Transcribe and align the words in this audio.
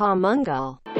Pamungal. 0.00 0.90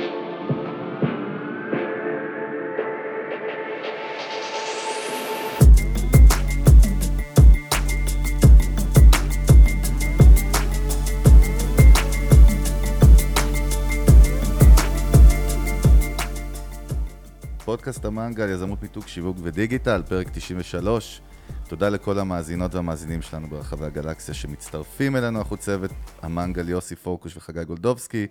פודקאסט 17.65 18.05
המנגל, 18.05 18.49
יזמות 18.49 18.83
מיתוג, 18.83 19.07
שיווק 19.07 19.37
ודיגיטל, 19.43 20.03
פרק 20.09 20.29
93. 20.33 21.21
תודה 21.69 21.89
לכל 21.89 22.19
המאזינות 22.19 22.75
והמאזינים 22.75 23.23
שלנו 23.23 23.49
ברחבי 23.49 23.85
הגלקסיה 23.85 24.35
שמצטרפים 24.35 25.17
אלינו, 25.17 25.39
אנחנו 25.39 25.57
צוות 25.57 25.91
המנגל 26.23 26.69
יוסי 26.69 26.97
פורקוש 26.97 27.37
וחגי 27.37 27.65
גולדובסקי, 27.65 28.27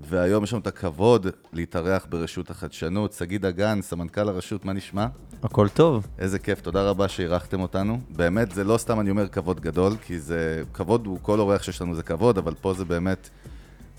והיום 0.00 0.44
יש 0.44 0.52
לנו 0.52 0.62
את 0.62 0.66
הכבוד 0.66 1.26
להתארח 1.52 2.06
ברשות 2.08 2.50
החדשנות. 2.50 3.12
שגיא 3.12 3.38
דגן, 3.38 3.82
סמנכ"ל 3.82 4.28
הרשות, 4.28 4.64
מה 4.64 4.72
נשמע? 4.72 5.06
הכל 5.42 5.68
טוב. 5.68 6.06
איזה 6.18 6.38
כיף, 6.38 6.60
תודה 6.60 6.82
רבה 6.82 7.08
שאירחתם 7.08 7.60
אותנו. 7.60 8.00
באמת, 8.10 8.52
זה 8.52 8.64
לא 8.64 8.78
סתם 8.78 9.00
אני 9.00 9.10
אומר 9.10 9.28
כבוד 9.28 9.60
גדול, 9.60 9.96
כי 9.96 10.18
זה, 10.18 10.62
כבוד 10.72 11.06
הוא, 11.06 11.18
כל 11.22 11.40
אורח 11.40 11.62
שיש 11.62 11.82
לנו 11.82 11.94
זה 11.94 12.02
כבוד, 12.02 12.38
אבל 12.38 12.54
פה 12.60 12.74
זה 12.74 12.84
באמת 12.84 13.30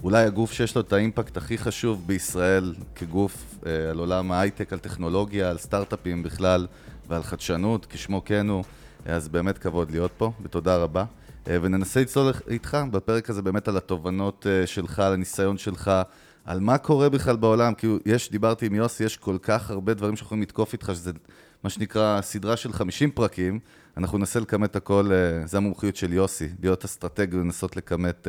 אולי 0.03 0.23
הגוף 0.23 0.51
שיש 0.51 0.75
לו 0.75 0.81
את 0.81 0.93
האימפקט 0.93 1.37
הכי 1.37 1.57
חשוב 1.57 2.03
בישראל 2.05 2.75
כגוף 2.95 3.55
אה, 3.65 3.89
על 3.89 3.99
עולם 3.99 4.31
ההייטק, 4.31 4.73
על 4.73 4.79
טכנולוגיה, 4.79 5.49
על 5.49 5.57
סטארט-אפים 5.57 6.23
בכלל 6.23 6.67
ועל 7.07 7.23
חדשנות, 7.23 7.85
כשמו 7.85 8.25
כן 8.25 8.49
הוא. 8.49 8.63
אז 9.05 9.27
באמת 9.27 9.57
כבוד 9.57 9.91
להיות 9.91 10.11
פה, 10.17 10.31
ותודה 10.41 10.77
רבה. 10.77 11.05
אה, 11.47 11.57
וננסה 11.61 12.01
לצלול 12.01 12.33
איתך 12.47 12.77
בפרק 12.91 13.29
הזה 13.29 13.41
באמת 13.41 13.67
על 13.67 13.77
התובנות 13.77 14.47
אה, 14.49 14.67
שלך, 14.67 14.99
על 14.99 15.13
הניסיון 15.13 15.57
שלך, 15.57 15.91
על 16.45 16.59
מה 16.59 16.77
קורה 16.77 17.09
בכלל 17.09 17.35
בעולם, 17.35 17.73
כי 17.73 17.87
יש, 18.05 18.31
דיברתי 18.31 18.65
עם 18.65 18.75
יוסי, 18.75 19.03
יש 19.03 19.17
כל 19.17 19.37
כך 19.41 19.71
הרבה 19.71 19.93
דברים 19.93 20.15
שיכולים 20.15 20.41
לתקוף 20.41 20.73
איתך, 20.73 20.91
שזה 20.93 21.11
מה 21.63 21.69
שנקרא 21.69 22.21
סדרה 22.21 22.57
של 22.57 22.73
50 22.73 23.11
פרקים, 23.11 23.59
אנחנו 23.97 24.17
ננסה 24.17 24.39
לכמת 24.39 24.75
הכל, 24.75 25.11
אה, 25.11 25.47
זה 25.47 25.57
המומחיות 25.57 25.95
של 25.95 26.13
יוסי, 26.13 26.47
להיות 26.61 26.85
אסטרטג 26.85 27.27
ולנסות 27.31 27.77
לכמת 27.77 28.27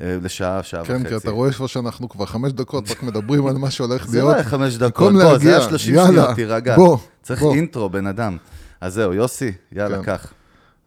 לשעה, 0.00 0.62
שעה 0.62 0.84
כן, 0.84 0.96
וחצי. 0.96 1.08
כי 1.08 1.16
אתה 1.16 1.30
רואה 1.30 1.48
איפה 1.48 1.68
שאנחנו 1.68 2.08
כבר 2.08 2.26
חמש 2.26 2.52
דקות 2.52 2.90
רק 2.90 3.02
מדברים 3.02 3.46
על 3.46 3.56
מה 3.56 3.70
שהולך 3.70 4.06
זה 4.06 4.18
להיות. 4.18 4.28
לא 4.30 4.34
היה 4.34 4.44
חמש 4.44 4.76
דקות, 4.76 5.12
בוא, 5.12 5.20
זה 5.20 5.48
היה 5.48 5.58
להגיע, 5.58 5.68
30 5.68 5.94
יאללה, 5.94 6.08
שניות, 6.08 6.28
תירגע. 6.34 6.76
בוא, 6.76 6.98
צריך 7.22 7.40
בוא. 7.40 7.54
אינטרו, 7.54 7.90
בן 7.90 8.06
אדם. 8.06 8.36
אז 8.80 8.94
זהו, 8.94 9.12
יוסי, 9.12 9.52
יאללה, 9.72 9.96
כן. 9.96 10.02
קח. 10.02 10.32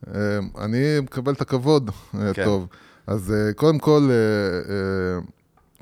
אה, 0.08 0.40
אני 0.66 1.00
מקבל 1.02 1.34
את 1.34 1.42
הכבוד, 1.42 1.92
אה, 2.16 2.34
כן. 2.34 2.46
טוב. 2.46 2.68
אז 3.08 3.34
אה, 3.34 3.54
קודם 3.54 3.80
כל, 3.80 4.10
אה, 4.12 5.20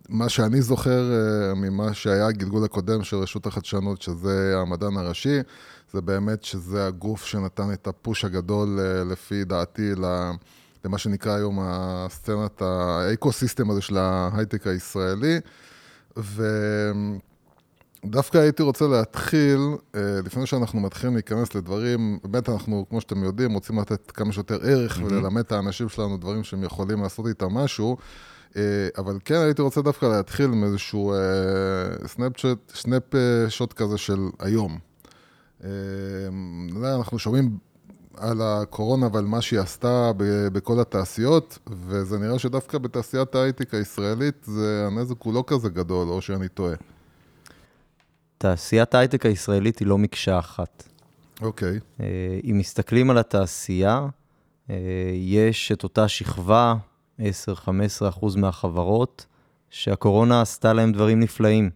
מה 0.10 0.30
שאני 0.30 0.62
זוכר 0.62 1.12
ממה 1.56 1.94
שהיה 1.94 2.28
הגלגול 2.28 2.64
הקודם 2.64 3.04
של 3.04 3.18
רשות 3.18 3.46
החדשנות, 3.46 4.02
שזה 4.02 4.54
המדען 4.58 4.98
הראשי, 4.98 5.40
זה 5.94 6.02
באמת 6.02 6.44
שזה 6.44 6.88
הגוף 6.88 7.26
שנתן 7.26 7.74
את 7.74 7.88
הפוש 7.88 8.26
הגדול, 8.26 8.80
לפי 9.12 9.44
דעתי, 9.44 9.92
למה 10.86 10.98
שנקרא 10.98 11.36
היום 11.36 11.60
הסצנת, 11.62 12.62
האקו-סיסטם 12.62 13.70
הזה 13.70 13.82
של 13.82 13.98
ההייטק 13.98 14.68
הישראלי. 14.68 15.40
ודווקא 18.08 18.38
הייתי 18.38 18.64
רוצה 18.64 18.88
להתחיל, 18.88 19.60
אה, 19.96 20.02
לפני 20.26 20.46
שאנחנו 20.46 20.80
מתחילים 20.80 21.16
להיכנס 21.16 21.56
לדברים, 21.56 22.20
באמת 22.24 22.50
אנחנו, 22.50 22.86
כמו 22.90 23.02
שאתם 23.02 23.24
יודעים, 23.24 23.54
רוצים 23.54 23.80
לתת 23.80 24.12
כמה 24.12 24.32
שיותר 24.32 24.60
ערך 24.64 25.00
וללמד 25.06 25.42
את 25.42 25.52
האנשים 25.52 25.90
שלנו 25.90 26.18
דברים 26.18 26.44
שהם 26.44 26.64
יכולים 26.64 27.04
לעשות 27.04 27.28
איתם 27.28 27.48
משהו, 27.48 27.98
אה, 28.58 28.62
אבל 28.98 29.18
כן 29.26 29.36
הייתי 29.36 29.62
רוצה 29.62 29.82
דווקא 29.82 30.06
להתחיל 30.06 30.46
עם 30.46 30.64
איזשהו 30.64 31.14
סנאפ 32.74 33.04
שוט 33.50 33.74
כזה 33.74 33.98
של 33.98 34.20
היום. 34.40 34.78
אה, 35.64 35.70
אנחנו 36.96 37.20
שומעים 37.20 37.58
על 38.18 38.42
הקורונה 38.42 39.08
ועל 39.14 39.26
מה 39.26 39.42
שהיא 39.42 39.60
עשתה 39.60 40.12
בכל 40.54 40.80
התעשיות, 40.80 41.60
וזה 41.88 42.20
נראה 42.20 42.40
שדווקא 42.40 42.78
בתעשיית 42.78 43.36
ההייטק 43.36 43.74
הישראלית 43.74 44.44
זה, 44.44 44.88
הנזק 44.88 45.22
הוא 45.24 45.34
לא 45.34 45.44
כזה 45.48 45.70
גדול, 45.70 46.08
או 46.08 46.22
שאני 46.22 46.48
טועה. 46.48 46.76
תעשיית 48.38 48.96
ההייטק 48.96 49.26
הישראלית 49.26 49.80
היא 49.80 49.88
לא 49.88 49.98
מקשה 49.98 50.40
אחת. 50.40 50.84
אוקיי, 51.42 51.80
אה, 52.00 52.06
אם 52.52 52.58
מסתכלים 52.58 53.10
על 53.10 53.18
התעשייה, 53.18 54.06
אה, 54.70 54.76
יש 55.14 55.72
את 55.72 55.84
אותה 55.84 56.08
שכבה, 56.08 56.76
10-15 57.20 57.24
אחוז 58.10 58.36
מהחברות, 58.36 59.26
שהקורונה 59.70 60.42
עשתה 60.42 60.74
להם 60.74 60.92
דברים 60.92 61.20
נפלאים. 61.20 61.70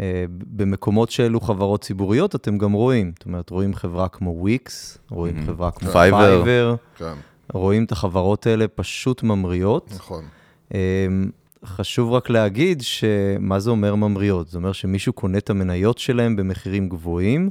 אה, 0.00 0.24
במקומות 0.30 1.10
שאלו 1.10 1.40
חברות 1.40 1.80
ציבוריות, 1.82 2.34
אתם 2.34 2.58
גם 2.58 2.72
רואים. 2.72 3.12
זאת 3.18 3.26
אומרת, 3.26 3.50
רואים 3.50 3.74
חברה 3.74 4.08
כמו 4.08 4.30
וויקס, 4.30 4.98
רואים 5.10 5.38
Mhm. 5.38 5.46
חברה 5.46 5.70
כמו 5.70 5.90
פייבר. 5.90 6.44
פייבר, 6.44 6.74
כן, 6.96 7.14
רואים 7.52 7.84
את 7.84 7.92
החברות 7.92 8.46
האלה 8.46 8.68
פשוט 8.68 9.22
ממריאות. 9.22 9.92
נכון. 9.94 10.24
חשוב 11.64 12.12
רק 12.12 12.30
להגיד 12.30 12.80
שמה 12.80 13.60
זה 13.60 13.70
אומר 13.70 13.94
ממריאות? 13.94 14.48
זה 14.48 14.58
אומר 14.58 14.72
שמישהו 14.72 15.12
קונה 15.12 15.38
את 15.38 15.50
המניות 15.50 15.98
שלהם 15.98 16.36
במחירים 16.36 16.88
גבוהים. 16.88 17.50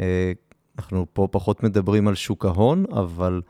אה, 0.00 0.32
אנחנו 0.78 1.06
פה 1.12 1.28
פחות 1.30 1.62
מדברים 1.62 2.08
על 2.08 2.14
שוק 2.14 2.44
ההון, 2.44 2.84
אבל 2.92 3.40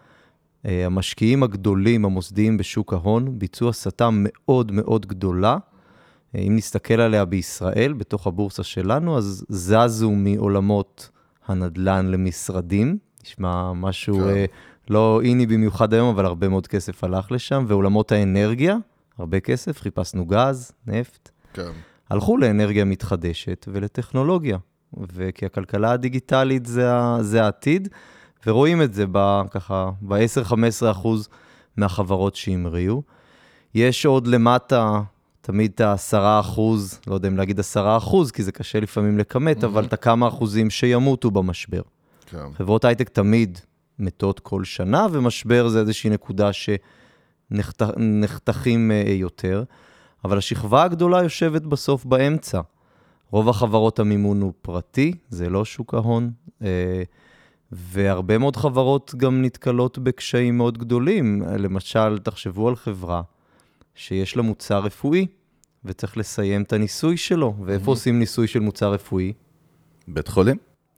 אה, 0.67 0.87
המשקיעים 0.87 1.43
הגדולים, 1.43 2.05
המוסדיים 2.05 2.57
בשוק 2.57 2.93
ההון, 2.93 3.39
ביצעו 3.39 3.69
הסטה 3.69 4.09
מאוד 4.13 4.73
מאוד 4.73 5.07
גדולה. 5.07 5.59
אה, 6.35 6.41
אם 6.41 6.57
נסתכל 6.57 7.01
עליה 7.01 7.25
בישראל, 7.25 7.93
בתוך 7.93 8.27
הבורסה 8.27 8.63
שלנו, 8.63 9.19
אז 9.19 9.45
זזו 9.49 10.11
מעולמות 10.11 11.11
הנדל"ן 11.47 12.07
למשרדים. 12.07 12.99
נשמע 13.25 13.73
משהו 13.73 14.19
כן. 14.19 14.45
לא 14.91 15.21
איני 15.25 15.47
במיוחד 15.47 15.95
היום, 15.95 16.09
אבל 16.09 16.27
הרבה 16.27 16.49
מאוד 16.49 16.67
כסף 16.67 17.05
הלך 17.05 17.33
לשם, 17.33 17.65
ועולמות 17.69 18.13
האנרגיה, 18.13 18.77
הרבה 19.19 19.41
כסף, 19.41 19.81
חיפשנו 19.81 20.27
גז, 20.27 20.73
נפט, 20.87 21.31
כן, 21.53 21.71
הלכו 22.11 22.37
לאנרגיה 22.37 22.85
מתחדשת 22.85 23.67
ולטכנולוגיה, 23.73 24.59
וכי 24.99 25.47
הכלכלה 25.47 25.93
הדיגיטלית 25.93 26.67
זה, 26.67 26.89
זה 27.21 27.45
העתיד, 27.45 27.89
ורואים 28.47 28.83
את 28.83 28.95
זה 28.95 29.05
ב, 29.13 29.43
ככה, 29.51 29.91
ב-10-15 30.03 30.91
אחוז 30.91 31.29
מהחברות 31.77 32.37
שהמריאו. 32.37 33.03
יש 33.75 34.07
עוד 34.07 34.27
למטה 34.27 35.03
תמיד 35.41 35.71
את 35.75 35.81
ה-10 35.81 36.41
אחוז, 36.41 37.01
לא 37.07 37.15
יודע 37.15 37.29
אם 37.29 37.37
להגיד 37.37 37.61
10 37.61 37.97
אחוז, 37.97 38.31
כי 38.31 38.43
זה 38.43 38.53
קשה 38.53 38.81
לפעמים 38.81 39.19
לכמת, 39.19 39.65
אבל 39.65 39.85
את 39.85 39.93
הכמה 39.93 40.29
אחוזים 40.29 40.71
שימותו 40.71 41.31
במשבר. 41.31 41.83
כן, 42.27 42.53
חברות 42.53 42.85
הייטק 42.85 43.09
תמיד 43.09 43.59
מתות 43.99 44.41
כל 44.41 44.65
שנה, 44.65 45.07
ומשבר 45.13 45.69
זה 45.69 45.81
איזושהי 45.81 46.11
נקודה 46.11 46.53
שנחתכים 47.51 48.91
אה, 48.91 49.05
יותר, 49.09 49.65
אבל 50.25 50.39
השכבה 50.39 50.83
הגדולה 50.83 51.23
יושבת 51.23 51.63
בסוף 51.63 52.05
באמצע. 52.05 52.61
רוב 53.31 53.49
החברות 53.49 53.99
המימון 53.99 54.41
הוא 54.43 54.53
פרטי, 54.63 55.15
זה 55.29 55.51
לא 55.51 55.65
שוק 55.65 55.95
ההון, 55.95 56.31
אה, 56.63 57.03
והרבה 57.73 58.39
מאוד 58.39 58.57
חברות 58.57 59.15
גם 59.17 59.43
נתקלות 59.43 59.99
בקשיים 59.99 60.57
מאוד 60.57 60.79
גדולים. 60.79 61.43
למשל, 61.59 62.19
תחשבו 62.19 62.69
על 62.69 62.77
חברה 62.77 63.23
שיש 63.95 64.37
לה 64.37 64.43
מוצר 64.43 64.79
רפואי, 64.81 65.27
וצריך 65.85 66.17
לסיים 66.17 66.63
את 66.63 66.73
הניסוי 66.73 67.17
שלו, 67.17 67.55
ואיפה 67.65 67.91
עושים 67.91 68.19
ניסוי 68.19 68.47
של 68.47 68.61
מוצר 68.61 68.93
רפואי? 68.93 69.33
בית 70.09 70.29
חולים? 70.29 70.57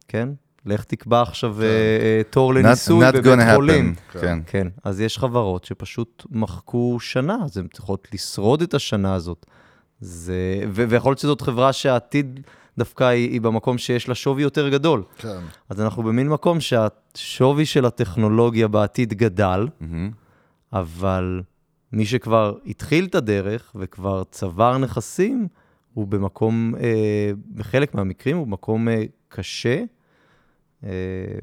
כן? 0.08 0.28
לך 0.66 0.84
תקבע 0.84 1.22
עכשיו 1.22 1.62
אה, 1.62 1.66
אה, 1.66 2.22
תור 2.30 2.54
לניסוי 2.54 3.12
בבית 3.12 3.38
חולים. 3.54 3.94
happen. 3.94 4.20
כן. 4.20 4.38
כן, 4.46 4.68
אז 4.84 5.00
יש 5.00 5.18
חברות 5.18 5.64
שפשוט 5.64 6.26
מחקו 6.30 6.96
שנה, 7.00 7.36
אז 7.44 7.58
הן 7.58 7.66
צריכות 7.72 8.08
לשרוד 8.14 8.62
את 8.62 8.74
השנה 8.74 9.14
הזאת. 9.14 9.46
זה, 10.00 10.62
ו- 10.68 10.84
ויכול 10.88 11.10
להיות 11.10 11.18
שזאת 11.18 11.40
חברה 11.40 11.72
שהעתיד 11.72 12.40
דווקא 12.78 13.04
היא, 13.04 13.30
היא 13.30 13.40
במקום 13.40 13.78
שיש 13.78 14.08
לה 14.08 14.14
שווי 14.14 14.42
יותר 14.42 14.68
גדול. 14.68 15.02
כן, 15.18 15.38
אז 15.68 15.80
אנחנו 15.80 16.02
במין 16.02 16.28
מקום 16.28 16.58
שהשווי 16.60 17.66
של 17.66 17.84
הטכנולוגיה 17.84 18.68
בעתיד 18.68 19.14
גדל, 19.14 19.68
מהמם. 19.80 20.10
אבל 20.72 21.42
מי 21.92 22.06
שכבר 22.06 22.54
התחיל 22.66 23.04
את 23.04 23.14
הדרך 23.14 23.72
וכבר 23.74 24.22
צבר 24.30 24.78
נכסים, 24.78 25.48
הוא 25.94 26.06
במקום, 26.06 26.74
אה, 26.80 27.30
בחלק 27.54 27.94
מהמקרים 27.94 28.36
הוא 28.36 28.46
במקום 28.46 28.88
אה, 28.88 29.02
קשה, 29.28 29.82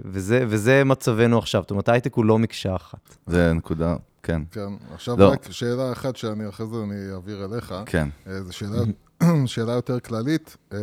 וזה, 0.05 0.45
וזה 0.47 0.83
מצבנו 0.83 1.37
עכשיו. 1.37 1.61
זאת 1.61 1.71
אומרת, 1.71 1.89
הייטק 1.89 2.13
הוא 2.13 2.25
לא 2.25 2.39
מקשה 2.39 2.75
אחת. 2.75 3.17
זה 3.27 3.53
נקודה, 3.53 3.95
כן, 4.23 4.41
כן. 4.51 4.69
עכשיו 4.93 5.19
לא. 5.19 5.31
רק 5.31 5.51
שאלה 5.51 5.91
אחת 5.91 6.15
שאני 6.15 6.49
אחרי 6.49 6.65
זה 6.67 6.75
אני 6.83 7.13
אעביר 7.13 7.45
אליך. 7.45 7.75
כן. 7.85 8.07
אה, 8.27 8.43
זו 8.43 8.53
שאלה, 8.53 8.77
שאלה 9.45 9.71
יותר 9.71 9.99
כללית, 9.99 10.57
אה, 10.73 10.79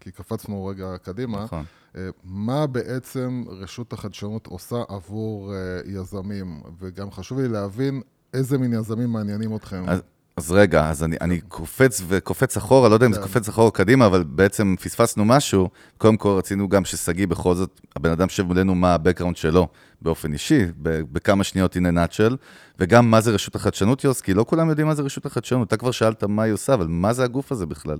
כי 0.00 0.10
קפצנו 0.10 0.66
רגע 0.66 0.96
קדימה. 1.02 1.44
נכון. 1.44 1.64
אה, 1.96 2.08
מה 2.24 2.66
בעצם 2.66 3.44
רשות 3.48 3.92
החדשנות 3.92 4.46
עושה 4.46 4.76
עבור 4.88 5.54
אה, 5.54 5.80
יזמים? 5.86 6.60
וגם 6.78 7.10
חשוב 7.10 7.40
לי 7.40 7.48
להבין 7.48 8.02
איזה 8.34 8.58
מין 8.58 8.72
יזמים 8.72 9.08
מעניינים 9.08 9.56
אתכם. 9.56 9.84
אז 9.88 10.02
אז 10.36 10.52
רגע, 10.52 10.88
אז 10.88 11.04
אני, 11.04 11.16
אני 11.20 11.40
קופץ 11.40 12.02
וקופץ 12.08 12.56
אחורה, 12.56 12.88
לא 12.88 12.94
יודע 12.94 13.06
אם 13.06 13.12
זה 13.12 13.18
כן. 13.18 13.24
קופץ 13.24 13.48
אחורה 13.48 13.66
או 13.66 13.72
קדימה, 13.72 14.06
אבל 14.06 14.22
בעצם 14.22 14.74
פספסנו 14.82 15.24
משהו. 15.24 15.68
קודם 15.98 16.16
כל 16.16 16.28
רצינו 16.28 16.68
גם 16.68 16.84
ששגיא 16.84 17.26
בכל 17.26 17.54
זאת, 17.54 17.80
הבן 17.96 18.10
אדם 18.10 18.22
יושב 18.22 18.42
מולנו 18.42 18.74
מה 18.74 18.94
ה-background 18.94 19.34
שלו 19.34 19.68
באופן 20.02 20.32
אישי, 20.32 20.64
בכמה 20.82 21.44
שניות 21.44 21.76
a 21.76 21.78
nutshell, 21.78 22.36
וגם 22.78 23.10
מה 23.10 23.20
זה 23.20 23.30
רשות 23.30 23.54
החדשנות, 23.54 24.04
יוס, 24.04 24.20
כי 24.20 24.34
לא 24.34 24.44
כולם 24.48 24.68
יודעים 24.68 24.86
מה 24.86 24.94
זה 24.94 25.02
רשות 25.02 25.26
החדשנות. 25.26 25.68
אתה 25.68 25.76
כבר 25.76 25.90
שאלת 25.90 26.24
מה 26.24 26.42
היא 26.42 26.52
עושה, 26.52 26.74
אבל 26.74 26.86
מה 26.86 27.12
זה 27.12 27.24
הגוף 27.24 27.52
הזה 27.52 27.66
בכלל? 27.66 27.98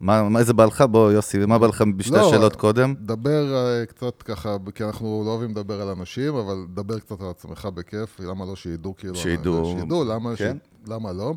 מה, 0.00 0.28
מה 0.28 0.44
זה 0.44 0.52
בא 0.52 0.64
לך? 0.64 0.80
בוא, 0.80 1.12
יוסי, 1.12 1.46
מה 1.46 1.58
בא 1.58 1.66
לך 1.66 1.84
בשתי 1.96 2.14
לא, 2.14 2.28
השאלות 2.28 2.56
קודם? 2.56 2.94
דבר 3.00 3.54
אה, 3.54 3.86
קצת 3.86 4.22
ככה, 4.22 4.56
כי 4.74 4.84
אנחנו 4.84 5.22
לא 5.26 5.30
אוהבים 5.30 5.50
לדבר 5.50 5.82
על 5.82 5.88
אנשים, 5.88 6.34
אבל 6.34 6.66
דבר 6.74 6.98
קצת 6.98 7.20
על 7.20 7.30
עצמך 7.30 7.68
בכיף, 7.74 8.20
למה 8.20 8.44
לא 8.44 8.56
שידעו 8.56 8.96
כאילו... 8.96 9.14
שידעו, 9.14 9.76
שידעו, 9.78 10.04
למה, 10.04 10.36
כן. 10.36 10.56
ש... 10.84 10.88
למה 10.90 11.12
לא? 11.12 11.34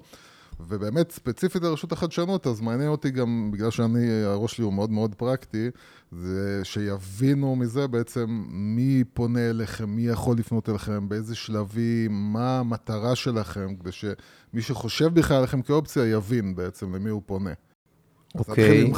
ובאמת, 0.67 1.11
ספציפית 1.11 1.61
לרשות 1.63 1.91
החדשנות, 1.91 2.47
אז 2.47 2.61
מעניין 2.61 2.89
אותי 2.89 3.11
גם, 3.11 3.49
בגלל 3.53 3.71
שאני, 3.71 4.23
הראש 4.23 4.55
שלי 4.55 4.63
הוא 4.63 4.73
מאוד 4.73 4.91
מאוד 4.91 5.15
פרקטי, 5.15 5.69
זה 6.11 6.59
שיבינו 6.63 7.55
מזה 7.55 7.87
בעצם 7.87 8.43
מי 8.49 9.03
פונה 9.13 9.49
אליכם, 9.49 9.89
מי 9.89 10.01
יכול 10.01 10.37
לפנות 10.37 10.69
אליכם, 10.69 11.09
באיזה 11.09 11.35
שלבים, 11.35 12.33
מה 12.33 12.59
המטרה 12.59 13.15
שלכם, 13.15 13.75
כדי 13.75 13.91
שמי 13.91 14.61
שחושב 14.61 15.13
בכלל 15.13 15.37
עליכם 15.37 15.61
כאופציה 15.61 16.05
יבין 16.05 16.55
בעצם 16.55 16.95
למי 16.95 17.09
הוא 17.09 17.21
פונה. 17.25 17.53
אוקיי. 18.35 18.91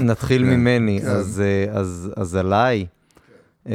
נתחיל 0.00 0.42
כן. 0.42 0.50
ממני. 0.50 1.00
כן. 1.00 1.06
אז, 1.06 1.40
אה, 1.40 1.78
אז, 1.78 2.10
אז 2.16 2.34
עליי, 2.34 2.86
אמ, 3.66 3.72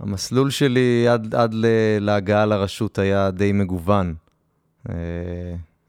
המסלול 0.00 0.50
שלי 0.50 1.08
עד, 1.08 1.54
להגעה 2.00 2.46
לרשות 2.46 2.98
היה 2.98 3.30
די 3.30 3.52
מגוון. 3.52 4.14
אה, 4.88 4.94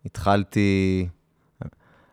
התחלתי, 0.06 1.08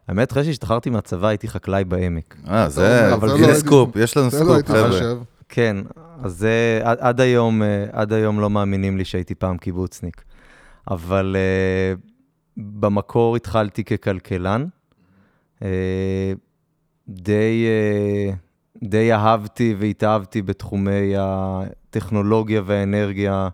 האמת, 0.09 0.33
אחרי 0.33 0.45
שהשתחררתי 0.45 0.91
מהצבא 0.91 1.29
הייתי 1.29 1.49
חקלאי 1.49 1.85
בעמק. 1.85 2.37
אה, 2.49 2.69
זה, 2.69 3.15
אבל 3.15 3.29
זה 3.29 3.47
לא 3.47 3.55
סקופ, 3.55 3.97
יש 3.97 4.17
לנו 4.17 4.27
לא 4.27 4.31
סקופ, 4.31 4.69
חבר'ה. 4.69 5.15
כן, 5.49 5.77
אז 6.23 6.33
זה, 6.33 6.81
עד, 6.85 6.99
עד, 7.01 7.21
היום, 7.21 7.63
אה, 7.63 7.85
עד 7.93 8.13
היום 8.13 8.41
לא 8.41 8.51
מאמינים 8.51 8.99
לי 8.99 9.05
שהייתי 9.05 9.35
פעם 9.35 9.59
קיבוצניק. 9.59 10.25
אבל 10.91 11.37
uh, 11.37 12.01
במקור 12.57 13.37
התחלתי 13.37 13.85
ככלכלן. 13.85 14.67
Uh, 15.61 15.65
די, 17.09 17.67
uh, 17.67 18.35
די 18.85 19.13
אהבתי 19.13 19.75
והתאהבתי 19.79 20.43
בתחומי 20.43 21.15
הטכנולוגיה 21.19 22.63
והאנרגיה, 22.65 23.49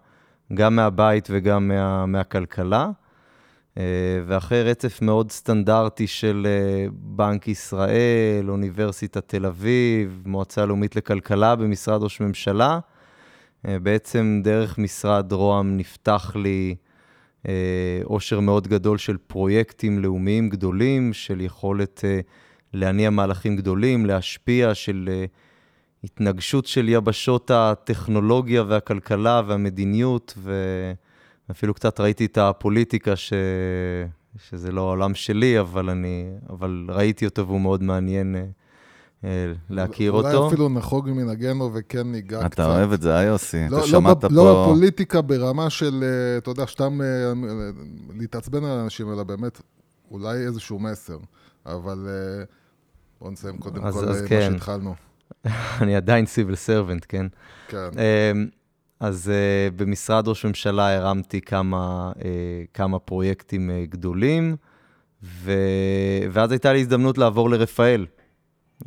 גם 0.54 0.76
מהבית 0.76 1.28
וגם 1.30 1.68
מה, 1.68 2.06
מהכלכלה. 2.06 2.90
Uh, 3.74 3.78
ואחרי 4.26 4.62
רצף 4.62 5.02
מאוד 5.02 5.30
סטנדרטי 5.30 6.06
של 6.06 6.46
בנק 6.92 7.48
ישראל, 7.48 8.50
אוניברסיטת 8.50 9.28
תל 9.28 9.46
אביב, 9.46 10.22
מועצה 10.26 10.66
לאומית 10.66 10.96
לכלכלה 10.96 11.56
במשרד 11.56 12.02
ראש 12.02 12.20
ממשלה, 12.20 12.78
בעצם 13.64 14.40
דרך 14.44 14.78
משרד 14.78 15.32
רוה"מ 15.32 15.76
נפתח 15.76 16.32
לי 16.36 16.74
עושר 18.04 18.40
מאוד 18.40 18.68
גדול 18.68 18.98
של 18.98 19.16
פרויקטים 19.16 19.98
לאומיים 19.98 20.48
גדולים, 20.48 21.12
של 21.12 21.40
יכולת 21.40 22.00
uh, 22.00 22.26
להניע 22.74 23.10
מהלכים 23.10 23.56
גדולים, 23.56 24.06
להשפיע, 24.06 24.74
של 24.74 25.08
uh, 25.08 25.28
התנגשות 26.04 26.66
של 26.66 26.88
יבשות 26.88 27.50
הטכנולוגיה 27.50 28.62
והכלכלה 28.62 29.42
והמדיניות, 29.46 30.34
ו... 30.38 30.52
אפילו 31.50 31.74
קצת 31.74 32.00
ראיתי 32.00 32.24
את 32.24 32.38
הפוליטיקה, 32.38 33.16
ש... 33.16 33.32
שזה 34.48 34.72
לא 34.72 34.80
העולם 34.80 35.14
שלי, 35.14 35.60
אבל, 35.60 35.90
אני... 35.90 36.30
אבל 36.50 36.86
ראיתי 36.88 37.24
אותו 37.26 37.46
והוא 37.46 37.60
מאוד 37.60 37.82
מעניין 37.82 38.36
אה, 38.36 38.40
אה, 38.40 38.46
להכיר 39.70 40.12
אולי 40.12 40.34
אותו. 40.34 40.48
אפילו 40.48 40.68
נחוג 40.68 41.10
ממנהגנו 41.10 41.70
וכן 41.74 42.12
ניגע 42.12 42.40
קצת. 42.40 42.52
אתה 42.52 42.66
אוהב 42.66 42.92
את 42.92 43.02
זה, 43.02 43.14
אה, 43.16 43.22
יוסי? 43.22 43.56
לא, 43.60 43.66
אתה 43.66 43.76
לא, 43.76 43.86
שמעת 43.86 44.24
בפ- 44.24 44.28
פה... 44.28 44.34
לא 44.34 44.64
בפוליטיקה 44.66 45.22
ברמה 45.22 45.70
של, 45.70 46.04
אה, 46.04 46.38
אתה 46.38 46.50
יודע, 46.50 46.66
סתם 46.66 47.00
אה, 47.02 47.06
אה, 47.06 47.32
להתעצבן 48.18 48.64
על 48.64 48.78
אנשים, 48.78 49.12
אלא 49.12 49.22
באמת, 49.22 49.60
אולי 50.10 50.36
איזשהו 50.46 50.78
מסר. 50.78 51.18
אבל 51.66 52.06
אה, 52.08 52.44
בואו 53.20 53.30
נסיים 53.30 53.58
קודם 53.58 53.84
אז- 53.84 53.94
כל 53.94 54.08
אז 54.08 54.16
אה, 54.16 54.22
מה 54.22 54.28
כן. 54.28 54.48
שהתחלנו. 54.52 54.94
אני 55.82 55.96
עדיין 55.96 56.26
סיביל 56.26 56.54
סרבנט, 56.54 57.06
כן? 57.08 57.26
כן. 57.68 57.88
אה, 57.98 58.32
אז 59.00 59.30
uh, 59.30 59.74
במשרד 59.76 60.28
ראש 60.28 60.44
ממשלה 60.46 60.96
הרמתי 60.96 61.40
כמה, 61.40 62.12
uh, 62.16 62.22
כמה 62.74 62.98
פרויקטים 62.98 63.70
uh, 63.70 63.90
גדולים, 63.90 64.56
ו... 65.22 65.52
ואז 66.32 66.50
הייתה 66.52 66.72
לי 66.72 66.80
הזדמנות 66.80 67.18
לעבור 67.18 67.50
לרפאל, 67.50 68.06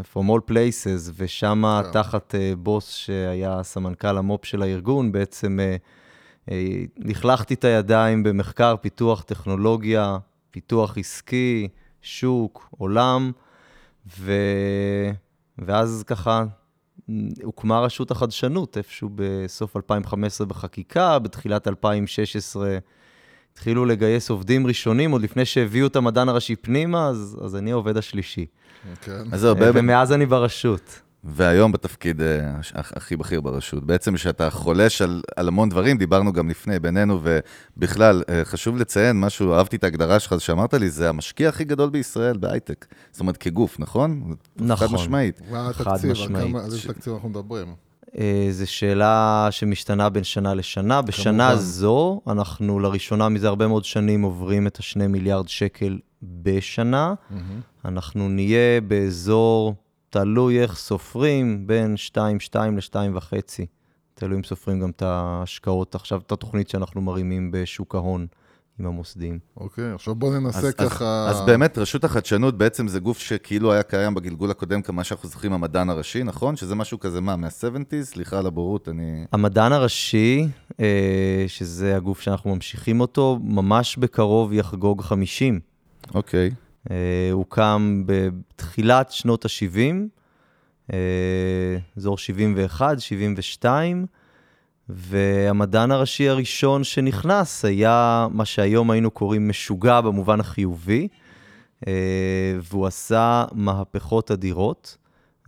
From 0.01 0.29
all 0.29 0.51
places, 0.51 1.11
ושם 1.15 1.63
כן. 1.83 1.91
תחת 1.91 2.35
uh, 2.35 2.55
בוס 2.55 2.89
שהיה 2.93 3.63
סמנכ"ל 3.63 4.17
המו"פ 4.17 4.45
של 4.45 4.61
הארגון, 4.61 5.11
בעצם 5.11 5.59
uh, 5.59 6.49
uh, 6.49 6.51
לכלכתי 6.97 7.53
את 7.53 7.63
הידיים 7.63 8.23
במחקר, 8.23 8.75
פיתוח 8.81 9.21
טכנולוגיה, 9.21 10.17
פיתוח 10.51 10.97
עסקי, 10.97 11.67
שוק, 12.01 12.69
עולם, 12.77 13.31
ו... 14.19 14.31
ואז 15.57 16.03
ככה 16.07 16.43
הוקמה 17.43 17.79
רשות 17.79 18.11
החדשנות, 18.11 18.77
איפשהו 18.77 19.09
בסוף 19.15 19.77
2015 19.77 20.47
בחקיקה, 20.47 21.19
בתחילת 21.19 21.67
2016 21.67 22.77
התחילו 23.53 23.85
לגייס 23.85 24.29
עובדים 24.29 24.67
ראשונים, 24.67 25.11
עוד 25.11 25.21
לפני 25.21 25.45
שהביאו 25.45 25.87
את 25.87 25.95
המדען 25.95 26.29
הראשי 26.29 26.55
פנימה, 26.55 27.07
אז, 27.07 27.37
אז 27.45 27.55
אני 27.55 27.71
העובד 27.71 27.97
השלישי. 27.97 28.45
כן. 29.01 29.11
אז 29.31 29.39
זהו, 29.41 29.55
באמת, 29.55 29.71
ומאז 29.75 30.11
אני 30.11 30.25
ברשות. 30.25 30.99
והיום 31.25 31.71
בתפקיד 31.71 32.21
אה, 32.21 32.53
הכי 32.75 33.17
בכיר 33.17 33.41
ברשות. 33.41 33.83
בעצם 33.85 34.17
שאתה 34.17 34.49
חולש 34.49 35.01
על, 35.01 35.21
על 35.35 35.47
המון 35.47 35.69
דברים, 35.69 35.97
דיברנו 35.97 36.33
גם 36.33 36.49
לפני 36.49 36.79
בינינו, 36.79 37.19
ובכלל, 37.23 38.23
אה, 38.29 38.45
חשוב 38.45 38.77
לציין 38.77 39.19
משהו, 39.19 39.53
אהבתי 39.53 39.75
את 39.75 39.83
ההגדרה 39.83 40.19
שלך 40.19 40.41
שאמרת 40.41 40.73
לי, 40.73 40.89
זה 40.89 41.09
המשקיע 41.09 41.49
הכי 41.49 41.63
גדול 41.63 41.89
בישראל 41.89 42.37
בהייטק. 42.37 42.85
זאת 43.11 43.19
אומרת, 43.19 43.37
כגוף, 43.37 43.79
נכון? 43.79 44.35
נכון. 44.57 44.87
חד 44.87 44.93
משמעית. 44.93 45.41
מה 45.51 45.69
חד 45.73 45.87
התקציב? 45.87 46.05
על 46.05 46.11
משמעית. 46.11 46.47
כמה- 46.47 46.59
על 46.59 46.65
איזה 46.65 46.87
תקציב 46.87 47.13
אנחנו 47.13 47.29
מדברים? 47.29 47.73
אה, 48.17 48.47
זו 48.51 48.71
שאלה 48.71 49.47
שמשתנה 49.51 50.09
בין 50.09 50.23
שנה 50.23 50.53
לשנה. 50.53 51.01
בשנה 51.01 51.47
כמובן. 51.49 51.63
זו, 51.63 52.21
אנחנו 52.27 52.79
לראשונה 52.79 53.29
מזה 53.29 53.47
הרבה 53.47 53.67
מאוד 53.67 53.85
שנים 53.85 54.21
עוברים 54.21 54.67
את 54.67 54.77
השני 54.77 55.07
מיליארד 55.07 55.47
שקל 55.47 55.97
בשנה. 56.23 57.13
אנחנו 57.85 58.29
נהיה 58.29 58.81
באזור, 58.81 59.75
תלוי 60.09 60.61
איך 60.61 60.75
סופרים, 60.75 61.67
בין 61.67 61.95
2.2 62.13 62.59
ל-2.5. 62.59 63.33
תלוי 64.13 64.37
אם 64.37 64.43
סופרים 64.43 64.79
גם 64.79 64.89
את 64.89 65.01
ההשקעות, 65.01 65.95
עכשיו 65.95 66.21
את 66.25 66.31
התוכנית 66.31 66.69
שאנחנו 66.69 67.01
מרימים 67.01 67.51
בשוק 67.51 67.95
ההון 67.95 68.27
עם 68.79 68.85
המוסדיים. 68.85 69.39
אוקיי, 69.57 69.91
עכשיו 69.91 70.15
בואו 70.15 70.39
ננסה 70.39 70.59
אז, 70.59 70.73
ככה... 70.73 71.27
אז, 71.29 71.35
אז 71.35 71.41
באמת, 71.45 71.77
רשות 71.77 72.03
החדשנות 72.03 72.57
בעצם 72.57 72.87
זה 72.87 72.99
גוף 72.99 73.19
שכאילו 73.19 73.73
היה 73.73 73.83
קיים 73.83 74.13
בגלגול 74.13 74.51
הקודם, 74.51 74.81
כמה 74.81 75.03
שאנחנו 75.03 75.29
זוכרים, 75.29 75.53
המדען 75.53 75.89
הראשי, 75.89 76.23
נכון? 76.23 76.55
שזה 76.55 76.75
משהו 76.75 76.99
כזה, 76.99 77.21
מה, 77.21 77.35
מה-70's? 77.35 78.03
סליחה 78.03 78.39
על 78.39 78.45
הבורות, 78.45 78.89
אני... 78.89 79.25
המדען 79.31 79.71
הראשי, 79.71 80.47
אה, 80.79 81.45
שזה 81.47 81.95
הגוף 81.95 82.21
שאנחנו 82.21 82.55
ממשיכים 82.55 83.01
אותו, 83.01 83.39
ממש 83.43 83.97
בקרוב 83.97 84.53
יחגוג 84.53 85.01
50. 85.01 85.59
אוקיי. 86.13 86.47
אה, 86.49 86.62
הוקם 87.31 88.03
בתחילת 88.05 89.11
שנות 89.11 89.45
ה-70, 89.45 90.07
אה, 90.93 90.97
אזור 91.97 92.17
71, 92.17 92.99
72, 92.99 94.05
והמדען 94.89 95.91
הראשי 95.91 96.29
הראשון 96.29 96.83
שנכנס 96.83 97.65
היה 97.65 98.27
מה 98.31 98.45
שהיום 98.45 98.91
היינו 98.91 99.11
קוראים 99.11 99.49
משוגע 99.49 100.01
במובן 100.01 100.39
החיובי, 100.39 101.07
אה, 101.87 101.93
והוא 102.61 102.87
עשה 102.87 103.45
מהפכות 103.51 104.31
אדירות, 104.31 104.97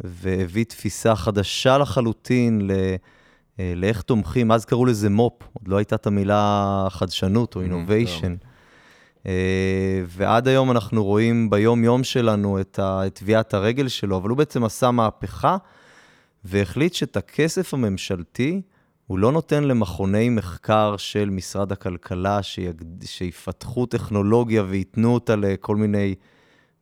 והביא 0.03 0.65
תפיסה 0.65 1.15
חדשה 1.15 1.77
לחלוטין 1.77 2.61
ל... 2.61 2.71
אה, 3.59 3.73
לאיך 3.75 4.01
תומכים, 4.01 4.51
אז 4.51 4.65
קראו 4.65 4.85
לזה 4.85 5.09
מו"פ, 5.09 5.43
עוד 5.53 5.67
לא 5.67 5.77
הייתה 5.77 5.95
את 5.95 6.07
המילה 6.07 6.87
חדשנות 6.89 7.55
או 7.55 7.61
אינוביישן. 7.61 8.35
ועד 10.07 10.47
היום 10.47 10.71
אנחנו 10.71 11.03
רואים 11.03 11.49
ביום-יום 11.49 12.03
שלנו 12.03 12.61
את 12.61 12.79
טביעת 13.13 13.53
הרגל 13.53 13.87
שלו, 13.87 14.17
אבל 14.17 14.29
הוא 14.29 14.37
בעצם 14.37 14.63
עשה 14.63 14.91
מהפכה 14.91 15.57
והחליט 16.43 16.93
שאת 16.93 17.17
הכסף 17.17 17.73
הממשלתי 17.73 18.61
הוא 19.07 19.19
לא 19.19 19.31
נותן 19.31 19.63
למכוני 19.63 20.29
מחקר 20.29 20.97
של 20.97 21.29
משרד 21.29 21.71
הכלכלה. 21.71 22.39
שיפתחו 23.03 23.85
טכנולוגיה 23.85 24.63
וייתנו 24.63 25.13
אותה 25.13 25.35
לכל 25.35 25.75
מיני 25.75 26.15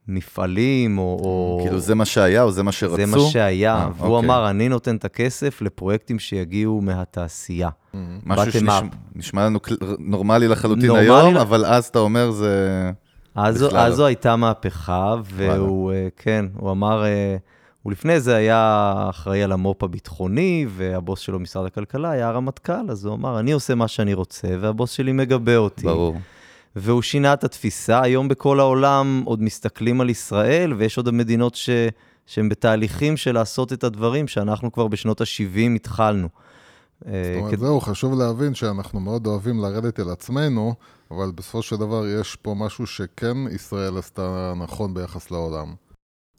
מפעלים, 0.08 0.98
או... 0.98 1.04
או... 1.04 1.60
כאילו 1.64 1.80
זה 1.80 1.96
מה 1.96 2.06
שהיה 2.06 2.44
או 2.44 2.52
זה 2.52 2.64
מה 2.64 2.72
שרצו? 2.72 2.96
זה 2.96 3.06
מה 3.06 3.20
שהיה, 3.20 3.76
אה, 3.76 3.90
והוא 3.98 4.16
אוקיי. 4.16 4.28
אמר, 4.30 4.50
אני 4.50 4.70
נותן 4.70 4.96
את 4.96 5.06
הכסף 5.06 5.62
לפרויקטים 5.62 6.20
שיגיעו 6.20 6.82
מהתעשייה. 6.82 7.70
משהו 8.26 8.46
bottom 8.46 8.72
שנשמע 9.16 9.46
לנו 9.46 9.60
נורמלי 10.00 10.48
לחלוטין 10.48 10.86
נורמלי 10.86 11.06
היום, 11.06 11.34
ל- 11.34 11.38
אבל 11.38 11.66
אז 11.66 11.86
אתה 11.86 12.00
אומר 12.00 12.32
זה... 12.32 12.92
אז, 13.36 13.56
אז 13.56 13.74
לא. 13.74 13.90
זו 13.92 14.06
הייתה 14.06 14.36
מהפכה, 14.36 15.16
והוא, 15.24 15.92
אה, 15.92 16.08
כן, 16.18 16.46
הוא 16.58 16.72
אמר, 16.72 17.04
אה, 17.06 17.36
הוא 17.82 17.92
לפני 17.92 18.20
זה 18.20 18.36
היה 18.36 18.94
אחראי 19.10 19.44
על 19.44 19.52
המו"פ 19.52 19.84
הביטחוני, 19.84 20.66
והבוס 20.70 21.20
שלו 21.20 21.40
במשרד 21.40 21.66
הכלכלה 21.66 22.12
היה 22.12 22.28
הרמטכ"ל, 22.28 22.90
אז 22.92 23.06
הוא 23.06 23.16
אמר, 23.16 23.40
אני 23.40 23.52
עושה 23.52 23.76
מה 23.76 23.88
שאני 23.88 24.14
רוצה, 24.14 24.48
והבוס 24.60 24.92
שלי 24.92 25.12
מגבה 25.12 25.58
אותי. 25.58 25.84
ברור. 25.84 26.16
והוא 26.76 27.02
שינה 27.02 27.34
את 27.34 27.44
התפיסה. 27.44 28.02
היום 28.02 28.28
בכל 28.28 28.60
העולם 28.60 29.22
עוד 29.26 29.42
מסתכלים 29.42 30.02
על 30.02 30.10
ישראל, 30.10 30.74
ויש 30.74 30.98
עוד 30.98 31.12
מדינות 31.12 31.56
ש... 31.56 31.70
שהן 32.26 32.50
בתהליכים 32.50 33.18
של 33.18 33.32
לעשות 33.32 33.74
את 33.74 33.84
הדברים 33.84 34.28
שאנחנו 34.28 34.72
כבר 34.72 34.88
בשנות 34.88 35.22
ה-70 35.22 35.76
התחלנו. 35.76 36.28
אה, 37.08 37.12
זאת 37.36 37.44
אומרת, 37.44 37.60
זהו, 37.60 37.82
חשוב 37.82 38.20
להבין 38.20 38.54
שאנחנו 38.54 39.00
מאוד 39.00 39.28
אוהבים 39.28 39.60
לרדת 39.60 40.00
אל 40.00 40.10
עצמנו, 40.10 40.76
אבל 41.12 41.32
בסופו 41.36 41.62
של 41.62 41.76
דבר 41.76 42.08
יש 42.08 42.36
פה 42.36 42.56
משהו 42.58 42.88
שכן 42.88 43.38
ישראל 43.56 43.98
עשתה 43.98 44.54
נכון 44.58 44.94
ביחס 44.94 45.32
לעולם. 45.32 45.74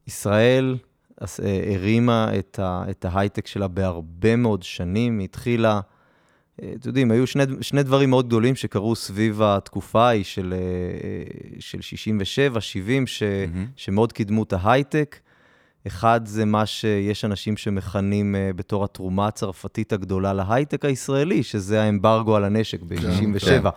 ישראל 0.06 0.76
אה, 1.22 1.74
הרימה 1.74 2.38
את, 2.38 2.58
ה, 2.58 2.84
את 2.90 3.04
ההייטק 3.04 3.46
שלה 3.46 3.68
בהרבה 3.68 4.36
מאוד 4.36 4.62
שנים. 4.62 5.18
היא 5.18 5.24
התחילה, 5.24 5.80
אתם 6.56 6.88
יודעים, 6.88 7.10
היו 7.10 7.26
שני, 7.26 7.42
שני 7.60 7.82
דברים 7.82 8.10
מאוד 8.10 8.26
גדולים 8.26 8.56
שקרו 8.56 8.96
סביב 8.96 9.42
התקופה 9.42 10.06
ההיא 10.06 10.24
של, 10.24 10.54
אה, 10.56 10.58
אה, 10.58 11.60
של 11.60 11.80
67, 11.80 12.60
70, 12.60 13.06
ש, 13.06 13.22
מהמם. 13.22 13.66
שמאוד 13.76 14.12
קידמו 14.12 14.42
את 14.42 14.52
ההייטק. 14.52 15.16
אחד 15.86 16.20
זה 16.24 16.44
מה 16.44 16.66
שיש 16.66 17.24
אנשים 17.24 17.56
שמכנים 17.56 18.34
בתור 18.56 18.84
התרומה 18.84 19.26
הצרפתית 19.26 19.92
הגדולה 19.92 20.32
להייטק 20.32 20.84
הישראלי, 20.84 21.42
שזה 21.42 21.82
האמברגו 21.82 22.36
על 22.36 22.44
הנשק 22.44 22.82
ב-67. 22.82 23.40
כן. 23.40 23.68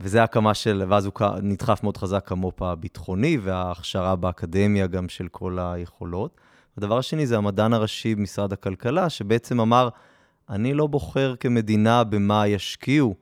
וזה 0.00 0.22
הקמה 0.22 0.54
של, 0.54 0.82
ואז 0.88 1.06
הוא 1.06 1.12
נדחף 1.42 1.82
מאוד 1.82 1.96
חזק 1.96 2.32
המו"פ 2.32 2.62
הביטחוני 2.62 3.38
וההכשרה 3.42 4.16
באקדמיה 4.16 4.86
גם 4.86 5.08
של 5.08 5.28
כל 5.28 5.58
היכולות. 5.60 6.40
הדבר 6.78 6.98
השני 6.98 7.26
זה 7.26 7.36
המדען 7.36 7.72
הראשי 7.72 8.14
במשרד 8.14 8.52
הכלכלה, 8.52 9.10
שבעצם 9.10 9.60
אמר, 9.60 9.88
אני 10.50 10.74
לא 10.74 10.86
בוחר 10.86 11.34
כמדינה 11.40 12.04
במה 12.04 12.48
ישקיעו, 12.48 13.14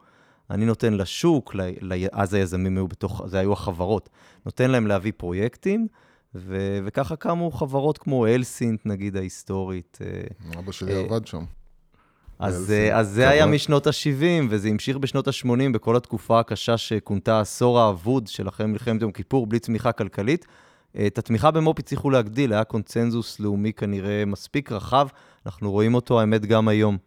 אני 0.50 0.64
נותן 0.64 0.94
לשוק, 0.94 1.54
ל, 1.54 1.60
ל, 1.80 2.06
אז 2.12 2.34
היזמים 2.34 2.76
היו 2.76 2.88
בתוך, 2.88 3.22
זה 3.26 3.38
היו 3.38 3.52
החברות, 3.52 4.08
נותן 4.46 4.70
להם 4.70 4.86
להביא 4.86 5.12
פרויקטים, 5.16 5.86
ו, 6.34 6.78
וככה 6.84 7.16
קמו 7.16 7.50
חברות 7.50 7.98
כמו 7.98 8.26
אלסינט, 8.26 8.86
נגיד, 8.86 9.16
ההיסטורית. 9.16 9.98
אה, 10.00 10.58
אבא 10.58 10.72
שלי 10.72 10.94
אה, 10.94 11.00
עבד 11.00 11.26
שם. 11.26 11.44
אז, 12.38 12.70
אה, 12.70 12.98
אז 12.98 13.08
זה 13.08 13.28
היה. 13.28 13.46
משנות 13.46 13.86
ה-70, 13.86 14.46
וזה 14.50 14.68
המשיך 14.68 14.96
בשנות 14.96 15.28
ה-80, 15.28 15.72
בכל 15.72 15.96
התקופה 15.96 16.40
הקשה 16.40 16.76
שכונתה 16.76 17.38
העשור 17.38 17.80
האבוד 17.80 18.26
של 18.26 18.48
אחרי 18.48 18.66
מלחמת 18.66 19.02
יום 19.02 19.12
כיפור, 19.12 19.46
בלי 19.46 19.58
צמיחה 19.58 19.92
כלכלית. 19.92 20.46
אה, 20.96 21.06
את 21.06 21.18
התמיכה 21.18 21.50
במו"פ 21.50 21.78
הצליחו 21.78 22.10
להגדיל, 22.10 22.52
היה 22.52 22.64
קונצנזוס 22.64 23.40
לאומי 23.40 23.72
כנראה 23.72 24.24
מספיק 24.26 24.72
רחב, 24.72 25.08
אנחנו 25.46 25.70
רואים 25.70 25.94
אותו, 25.94 26.20
האמת, 26.20 26.46
גם 26.46 26.68
היום. 26.68 26.98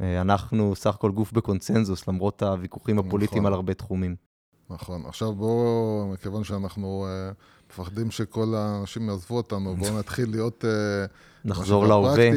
אה, 0.00 0.20
אנחנו 0.20 0.76
סך 0.76 0.94
הכל 0.94 1.10
גוף 1.10 1.32
בקונצנזוס, 1.32 2.08
למרות 2.08 2.42
הוויכוחים 2.42 2.98
הפוליטיים 2.98 3.42
נכון. 3.42 3.46
על 3.46 3.52
הרבה 3.52 3.74
תחומים. 3.74 4.16
נכון. 4.70 5.06
עכשיו 5.06 5.32
בואו, 5.32 6.10
מכיוון 6.12 6.44
שאנחנו 6.44 7.06
uh, 7.06 7.34
מפחדים 7.70 8.10
שכל 8.10 8.54
האנשים 8.54 9.08
יעזבו 9.08 9.36
אותנו, 9.36 9.76
בואו 9.78 9.98
נתחיל 9.98 10.30
להיות... 10.30 10.64
Uh, 10.64 11.10
נחזור 11.44 11.86
להווה. 11.86 12.30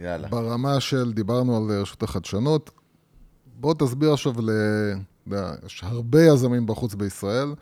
יאללה. 0.00 0.28
ברמה 0.28 0.80
של, 0.80 1.12
דיברנו 1.12 1.56
על 1.56 1.80
רשות 1.80 2.02
החדשנות, 2.02 2.70
בוא 3.46 3.74
תסביר 3.74 4.12
עכשיו 4.12 4.32
ל... 4.40 4.50
יש 5.66 5.84
הרבה 5.84 6.22
יזמים 6.22 6.66
בחוץ 6.66 6.94
בישראל, 6.94 7.54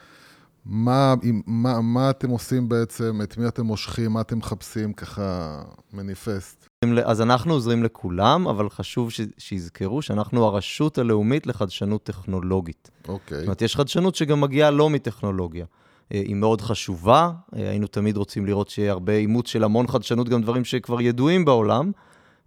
מה, 0.64 1.14
מה, 1.46 1.80
מה 1.80 2.10
אתם 2.10 2.30
עושים 2.30 2.68
בעצם, 2.68 3.20
את 3.22 3.36
מי 3.36 3.48
אתם 3.48 3.62
מושכים, 3.62 4.12
מה 4.12 4.20
אתם 4.20 4.38
מחפשים, 4.38 4.92
ככה 4.92 5.62
מניפסט. 5.92 6.68
אז 7.04 7.20
אנחנו 7.20 7.52
עוזרים 7.52 7.84
לכולם, 7.84 8.48
אבל 8.48 8.70
חשוב 8.70 9.10
ש- 9.10 9.20
שיזכרו 9.38 10.02
שאנחנו 10.02 10.44
הרשות 10.44 10.98
הלאומית 10.98 11.46
לחדשנות 11.46 12.02
טכנולוגית. 12.02 12.90
אוקיי. 13.08 13.38
זאת 13.38 13.46
אומרת, 13.46 13.62
יש 13.62 13.76
חדשנות 13.76 14.14
שגם 14.14 14.40
מגיעה 14.40 14.70
לא 14.70 14.90
מטכנולוגיה. 14.90 15.64
אה, 16.14 16.20
היא 16.20 16.34
מאוד 16.34 16.60
חשובה, 16.60 17.30
אה, 17.56 17.68
היינו 17.68 17.86
תמיד 17.86 18.16
רוצים 18.16 18.46
לראות 18.46 18.68
שיהיה 18.68 18.92
הרבה 18.92 19.12
אימוץ 19.12 19.48
של 19.48 19.64
המון 19.64 19.86
חדשנות, 19.86 20.28
גם 20.28 20.42
דברים 20.42 20.64
שכבר 20.64 21.00
ידועים 21.00 21.44
בעולם. 21.44 21.92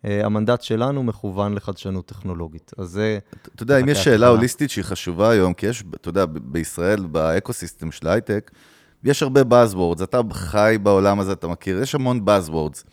אה, 0.05 0.25
המנדט 0.25 0.61
שלנו 0.61 1.03
מכוון 1.03 1.53
לחדשנות 1.53 2.05
טכנולוגית. 2.05 2.71
אז 2.77 2.87
זה... 2.89 3.19
אתה 3.55 3.63
יודע, 3.63 3.79
אם 3.79 3.89
יש 3.89 4.03
שאלה. 4.03 4.27
הוליסטית 4.27 4.69
שהיא 4.69 4.83
חשובה 4.83 5.29
היום, 5.29 5.53
כי 5.53 5.65
יש, 5.65 5.83
אתה 5.95 6.09
יודע, 6.09 6.25
בישראל, 6.25 7.05
באקוסיסטם 7.05 7.91
של 7.91 8.07
הייטק, 8.07 8.51
יש 9.03 9.23
הרבה 9.23 9.41
Buzzwords, 9.41 10.03
אתה 10.03 10.19
חי 10.31 10.77
בעולם 10.83 11.19
הזה, 11.19 11.31
אתה 11.31 11.47
מכיר, 11.47 11.81
יש 11.81 11.95
המון 11.95 12.25
Buzzwords. 12.25 12.83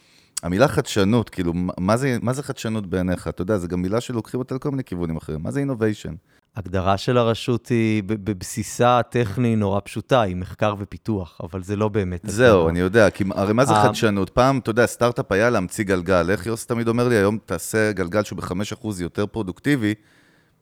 המילה 0.43 0.69
חדשנות, 0.69 1.31
כאילו, 1.31 1.52
מה- 1.78 1.97
זה, 1.97 2.19
מה 2.23 2.33
זה 2.33 2.43
חדשנות 2.43 2.87
בעיניך? 2.87 3.28
אתה 3.28 3.43
יודע, 3.43 3.59
זו 3.59 3.69
גם 3.69 3.83
מילה 3.83 4.00
שלוקחים 4.00 4.40
אותה 4.40 4.55
לכל 4.55 4.71
מיני 4.71 4.85
כיוונים 4.85 5.16
אחרים. 5.16 5.43
מה 5.43 5.50
זה 5.50 5.62
innovation? 5.62 6.12
הגדרה 6.57 6.97
של 6.97 7.19
הרשות 7.19 7.66
היא 7.69 8.02
בבסיסה 8.07 8.99
הטכני 8.99 9.57
נורא 9.57 9.81
פשוטה, 9.85 10.21
היא 10.21 10.37
מחקר 10.37 10.75
ופיתוח, 10.78 11.40
אבל 11.43 11.62
זה 11.62 11.76
לא 11.76 11.88
באמת. 11.88 12.21
זהו, 12.25 12.57
הגדרה. 12.57 12.71
אני 12.71 12.78
יודע, 12.81 13.11
כי 13.11 13.25
הרי 13.35 13.52
מה 13.52 13.64
זה 13.64 13.73
אה. 13.75 13.83
חדשנות? 13.85 14.31
פעם, 14.31 14.59
אתה 14.59 14.71
יודע, 14.71 14.87
סטארט-אפ 14.87 15.33
היה 15.33 15.50
להמציא 15.50 15.85
גלגל. 15.85 16.31
איך 16.31 16.47
יוס 16.47 16.66
תמיד 16.66 16.88
אומר 16.88 17.09
לי, 17.09 17.14
היום 17.16 17.38
תעשה 17.47 17.93
גלגל 17.93 18.23
שהוא 18.23 18.37
ב-5% 18.38 18.88
יותר 19.00 19.26
פרודוקטיבי, 19.26 19.95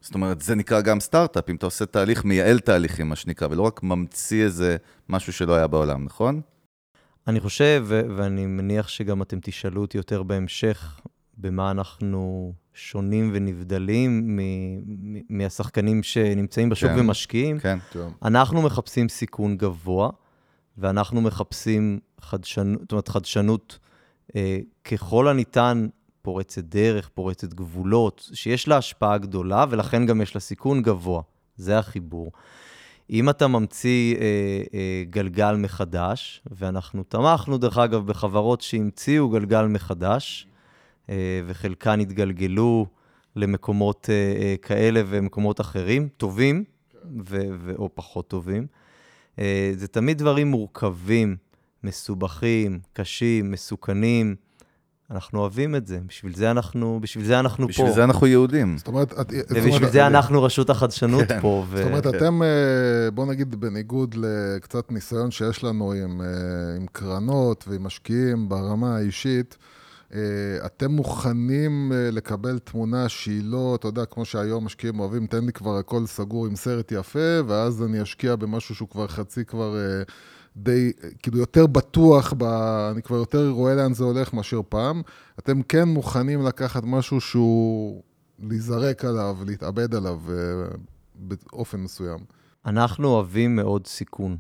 זאת 0.01 0.15
אומרת, 0.15 0.41
זה 0.41 0.55
נקרא 0.55 0.81
גם 0.81 1.01
סטארט-אפ, 1.01 1.51
אם 1.51 1.57
אתה 1.57 1.67
עושה 1.67 1.87
תהליך, 1.87 2.25
מייעל 2.25 2.59
תהליכים, 2.59 3.09
מה 3.09 3.17
שנקרא, 3.17 3.49
ולא 3.51 3.63
רק 3.63 3.83
ממציא 3.83 4.45
איזה 4.45 4.77
משהו 5.09 5.33
שלא 5.33 5.55
היה 5.55 5.67
בעולם, 5.67 6.05
נכון? 6.05 6.41
אני 7.27 7.41
חושב, 7.41 7.87
ואני 7.89 8.47
מניח 8.47 8.89
שגם 8.89 9.23
אתם 9.23 9.39
תשאלו 9.43 9.81
אותי 9.81 9.97
יותר 9.97 10.23
בהמשך, 10.23 11.01
במה 11.37 11.71
אנחנו 11.71 12.53
שונים 12.75 13.31
ונבדלים 13.35 14.39
מהשחקנים 15.29 16.03
שנמצאים 16.03 16.69
בשוק 16.69 16.91
כן. 16.91 17.01
ומשקיעים. 17.01 17.59
כן. 17.59 17.79
טוב. 17.93 18.13
אנחנו 18.23 18.63
מחפשים 18.63 19.09
סיכון 19.09 19.57
גבוה, 19.57 20.11
ואנחנו 20.79 21.21
מחפשים 21.21 21.99
חדשנות, 22.21 22.81
זאת 22.81 22.93
אומרת, 22.93 23.09
חדשנות 23.09 23.79
אה, 24.37 24.59
ככל 24.85 25.29
הניתן 25.29 25.87
פורצת 26.23 26.65
דרך, 26.65 27.09
פורצת 27.09 27.55
גבולות, 27.55 28.31
שיש 28.35 28.69
לה 28.69 28.77
השפעה 28.77 29.19
גדולה, 29.19 29.65
ולכן 29.71 30.07
גם 30.07 30.21
יש 30.21 30.35
לה 30.35 30.41
סיכון 30.41 30.83
גבוה. 30.83 31.23
זה 31.57 31.79
החיבור. 31.79 32.33
אם 33.11 33.31
אתה 33.31 33.49
ממציא 33.49 34.17
אה, 34.17 34.21
אה, 34.75 35.05
גלגל 35.11 35.57
מחדש, 35.57 36.43
ואנחנו 36.51 37.03
תמכנו, 37.03 37.59
דרך 37.59 37.79
אגב, 37.79 38.07
בחברות 38.07 38.61
שהמציאו 38.61 39.29
גלגל 39.29 39.67
מחדש, 39.67 40.47
אה, 41.11 41.41
וחלקן 41.47 42.01
התגלגלו 42.01 42.87
למקומות 43.37 44.11
אה, 44.11 44.15
אה, 44.15 44.55
כאלה 44.63 45.03
ומקומות 45.07 45.61
אחרים, 45.61 46.09
טובים 46.17 46.65
ו- 47.05 47.49
ו- 47.59 47.75
או 47.79 47.91
פחות 47.95 48.29
טובים. 48.29 48.67
אה, 49.39 49.73
זה 49.77 49.89
תמיד 49.89 50.19
דברים 50.19 50.51
מורכבים, 50.51 51.37
מסובכים, 51.85 52.81
קשים, 52.93 53.51
מסוכנים. 53.51 54.37
אנחנו 55.11 55.41
אוהבים 55.41 55.77
את 55.77 55.87
זה, 55.87 55.99
בשביל 56.07 56.35
זה 56.35 56.51
אנחנו, 56.51 56.99
בשביל 57.03 57.25
זה 57.25 57.41
אנחנו 57.41 57.67
בשביל 57.67 57.87
פה. 57.87 57.93
זה 57.93 58.05
אנחנו 58.05 58.27
יהודים. 58.27 58.79
זאת 58.79 58.89
אומרת, 58.89 59.13
את- 59.13 59.31
זאת 59.31 59.47
ובשביל 59.51 59.75
אומרת, 59.75 59.93
זה 59.93 60.07
אנחנו 60.07 60.43
רשות 60.43 60.71
החדשנות 60.71 61.29
כן. 61.29 61.41
פה. 61.41 61.65
ו... 61.71 61.77
זאת 61.77 61.87
אומרת, 61.87 62.07
אתם, 62.07 62.43
אה, 62.43 62.49
בוא 63.15 63.27
נגיד, 63.27 63.55
בניגוד 63.61 64.15
לקצת 64.19 64.93
ניסיון 64.93 65.31
שיש 65.31 65.65
לנו 65.65 65.93
עם, 65.93 66.21
אה, 66.21 66.27
עם 66.77 66.87
קרנות 66.93 67.65
ועם 67.69 67.83
משקיעים 67.85 68.49
ברמה 68.49 68.97
האישית, 68.97 69.57
אה, 70.15 70.21
אתם 70.67 70.91
מוכנים 70.91 71.93
לקבל 72.13 72.59
תמונה 72.59 73.09
שהיא 73.09 73.43
לא, 73.45 73.75
אתה 73.81 73.89
יודע, 73.89 74.05
כמו 74.05 74.25
שהיום 74.25 74.65
משקיעים 74.65 75.01
אוהבים, 75.01 75.27
תן 75.27 75.45
לי 75.45 75.53
כבר 75.53 75.79
הכל 75.79 76.07
סגור 76.07 76.47
עם 76.47 76.57
סרט 76.57 76.93
יפה, 76.93 77.19
ואז 77.47 77.83
אני 77.83 78.03
אשקיע 78.03 78.37
במשהו 78.37 78.75
שהוא 78.75 78.89
כבר 78.89 79.07
חצי 79.07 79.45
כבר 79.45 79.77
די, 80.57 80.93
כאילו 81.23 81.39
יותר 81.39 81.67
בטוח, 81.67 82.33
ב, 82.39 82.43
אני 82.93 83.03
כבר 83.03 83.17
יותר 83.17 83.49
רואה 83.49 83.75
לאן 83.75 83.95
זה 83.95 84.05
הולך 84.05 84.33
מאשר 84.33 84.61
פעם. 84.69 85.03
אתם 85.39 85.63
כן 85.63 85.89
מוכנים 85.89 86.43
לקחת 86.43 86.83
משהו 86.87 87.21
שהוא, 87.21 88.03
להיזרק 88.39 89.05
עליו, 89.05 89.37
להתאבד 89.47 89.95
עליו 89.95 90.21
אה, 90.29 90.35
באופן 91.15 91.81
מסוים. 91.81 92.19
אנחנו 92.67 93.09
אוהבים 93.09 93.57
מאוד 93.57 93.87
סיכון. 93.87 94.37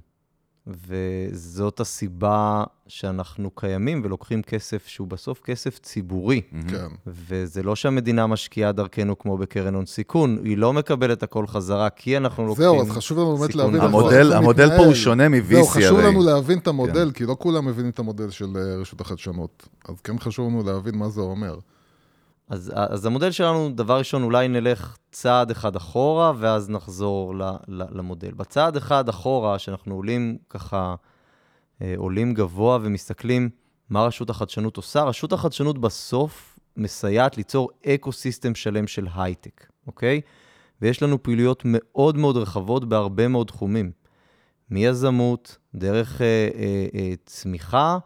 וזאת 0.67 1.81
הסיבה 1.81 2.65
שאנחנו 2.89 3.51
קיימים 3.51 4.03
ולוקחים 4.05 4.43
כסף 4.43 4.87
שהוא 4.87 5.09
בסוף 5.09 5.41
כסף 5.41 5.79
ציבורי. 5.79 6.41
כן. 6.69 6.87
וזה 7.07 7.63
לא 7.63 7.77
שהמדינה 7.77 8.27
משקיעה 8.27 8.73
דרכנו 8.73 9.19
כמו 9.19 9.39
בקרן 9.39 9.75
הון 9.75 9.87
סיכון, 9.87 10.39
היא 10.45 10.59
לא 10.59 10.73
מקבלת 10.73 11.23
הכל 11.23 11.47
חזרה, 11.47 11.91
כי 11.91 12.17
אנחנו 12.17 12.47
לוקחים 12.47 12.65
זהו, 12.65 12.83
אז 12.83 12.91
חשוב 12.91 13.19
לנו 13.19 13.37
באמת 13.37 13.51
סיכון 13.53 13.65
להבין 13.67 13.81
המודל, 13.81 14.33
המודל 14.33 14.77
פה 14.77 14.85
הוא. 14.85 14.95
שונה 14.95 15.29
מ-VC 15.29 15.55
זהו, 15.55 15.67
חשוב 15.67 15.99
הרי. 15.99 16.09
לנו 16.09 16.23
להבין 16.23 16.59
את 16.59 16.67
המודל, 16.67 17.11
כי 17.15 17.25
לא 17.25 17.37
כולם 17.39 17.67
מבינים 17.67 17.91
את 17.91 17.99
המודל 17.99 18.31
של 18.31 18.57
אה, 18.57 18.77
רשות 18.77 19.01
החדשנות. 19.01 19.69
אז 19.89 20.01
כן 20.01 20.19
חשוב 20.19 20.49
לנו 20.49 20.63
להבין 20.63 20.99
מה 20.99 21.09
זה 21.09 21.21
אומר. 21.21 21.59
אז, 22.49 22.73
אז 22.75 23.07
המודל 23.07 23.31
שלנו, 23.31 23.71
דבר 23.75 23.99
ראשון, 23.99 24.23
אולי 24.23 24.49
נלך 24.49 24.97
צעד 25.11 25.51
אחד 25.51 25.77
אחורה, 25.77 26.33
ואז 26.39 26.71
נחזור 26.71 27.35
ל, 27.35 27.43
ל, 27.69 27.83
למודל. 27.99 28.31
בצעד 28.31 28.77
אחד 28.77 29.09
אחורה, 29.09 29.59
שאנחנו 29.59 29.95
עולים 29.95 30.39
ככה, 30.51 30.95
אה, 31.83 31.95
עולים 31.97 32.35
גבוה 32.35 32.79
ומסתכלים 32.83 33.51
מה 33.91 34.05
רשות 34.05 34.31
החדשנות 34.31 34.77
עושה, 34.77 35.03
רשות 35.03 35.33
החדשנות 35.33 35.79
בסוף 35.79 36.59
מסייעת 36.77 37.37
ליצור 37.37 37.71
אקו-סיסטם 37.87 38.55
שלם 38.55 38.87
של 38.87 39.07
הייטק, 39.15 39.67
אוקיי? 39.87 40.21
ויש 40.83 41.03
לנו 41.03 41.23
פעילויות 41.23 41.63
מאוד 41.65 42.17
מאוד 42.17 42.37
רחבות 42.37 42.85
בהרבה 42.85 43.29
מאוד 43.29 43.47
תחומים. 43.47 43.93
מיזמות, 44.71 45.57
דרך 45.75 46.21
אה, 46.21 46.49
אה, 46.55 46.87
אה, 46.95 47.13
צמיחה, 47.27 47.99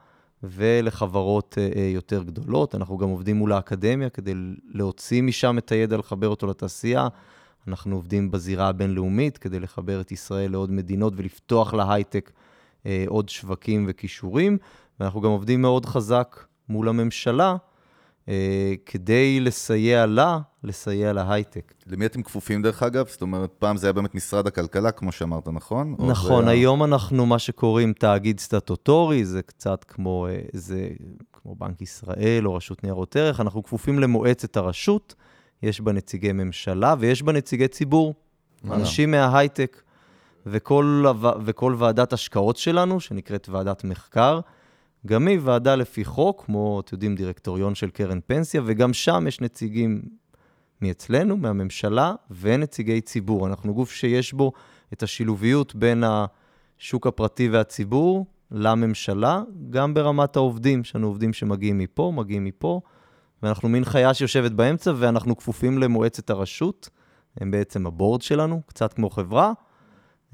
ולחברות 0.42 1.58
אה, 1.58 1.68
אה, 1.76 1.90
יותר 1.94 2.22
גדולות. 2.22 2.74
אנחנו 2.74 2.98
גם 2.98 3.08
עובדים 3.08 3.36
מול 3.36 3.52
האקדמיה 3.52 4.10
כדי 4.10 4.34
להוציא 4.68 5.22
משם 5.22 5.58
את 5.58 5.72
הידע, 5.72 5.96
לחבר 5.96 6.28
אותו 6.28 6.46
לתעשייה. 6.46 7.08
אנחנו 7.68 7.96
עובדים 7.96 8.30
בזירה 8.30 8.68
הבינלאומית 8.68 9.38
כדי 9.38 9.60
לחבר 9.60 10.00
את 10.00 10.12
ישראל 10.12 10.50
לעוד 10.50 10.70
מדינות 10.70 11.12
ולפתוח 11.16 11.74
להייטק 11.74 12.32
אה, 12.86 13.04
עוד 13.06 13.28
שווקים 13.28 13.86
וכישורים. 13.88 14.58
ואנחנו 15.00 15.20
גם 15.20 15.30
עובדים 15.30 15.62
מאוד 15.62 15.86
חזק 15.86 16.44
מול 16.68 16.88
הממשלה 16.88 17.56
כדי 18.86 19.40
לסייע 19.40 20.06
לה, 20.06 20.38
לסייע 20.64 21.12
להייטק. 21.12 21.74
למי 21.86 22.06
אתם 22.06 22.22
כפופים 22.22 22.62
דרך 22.62 22.82
אגב? 22.82 23.08
זאת 23.08 23.22
אומרת, 23.22 23.50
פעם 23.58 23.76
זה 23.76 23.86
היה 23.86 23.92
באמת 23.92 24.14
משרד 24.14 24.46
הכלכלה, 24.46 24.90
כמו 24.90 25.12
שאמרת, 25.12 25.48
נכון? 25.48 25.96
נכון, 25.98 26.44
זה 26.44 26.50
היום 26.50 26.84
אנחנו 26.84 27.26
מה 27.26 27.38
שקוראים 27.38 27.92
תאגיד 27.92 28.40
סטטוטורי, 28.40 29.24
זה 29.24 29.42
קצת 29.42 29.84
כמו, 29.88 30.26
אה, 30.26 30.40
זה, 30.52 30.88
כמו 31.32 31.54
בנק 31.54 31.82
ישראל 31.82 32.46
או 32.46 32.54
רשות 32.54 32.84
ניירות 32.84 33.16
ערך, 33.16 33.40
אנחנו 33.40 33.62
כפופים 33.62 33.98
למועצת 33.98 34.56
הרשות, 34.56 35.14
יש 35.62 35.80
בה 35.80 35.92
נציגי 35.92 36.32
ממשלה 36.32 36.94
ויש 36.98 37.22
בה 37.22 37.32
נציגי 37.32 37.68
ציבור. 37.68 38.14
אנשים 38.70 39.10
מההייטק, 39.10 39.82
וכל, 40.46 41.04
וכל 41.44 41.74
ועדת 41.78 42.12
השקעות 42.12 42.56
שלנו, 42.56 43.00
שנקראת 43.00 43.48
ועדת 43.48 43.84
מחקר, 43.84 44.40
גם 45.06 45.28
היא 45.28 45.38
ועדה 45.42 45.76
לפי 45.76 46.04
חוק, 46.04 46.42
כמו, 46.46 46.80
אתם 46.80 46.94
יודעים, 46.94 47.14
דירקטוריון 47.14 47.74
של 47.74 47.90
קרן 47.90 48.18
פנסיה, 48.26 48.62
וגם 48.64 48.92
שם 48.92 49.24
יש 49.28 49.40
נציגים 49.40 50.02
מאצלנו, 50.82 51.36
מהממשלה, 51.36 52.14
ונציגי 52.40 53.00
ציבור. 53.00 53.46
אנחנו 53.46 53.74
גוף 53.74 53.92
שיש 53.92 54.32
בו 54.32 54.52
את 54.92 55.02
השילוביות 55.02 55.74
בין 55.74 56.04
השוק 56.78 57.06
הפרטי 57.06 57.48
והציבור 57.48 58.26
לממשלה, 58.50 59.42
גם 59.70 59.94
ברמת 59.94 60.36
העובדים, 60.36 60.80
יש 60.80 60.96
לנו 60.96 61.06
עובדים 61.06 61.32
שמגיעים 61.32 61.78
מפה, 61.78 62.12
מגיעים 62.14 62.44
מפה, 62.44 62.80
ואנחנו 63.42 63.68
מין 63.68 63.84
חיה 63.84 64.14
שיושבת 64.14 64.52
באמצע, 64.52 64.92
ואנחנו 64.96 65.36
כפופים 65.36 65.78
למועצת 65.78 66.30
הרשות, 66.30 66.88
הם 67.40 67.50
בעצם 67.50 67.86
הבורד 67.86 68.22
שלנו, 68.22 68.62
קצת 68.66 68.92
כמו 68.92 69.10
חברה, 69.10 69.52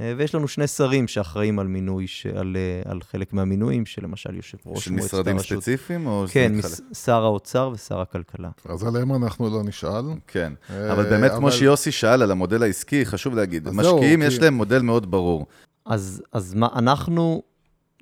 ויש 0.01 0.35
לנו 0.35 0.49
שני 0.49 0.67
שרים 0.67 1.09
שאחראים 1.09 1.59
על 1.59 1.67
מינוי, 1.67 2.07
ש... 2.07 2.27
על, 2.27 2.57
אה, 2.57 2.91
על 2.91 3.01
חלק 3.03 3.33
מהמינויים, 3.33 3.87
שלמשל 3.87 4.35
יושב 4.37 4.59
ראש 4.67 4.85
של 4.85 4.91
מועצת 4.93 5.07
משרדים 5.07 5.37
הרשות. 5.37 5.59
ספציפיים? 5.63 6.07
או 6.07 6.25
כן? 6.33 6.53
מס... 6.55 6.81
שר 6.93 7.23
האוצר 7.25 7.71
ושר 7.75 8.01
הכלכלה. 8.01 8.51
אז 8.69 8.85
עליהם 8.85 9.15
אנחנו 9.15 9.51
לא 9.51 9.63
נשאל. 9.65 10.05
כן, 10.27 10.53
אה, 10.71 10.93
אבל 10.93 11.03
באמת, 11.11 11.31
כמו 11.33 11.49
אבל- 11.49 11.57
שיוסי 11.57 11.93
שאל 11.93 12.23
על 12.23 12.31
המודל 12.31 12.63
העסקי, 12.63 13.07
חשוב 13.07 13.35
להגיד, 13.35 13.69
משקיעים 13.71 14.21
כי- 14.21 14.27
יש 14.27 14.39
להם 14.39 14.55
מודל 14.55 14.83
מאוד 14.83 15.11
ברור. 15.11 15.47
אז, 15.87 16.23
אז 16.33 16.55
מה, 16.55 16.69
אנחנו 16.77 17.43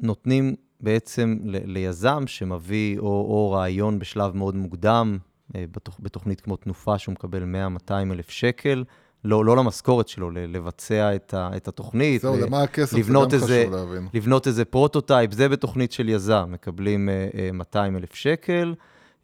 נותנים 0.00 0.54
בעצם 0.80 1.36
ל, 1.44 1.56
ליזם 1.72 2.22
שמביא 2.26 2.98
או, 2.98 3.04
או 3.04 3.50
רעיון 3.50 3.98
בשלב 3.98 4.36
מאוד 4.36 4.56
מוקדם, 4.56 5.18
אה, 5.56 5.64
בתוכ, 5.72 5.96
בתוכנית 6.00 6.40
כמו 6.40 6.56
תנופה, 6.56 6.98
שהוא 6.98 7.12
מקבל 7.12 7.42
100-200 7.88 7.92
אלף 8.12 8.30
שקל, 8.30 8.84
לא, 9.24 9.44
לא 9.44 9.56
למשכורת 9.56 10.08
שלו, 10.08 10.30
ל, 10.30 10.38
לבצע 10.38 11.14
את, 11.14 11.34
ה, 11.34 11.50
את 11.56 11.68
התוכנית. 11.68 12.22
זהו, 12.22 12.36
ל- 12.36 12.44
למה 12.44 12.62
הכסף? 12.62 12.96
לבנות 12.98 13.30
זה 13.30 13.36
גם 13.36 13.42
איזה- 13.42 13.60
חשוב 13.62 13.74
להבין. 13.74 14.08
לבנות 14.14 14.46
איזה 14.46 14.64
prototype, 14.64 15.32
זה 15.32 15.48
בתוכנית 15.48 15.92
של 15.92 16.08
יזם, 16.08 16.44
מקבלים 16.48 17.08
אה, 17.08 17.28
אה, 17.38 17.50
200 17.52 17.96
אלף 17.96 18.14
שקל, 18.14 18.74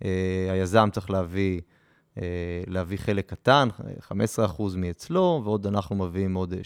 אה, 0.05 0.11
היזם 0.53 0.89
צריך 0.93 1.11
להביא, 1.11 1.55
אה, 1.57 1.61
להביא 2.67 2.99
חלק 2.99 3.31
קטן, 3.31 3.69
אה, 3.85 3.91
15 4.01 4.45
אחוז 4.45 4.77
מאצלו, 4.77 5.43
ועוד 5.45 5.67
אנחנו 5.67 5.97
מביאים 5.97 6.35
עוד 6.35 6.53
אה, 6.53 6.59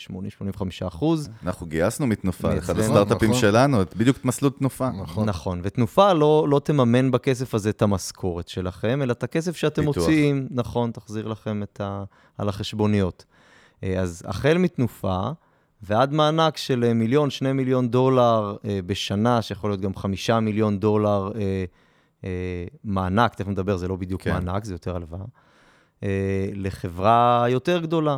80-85 0.57 0.87
אחוז. 0.87 1.31
אנחנו 1.43 1.67
גייסנו 1.67 2.07
מתנופה, 2.07 2.59
אחד. 2.59 2.79
הסטארט-אפים 2.79 3.31
נכון. 3.31 3.41
שלנו, 3.41 3.79
בדיוק 3.97 4.17
את 4.17 4.25
מסלול 4.25 4.53
תנופה. 4.59 4.91
נכון. 4.91 5.29
נכון, 5.29 5.61
ותנופה 5.63 6.13
לא, 6.13 6.47
לא 6.49 6.59
תממן 6.59 7.11
בכסף 7.11 7.55
הזה 7.55 7.71
את 7.71 7.83
המשכורת 7.83 8.49
שלכם, 8.49 9.03
אלא 9.03 9.13
את 9.13 9.23
הכסף 9.23 9.57
שאתם 9.57 9.83
פיתוח. 9.83 9.97
מוציאים, 9.97 10.49
נכון, 10.51 10.91
תחזיר 10.91 11.29
לכם 11.29 11.63
את 11.63 11.81
ה, 11.81 12.05
על 12.39 12.49
החשבוניות. 12.49 13.25
אה, 13.85 14.01
אז 14.01 14.23
החל 14.27 14.59
מתנופה, 14.59 15.31
ועד 15.83 16.13
מענק 16.13 16.57
של 16.57 16.85
אה, 16.85 16.95
מיליון, 16.95 17.31
שני 17.31 17.53
מיליון 17.53 17.89
דולר 17.89 18.57
אה, 18.65 18.81
בשנה, 18.87 19.43
שיכול 19.43 19.71
להיות 19.71 19.81
גם 19.81 19.95
חמישה 19.95 20.41
מיליון 20.41 20.79
דולר 20.79 21.33
אה, 21.35 21.41
אה, 21.41 21.65
מענק, 22.85 23.35
תכף 23.35 23.49
נדבר, 23.49 23.77
זה 23.77 23.89
לא 23.89 23.97
בדיוק 23.97 24.23
כן. 24.23 24.33
מענק, 24.33 24.65
זה 24.65 24.75
יותר 24.75 24.97
הלוואה, 24.97 25.21
אה, 26.03 26.49
לחברה 26.55 27.47
יותר 27.49 27.81
גדולה. 27.81 28.17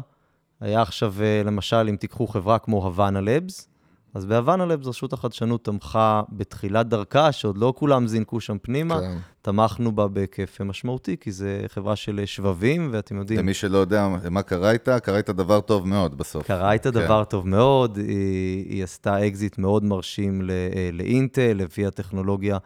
היה 0.60 0.82
עכשיו, 0.82 1.14
אה, 1.20 1.42
למשל, 1.44 1.86
אם 1.88 1.96
תיקחו 1.96 2.26
חברה 2.26 2.58
כמו 2.58 2.84
הוואנה 2.84 3.20
לבס, 3.20 3.68
אז 4.14 4.24
בהוואנה 4.26 4.66
לבס 4.66 4.86
רשות 4.86 5.12
החדשנות 5.12 5.64
תמכה 5.64 6.22
בתחילת 6.28 6.88
דרכה, 6.88 7.32
שעוד 7.32 7.58
לא 7.58 7.72
כולם 7.76 8.06
זינקו 8.06 8.40
שם 8.40 8.56
פנימה, 8.62 9.00
כן. 9.00 9.16
תמכנו 9.42 9.92
בה 9.92 10.08
בהיקף 10.08 10.60
משמעותי, 10.60 11.16
כי 11.20 11.32
זו 11.32 11.46
חברה 11.68 11.96
של 11.96 12.22
שבבים, 12.26 12.88
ואתם 12.92 13.16
יודעים, 13.16 13.38
למי 13.40 13.54
שלא 13.54 13.78
יודע 13.78 14.08
מה 14.30 14.42
קרה 14.42 14.70
איתה, 14.70 15.00
קרה 15.00 15.16
איתה 15.16 15.32
דבר 15.32 15.60
טוב 15.60 15.88
מאוד 15.88 16.18
בסוף. 16.18 16.46
קרה 16.46 16.72
איתה 16.72 16.92
כן. 16.92 17.00
דבר 17.00 17.24
טוב 17.24 17.48
מאוד, 17.48 17.96
היא, 17.96 18.70
היא 18.70 18.84
עשתה 18.84 19.26
אקזיט 19.26 19.58
מאוד 19.58 19.84
מרשים 19.84 20.42
ל- 20.42 20.50
אה, 20.50 20.90
לאינטל, 20.92 21.60
הביאה 21.60 21.90
טכנולוגיה 21.90 22.58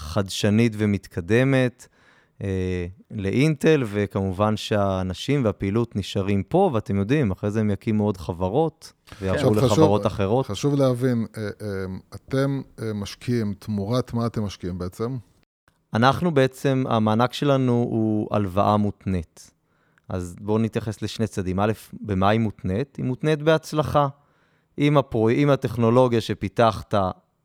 חדשנית 0.00 0.72
ומתקדמת 0.78 1.86
אה, 2.44 2.86
לאינטל, 3.10 3.82
וכמובן 3.86 4.56
שהאנשים 4.56 5.44
והפעילות 5.44 5.96
נשארים 5.96 6.42
פה, 6.42 6.70
ואתם 6.74 6.96
יודעים, 6.96 7.30
אחרי 7.30 7.50
זה 7.50 7.60
הם 7.60 7.70
יקימו 7.70 8.04
עוד 8.04 8.16
חברות, 8.16 8.92
ויעברו 9.20 9.54
חשוב- 9.54 9.64
לחברות 9.64 10.06
אחרות. 10.06 10.46
חשוב 10.46 10.74
להבין, 10.74 11.26
אה, 11.36 11.42
אה, 11.42 11.84
אתם 12.14 12.60
אה, 12.82 12.92
משקיעים, 12.92 13.54
תמורת 13.58 14.14
מה 14.14 14.26
אתם 14.26 14.42
משקיעים 14.42 14.78
בעצם? 14.78 15.16
אנחנו 15.94 16.34
בעצם, 16.34 16.84
המענק 16.88 17.32
שלנו 17.32 17.72
הוא 17.72 18.28
הלוואה 18.30 18.76
מותנית. 18.76 19.50
אז 20.08 20.36
בואו 20.40 20.58
נתייחס 20.58 21.02
לשני 21.02 21.26
צדדים. 21.26 21.60
א', 21.60 21.72
במה 22.00 22.28
היא 22.28 22.40
מותנית? 22.40 22.96
היא 22.96 23.04
מותנית 23.04 23.42
בהצלחה. 23.42 24.08
אם, 24.78 24.98
הפרו... 24.98 25.28
אם 25.30 25.50
הטכנולוגיה 25.50 26.20
שפיתחת 26.20 26.94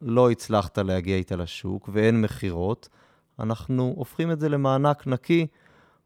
לא 0.02 0.32
הצלחת 0.32 0.78
להגיע 0.78 1.16
איתה 1.18 1.36
לשוק 1.36 1.90
ואין 1.94 2.22
מכירות, 2.22 2.90
אנחנו 3.40 3.94
הופכים 3.98 4.32
את 4.32 4.40
זה 4.40 4.50
למענק 4.50 5.08
נקי, 5.08 5.48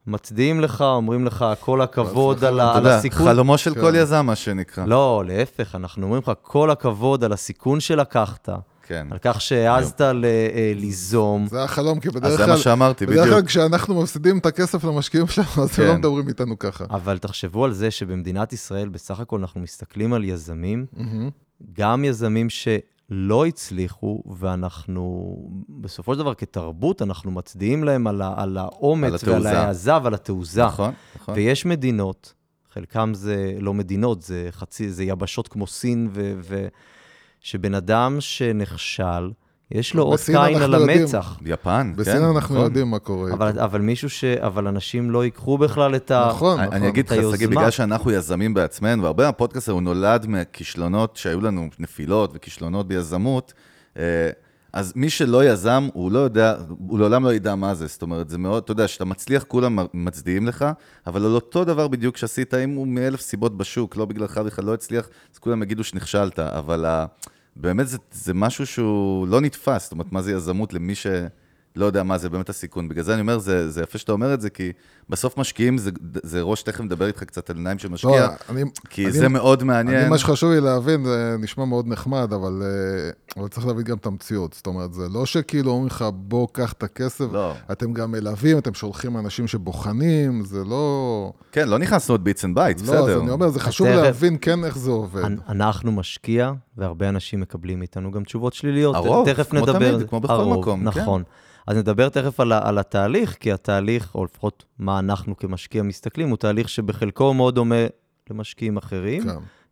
מצדיעים 0.08 0.62
לך, 0.62 0.82
אומרים 0.82 1.26
לך 1.26 1.46
כל 1.60 1.82
הכבוד. 1.82 2.44
על, 2.44 2.60
על 2.60 2.88
הסיכון. 2.88 3.28
חלומו 3.28 3.58
של 3.58 3.76
כן. 3.76 3.82
כל 3.82 3.94
יזם, 3.96 4.26
מה 4.26 4.36
שנקרא. 4.36 4.86
לא, 4.86 5.24
להפך, 5.28 5.76
אנחנו 5.76 6.04
אומרים 6.04 6.22
לך 6.22 6.32
כל 6.42 6.72
הכבוד 6.72 7.24
על 7.24 7.34
הסיכון 7.34 7.80
שלקחת, 7.80 8.50
כן. 8.84 9.08
על 9.12 9.18
כך 9.22 9.42
שהעזת 9.42 10.02
ל... 10.02 10.26
אה, 10.26 10.72
ליזום. 10.76 11.48
זה 11.48 11.64
החלום, 11.64 12.00
כי 12.00 12.08
אז 12.08 12.14
בדרך 12.14 12.32
זה 12.32 12.38
כלל, 12.38 12.50
מה 12.50 12.58
שאמרתי, 12.58 13.06
בדרך 13.06 13.20
בדיוק. 13.20 13.36
כלל 13.36 13.46
כשאנחנו 13.46 14.02
מפסידים 14.02 14.38
את 14.38 14.46
הכסף 14.46 14.84
למשקיעים 14.84 15.28
שלנו, 15.28 15.48
אז 15.56 15.60
הם 15.60 15.68
כן. 15.70 15.88
לא 15.88 15.96
מדברים 15.96 16.28
איתנו 16.28 16.60
ככה. 16.60 16.86
אבל 16.90 17.18
תחשבו 17.18 17.66
על 17.66 17.74
זה 17.74 17.92
שבמדינת 17.92 18.54
ישראל, 18.54 18.90
בסך 18.90 19.20
הכל 19.20 19.40
אנחנו 19.40 19.62
מסתכלים 19.62 20.14
על 20.14 20.24
יזמים. 20.24 20.86
גם 21.74 22.06
יזמים 22.06 22.50
שלא 23.10 23.46
הצליחו, 23.46 24.24
ואנחנו, 24.40 25.36
בסופו 25.70 26.14
של 26.14 26.20
דבר, 26.20 26.34
כתרבות, 26.34 27.02
אנחנו 27.02 27.32
מצדיעים 27.32 27.84
להם 27.84 28.08
על, 28.08 28.22
ה- 28.22 28.34
על 28.38 28.58
האומץ 28.58 29.24
על 29.24 29.30
ועל 29.30 29.42
התעוזה. 29.42 29.60
העזה 29.62 29.92
ועל 30.04 30.14
התעוזה. 30.14 30.66
נכון, 30.66 30.92
נכון. 31.16 31.34
ויש 31.38 31.66
מדינות, 31.66 32.34
חלקם 32.74 33.12
זה 33.14 33.54
לא 33.60 33.74
מדינות, 33.74 34.22
זה 34.22 34.48
חצי, 34.52 34.90
זה 34.90 35.04
יבשות 35.04 35.48
כמו 35.48 35.68
סין, 35.68 36.10
ו, 36.14 36.34
ו, 36.44 36.68
שבן 37.42 37.74
אדם 37.74 38.16
שנכשל, 38.20 39.32
יש 39.72 39.94
לו 39.94 40.04
אות 40.04 40.14
בסין 40.14 40.36
קין 40.48 40.62
על 40.62 40.74
יודעים. 40.74 41.00
המצח. 41.02 41.38
יפן, 41.46 41.92
כן, 41.96 42.02
בסין 42.02 42.24
אנחנו 42.24 42.56
נכון. 42.56 42.66
יודעים 42.66 42.88
מה 42.92 43.00
קורה. 43.00 43.26
איתו. 43.26 43.36
אבל, 43.38 43.60
אבל 43.60 43.82
מישהו 43.82 44.10
ש... 44.10 44.24
אבל 44.24 44.68
אנשים 44.68 45.12
לא 45.12 45.24
ייקחו 45.26 45.58
בכלל 45.58 45.96
את 45.96 46.12
ה... 46.12 46.28
נכון, 46.30 46.60
אני- 46.60 46.68
נכון. 46.68 46.78
אני 46.82 46.88
אגיד 46.90 47.06
את 47.06 47.12
לך, 47.12 47.18
שגיא, 47.18 47.28
היוזמה. 47.30 47.48
בגלל 47.62 47.72
שאנחנו 47.72 48.12
יזמים 48.12 48.54
בעצמנו, 48.54 49.04
והרבה 49.04 49.26
מהפודקאסט 49.26 49.68
הזה 49.68 49.72
הוא 49.74 49.82
נולד 49.82 50.26
מכישלונות 50.30 51.16
שהיו 51.18 51.42
לנו, 51.42 51.68
נפילות 51.80 52.32
וכישלונות 52.34 52.88
ביזמות, 52.88 53.54
אה, 53.98 54.30
אז 54.74 54.94
מי 54.96 55.10
שלא 55.10 55.46
יזם, 55.46 55.88
הוא 55.94 56.12
לא 56.12 56.20
יודע, 56.20 56.56
הוא 56.88 57.00
לעולם 57.00 57.24
לא 57.24 57.34
ידע 57.34 57.56
מה 57.56 57.76
זה. 57.76 57.88
זאת 57.88 58.02
אומרת, 58.02 58.30
זה 58.30 58.38
מאוד, 58.38 58.64
אתה 58.64 58.72
יודע, 58.72 58.86
כשאתה 58.86 59.06
מצליח, 59.06 59.44
כולם 59.48 59.80
מצדיעים 59.94 60.48
לך, 60.48 60.66
אבל 61.08 61.26
על 61.26 61.36
אותו 61.36 61.66
דבר 61.66 61.88
בדיוק 61.88 62.18
שעשית, 62.18 62.54
אם 62.54 62.70
הוא 62.76 62.88
מאלף 62.88 63.22
סיבות 63.22 63.58
בשוק, 63.58 63.98
לא 63.98 64.06
בגללך 64.06 64.38
בכלל 64.38 64.66
לא 64.66 64.74
הצליח, 64.74 65.10
אז 65.34 65.40
כולם 65.40 65.64
יגידו 65.64 65.84
שנכשלת, 65.84 66.40
אבל 66.40 66.86
ה- 66.86 67.06
באמת 67.56 67.88
זה, 67.88 67.98
זה 68.12 68.34
משהו 68.34 68.66
שהוא 68.66 69.28
לא 69.28 69.42
נתפס, 69.42 69.84
זאת 69.84 69.92
אומרת, 69.92 70.12
מה 70.12 70.22
זה 70.22 70.32
יזמות 70.32 70.74
למי 70.74 70.96
ש... 70.96 71.08
לא 71.76 71.86
יודע 71.86 72.04
מה 72.04 72.18
זה 72.18 72.30
באמת 72.30 72.50
הסיכון. 72.50 72.90
בגלל 72.90 73.04
זה 73.04 73.14
אני 73.14 73.22
אומר, 73.22 73.40
זה, 73.40 73.70
זה 73.70 73.82
יפה 73.84 73.98
שאתה 73.98 74.12
אומר 74.12 74.34
את 74.34 74.42
זה, 74.42 74.50
כי 74.50 74.72
בסוף 75.10 75.38
משקיעים, 75.38 75.78
זה, 75.78 75.92
זה 76.24 76.42
ראש 76.42 76.64
תכף 76.64 76.80
מדבר 76.82 77.08
איתך 77.08 77.24
קצת 77.24 77.50
על 77.50 77.56
עיניים 77.56 77.80
של 77.80 77.90
משקיע, 77.90 78.28
לא, 78.28 78.34
אני, 78.50 78.64
כי 78.90 79.04
אני, 79.06 79.12
זה 79.12 79.28
מאוד 79.28 79.64
מעניין. 79.64 79.98
אני, 80.02 80.10
מה 80.10 80.18
שחשוב 80.18 80.52
לי 80.52 80.62
להבין, 80.62 81.04
זה 81.06 81.36
נשמע 81.40 81.66
מאוד 81.66 81.88
נחמד, 81.88 82.34
אבל, 82.34 82.62
אה, 82.66 83.10
אבל 83.38 83.48
צריך 83.48 83.68
להבין 83.68 83.84
גם 83.84 83.98
את 83.98 84.06
המציאות. 84.06 84.54
זאת 84.54 84.68
אומרת, 84.68 84.94
זה 84.94 85.04
לא 85.10 85.26
שכאילו 85.26 85.72
אומרים 85.72 85.88
לך, 85.88 86.06
בוא, 86.14 86.48
קח 86.52 86.72
את 86.74 86.84
הכסף, 86.84 87.26
לא. 87.32 87.54
אתם 87.72 87.94
גם 87.94 88.12
מלווים, 88.12 88.58
אתם 88.58 88.74
שולחים 88.74 89.18
אנשים 89.18 89.48
שבוחנים, 89.48 90.44
זה 90.46 90.64
לא... 90.64 91.34
כן, 91.52 91.68
לא 91.70 91.78
נכנסנו 91.80 92.14
עוד 92.14 92.24
bits 92.24 92.46
and 92.46 92.56
bytes, 92.56 92.82
לא, 92.82 92.88
בסדר. 92.94 93.16
אז 93.16 93.22
אני 93.22 93.32
אומר, 93.32 93.50
זה 93.50 93.60
חשוב 93.60 93.88
תכף- 93.88 93.96
להבין 93.98 94.38
כן 94.42 94.64
איך 94.66 94.78
זה 94.78 94.92
עובד. 94.92 95.24
אנ- 95.24 95.38
אנחנו 95.50 95.92
משקיע, 95.92 96.52
והרבה 96.78 97.10
אנשים 97.10 97.40
מקבלים 97.42 97.80
מאיתנו 97.80 98.12
גם 98.12 98.24
תשובות 98.24 98.54
שליליות. 98.54 98.96
הרוב, 98.96 99.30
תכף 99.34 99.50
כמו 99.50 99.60
נדבר. 99.60 99.92
תמיד, 99.98 100.10
כמו 100.10 100.20
בכל 100.20 100.34
הרוב, 100.34 100.60
מקום, 100.60 100.92
כן. 100.92 101.02
אז 101.70 101.78
נדבר 101.78 102.10
תכף 102.10 102.40
על, 102.40 102.52
על 102.54 102.78
התהליך, 102.78 103.38
כי 103.40 103.52
התהליך, 103.52 104.16
או 104.16 104.26
לפחות 104.26 104.66
מה 104.80 105.00
אנחנו 105.00 105.38
כמשקיע 105.38 105.84
מסתכלים, 105.84 106.30
הוא 106.30 106.38
תהליך 106.38 106.70
שבחלקו 106.70 107.34
מאוד 107.34 107.56
דומה 107.56 107.76
למשקיעים 108.30 108.78
אחרים. 108.78 109.24
כן. 109.24 109.30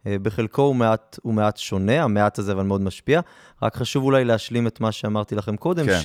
אה, 0.08 0.16
בחלקו 0.22 0.62
הוא 0.62 0.76
מעט, 0.76 1.20
הוא 1.22 1.34
מעט 1.34 1.58
שונה, 1.58 2.04
המעט 2.04 2.40
הזה 2.40 2.52
אבל 2.52 2.64
מאוד 2.64 2.82
משפיע. 2.82 3.22
רק 3.64 3.76
חשוב 3.76 4.04
אולי 4.04 4.26
להשלים 4.26 4.68
את 4.68 4.82
מה 4.82 4.92
שאמרתי 4.92 5.36
לכם 5.36 5.56
קודם, 5.58 5.86
כן. 5.86 6.00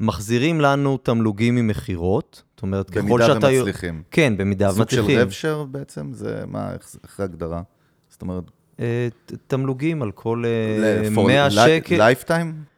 שמחזירים 0.00 0.60
לנו 0.60 0.96
תמלוגים 0.98 1.54
ממכירות. 1.54 2.42
זאת 2.54 2.62
אומרת, 2.62 2.90
ככל 2.90 3.00
במידה 3.00 3.26
שאתה... 3.26 3.46
ומצליחים. 3.46 4.02
כן, 4.10 4.36
במידה 4.36 4.72
סוג 4.72 4.90
של 4.90 4.98
ומצליחים. 5.00 5.18
רב-שר 5.20 5.64
בעצם, 5.64 6.12
זה 6.12 6.42
מה, 6.46 6.72
איך 7.04 7.20
ההגדרה? 7.20 7.62
זאת 8.08 8.22
אומרת, 8.22 8.44
אה, 8.80 9.08
תמלוגים 9.46 10.02
על 10.02 10.10
כל 10.12 10.44
ל- 10.46 10.84
אה, 10.84 11.08
for 11.14 11.26
100 11.26 11.46
li- 11.48 11.50
שקל. 11.50 12.10
lifetime? 12.12 12.71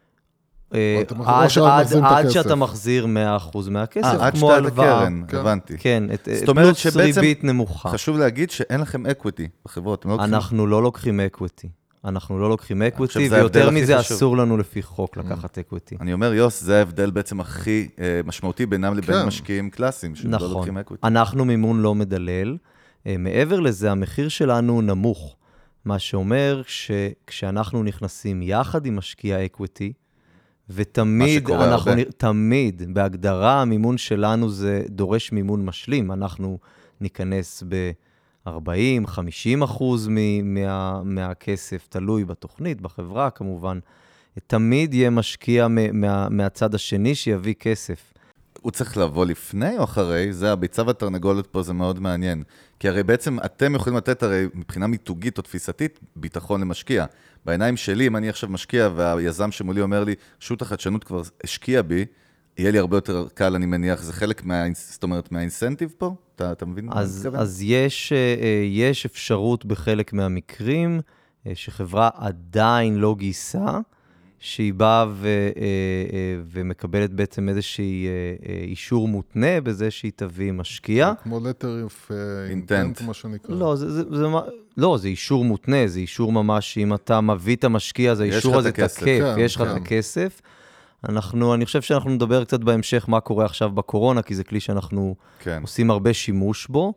אה, 0.73 1.01
עד- 1.09 1.93
עד- 1.93 2.03
עד. 2.03 2.29
שאתה 2.29 2.55
מחזיר 2.55 3.05
100% 3.05 3.69
מהכסף, 3.69 4.03
אה, 4.05 4.25
עד 4.27 4.33
כמו 4.37 4.47
שאתה 4.47 4.53
את 4.59 4.63
הלוואה. 4.63 4.97
הקרן, 4.97 5.21
כן. 5.27 5.37
הבנתי. 5.37 5.77
כן, 5.77 6.03
פלוס 6.45 6.85
ריבית 6.95 7.43
נמוכה. 7.43 7.89
חשוב 7.89 8.17
להגיד 8.17 8.51
שאין 8.51 8.81
לכם 8.81 9.05
אקוויטי 9.05 9.47
בחברות. 9.65 10.05
לא 10.05 10.15
אנחנו 10.23 10.67
לא 10.67 10.83
לוקחים 10.83 11.19
equity. 11.19 11.69
אנחנו 12.05 12.39
לא 12.39 12.49
לוקחים 12.49 12.81
equity, 12.81 13.27
ויותר 13.31 13.69
מזה. 13.69 13.99
אסור 13.99 14.37
לנו 14.37 14.57
לפי 14.57 14.81
חוק 14.83 15.17
לקחת 15.17 15.57
equity. 15.57 15.95
אני 16.01 16.13
אומר, 16.13 16.33
יוס, 16.33 16.61
זה 16.63 16.77
ההבדל 16.77 17.09
בעצם 17.11 17.39
הכי 17.39 17.87
אה, 17.99 18.21
משמעותי 18.25 18.65
בינם 18.65 18.93
לבין 18.97 19.15
כן. 19.15 19.25
משקיעים 19.27 19.69
קלאסיים, 19.69 20.15
שהם 20.15 20.31
לא 20.31 20.37
נכון. 20.37 20.51
לוקחים 20.51 20.77
equity. 20.77 21.07
אנחנו 21.07 21.45
מימון 21.45 21.81
לא 21.81 21.95
מדלל. 21.95 22.57
מעבר 23.19 23.59
לזה, 23.59 23.91
המחיר 23.91 24.29
שלנו 24.29 24.81
נמוך. 24.81 25.35
מה 25.85 25.99
שאומר 25.99 26.61
שכשאנחנו 26.67 27.83
נכנסים 27.83 28.41
יחד 28.41 28.85
עם 28.85 28.95
משקיע 28.95 29.45
אקוויטי, 29.45 29.93
ותמיד, 30.69 31.49
אנחנו, 31.49 31.91
הרבה. 31.91 32.03
תמיד, 32.17 32.81
בהגדרה, 32.93 33.61
המימון 33.61 33.97
שלנו 33.97 34.49
זה 34.49 34.83
דורש 34.89 35.31
מימון 35.31 35.65
משלים. 35.65 36.11
אנחנו 36.11 36.57
ניכנס 37.01 37.63
ב-40-50 37.67 39.63
אחוז 39.63 40.07
מ- 40.11 40.53
מה, 40.53 41.01
מהכסף, 41.03 41.87
תלוי 41.89 42.25
בתוכנית, 42.25 42.81
בחברה 42.81 43.29
כמובן. 43.29 43.79
תמיד 44.47 44.93
יהיה 44.93 45.09
משקיע 45.09 45.67
מה, 45.67 46.29
מהצד 46.29 46.75
השני 46.75 47.15
שיביא 47.15 47.53
כסף. 47.53 48.13
הוא 48.65 48.71
צריך 48.71 48.97
לבוא 48.97 49.25
לפני 49.25 49.77
או 49.77 49.83
אחרי? 49.83 50.33
זה 50.33 50.51
הביצה 50.51 50.83
והתרנגולת 50.85 51.47
פה, 51.47 51.63
זה 51.63 51.73
מאוד 51.73 51.99
מעניין. 51.99 52.43
כי 52.79 52.89
הרי 52.89 53.03
בעצם 53.03 53.37
אתם 53.45 53.75
יכולים 53.75 53.97
לתת 53.97 54.23
הרי 54.23 54.45
מבחינה 54.53 54.87
מיתוגית 54.87 55.37
או 55.37 55.43
תפיסתית 55.43 55.99
ביטחון 56.15 56.61
למשקיע. 56.61 57.05
בעיניים 57.45 57.77
שלי, 57.77 58.07
אם 58.07 58.15
אני 58.15 58.29
עכשיו 58.29 58.49
משקיע 58.49 58.89
והיזם 58.95 59.51
שמולי 59.51 59.81
אומר 59.81 60.03
לי, 60.03 60.15
רשות 60.41 60.61
החדשנות 60.61 61.03
כבר 61.03 61.21
השקיע 61.43 61.81
בי, 61.81 62.05
יהיה 62.57 62.71
לי 62.71 62.79
הרבה 62.79 62.97
יותר 62.97 63.27
קל, 63.33 63.55
אני 63.55 63.65
מניח, 63.65 64.01
זה 64.01 64.13
חלק 64.13 64.43
מה... 64.43 64.63
זאת 64.73 65.03
אומרת, 65.03 65.31
מהאינסנטיב 65.31 65.93
פה? 65.97 66.15
אתה, 66.35 66.51
אתה 66.51 66.65
מבין 66.65 66.85
מה 66.85 66.93
אז, 66.95 67.17
מתכוון? 67.17 67.39
אז 67.41 67.61
יש, 67.61 68.11
אה, 68.11 68.17
אה, 68.17 68.65
יש 68.65 69.05
אפשרות 69.05 69.65
בחלק 69.65 70.13
מהמקרים 70.13 71.01
אה, 71.47 71.51
שחברה 71.55 72.09
עדיין 72.15 72.95
לא 72.95 73.15
גייסה, 73.17 73.79
שהיא 74.45 74.73
באה 74.73 75.05
ו, 75.09 75.27
אה, 75.27 75.61
אה, 76.13 76.41
ומקבלת 76.51 77.13
בעצם 77.13 77.49
איזשהי 77.49 78.07
אה, 78.07 78.53
אישור 78.63 79.07
מותנה 79.07 79.61
בזה 79.61 79.91
שהיא 79.91 80.11
תביא 80.15 80.51
משקיע. 80.51 81.13
כמו 81.23 81.39
letter 81.39 81.89
of 81.89 82.11
Intent. 82.51 83.03
מה 83.03 83.13
שנקרא. 83.13 83.55
לא, 83.55 83.75
זה, 83.75 83.91
זה, 83.91 84.03
זה, 84.17 84.25
לא, 84.77 84.97
זה 84.97 85.07
אישור 85.07 85.45
מותנה, 85.45 85.87
זה 85.87 85.99
אישור 85.99 86.31
ממש 86.31 86.73
שאם 86.73 86.93
אתה 86.93 87.21
מביא 87.21 87.55
את 87.55 87.63
המשקיע, 87.63 88.11
אז 88.11 88.21
יש 88.21 88.33
האישור 88.33 88.57
הזה 88.57 88.69
את. 88.69 88.73
תקף, 88.73 89.03
כן, 89.03 89.35
יש 89.39 89.55
לך 89.55 89.61
את 89.61 89.67
כן. 89.67 89.75
הכסף. 89.75 90.41
אנחנו, 91.09 91.53
אני 91.53 91.65
חושב 91.65 91.81
שאנחנו 91.81 92.09
נדבר 92.09 92.43
קצת 92.43 92.59
בהמשך 92.59 93.05
מה 93.07 93.19
קורה 93.19 93.45
עכשיו 93.45 93.69
בקורונה, 93.69 94.21
כי 94.21 94.35
זה 94.35 94.43
כלי 94.43 94.59
שאנחנו 94.59 95.15
כן. 95.39 95.59
עושים 95.61 95.91
הרבה 95.91 96.13
שימוש 96.13 96.67
בו. 96.67 96.93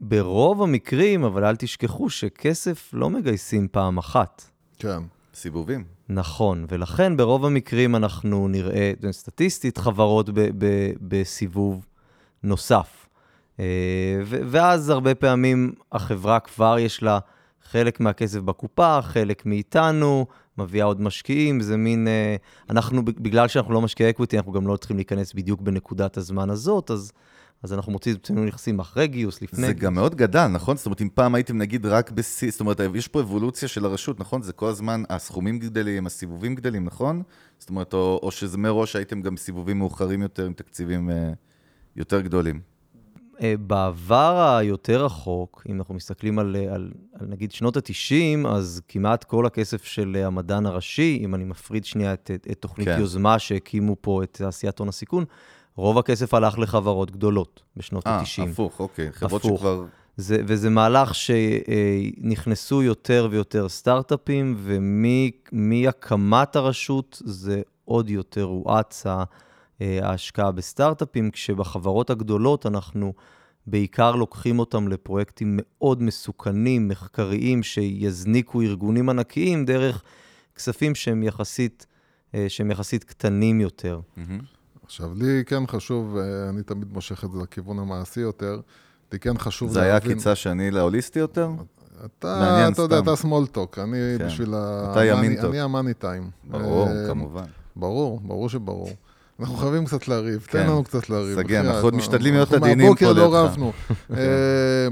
ברוב 0.00 0.62
המקרים, 0.62 1.24
אבל 1.24 1.44
אל 1.44 1.56
תשכחו 1.56 2.10
שכסף 2.10 2.90
לא 2.92 3.10
מגייסים 3.10 3.68
פעם 3.70 3.98
אחת. 3.98 4.42
כן. 4.78 4.98
סיבובים. 5.36 5.84
נכון, 6.08 6.66
ולכן 6.68 7.16
ברוב 7.16 7.44
המקרים 7.44 7.96
אנחנו 7.96 8.48
נראה, 8.48 8.92
סטטיסטית, 9.10 9.78
חברות 9.78 10.30
ב- 10.30 10.40
ב- 10.58 10.92
בסיבוב 11.00 11.86
נוסף. 12.42 13.08
אה, 13.60 13.64
ואז 14.26 14.90
הרבה 14.90 15.14
פעמים 15.14 15.72
החברה 15.92 16.40
כבר 16.40 16.78
יש 16.78 17.02
לה 17.02 17.18
חלק 17.70 18.00
מהכסף 18.00 18.38
בקופה, 18.38 19.02
חלק 19.02 19.46
מאיתנו, 19.46 20.26
מביאה 20.58 20.84
עוד 20.84 21.00
משקיעים, 21.00 21.60
זה 21.60 21.76
מין... 21.76 22.08
אה, 22.08 22.36
אנחנו, 22.70 23.04
בגלל 23.04 23.48
שאנחנו 23.48 23.72
לא 23.72 23.80
משקיעי 23.80 24.10
equity, 24.10 24.36
אנחנו 24.36 24.52
גם 24.52 24.66
לא 24.66 24.76
צריכים 24.76 24.96
להיכנס 24.96 25.32
בדיוק 25.32 25.60
בנקודת 25.60 26.16
הזמן 26.16 26.50
הזאת, 26.50 26.90
אז, 26.90 27.12
אז 27.62 27.72
אנחנו 27.72 27.92
מוצאים 27.92 28.16
את 28.16 28.24
עצמנו 28.24 28.44
נכנסים 28.44 28.78
אחרי 28.78 29.06
גיוס, 29.06 29.42
לפני 29.42 29.66
זה 29.66 29.72
גיוס. 29.72 29.84
גם 29.84 29.94
מאוד 29.94 30.14
גדל, 30.14 30.46
נכון? 30.46 30.76
זאת 30.76 30.86
אומרת, 30.86 31.02
אם 31.02 31.08
פעם 31.14 31.34
הייתם 31.34 31.58
נגיד 31.58 31.86
רק 31.86 32.10
בשיא, 32.10 32.50
זאת 32.50 32.60
אומרת, 32.60 32.80
יש 32.94 33.08
פה 33.08 33.20
אבולוציה 33.20 33.68
של 33.68 33.84
הרשות, 33.84 34.20
נכון? 34.20 34.42
זה 34.42 34.52
כל 34.52 34.68
הזמן, 34.68 35.02
הסכומים 35.08 35.58
גדלים, 35.58 36.06
הסיבובים 36.06 36.54
גדלים, 36.54 36.84
נכון? 36.84 37.22
זאת 37.58 37.70
אומרת, 37.70 37.94
או, 37.94 38.20
או 38.22 38.30
שזה 38.30 38.58
מראש 38.58 38.96
הייתם 38.96 39.22
גם 39.22 39.36
סיבובים 39.36 39.78
מאוחרים 39.78 40.22
יותר 40.22 40.46
עם 40.46 40.52
תקציבים 40.52 41.10
אה, 41.10 41.32
יותר 41.96 42.20
גדולים. 42.20 42.60
אה, 43.42 43.54
בעבר 43.56 44.56
היותר 44.58 45.04
רחוק, 45.04 45.62
אם 45.68 45.78
אנחנו 45.78 45.94
מסתכלים 45.94 46.38
על, 46.38 46.56
אה, 46.56 46.74
על, 46.74 46.90
על 47.20 47.26
נגיד 47.26 47.52
שנות 47.52 47.76
ה-90, 47.76 48.48
אז 48.48 48.80
כמעט 48.88 49.24
כל 49.24 49.46
הכסף 49.46 49.84
של 49.84 50.16
אה, 50.16 50.26
המדען 50.26 50.66
הראשי, 50.66 51.20
אם 51.24 51.34
אני 51.34 51.44
מפריד 51.44 51.84
שנייה 51.84 52.12
את, 52.12 52.30
את, 52.34 52.46
את 52.50 52.60
תוכנית. 52.60 52.88
כן. 52.88 53.00
יוזמה 53.00 53.38
שהקימו 53.38 53.96
פה 54.00 54.22
את 54.22 54.32
תעשיית 54.32 54.78
הון 54.78 54.88
הסיכון, 54.88 55.24
רוב 55.76 55.98
הכסף 55.98 56.34
הלך 56.34 56.58
לחברות 56.58 57.10
גדולות 57.10 57.62
בשנות 57.76 58.06
אה, 58.06 58.12
ה-90. 58.12 58.50
הפוך, 58.50 58.80
אוקיי. 58.80 59.12
חברות 59.12 59.44
הפוך. 59.44 59.58
שכבר... 59.58 59.84
זה, 60.16 60.42
וזה 60.46 60.70
מהלך 60.70 61.14
שנכנסו 61.14 62.82
יותר 62.82 63.28
ויותר 63.30 63.68
סטארט-אפים, 63.68 64.56
ומהקמת 65.52 66.56
הרשות 66.56 67.22
זה 67.24 67.62
עוד 67.84 68.10
יותר 68.10 68.42
הואץ 68.42 69.06
אה, 69.06 69.24
ההשקעה 70.02 70.52
בסטארט-אפים, 70.52 71.30
כשבחברות 71.30 72.10
הגדולות 72.10 72.66
אנחנו 72.66 73.12
בעיקר 73.66 74.16
לוקחים 74.16 74.58
אותם 74.58 74.88
לפרויקטים 74.88 75.58
מאוד 75.62 76.02
מסוכנים, 76.02 76.88
מחקריים, 76.88 77.62
שיזניקו 77.62 78.62
ארגונים 78.62 79.08
ענקיים 79.08 79.64
דרך 79.64 80.02
כספים 80.54 80.94
שהם 80.94 81.22
יחסית, 81.22 81.86
אה, 82.34 82.44
שהם 82.48 82.70
יחסית 82.70 83.04
קטנים 83.04 83.60
יותר. 83.60 84.00
מהמם. 84.16 84.55
עכשיו, 84.86 85.10
לי 85.14 85.42
כן 85.46 85.66
חשוב, 85.66 86.16
אה, 86.16 86.48
אני 86.48 86.62
תמיד 86.62 86.92
מושך 86.92 87.24
את 87.24 87.32
זה 87.32 87.38
לכיוון 87.38 87.78
המעשי 87.78 88.20
יותר, 88.20 88.60
לי 89.12 89.18
כן 89.18 89.38
חשוב 89.38 89.72
זה 89.72 89.82
היה 89.82 89.94
להבין... 89.94 90.10
הקיצה 90.10 90.34
שאני 90.34 90.70
להוליסטי 90.70 91.18
יותר? 91.18 91.50
אתה, 92.04 92.38
מעניין 92.40 92.72
אתה 92.72 92.82
יודע. 92.82 92.98
אתה 92.98 93.16
small 93.16 93.47
talk, 93.47 93.78
אני 93.78 93.96
כן. 94.18 94.26
בשביל 94.26 94.54
ה... 94.54 94.88
אתה 94.92 95.04
ימין 95.04 95.36
טוק. 95.40 95.44
אני 95.50 95.60
ה 95.60 95.66
money 95.66 95.94
time. 95.94 96.30
ברור, 96.44 96.88
אה, 96.88 97.06
כמובן. 97.06 97.44
ברור, 97.76 98.20
ברור 98.24 98.48
שברור. 98.48 98.90
אנחנו 99.40 99.56
חייבים 99.56 99.84
קצת 99.84 100.08
לריב, 100.08 100.46
כן. 100.50 100.62
תן 100.62 100.66
לנו 100.66 100.84
קצת 100.84 101.10
לריב. 101.10 101.40
בחייאת, 101.40 101.64
אנחנו 101.64 101.82
עוד 101.82 101.94
משתדלים 101.94 102.34
להיות 102.34 102.52
אנחנו 102.52 102.66
עדינים 102.66 102.94
פה 102.96 103.04
מהבוקר 103.04 103.12
לא 103.12 103.26
לידך. 103.26 103.52
רבנו. 103.52 103.72
אה, 104.16 104.88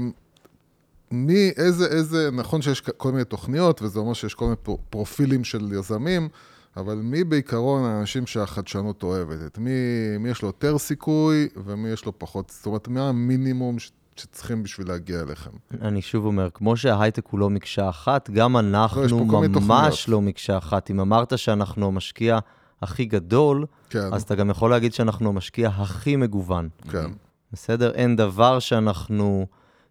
מי, 1.11 1.51
איזה, 1.57 1.85
איזה, 1.85 2.29
נכון 2.31 2.61
שיש 2.61 2.81
כל 2.81 3.11
מיני 3.11 3.23
תוכניות, 3.23 3.81
וזה 3.81 3.99
אומר 3.99 4.13
שיש 4.13 4.33
כל 4.33 4.45
מיני 4.45 4.55
פר- 4.63 4.75
פרופילים 4.89 5.43
של 5.43 5.73
יזמים, 5.79 6.29
אבל 6.77 6.95
מי 6.95 7.23
בעיקרון 7.23 7.83
האנשים 7.83 8.27
שהחדשנות 8.27 9.03
אוהבת? 9.03 9.37
את 9.45 9.57
מי, 9.57 9.71
מי 10.19 10.29
יש 10.29 10.41
לו 10.41 10.47
יותר 10.47 10.77
סיכוי 10.77 11.47
ומי 11.55 11.89
יש 11.89 12.05
לו 12.05 12.19
פחות? 12.19 12.49
זאת 12.49 12.65
אומרת, 12.65 12.87
מה 12.87 13.09
המינימום 13.09 13.79
ש, 13.79 13.91
שצריכים 14.15 14.63
בשביל 14.63 14.87
להגיע 14.87 15.21
אליכם? 15.21 15.49
אני 15.81 16.01
שוב 16.01 16.25
אומר, 16.25 16.49
כמו 16.53 16.77
שההייטק 16.77 17.27
הוא 17.27 17.39
לא 17.39 17.49
מקשה 17.49 17.89
אחת, 17.89 18.29
גם 18.29 18.53
לא, 18.53 18.59
אנחנו 18.59 19.25
מיני 19.25 19.59
ממש. 19.59 20.09
לא 20.09 20.21
מקשה 20.21 20.57
אחת. 20.57 20.91
אם 20.91 20.99
אמרת 20.99 21.37
שאנחנו 21.37 21.87
המשקיע 21.87 22.39
הכי 22.81 23.05
גדול, 23.05 23.65
כן, 23.89 24.13
אז 24.13 24.21
אתה 24.21 24.35
גם 24.35 24.49
יכול 24.49 24.69
להגיד 24.69 24.93
שאנחנו 24.93 25.29
המשקיע 25.29 25.69
הכי 25.69 26.15
מגוון. 26.15 26.69
כן. 26.91 27.11
בסדר? 27.53 27.91
אין 27.91 28.15
דבר 28.15 28.59
שאנחנו, 28.59 29.45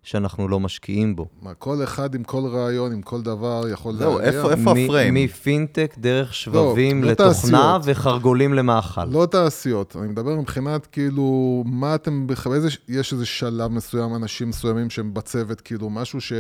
שאנחנו 0.05 0.49
לא 0.49 0.61
משקיעים 0.61 1.17
בו. 1.17 1.27
מה, 1.43 1.55
כל 1.55 1.85
אחד 1.85 2.15
עם 2.15 2.25
כל 2.25 2.43
רעיון, 2.47 2.93
עם 2.93 3.03
כל 3.03 3.23
דבר, 3.23 3.65
יכול 3.73 3.95
זהו, 3.97 4.19
להגיע? 4.19 4.33
איפה- 4.33 4.51
איפה 4.51 4.75
מ- 4.75 4.79
הפריים? 4.85 5.15
מפינטק, 5.15 5.95
דרך 5.99 6.35
שבבים 6.35 7.05
לא 7.05 7.11
לתוכנה 7.11 7.31
תעשיות. 7.33 7.83
וחרגולים 7.85 8.55
למאכל. 8.55 9.05
לא 9.05 9.27
תעשיות, 9.31 9.97
אני 10.01 10.09
מדבר 10.09 10.37
מבחינת 10.41 10.87
כאילו, 10.87 11.25
מה 11.67 11.95
אתם, 11.95 12.27
בח- 12.27 12.47
באיזה, 12.47 12.69
יש 12.89 13.13
איזה 13.13 13.27
שלב 13.27 13.71
מסוים, 13.71 14.15
אנשים 14.15 14.49
מסוימים 14.49 14.91
שהם 14.91 15.15
בצוות, 15.15 15.61
כאילו, 15.61 15.91
משהו 15.91 16.21
ש... 16.21 16.33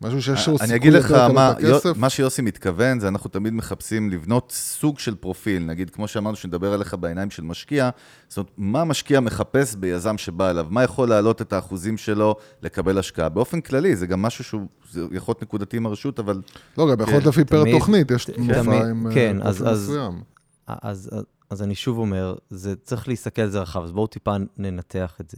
משהו 0.00 0.22
שיש 0.22 0.46
לו 0.48 0.52
אני 0.52 0.58
סיכוי 0.58 0.76
אגיד 0.76 0.92
לך 0.92 1.10
יותר 1.10 1.32
מה, 1.32 1.48
הכסף? 1.48 1.92
מה 1.96 2.10
שיוסי 2.10 2.42
מתכוון, 2.42 3.00
זה 3.00 3.08
אנחנו 3.08 3.30
תמיד 3.30 3.52
מחפשים 3.52 4.10
לבנות 4.10 4.52
סוג 4.56 4.98
של 4.98 5.14
פרופיל. 5.14 5.62
נגיד, 5.64 5.90
כמו 5.90 6.08
שאמרנו, 6.08 6.36
שנדבר 6.36 6.72
עליך 6.72 6.94
בעיניים 6.94 7.30
של 7.30 7.42
משקיע, 7.42 7.90
זאת 8.28 8.36
אומרת, 8.38 8.50
מה 8.56 8.84
משקיע 8.84 9.20
מחפש 9.20 9.74
ביזם 9.74 10.18
שבא 10.18 10.50
אליו? 10.50 10.66
מה 10.70 10.82
יכול 10.84 11.08
להעלות 11.08 11.42
את 11.42 11.52
האחוזים 11.52 11.96
שלו 11.96 12.34
לקבל 12.62 12.98
השקעה? 12.98 13.28
באופן 13.28 13.60
כללי, 13.60 13.96
זה 13.96 14.06
גם 14.06 14.22
משהו 14.22 14.44
שהוא, 14.44 14.62
זה 14.90 15.04
יכול 15.12 15.32
להיות 15.32 15.42
נקודתי 15.42 15.76
עם 15.76 15.86
הרשות, 15.86 16.18
אבל 16.18 16.42
לא, 16.78 16.86
גם 16.92 17.00
יכול 17.00 17.12
להיות 17.14 17.22
כן, 17.22 17.28
לפי 17.28 17.44
פר 17.44 17.64
תוכנית, 17.72 18.10
יש 18.10 18.24
ת- 18.24 18.38
מופע 18.38 18.62
תמיד- 18.62 18.82
עם 18.84 19.06
אה, 19.06 19.14
כן, 19.14 19.36
אז- 19.42 19.56
פרופיל 19.56 19.68
אז- 19.72 19.82
מסוים. 19.90 20.22
אז, 20.66 21.08
אז, 21.12 21.22
אז 21.50 21.62
אני 21.62 21.74
שוב 21.74 21.98
אומר, 21.98 22.34
זה, 22.50 22.74
צריך 22.76 23.08
להסתכל 23.08 23.42
על 23.42 23.50
זה 23.50 23.60
רחב, 23.60 23.82
אז 23.84 23.92
בואו 23.92 24.06
טיפה 24.06 24.32
ננתח 24.58 25.16
את 25.20 25.30
זה. 25.30 25.36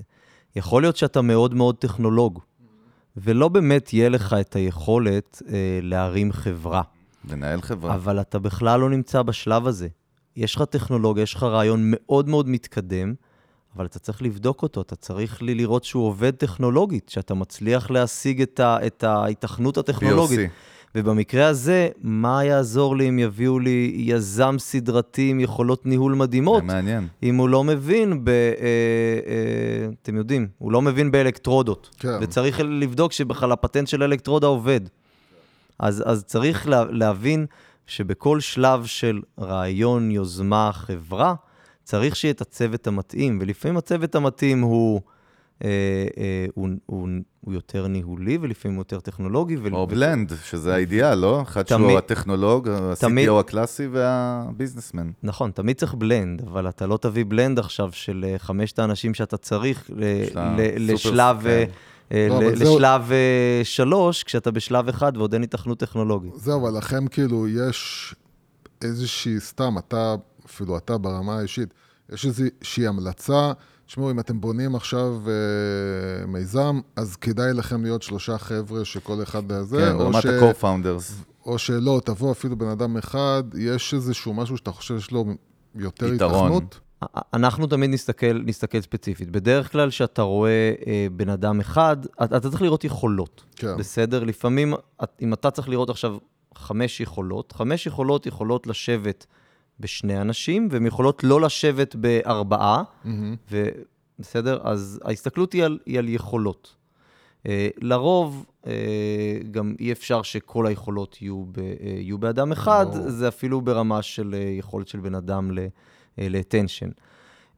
יכול 0.57 0.83
להיות 0.83 0.97
שאתה 0.97 1.23
מאוד 1.23 1.55
מאוד 1.55 1.77
טכנולוג, 1.77 2.41
ולא 3.23 3.49
באמת 3.49 3.93
יהיה 3.93 4.09
לך 4.09 4.37
את 4.41 4.57
היכולת 4.57 5.43
אה, 5.49 5.79
להרים 5.83 6.33
חברה, 6.33 6.83
לנהל 7.31 7.61
חברה. 7.61 7.95
אבל 7.95 8.21
אתה 8.21 8.39
בכלל 8.39 8.81
לא 8.81 8.91
נמצא 8.91 9.23
בשלב 9.23 9.67
הזה. 9.67 9.89
יש 10.37 10.55
לך 10.55 10.63
טכנולוגיה, 10.63 11.23
יש 11.23 11.35
לך 11.35 11.43
רעיון 11.43 11.81
מאוד 11.85 12.29
מאוד 12.29 12.49
מתקדם, 12.49 13.15
אבל 13.77 13.87
אתה 13.87 13.99
צריך 13.99 14.23
לבדוק 14.23 14.63
אותו, 14.63 14.81
אתה 14.81 14.97
צריך 14.97 15.43
לראות 15.43 15.85
שהוא 15.85 16.07
עובד 16.07 16.31
טכנולוגית, 16.31 17.09
שאתה 17.09 17.35
מצליח 17.35 17.91
להשיג 17.91 18.43
את, 18.43 18.61
ה, 18.61 18.87
את 18.87 19.05
ההיתכנות 19.05 19.79
הטכנולוגית. 19.79 20.39
POC. 20.39 20.53
ובמקרה 20.95 21.47
הזה, 21.47 21.89
מה 22.03 22.45
יעזור 22.45 22.97
לי 22.97 23.09
אם 23.09 23.19
יביאו 23.19 23.59
לי 23.59 23.93
יזם 23.97 24.57
סדרתי 24.59 25.31
עם 25.31 25.41
יכולות 25.41 25.87
ניהול 25.87 26.15
מדהימות, 26.15 26.63
זה 26.63 26.67
מעניין. 26.67 27.07
אם 27.23 27.37
הוא 27.37 27.49
לא 27.49 27.65
מבין 27.65 28.25
ב... 28.25 28.29
אה, 28.29 28.35
אה, 29.27 29.89
אתם 30.03 30.17
יודעים, 30.17 30.49
הוא 30.59 30.73
לא 30.73 30.83
מבין 30.83 31.11
באלקטרודות. 31.11 31.91
כן. 31.99 32.19
וצריך 32.21 32.61
לבדוק 32.65 33.13
שבכלל 33.13 33.53
הפטנט 33.53 33.89
של 33.89 34.03
האלקטרודה 34.03 34.47
עובד. 34.47 34.81
אז, 35.79 36.03
אז 36.07 36.25
צריך 36.25 36.69
לה, 36.69 36.85
להבין 36.91 37.47
שבכל 37.87 38.41
שלב 38.41 38.87
של 38.87 39.21
רעיון, 39.39 40.11
יוזמה, 40.11 40.71
חברה, 40.73 41.35
צריך 41.85 42.17
שיהיה 42.17 42.33
את 42.33 42.41
הצוות 42.41 42.87
המתאים, 42.87 43.39
ולפעמים 43.41 43.77
הצוות 43.77 44.15
המתאים 44.15 44.61
הוא, 44.61 45.01
הוא, 46.55 46.69
הוא, 46.87 47.09
הוא 47.41 47.55
יותר 47.55 47.87
ניהולי, 47.87 48.39
ולפעמים 48.41 48.77
הוא 48.77 48.81
יותר 48.81 49.01
טכנולוגי. 49.01 49.57
ול- 49.57 49.75
או 49.75 49.79
ו- 49.81 49.87
בלנד, 49.87 50.33
שזה 50.45 50.75
האידיאל, 50.75 51.15
לא? 51.15 51.43
אחד 51.43 51.63
תמיד- 51.63 51.89
שהוא 51.89 51.99
הטכנולוג, 51.99 52.69
ה-CTO 52.69 53.01
הקלאסי 53.41 53.87
והביזנסמן. 53.87 55.11
נכון, 55.23 55.51
תמיד 55.51 55.77
צריך 55.77 55.95
בלנד, 55.95 56.43
אבל 56.43 56.69
אתה 56.69 56.87
לא 56.87 56.97
תביא 56.97 57.25
בלנד 57.29 57.59
עכשיו 57.59 57.89
של 57.93 58.25
אה, 58.29 58.39
חמשת 58.39 58.79
האנשים 58.79 59.15
שאתה 59.15 59.37
צריך 59.37 59.91
ל- 59.95 60.25
לשלב, 60.93 61.47
אה, 61.47 61.65
כן. 61.67 61.73
אה, 62.17 62.27
לא, 62.31 62.41
ל- 62.41 62.45
אבל 62.47 62.57
זהו- 62.57 62.79
לשלב 62.79 63.13
אה, 63.13 63.61
שלוש, 63.65 64.23
כשאתה 64.23 64.51
בשלב 64.51 64.89
אחד 64.89 65.17
ועוד 65.17 65.33
אין 65.35 65.43
התכנות 65.43 65.79
טכנולוגית. 65.79 66.33
זהו, 66.37 66.61
אבל 66.69 66.79
לכם 66.79 67.07
כאילו 67.07 67.49
יש 67.49 68.15
איזושהי, 68.83 69.41
סתם, 69.41 69.75
אתה, 69.79 70.15
אפילו 70.47 70.77
אתה 70.77 70.99
ברמה 70.99 71.39
האישית, 71.39 71.75
יש 72.13 72.27
איזושהי 72.27 72.87
המלצה, 72.87 73.53
תשמעו, 73.89 74.11
אם 74.11 74.21
אתם 74.21 74.41
בונים 74.41 74.75
עכשיו 74.75 75.15
אה, 75.27 76.27
מיזם, 76.27 76.81
אז 76.97 77.17
כדאי 77.17 77.53
לכם 77.53 77.83
להיות 77.83 78.03
שלושה 78.03 78.39
חבר'ה 78.39 78.85
שכל 78.85 79.23
אחד 79.23 79.53
הזה, 79.53 79.77
כן, 79.77 79.99
ברמת 79.99 80.23
ש... 80.23 80.27
ה-co-founders. 80.27 81.13
או 81.47 81.59
שלא, 81.59 82.01
תבוא 82.05 82.33
אפילו 82.33 82.59
בן 82.59 82.69
אדם 82.69 82.97
אחד, 82.97 83.43
יש 83.59 83.95
איזשהו 83.95 84.35
משהו 84.35 84.57
שאתה 84.57 84.73
חושב 84.73 84.99
שיש 84.99 85.11
לו 85.11 85.25
יותר. 85.75 86.07
התכנות? 86.13 86.81
אנחנו 87.35 87.67
תמיד 87.67 87.91
נסתכל, 87.91 88.33
נסתכל 88.45 88.81
ספציפית. 88.81 89.31
בדרך 89.31 89.73
כלל, 89.73 89.91
כשאתה 89.91 90.23
רואה 90.23 90.73
אה, 90.87 91.07
בן 91.13 91.29
אדם 91.29 91.61
אחד, 91.61 91.97
אתה, 92.25 92.37
אתה 92.37 92.51
צריך 92.51 92.63
לראות 92.63 92.85
יכולות, 92.85 93.45
כן. 93.57 93.77
בסדר? 93.79 94.25
לפעמים, 94.25 94.75
את- 95.03 95.19
אם 95.23 95.33
אתה 95.33 95.51
צריך 95.51 95.69
לראות 95.69 95.91
עכשיו 95.91 96.17
חמש 96.55 97.01
יכולות, 97.01 97.53
חמש 97.53 97.87
יכולות 97.87 98.27
יכולות 98.27 98.67
לשבת 98.67 99.27
בשני 99.81 100.21
אנשים, 100.21 100.69
והן 100.71 100.87
יכולות 100.87 101.25
לא 101.25 101.41
לשבת 101.41 101.95
בארבעה, 101.95 102.83
מהמם. 103.05 103.37
ובסדר? 103.51 104.59
אז 104.63 105.01
ההסתכלות 105.05 105.53
היא 105.53 105.65
על, 105.65 105.79
היא 105.87 105.99
על 105.99 106.09
יכולות. 106.09 106.75
אה, 107.47 107.69
לרוב, 107.81 108.47
אה, 108.67 108.73
גם 109.51 109.75
אי 109.81 109.93
אפשר 109.93 110.23
שכל 110.23 110.67
היכולות 110.67 111.23
יהיו, 111.23 111.45
ב, 111.53 111.59
אה, 111.59 111.65
יהיו 111.83 112.19
באדם 112.19 112.53
אחד, 112.53 112.87
ברור. 112.93 113.11
זה 113.11 113.29
אפילו 113.29 113.61
ברמה 113.61 114.03
של 114.03 114.35
אה, 114.39 114.55
יכולת 114.59 114.89
של 114.89 115.01
בן 115.01 115.15
אדם 115.15 115.51
ל- 115.51 115.59
אה, 116.19 116.27
ל-attention. 116.31 116.91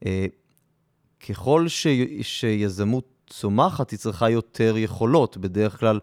אה, 0.05 0.25
ככל 1.29 1.67
ש, 1.67 1.87
שיזמות 2.21 3.05
צומחת, 3.29 3.91
היא 3.91 3.99
צריכה 3.99 4.29
יותר 4.29 4.77
יכולות. 4.77 5.37
בדרך 5.37 5.79
כלל, 5.79 5.99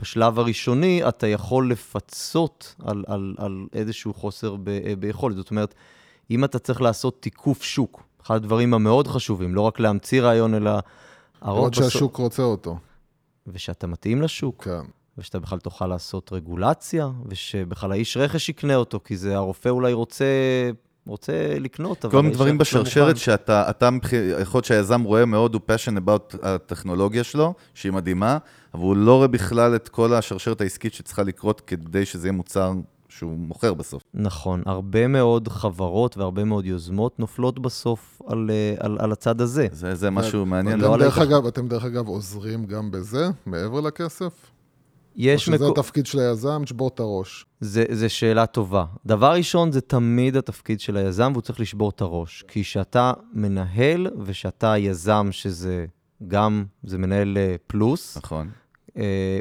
בשלב 0.00 0.38
הראשוני, 0.38 1.08
אתה 1.08 1.26
יכול 1.26 1.70
לפצות 1.70 2.74
על, 2.84 3.04
על, 3.06 3.34
על 3.38 3.66
איזשהו 3.72 4.14
חוסר 4.14 4.56
ב, 4.56 4.68
אה, 4.68 4.96
ביכולת. 4.98 5.36
זאת 5.36 5.50
אומרת, 5.50 5.74
אם 6.30 6.44
אתה 6.44 6.58
צריך 6.58 6.82
לעשות 6.82 7.22
תיקוף 7.22 7.62
שוק, 7.62 8.02
אחד 8.22 8.34
הדברים 8.34 8.74
המאוד 8.74 9.08
חשובים, 9.08 9.54
לא 9.54 9.60
רק 9.60 9.80
להמציא 9.80 10.22
רעיון, 10.22 10.54
אלא 10.54 10.70
הרוב 11.40 11.58
עוד 11.58 11.74
שהשוק 11.74 12.16
רוצה 12.16 12.42
אותו, 12.42 12.78
ושאתה 13.46 13.86
מתאים 13.86 14.22
לשוק, 14.22 14.64
כן. 14.64 14.80
ושאתה 15.18 15.38
בכלל 15.38 15.58
תוכל 15.58 15.86
לעשות 15.86 16.32
רגולציה, 16.32 17.10
ושבכלל 17.26 17.92
האיש 17.92 18.16
רכש 18.16 18.48
יקנה 18.48 18.76
אותו, 18.76 19.00
כי 19.04 19.16
זה 19.16 19.36
הרופא 19.36 19.68
אולי 19.68 19.92
רוצה, 19.92 20.24
רוצה 21.06 21.58
לקנות, 21.60 22.04
אבל 22.04 22.12
כל 22.12 22.22
מיני 22.22 22.34
דברים 22.34 22.54
לא 22.54 22.60
בשרשרת 22.60 23.06
מוכן. 23.08 23.18
שאתה, 23.18 23.70
אתה, 23.70 23.88
יכול 24.40 24.58
להיות 24.58 24.64
שהיזם 24.64 25.02
רואה 25.02 25.24
מאוד, 25.24 25.54
הוא 25.54 25.60
passion 25.68 25.98
about 25.98 26.36
הטכנולוגיה 26.42 27.24
שלו, 27.24 27.54
שהיא 27.74 27.92
מדהימה, 27.92 28.38
אבל 28.74 28.82
הוא 28.82 28.96
לא 28.96 29.16
רואה 29.16 29.28
בכלל 29.28 29.76
את 29.76 29.88
כל 29.88 30.14
השרשרת 30.14 30.60
העסקית 30.60 30.94
שצריכה 30.94 31.22
לקרות 31.22 31.60
כדי 31.60 32.06
שזה 32.06 32.26
יהיה 32.26 32.32
מוצר 32.32 32.72
שהוא 33.08 33.38
מוכר 33.38 33.74
בסוף. 33.74 34.02
נכון, 34.14 34.62
הרבה 34.66 35.08
מאוד 35.08 35.48
חברות 35.48 36.16
והרבה 36.16 36.44
מאוד 36.44 36.66
יוזמות 36.66 37.18
נופלות 37.18 37.58
בסוף 37.58 38.22
על, 38.26 38.50
אה, 38.50 38.74
על, 38.80 38.96
על 39.00 39.12
הצד 39.12 39.40
הזה. 39.40 39.66
זה, 39.72 39.94
זה 39.94 40.10
משהו 40.10 40.46
מעניין. 40.46 40.80
לא 40.80 40.86
אתם 40.86 40.94
על 40.94 41.00
דרך, 41.00 41.18
אגב, 41.18 41.46
אתם 41.46 41.68
דרך 41.68 41.84
אגב 41.84 42.08
עוזרים 42.08 42.66
גם 42.66 42.90
בזה, 42.90 43.28
מעבר 43.46 43.80
לכסף? 43.80 44.53
יש 45.16 45.48
או 45.48 45.54
שזה 45.54 45.64
מקו... 45.68 45.80
התפקיד 45.80 46.06
של 46.06 46.18
היזם, 46.18 46.62
תשבור 46.64 46.88
את 46.88 47.00
הראש. 47.00 47.46
זה, 47.60 47.84
זה 47.90 48.08
שאלה 48.08 48.46
טובה. 48.46 48.84
דבר 49.06 49.32
ראשון, 49.32 49.72
זה 49.72 49.80
תמיד 49.80 50.36
התפקיד 50.36 50.80
של 50.80 50.96
היזם, 50.96 51.30
והוא 51.32 51.42
צריך 51.42 51.60
לשבור 51.60 51.90
את 51.90 52.00
הראש. 52.00 52.44
כי 52.48 52.62
כשאתה 52.62 53.12
מנהל, 53.32 54.06
ושאתה 54.24 54.78
יזם, 54.78 55.28
שזה 55.30 55.86
גם, 56.28 56.64
זה 56.84 56.98
מנהל 56.98 57.38
אה, 57.38 57.54
פלוס, 57.66 58.16
נכון. 58.16 58.50
אה, 58.96 59.38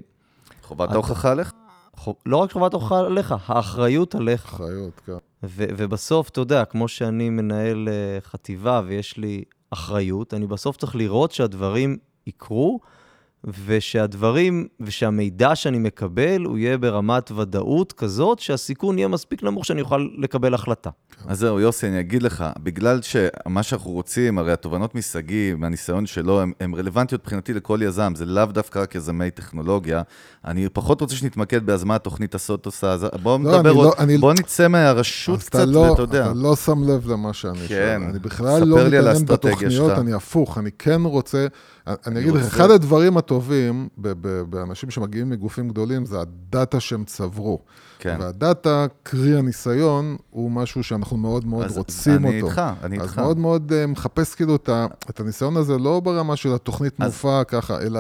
חובת 0.64 0.90
אתה- 0.90 0.94
ההוכחה 0.94 1.32
עליך? 1.32 1.52
לא 2.26 2.38
רק 2.38 2.52
חובת 2.52 2.74
ההוכחה 2.74 3.00
עליך, 3.00 3.36
האחריות 3.46 4.16
עליך. 4.16 4.46
אחריות, 4.46 5.02
כן. 5.06 5.12
ו- 5.44 5.66
ובסוף, 5.78 6.30
אתה 6.30 6.42
יודע, 6.42 6.66
כמו 6.66 6.88
שאני 6.88 7.30
מנהל 7.30 7.90
אה, 7.90 8.22
חטיבה 8.22 8.82
ויש 8.86 9.18
לי 9.18 9.44
אחריות, 9.70 10.34
אני 10.34 10.48
בסוף 10.48 10.78
צריך 10.78 10.96
לראות 10.96 11.32
שהדברים 11.32 11.98
יקרו, 12.28 12.80
ושהדברים, 13.66 14.68
ושהמידע 14.80 15.56
שאני 15.56 15.80
מקבל, 15.80 16.42
הוא 16.46 16.58
יהיה 16.58 16.78
ברמת 16.78 17.32
ודאות 17.32 17.94
כזאת, 17.94 18.40
שהסיכון 18.40 18.98
יהיה 18.98 19.08
מספיק 19.08 19.44
נמוך 19.44 19.66
שאני 19.66 19.82
אוכל 19.82 20.08
לקבל 20.18 20.54
החלטה. 20.54 20.90
אז 21.28 21.40
זהו, 21.40 21.60
יוסי, 21.60 21.88
אני 21.88 22.00
אגיד 22.00 22.24
לך, 22.24 22.46
בגלל 22.64 23.00
שמה 23.02 23.64
שאנחנו 23.64 23.92
רוצים, 23.92 24.38
הרי 24.38 24.52
התובנות 24.52 24.96
משגיא, 24.96 25.56
מהניסיון 25.56 26.06
שלו, 26.06 26.42
הן 26.60 26.74
רלוונטיות 26.74 27.22
מבחינתי 27.22 27.54
לכל 27.54 27.80
יזם, 27.84 28.14
זה 28.16 28.26
לאו 28.26 28.46
דווקא 28.46 28.80
רק 28.80 28.96
יזמי 28.96 29.32
טכנולוגיה. 29.32 30.02
אני 30.46 30.70
פחות 30.74 31.02
רוצה 31.02 31.16
שנתמקד 31.16 31.70
אז 31.70 31.84
מה 31.84 31.96
התוכנית 31.96 32.36
הסוט 32.36 32.66
עושה, 32.66 32.92
אז 32.92 33.06
בואו 33.24 33.38
לא, 33.44 33.44
נדבר 33.44 33.60
אני 33.60 33.70
עוד, 33.70 33.86
לא- 33.86 33.94
אני- 34.04 34.18
בואו 34.18 34.34
נצא 34.34 34.68
מהרשות 34.68 35.40
קצת, 35.40 35.56
אתה 35.56 35.66
לא, 35.66 35.80
ואתה 35.80 36.02
יודע. 36.02 36.26
אתה 36.26 36.34
לא 36.34 36.56
שם 36.56 36.84
לב 36.84 37.12
למה 37.12 37.34
שאני 37.34 37.58
כן. 37.58 37.68
שואל. 37.68 38.10
אני 38.10 38.20
בכלל 38.20 38.64
לא 38.64 38.78
מתעניין 38.88 39.26
בתוכניות, 39.26 39.72
שלך. 39.90 40.00
אני 40.00 40.14
הפוך. 40.14 40.58
אני 40.58 40.70
כן 40.80 41.02
רוצה 41.02 41.48
אני 41.88 42.20
אגיד 42.20 42.34
לך, 42.34 42.44
רוצה- 42.44 42.48
אחד 42.56 42.72
הדברים 42.72 43.18
הטובים 43.18 43.88
באנשים 44.50 44.90
שמגיעים 44.92 45.30
מגופים 45.30 45.70
גדולים 45.70 46.06
זה 46.06 46.20
הדאטה 46.22 46.80
שהם 46.80 47.04
צברו. 47.04 47.60
כן. 48.00 48.18
והדאטה, 48.20 48.86
קרי 49.04 49.38
הניסיון, 49.38 50.18
הוא 50.30 50.52
משהו 50.52 50.84
שאנחנו 50.84 51.18
מאוד 51.18 51.46
מאוד 51.46 51.66
אז 51.66 51.78
רוצים 51.78 52.14
אני 52.28 52.36
אותו. 52.42 52.48
איתך, 52.48 52.62
אני 52.84 52.98
אז 53.00 53.04
איתך. 53.04 53.20
מאוד 53.20 53.38
מאוד 53.38 53.74
אה, 53.76 53.88
מחפש 53.88 54.36
כאילו 54.36 54.56
את 55.10 55.20
הניסיון 55.20 55.58
הזה, 55.58 55.78
לא 55.78 56.00
ברמה 56.00 56.36
של 56.36 56.54
התוכנית 56.54 56.94
אז- 57.02 57.08
מופע 57.08 57.44
ככה, 57.44 57.82
אלא 57.82 58.00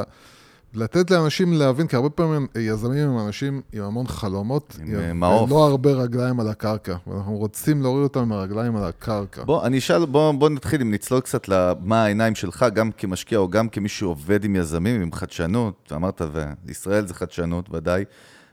לתת 0.75 1.11
לאנשים 1.11 1.53
להבין, 1.53 1.87
כי 1.87 1.95
הרבה 1.95 2.09
פעמים 2.09 2.47
יזמים 2.55 3.09
הם 3.09 3.27
אנשים 3.27 3.61
עם 3.73 3.83
המון 3.83 4.07
חלומות, 4.07 4.77
עם, 4.81 4.95
אה, 4.95 5.13
מעוף. 5.13 5.51
ולא 5.51 5.67
הרבה 5.67 5.91
רגליים 5.91 6.39
על 6.39 6.47
הקרקע, 6.47 6.95
ואנחנו 7.07 7.37
רוצים 7.37 7.81
להוריד 7.81 8.03
אותם 8.03 8.29
מהרגליים 8.29 8.75
על 8.75 8.83
הקרקע. 8.83 9.43
בוא, 9.43 9.65
אני 9.65 9.77
אשאל, 9.77 10.05
בוא, 10.05 10.31
בוא 10.31 10.49
נתחיל 10.49 10.81
אם 10.81 10.91
נצלול 10.91 11.21
קצת 11.21 11.47
למה 11.47 12.03
העיניים 12.03 12.35
שלך, 12.35 12.65
גם 12.73 12.91
כמשקיע 12.97 13.37
או 13.37 13.49
גם 13.49 13.69
כמי 13.69 13.89
שעובד 13.89 14.45
עם 14.45 14.55
יזמים, 14.55 15.01
עם 15.01 15.11
חדשנות, 15.11 15.91
אמרת, 15.95 16.21
וישראל 16.65 17.07
זה 17.07 17.13
חדשנות, 17.13 17.69
ודאי. 17.73 18.03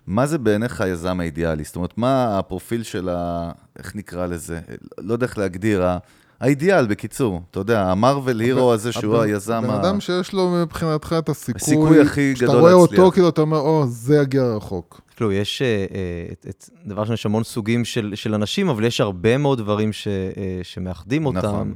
מה 0.07 0.27
זה 0.27 0.39
בעיניך 0.39 0.81
היזם 0.81 1.21
האידיאלי? 1.21 1.65
זאת 1.65 1.77
אומרת, 1.77 1.99
מה 1.99 2.39
הפרופיל 2.39 2.83
של 2.83 3.09
ה... 3.09 3.51
איך 3.79 3.97
נקרא 3.97 4.27
לזה? 4.27 4.61
לא 4.99 5.13
יודע 5.13 5.27
איך 5.27 5.39
להגדיר, 5.39 5.85
האידיאל, 6.41 6.87
בקיצור. 6.87 7.43
אתה 7.51 7.61
יודע, 7.61 7.91
המרוויל 7.91 8.41
הירו 8.41 8.73
הזה 8.73 8.93
שהוא 8.93 9.17
הבן- 9.17 9.25
היזם 9.25 9.65
הבן 9.65 9.71
ה... 9.71 9.81
אדם 9.81 10.01
שיש 10.01 10.33
לו 10.33 10.51
מבחינתך 10.51 11.15
את 11.19 11.29
הסיכוי, 11.29 11.61
הסיכוי 11.63 12.01
הכי 12.01 12.35
גדול 12.39 12.57
רואה 12.61 12.73
להצליח. 12.73 13.01
אותו, 13.01 13.13
כאילו 13.13 13.29
אתה 13.29 13.41
אומר, 13.41 13.59
או, 13.59 13.85
זה 13.87 14.17
יגיע 14.17 14.43
רחוק. 14.57 15.01
כאילו, 15.17 15.33
יש, 15.33 15.63
אה, 15.63 15.67
אה, 15.67 15.85
את, 16.33 16.47
את, 16.49 16.69
דבר 16.87 17.01
ראשון, 17.01 17.15
יש 17.15 17.27
המון 17.27 17.45
סוגים 17.45 17.85
של, 17.85 18.13
של 18.15 18.35
אנשים, 18.35 18.69
אבל 18.69 18.85
יש 18.85 19.01
הרבה 19.01 19.39
מאוד 19.39 19.59
דברים 19.59 19.93
ש, 19.93 20.09
אה, 20.09 20.13
שמאחדים 20.63 21.27
אותם. 21.27 21.39
נכון. 21.39 21.75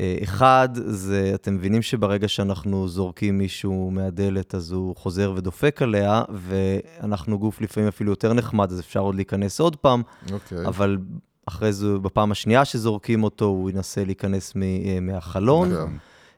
אה, 0.00 0.16
אחד, 0.22 0.68
זה, 0.74 1.30
אתם 1.34 1.54
מבינים 1.54 1.82
שברגע 1.82 2.28
שאנחנו 2.28 2.88
זורקים 2.88 3.38
מישהו 3.38 3.90
מהדלת, 3.90 4.54
אז 4.54 4.72
הוא 4.72 4.96
חוזר 4.96 5.32
ודופק 5.36 5.82
עליה, 5.82 6.22
ואנחנו 6.32 7.38
גוף 7.38 7.60
לפעמים 7.60 7.88
אפילו 7.88 8.12
יותר 8.12 8.32
נחמד, 8.32 8.72
אז 8.72 8.80
אפשר 8.80 9.00
עוד 9.00 9.14
להיכנס 9.14 9.60
עוד 9.60 9.76
פעם, 9.76 10.02
אוקיי. 10.32 10.66
אבל 10.66 10.98
אחרי 11.46 11.72
זה, 11.72 11.98
בפעם 11.98 12.32
השנייה 12.32 12.64
שזורקים 12.64 13.24
אותו, 13.24 13.44
הוא 13.44 13.70
ינסה 13.70 14.04
להיכנס 14.04 14.56
מ, 14.56 14.62
אה, 14.62 14.98
מהחלון. 15.00 15.72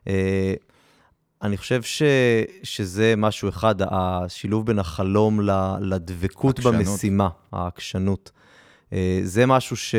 אה, 0.09 0.55
אני 1.43 1.57
חושב 1.57 1.83
ש, 1.83 2.03
שזה 2.63 3.15
משהו 3.17 3.49
אחד, 3.49 3.75
השילוב 3.81 4.67
בין 4.67 4.79
החלום 4.79 5.41
לדבקות 5.81 6.59
עקשנות. 6.59 6.75
במשימה, 6.75 7.29
העקשנות. 7.53 8.31
אה, 8.93 9.21
זה 9.23 9.47
משהו 9.47 9.77
ש, 9.77 9.95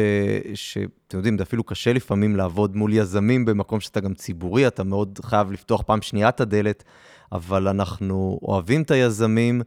שאתם 0.53 1.17
יודעים, 1.17 1.37
זה 1.37 1.43
אפילו 1.43 1.63
קשה 1.63 1.93
לפעמים 1.93 2.35
לעבוד 2.35 2.75
מול 2.75 2.93
יזמים 2.93 3.45
במקום 3.45 3.79
שאתה 3.79 3.99
גם 3.99 4.13
ציבורי, 4.13 4.67
אתה 4.67 4.83
מאוד 4.83 5.19
חייב 5.23 5.51
לפתוח 5.51 5.81
פעם 5.81 6.01
שנייה 6.01 6.29
את 6.29 6.41
הדלת, 6.41 6.83
אבל 7.31 7.67
אנחנו 7.67 8.39
אוהבים 8.41 8.81
את 8.81 8.91
היזמים, 8.91 9.61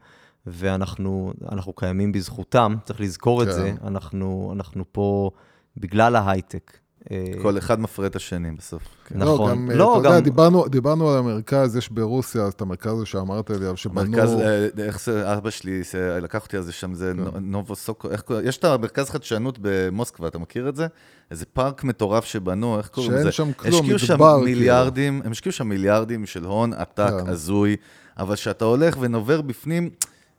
ואנחנו 0.51 1.33
אנחנו 1.53 1.73
קיימים 1.73 2.13
בזכותם, 2.13 2.77
צריך 2.85 3.01
לזכור 3.01 3.43
את 3.43 3.49
כן. 3.49 3.53
זה. 3.55 3.73
אנחנו, 3.85 4.53
אנחנו 4.57 4.85
פה 4.93 5.31
בגלל 5.77 6.17
ההייטק. 6.17 6.79
אה, 7.11 7.25
כל 7.43 7.59
אחד 7.59 7.81
מפרה 7.81 8.07
את 8.07 8.17
השני 8.17 8.51
בסוף. 8.51 8.83
כן. 9.05 9.19
לא, 9.19 9.35
נכון. 9.35 9.51
גם, 9.51 9.71
לא, 9.71 9.77
לא, 9.77 9.99
אתה 10.01 10.09
יודע, 10.09 10.19
גם- 10.19 10.25
דיברנו, 10.25 10.69
דיברנו 10.69 11.11
על 11.11 11.19
המרכז, 11.19 11.77
יש 11.77 11.89
ברוסיה, 11.93 12.43
אז 12.43 12.53
את 12.53 12.61
המרכז 12.61 12.93
הזה 12.93 13.07
שאמרת 13.07 13.51
לי, 13.51 13.67
שבנו... 13.77 14.11
מרכז, 14.11 14.33
אה, 14.35 14.67
איך 14.79 15.01
זה, 15.01 15.35
אבא 15.37 15.51
שלי 15.51 15.83
לקח 16.23 16.45
אותי 16.45 16.57
על 16.57 16.63
זה 16.63 16.73
שם, 16.73 16.95
זה 16.95 17.13
כן. 17.17 17.21
נו- 17.23 17.31
נובו 17.41 17.77
סוקו, 17.77 18.11
איך 18.11 18.21
קוראים, 18.21 18.47
יש 18.49 18.57
את 18.59 18.65
המרכז 18.65 19.11
חדשנות 19.11 19.59
במוסקבה, 19.63 20.29
אתה 20.29 20.39
מכיר 20.39 20.69
את 20.69 20.77
זה? 20.77 20.87
איזה 21.31 21.45
פארק 21.53 21.85
מטורף 21.85 22.25
שבנו, 22.25 22.79
איך 22.79 22.89
קוראים 22.89 23.13
לזה? 23.13 23.33
שאין 23.33 23.47
שם 23.47 23.53
כלום, 23.53 23.75
השקיעו 23.81 23.99
שם 23.99 24.15
מדבר, 24.15 24.35
כאילו. 24.35 24.45
מיליארדים, 24.45 25.23
הם 25.25 25.31
השקיעו 25.31 25.53
שם 25.53 25.69
מיליארדים 25.69 26.27
של 26.27 26.45
הון 26.45 26.73
עתק, 26.73 27.11
כן. 27.25 27.29
הזוי, 27.29 27.77
אבל 28.19 28.35
כשאתה 28.35 28.65
הולך 28.65 28.97
ונובר 29.01 29.41
בפנים, 29.41 29.91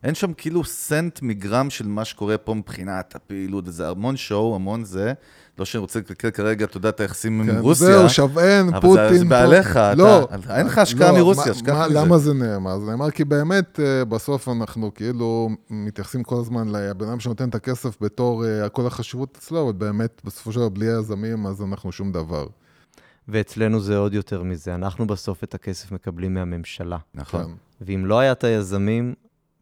אין 0.03 0.15
שם 0.15 0.33
כאילו 0.33 0.63
סנט 0.63 1.19
מגרם 1.21 1.69
של 1.69 1.87
מה 1.87 2.05
שקורה 2.05 2.37
פה 2.37 2.53
מבחינת 2.53 3.15
הפעילות, 3.15 3.65
זה 3.67 3.89
המון 3.89 4.17
שואו, 4.17 4.55
המון 4.55 4.83
זה. 4.83 5.13
לא 5.59 5.65
שאני 5.65 5.81
רוצה 5.81 5.99
לקלקל 5.99 6.29
כרגע, 6.31 6.65
אתה 6.65 6.77
יודע, 6.77 6.89
את 6.89 6.99
היחסים 6.99 7.43
כן, 7.45 7.49
עם 7.49 7.61
רוסיה. 7.61 7.87
זהו, 7.87 8.09
שווה, 8.09 8.59
אבל 8.61 8.79
פוטין. 8.81 9.09
זה- 9.13 9.17
זה 9.19 9.25
בעליך, 9.25 9.69
אתה- 9.71 9.95
לא. 9.95 10.27
אין 10.49 10.65
לך 10.67 10.77
השקעה 10.77 11.11
לא, 11.11 11.17
מרוסיה, 11.17 11.51
השקעה 11.51 11.87
מזה. 11.89 11.99
למה 11.99 12.17
זה 12.17 12.33
נאמר? 12.33 12.79
זה 12.79 12.91
נאמר 12.91 13.11
כי 13.11 13.23
באמת, 13.25 13.79
אה, 13.79 14.05
בסוף 14.05 14.49
אנחנו 14.49 14.93
כאילו 14.93 15.49
מתייחסים 15.69 16.23
כל 16.23 16.35
הזמן 16.39 16.67
לבן 16.69 17.07
אדם 17.07 17.19
שנותן 17.19 17.49
את 17.49 17.55
הכסף 17.55 17.97
בתור 18.01 18.45
אה, 18.45 18.69
כל 18.69 18.87
החשיבות 18.87 19.37
אצלו, 19.37 19.63
אבל 19.63 19.73
באמת, 19.77 20.21
בסופו 20.25 20.51
של 20.51 20.59
דבר, 20.59 20.69
בלי 20.69 20.87
היזמים, 20.87 21.45
אז 21.47 21.61
אנחנו 21.61 21.91
שום 21.91 22.11
דבר. 22.11 22.47
ואצלנו 23.27 23.79
זה 23.79 23.97
עוד 23.97 24.13
יותר 24.13 24.43
מזה. 24.43 24.75
אנחנו 24.75 25.07
בסוף 25.07 25.43
את 25.43 25.53
הכסף 25.55 25.91
מקבלים 25.91 26.33
מהממשלה. 26.33 26.97
נכון. 27.15 27.43
כן. 27.43 27.49
ואם 27.81 28.05
לא 28.05 28.19
היה 28.19 28.31
את 28.31 28.43
היזמים 28.43 29.13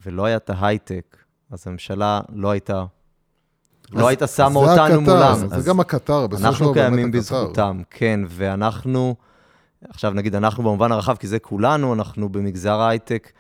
ולא 0.07 0.25
היה 0.25 0.37
את 0.37 0.49
ההייטק, 0.49 1.17
אז 1.51 1.63
הממשלה 1.67 2.21
לא 2.33 2.51
הייתה, 2.51 2.85
אז- 3.93 3.99
לא 3.99 4.07
הייתה 4.07 4.27
שמה 4.27 4.49
זה 4.49 4.57
אותנו 4.59 4.83
הקטר, 4.83 4.99
מולם. 4.99 5.47
זה 5.47 5.55
אז 5.55 5.65
גם 5.65 5.79
הקטר, 5.79 6.27
בסופו 6.27 6.41
של 6.41 6.47
אנחנו 6.47 6.65
דבר 6.65 6.73
באמת 6.73 6.89
קיימים 6.89 7.07
הקטר. 7.07 7.19
בזכותם, 7.19 7.81
כן, 7.89 8.19
ואנחנו, 8.27 9.15
עכשיו 9.89 10.11
נגיד 10.11 10.35
אנחנו 10.35 10.63
במובן 10.63 10.91
הרחב, 10.91 11.15
כי 11.15 11.27
זה 11.27 11.39
כולנו, 11.39 11.93
אנחנו 11.93 12.29
במגזר 12.29 12.79
ההייטק 12.79 13.31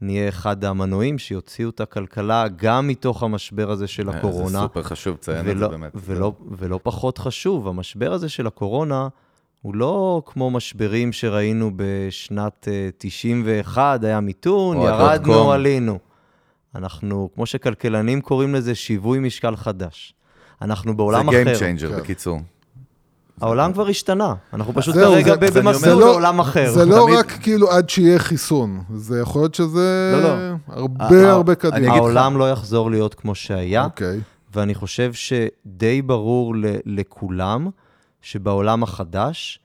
נהיה 0.00 0.28
אחד 0.28 0.64
המנועים 0.64 1.18
שיוציאו 1.18 1.70
את 1.70 1.80
הכלכלה 1.80 2.44
גם 2.56 2.88
מתוך 2.88 3.22
המשבר 3.22 3.70
הזה 3.70 3.86
של 3.86 4.08
אה, 4.08 4.12
זה 4.12 4.18
הקורונה. 4.18 4.60
סופר 4.60 4.82
חשוב 4.82 5.14
לציין 5.14 5.50
את 5.50 5.58
זה 5.58 5.68
באמת. 5.68 5.92
ולא, 5.94 6.32
ולא 6.50 6.80
פחות 6.82 7.18
חשוב, 7.18 7.68
המשבר 7.68 8.12
הזה 8.12 8.28
של 8.28 8.46
הקורונה 8.46 9.08
הוא 9.62 9.74
לא 9.74 10.22
כמו 10.26 10.50
משברים 10.50 11.12
שראינו 11.12 11.70
בשנת 11.76 12.68
אה, 12.70 12.88
91, 12.98 14.04
היה 14.04 14.20
מיתון, 14.20 14.76
ירדנו. 14.80 15.52
עלינו. 15.52 15.98
אנחנו, 16.74 17.28
כמו 17.34 17.46
שכלכלנים 17.46 18.20
קוראים 18.20 18.54
לזה, 18.54 18.74
שיווי 18.74 19.18
משקל 19.18 19.56
חדש. 19.56 20.14
אנחנו 20.62 20.96
בעולם 20.96 21.30
זה 21.32 21.42
אחר. 21.42 21.52
Game 21.52 21.58
Changer, 21.58 21.88
כן. 21.90 21.96
בקיצור. 22.00 22.38
העולם 23.40 23.72
כבר 23.72 23.88
השתנה, 23.88 24.34
אנחנו 24.52 24.72
פשוט 24.74 24.94
כרגע 24.94 25.34
זה- 25.50 25.62
במסלול 25.62 26.02
בעולם 26.04 26.40
אחר. 26.40 26.70
זה 26.72 26.84
לא 26.84 27.08
רק 27.18 27.32
כאילו 27.42 27.70
עד 27.70 27.90
שיהיה 27.90 28.18
חיסון, 28.18 28.82
זה 28.94 29.20
יכול 29.20 29.42
להיות 29.42 29.54
שזה 29.54 30.12
לא, 30.22 30.48
לא. 30.48 30.54
הרבה 30.68 31.32
הרבה 31.32 31.54
קדימה. 31.54 31.94
העולם 31.94 32.38
לא 32.38 32.50
יחזור 32.50 32.90
להיות 32.90 33.14
כמו 33.14 33.34
שהיה, 33.34 33.84
אוקיי, 33.84 34.20
ואני 34.54 34.74
חושב 34.74 35.12
שדי 35.12 36.02
ברור 36.02 36.56
ל- 36.56 36.64
לכולם 36.86 37.68
שבעולם 38.22 38.82
החדש, 38.82 39.60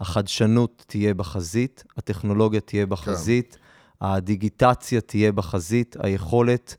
החדשנות 0.00 0.84
תהיה 0.86 1.14
בחזית, 1.14 1.84
הטכנולוגיה 1.96 2.60
תהיה 2.60 2.86
בחזית, 2.86 3.58
הדיגיטציה 4.02 5.00
תהיה 5.00 5.32
בחזית, 5.32 5.96
היכולת 6.00 6.76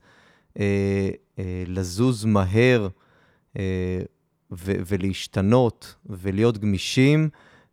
אה, 0.59 1.09
אה, 1.39 1.63
לזוז 1.67 2.25
מהר 2.25 2.87
אה, 3.57 4.01
ו- 4.51 4.81
ולהשתנות 4.87 5.95
ולהיות 6.05 6.57
גמישים. 6.57 7.29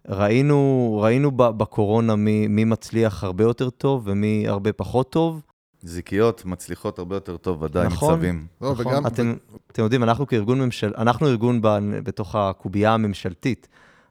ראינו, 0.09 0.99
ראינו 1.03 1.31
ב- 1.31 1.59
בקורונה 1.59 2.17
מי, 2.17 2.47
מי 2.49 2.65
מצליח 2.65 3.25
הרבה 3.25 3.45
יותר 3.45 3.71
טוב 3.71 4.03
ומי 4.05 4.49
הרבה 4.49 4.73
פחות 4.73 5.13
טוב. 5.13 5.43
זיקיות 5.83 6.45
מצליחות 6.45 6.99
הרבה 6.99 7.17
יותר 7.17 7.37
טוב, 7.37 7.63
ודאי, 7.63 7.87
נכון. 7.87 8.15
מצבים. 8.15 8.47
לא, 8.61 8.73
נכון, 8.73 8.87
וגם, 8.87 9.07
אתם, 9.07 9.35
אתם 9.73 9.83
יודעים, 9.83 10.03
אנחנו 10.03 10.27
כארגון 10.27 10.61
ממשל... 10.61 10.93
אנחנו 10.99 11.29
ארגון 11.29 11.63
ב... 11.63 11.69
בתוך 12.05 12.35
הקובייה 12.35 12.95
הממשלתית, 12.95 13.69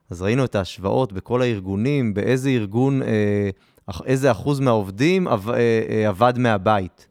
אז 0.09 0.21
ראינו 0.21 0.45
את 0.45 0.55
ההשוואות 0.55 1.13
בכל 1.13 1.41
הארגונים, 1.41 2.13
באיזה 2.13 2.49
ארגון, 2.49 3.01
אה, 3.01 3.49
איזה 4.05 4.31
אחוז 4.31 4.59
מהעובדים 4.59 5.27
אה, 5.27 5.35
אה, 5.89 6.07
עבד 6.09 6.33
מהבית. 6.37 7.07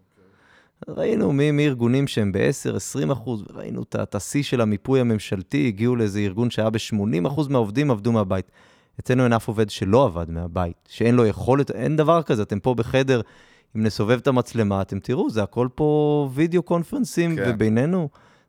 ראינו 0.88 1.32
מי- 1.32 1.50
מארגונים 1.50 2.06
שהם 2.06 2.32
ב-10-20 2.32 3.12
אחוז, 3.12 3.44
ה- 3.94 4.02
את 4.02 4.14
השיא 4.14 4.42
של 4.42 4.60
המיפוי 4.60 5.00
הממשלתי, 5.00 5.66
הגיעו 5.68 5.96
לאיזה 5.96 6.18
ארגון 6.18 6.50
שהיה 6.50 6.70
ב-80 6.70 7.26
אחוז 7.28 7.48
מהעובדים 7.48 7.90
עבדו 7.90 8.12
מהבית. 8.12 8.50
אצלנו 9.00 9.24
אין 9.24 9.32
אף 9.32 9.48
עובד 9.48 9.70
שלא 9.70 10.04
עבד 10.04 10.30
מהבית, 10.30 10.76
שאין 10.88 11.14
לו 11.14 11.26
יכולת, 11.26 11.70
אין 11.70 11.96
דבר 11.96 12.22
כזה, 12.22 12.42
אתם 12.42 12.60
פה 12.60 12.74
בחדר, 12.74 13.20
אם 13.76 13.82
נסובב 13.82 14.18
את 14.18 14.26
המצלמה, 14.26 14.82
אתם 14.82 14.98
תראו, 14.98 15.30
זה 15.30 15.42
הכל 15.42 15.68
פה 15.74 16.30
וידאו 16.34 16.62
קונפרנסים, 16.62 17.36
כן. 17.36 17.52
ובינינו, 17.54 18.08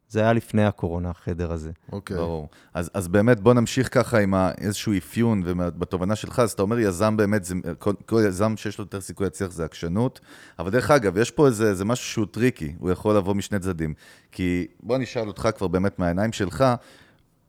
זה 0.09 0.19
היה 0.19 0.33
לפני 0.33 0.65
הקורונה, 0.65 1.09
החדר 1.09 1.51
הזה. 1.51 1.71
אוקיי. 1.91 2.17
ברור. 2.17 2.49
אז, 2.73 2.91
אז 2.93 3.07
באמת, 3.07 3.39
בוא 3.39 3.53
נמשיך 3.53 3.93
ככה 3.93 4.19
עם 4.19 4.33
איזשהו 4.57 4.97
אפיון, 4.97 5.41
ובתובנה 5.45 6.15
שלך, 6.15 6.39
אז 6.39 6.51
אתה 6.51 6.61
אומר 6.61 6.79
יזם 6.79 7.17
באמת, 7.17 7.43
זה, 7.43 7.55
כל, 7.79 7.93
כל 8.05 8.21
יזם 8.27 8.57
שיש 8.57 8.77
לו 8.77 8.83
יותר 8.83 9.01
סיכוי 9.01 9.25
להצליח 9.25 9.51
זה 9.51 9.65
עקשנות, 9.65 10.19
אבל 10.59 10.71
דרך 10.71 10.91
אגב, 10.91 11.17
יש 11.17 11.31
פה 11.31 11.47
איזה, 11.47 11.69
איזה 11.69 11.85
משהו 11.85 12.05
שהוא 12.05 12.25
טריקי, 12.31 12.75
הוא 12.79 12.91
יכול 12.91 13.17
לבוא 13.17 13.33
משני 13.33 13.59
צדדים. 13.59 13.93
כי 14.31 14.67
בוא 14.83 14.95
אני 14.95 15.03
אשאל 15.03 15.27
אותך 15.27 15.49
כבר 15.57 15.67
באמת 15.67 15.99
מהעיניים 15.99 16.31
שלך, 16.31 16.65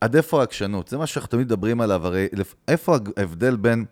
עד 0.00 0.16
איפה 0.16 0.40
העקשנות? 0.40 0.88
זה 0.88 0.98
מה 0.98 1.06
שאנחנו 1.06 1.28
תמיד 1.28 1.46
מדברים 1.46 1.80
עליו, 1.80 2.06
הרי 2.06 2.28
איפה 2.68 2.96
ההבדל 3.16 3.56
בין, 3.56 3.84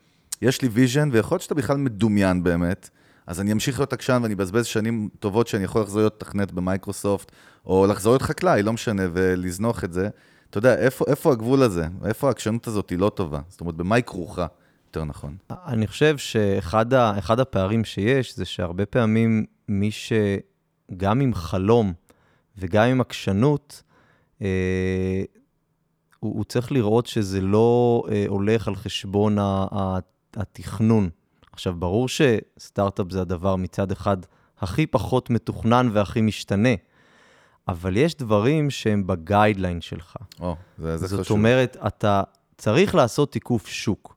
יש 0.42 0.62
לי 0.62 0.68
vision, 0.68 1.08
ויכול 1.12 1.34
להיות 1.34 1.42
שאתה 1.42 1.54
בכלל 1.54 1.76
מדומיין 1.76 2.42
באמת, 2.42 2.90
אז 3.28 3.40
אני 3.40 3.52
אמשיך 3.52 3.78
להיות 3.78 3.92
עקשן 3.92 4.20
ואני 4.22 4.34
אבזבז 4.34 4.66
שנים 4.66 5.08
טובות 5.18 5.48
שאני 5.48 5.64
יכול 5.64 5.82
לחזור 5.82 6.00
להיות 6.00 6.20
תכנת 6.20 6.52
במייקרוסופט, 6.52 7.32
או 7.66 7.86
לחזור 7.86 8.12
להיות 8.12 8.22
חקלאי, 8.22 8.62
לא 8.62 8.72
משנה, 8.72 9.02
ולזנוח 9.12 9.84
את 9.84 9.92
זה. 9.92 10.08
אתה 10.50 10.58
יודע, 10.58 10.74
איפה, 10.78 11.04
איפה 11.08 11.32
הגבול 11.32 11.62
הזה? 11.62 11.86
איפה 12.04 12.28
העקשנות 12.28 12.66
הזאת 12.66 12.90
היא 12.90 12.98
לא 12.98 13.10
טובה? 13.14 13.40
זאת 13.48 13.60
אומרת, 13.60 13.74
במה 13.74 13.94
היא 13.94 14.04
כרוכה? 14.04 14.46
יותר 14.86 15.04
נכון. 15.04 15.36
אני 15.50 15.86
חושב 15.86 16.18
שאחד 16.18 17.40
הפערים 17.40 17.84
שיש 17.84 18.36
זה 18.36 18.44
שהרבה 18.44 18.86
פעמים 18.86 19.44
מי 19.68 19.90
שגם 19.90 21.20
עם 21.20 21.34
חלום 21.34 21.92
וגם 22.58 22.88
עם 22.88 23.00
עקשנות, 23.00 23.82
אה, 24.42 25.22
הוא, 26.20 26.34
הוא 26.36 26.44
צריך 26.44 26.72
לראות 26.72 27.06
שזה 27.06 27.40
לא 27.40 28.02
אה, 28.10 28.24
הולך 28.28 28.68
על 28.68 28.76
חשבון 28.76 29.38
ה, 29.38 29.66
ה, 29.72 29.98
התכנון. 30.36 31.08
עכשיו, 31.58 31.74
ברור 31.78 32.08
שסטארט-אפ 32.08 33.06
זה 33.10 33.20
הדבר 33.20 33.56
מצד 33.56 33.92
אחד 33.92 34.16
הכי 34.60 34.86
פחות 34.86 35.30
מתוכנן 35.30 35.88
והכי 35.92 36.20
משתנה, 36.20 36.68
אבל 37.68 37.96
יש 37.96 38.14
דברים 38.14 38.70
שהם 38.70 39.06
בגיידליין 39.06 39.80
שלך. 39.80 40.16
או, 40.40 40.56
זה, 40.78 40.96
זה 40.96 41.06
זאת 41.06 41.20
חשוב. 41.20 41.36
אומרת, 41.36 41.76
אתה 41.86 42.22
צריך 42.56 42.94
לעשות 42.94 43.32
תיקוף 43.32 43.66
שוק. 43.66 44.16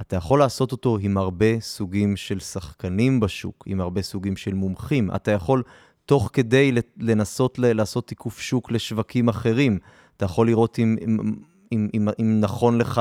אתה 0.00 0.16
יכול 0.16 0.38
לעשות 0.38 0.72
אותו 0.72 0.98
עם 1.00 1.18
הרבה 1.18 1.60
סוגים 1.60 2.16
של 2.16 2.40
שחקנים 2.40 3.20
בשוק, 3.20 3.64
עם 3.66 3.80
הרבה 3.80 4.02
סוגים 4.02 4.36
של 4.36 4.54
מומחים. 4.54 5.10
אתה 5.14 5.30
יכול, 5.30 5.62
תוך 6.06 6.30
כדי 6.32 6.72
לנסות 6.98 7.58
לעשות 7.58 8.06
תיקוף 8.06 8.40
שוק 8.40 8.70
לשווקים 8.70 9.28
אחרים, 9.28 9.78
אתה 10.16 10.24
יכול 10.24 10.46
לראות 10.46 10.78
אם, 10.78 10.96
אם, 11.04 11.34
אם, 11.72 11.88
אם, 11.94 12.08
אם 12.20 12.40
נכון 12.40 12.78
לך 12.78 13.00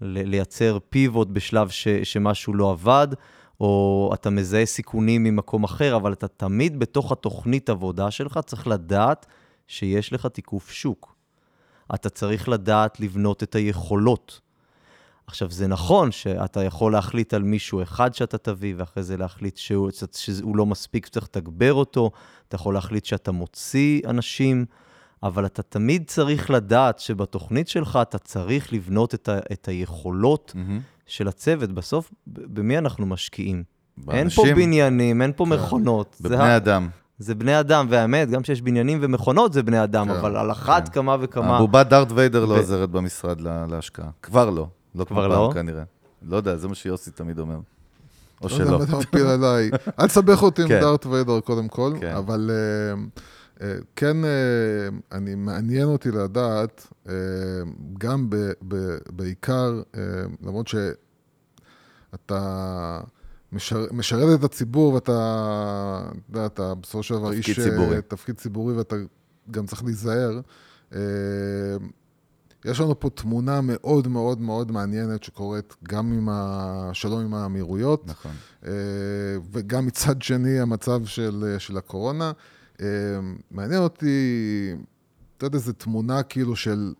לייצר 0.00 0.78
פיבוט 0.90 1.28
בשלב 1.28 1.68
ש- 1.68 1.88
שמשהו 1.88 2.54
לא 2.54 2.70
עבד, 2.70 3.08
או 3.60 4.10
אתה 4.14 4.30
מזהה 4.30 4.66
סיכונים 4.66 5.24
ממקום 5.24 5.64
אחר, 5.64 5.96
אבל 5.96 6.12
אתה 6.12 6.28
תמיד 6.28 6.78
בתוך 6.78 7.12
התוכנית 7.12 7.70
עבודה 7.70 8.10
שלך 8.10 8.40
צריך 8.46 8.66
לדעת 8.66 9.26
שיש 9.66 10.12
לך 10.12 10.26
תיקוף 10.26 10.70
שוק. 10.70 11.14
אתה 11.94 12.10
צריך 12.10 12.48
לדעת 12.48 13.00
לבנות 13.00 13.42
את 13.42 13.54
היכולות. 13.54 14.40
עכשיו, 15.26 15.50
זה 15.50 15.66
נכון 15.66 16.12
שאתה 16.12 16.64
יכול 16.64 16.92
להחליט 16.92 17.34
על 17.34 17.42
מישהו 17.42 17.82
אחד 17.82 18.14
שאתה 18.14 18.38
תביא, 18.38 18.74
ואחרי 18.76 19.02
זה 19.02 19.16
להחליט 19.16 19.56
שהוא, 19.56 19.90
שהוא 20.12 20.56
לא 20.56 20.66
מספיק, 20.66 21.08
צריך 21.08 21.24
לתגבר 21.24 21.72
אותו, 21.74 22.10
אתה 22.48 22.56
יכול 22.56 22.74
להחליט 22.74 23.04
שאתה 23.04 23.32
מוציא 23.32 24.00
אנשים, 24.06 24.66
אבל 25.22 25.46
אתה 25.46 25.62
תמיד 25.62 26.04
צריך 26.06 26.50
לדעת 26.50 26.98
שבתוכנית 26.98 27.68
שלך 27.68 27.98
אתה 28.02 28.18
צריך 28.18 28.72
לבנות 28.72 29.14
את, 29.14 29.28
ה, 29.28 29.38
את 29.52 29.68
היכולות 29.68 30.52
mm-hmm. 30.54 30.80
של 31.06 31.28
הצוות. 31.28 31.72
בסוף, 31.72 32.10
במי 32.26 32.78
אנחנו 32.78 33.06
משקיעים? 33.06 33.62
באנשים. 33.96 34.44
אין 34.44 34.54
פה 34.54 34.60
בניינים, 34.60 35.22
אין 35.22 35.32
פה 35.36 35.44
כן. 35.44 35.50
מכונות. 35.50 36.16
בבני 36.20 36.36
זה 36.36 36.56
אדם. 36.56 36.88
זה 37.18 37.34
בני 37.34 37.60
אדם, 37.60 37.86
והאמת, 37.90 38.30
גם 38.30 38.42
כשיש 38.42 38.62
בניינים 38.62 38.98
ומכונות 39.02 39.52
זה 39.52 39.62
בני 39.62 39.84
אדם, 39.84 40.08
כן, 40.08 40.14
אבל 40.14 40.36
על 40.36 40.50
אחת 40.50 40.88
כן. 40.88 40.94
כמה 40.94 41.16
וכמה... 41.20 41.56
הבובת 41.56 41.86
דארט 41.86 42.12
ויידר 42.12 42.44
לא 42.44 42.52
ו... 42.52 42.56
לא 42.56 42.60
עוזרת 42.60 42.90
במשרד 42.90 43.40
להשקעה. 43.40 44.10
כבר 44.22 44.50
לא. 44.50 44.66
לא 44.94 45.04
כבר 45.04 45.28
לא? 45.28 45.50
כנראה. 45.54 45.82
לא 46.22 46.36
יודע, 46.36 46.56
זה 46.56 46.68
מה 46.68 46.74
שיוסי 46.74 47.10
תמיד 47.10 47.38
אומר. 47.38 47.58
או 48.42 48.48
שלא. 48.48 48.58
לא 48.58 48.64
יודע 48.64 48.78
מה 48.78 48.84
אתה 48.84 48.96
מפיל 48.96 49.26
עליי. 49.26 49.70
אל 50.00 50.06
תסבך 50.06 50.42
אותי 50.42 50.62
עם 50.62 50.68
כן. 50.68 50.80
דארט 50.80 51.06
ויידר 51.06 51.40
קודם 51.40 51.68
כל, 51.68 51.92
כן. 52.00 52.14
אבל 52.16 52.50
uh, 52.50 53.20
כן, 53.96 54.16
uh, 54.24 54.26
אני, 55.12 55.34
מעניין 55.34 55.84
אותי 55.84 56.10
לדעת, 56.10 56.86
uh, 57.06 57.08
גם 57.98 58.30
ב, 58.30 58.36
ב, 58.68 58.96
בעיקר, 59.10 59.82
למרות 60.42 60.68
שאתה... 62.08 63.00
משרת, 63.52 63.92
משרת 63.92 64.38
את 64.38 64.44
הציבור 64.44 64.94
ואתה, 64.94 65.12
אתה 66.10 66.38
יודע, 66.38 66.46
אתה 66.46 66.74
בסופו 66.74 67.02
של 67.02 67.14
דבר 67.14 67.32
איש... 67.32 67.60
ציבורי. 67.60 68.02
תפקיד 68.02 68.36
ציבורי 68.36 68.74
ואתה 68.74 68.96
גם 69.50 69.66
צריך 69.66 69.84
להיזהר. 69.84 70.40
יש 72.64 72.80
לנו 72.80 73.00
פה 73.00 73.10
תמונה 73.10 73.60
מאוד 73.60 74.08
מאוד 74.08 74.40
מאוד 74.40 74.72
מעניינת 74.72 75.22
שקורית 75.22 75.76
גם 75.82 76.12
עם 76.12 76.28
השלום 76.32 77.20
עם 77.20 77.34
האמירויות, 77.34 78.06
נכון. 78.06 78.32
אה, 78.66 78.72
וגם 79.52 79.86
מצד 79.86 80.22
שני 80.22 80.60
המצב 80.60 81.04
של, 81.04 81.56
של 81.58 81.76
הקורונה. 81.76 82.32
אה, 82.80 82.86
מעניין 83.50 83.80
אותי, 83.82 84.16
אתה 85.36 85.46
יודע, 85.46 85.56
איזו 85.56 85.72
תמונה 85.72 86.22
כאילו 86.22 86.56
של 86.56 86.92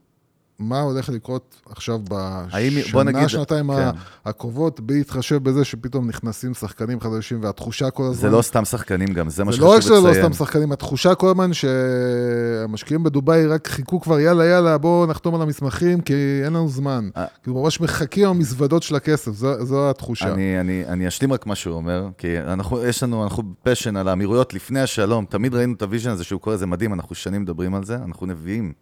מה 0.58 0.80
הולך 0.80 1.08
לקרות 1.08 1.56
עכשיו 1.70 2.00
בשנה, 2.08 3.28
שנתיים 3.28 3.72
כן. 3.74 3.90
הקרובות, 4.24 4.80
בהתחשב 4.80 5.36
בזה 5.36 5.64
שפתאום 5.64 6.08
נכנסים 6.08 6.54
שחקנים 6.54 7.00
חדשים, 7.00 7.42
והתחושה 7.42 7.90
כל 7.90 8.02
הזמן... 8.02 8.30
זה 8.30 8.36
לא 8.36 8.42
סתם 8.42 8.64
שחקנים 8.64 9.08
גם, 9.08 9.28
זה 9.28 9.44
מה 9.44 9.52
שחשוב 9.52 9.68
לציין. 9.68 9.82
זה 9.82 9.90
לא 9.90 9.96
רק 9.96 10.12
שזה 10.12 10.20
לא 10.20 10.24
סתם 10.24 10.32
שחקנים, 10.32 10.72
התחושה 10.72 11.14
כל 11.14 11.30
הזמן 11.30 11.50
שהמשקיעים 11.52 13.02
בדובאי 13.02 13.46
רק 13.46 13.68
חיכו 13.68 14.00
כבר, 14.00 14.20
יאללה, 14.20 14.44
יאללה, 14.44 14.78
בואו 14.78 15.06
נחתום 15.06 15.34
על 15.34 15.42
המסמכים, 15.42 16.00
כי 16.00 16.14
אין 16.44 16.52
לנו 16.52 16.68
זמן. 16.68 17.08
אה. 17.16 17.24
כאילו, 17.42 17.62
ממש 17.62 17.80
מחכים 17.80 18.28
המזוודות 18.28 18.82
של 18.82 18.94
הכסף, 18.94 19.32
זו, 19.32 19.64
זו 19.64 19.90
התחושה. 19.90 20.32
אני, 20.32 20.60
אני, 20.60 20.84
אני 20.86 21.08
אשלים 21.08 21.32
רק 21.32 21.46
מה 21.46 21.54
שהוא 21.54 21.74
אומר, 21.74 22.08
כי 22.18 22.40
אנחנו, 22.40 22.84
יש 22.84 23.02
לנו, 23.02 23.24
אנחנו 23.24 23.42
passion 23.62 23.96
על 23.96 24.08
האמירויות 24.08 24.54
לפני 24.54 24.80
השלום, 24.80 25.24
תמיד 25.24 25.54
ראינו 25.54 25.74
את 25.74 25.82
ה 25.82 25.86
vision 25.86 26.10
הזה 26.10 26.24
שהוא 26.24 26.40
קורא, 26.40 26.56
זה 26.56 26.66
מדהים, 26.66 26.94
אנחנו 26.94 27.14
שנים 27.14 27.42
מדברים 27.42 27.74
על 27.74 27.84
זה, 27.84 27.96
אנחנו 28.04 28.26
נביאים. 28.26 28.72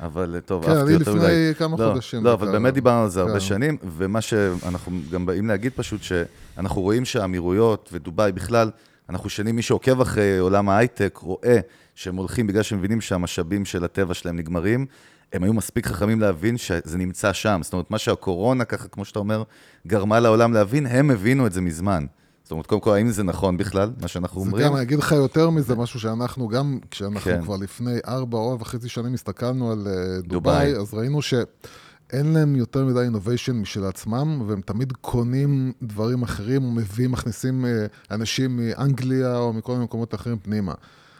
אבל 0.00 0.40
טוב, 0.44 0.64
כן, 0.64 0.70
אהבתי 0.70 0.94
אותו 0.94 1.10
אולי. 1.10 1.20
כן, 1.20 1.26
אני 1.26 1.50
לפני 1.50 1.54
כמה 1.54 1.76
לא, 1.78 1.92
חודשים. 1.92 2.24
לא, 2.24 2.32
אבל 2.32 2.52
באמת 2.52 2.74
דיברנו 2.74 3.02
על 3.02 3.08
זה 3.08 3.20
כן. 3.20 3.26
הרבה 3.26 3.40
שנים, 3.40 3.76
ומה 3.96 4.20
שאנחנו 4.20 5.00
גם 5.10 5.26
באים 5.26 5.48
להגיד 5.48 5.72
פשוט, 5.76 6.00
שאנחנו 6.02 6.82
רואים 6.82 7.04
שהאמירויות 7.04 7.88
ודובאי 7.92 8.32
בכלל, 8.32 8.70
אנחנו 9.10 9.28
שנים, 9.28 9.56
מי 9.56 9.62
שעוקב 9.62 10.00
אחרי 10.00 10.38
עולם 10.38 10.68
ההייטק, 10.68 11.18
רואה 11.22 11.58
שהם 11.94 12.16
הולכים 12.16 12.46
בגלל 12.46 12.62
שהם 12.62 12.78
מבינים 12.78 13.00
שהמשאבים 13.00 13.64
של 13.64 13.84
הטבע 13.84 14.14
שלהם 14.14 14.36
נגמרים. 14.36 14.86
הם 15.32 15.42
היו 15.42 15.52
מספיק 15.52 15.86
חכמים 15.86 16.20
להבין 16.20 16.56
שזה 16.56 16.98
נמצא 16.98 17.32
שם. 17.32 17.60
זאת 17.62 17.72
אומרת, 17.72 17.90
מה 17.90 17.98
שהקורונה, 17.98 18.64
ככה, 18.64 18.88
כמו 18.88 19.04
שאתה 19.04 19.18
אומר, 19.18 19.42
גרמה 19.86 20.20
לעולם 20.20 20.52
להבין, 20.52 20.86
הם 20.86 21.10
הבינו 21.10 21.46
את 21.46 21.52
זה 21.52 21.60
מזמן. 21.60 22.06
זאת 22.46 22.50
אומרת, 22.50 22.66
קודם 22.66 22.80
כל, 22.80 22.94
האם 22.94 23.10
זה 23.10 23.22
נכון 23.22 23.56
בכלל, 23.56 23.90
מה 24.00 24.08
שאנחנו 24.08 24.40
אומרים? 24.40 24.56
זה 24.56 24.68
גם, 24.68 24.74
אני 24.76 24.82
אגיד 24.82 24.98
לך 24.98 25.12
יותר 25.12 25.50
מזה, 25.50 25.74
משהו 25.74 26.00
שאנחנו 26.00 26.48
גם, 26.48 26.78
כשאנחנו 26.90 27.20
כן. 27.20 27.42
כבר 27.42 27.56
לפני 27.56 27.98
ארבע 28.06 28.38
או 28.38 28.60
וחצי 28.60 28.88
שנים 28.88 29.14
הסתכלנו 29.14 29.72
על 29.72 29.86
uh, 29.86 30.28
דובאי, 30.28 30.76
אז 30.76 30.94
ראינו 30.94 31.22
שאין 31.22 32.32
להם 32.32 32.56
יותר 32.56 32.84
מדי 32.84 33.00
אינוביישן 33.00 33.52
משל 33.52 33.84
עצמם, 33.84 34.42
והם 34.46 34.60
תמיד 34.60 34.92
קונים 34.92 35.72
דברים 35.82 36.22
אחרים, 36.22 36.64
ומביאים, 36.64 37.12
מכניסים 37.12 37.64
uh, 37.64 38.14
אנשים 38.14 38.56
מאנגליה 38.56 39.38
או 39.38 39.52
מכל 39.52 39.72
מיני 39.72 39.84
מקומות 39.84 40.14
אחרים 40.14 40.38
פנימה. 40.38 40.72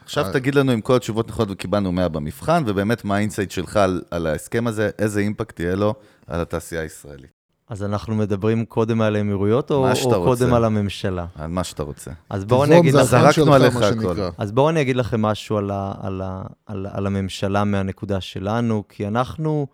עכשיו 0.04 0.32
תגיד 0.32 0.54
לנו 0.54 0.72
עם 0.72 0.80
כל 0.80 0.96
התשובות 0.96 1.28
נכונות 1.28 1.50
וקיבלנו 1.50 1.92
100 1.92 2.08
במבחן, 2.08 2.62
ובאמת 2.66 3.04
מה 3.04 3.16
ה 3.16 3.21
insight 3.21 3.50
שלך 3.50 3.76
על, 3.76 4.02
על 4.10 4.26
ההסכם 4.26 4.66
הזה, 4.66 4.90
איזה 4.98 5.20
impact 5.20 5.60
יהיה 5.60 5.74
לו 5.74 5.94
על 6.26 6.40
התעשייה 6.40 6.82
הישראלית. 6.82 7.36
אז 7.68 7.82
אנחנו 7.82 8.14
מדברים 8.14 8.64
קודם 8.64 9.00
על 9.00 9.16
האמירויות, 9.16 9.70
או, 9.70 9.88
או 9.88 10.10
קודם 10.10 10.26
רוצה. 10.26 10.56
על 10.56 10.64
הממשלה? 10.64 11.26
על 11.34 11.50
מה 11.50 11.64
שאתה 11.64 11.82
רוצה. 11.82 12.10
אז 12.30 12.44
בואו 12.44 12.64
אני 12.64 12.78
אגיד 12.78 12.94
לכם... 12.94 13.04
זרקנו 13.04 13.54
עליך 13.54 13.76
הכל. 13.76 14.16
אז 14.38 14.52
בואו 14.52 14.70
אני 14.70 14.80
אגיד 14.80 14.96
לכם 14.96 15.22
משהו 15.22 15.56
על, 15.56 15.70
ה, 15.70 15.92
על, 16.00 16.22
ה, 16.24 16.42
על, 16.66 16.86
על 16.92 17.06
הממשלה 17.06 17.64
מהנקודה 17.64 18.20
שלנו, 18.20 18.84
כי 18.88 19.06
אנחנו, 19.06 19.66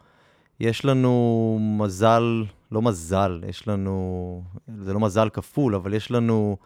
יש 0.60 0.84
לנו 0.84 1.58
מזל, 1.60 2.44
לא 2.72 2.82
מזל, 2.82 3.40
יש 3.48 3.68
לנו, 3.68 4.42
זה 4.84 4.92
לא 4.92 5.00
מזל 5.00 5.28
כפול, 5.28 5.74
אבל 5.74 5.94
יש 5.94 6.10
לנו 6.10 6.56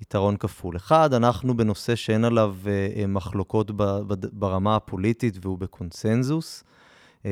יתרון 0.00 0.36
כפול. 0.36 0.76
אחד, 0.76 1.14
אנחנו 1.14 1.56
בנושא 1.56 1.94
שאין 1.94 2.24
עליו 2.24 2.54
אה, 2.66 3.06
מחלוקות 3.06 3.70
ברמה 4.32 4.76
הפוליטית 4.76 5.38
והוא 5.42 5.58
בקונסנזוס. 5.58 6.64
אה, 7.26 7.30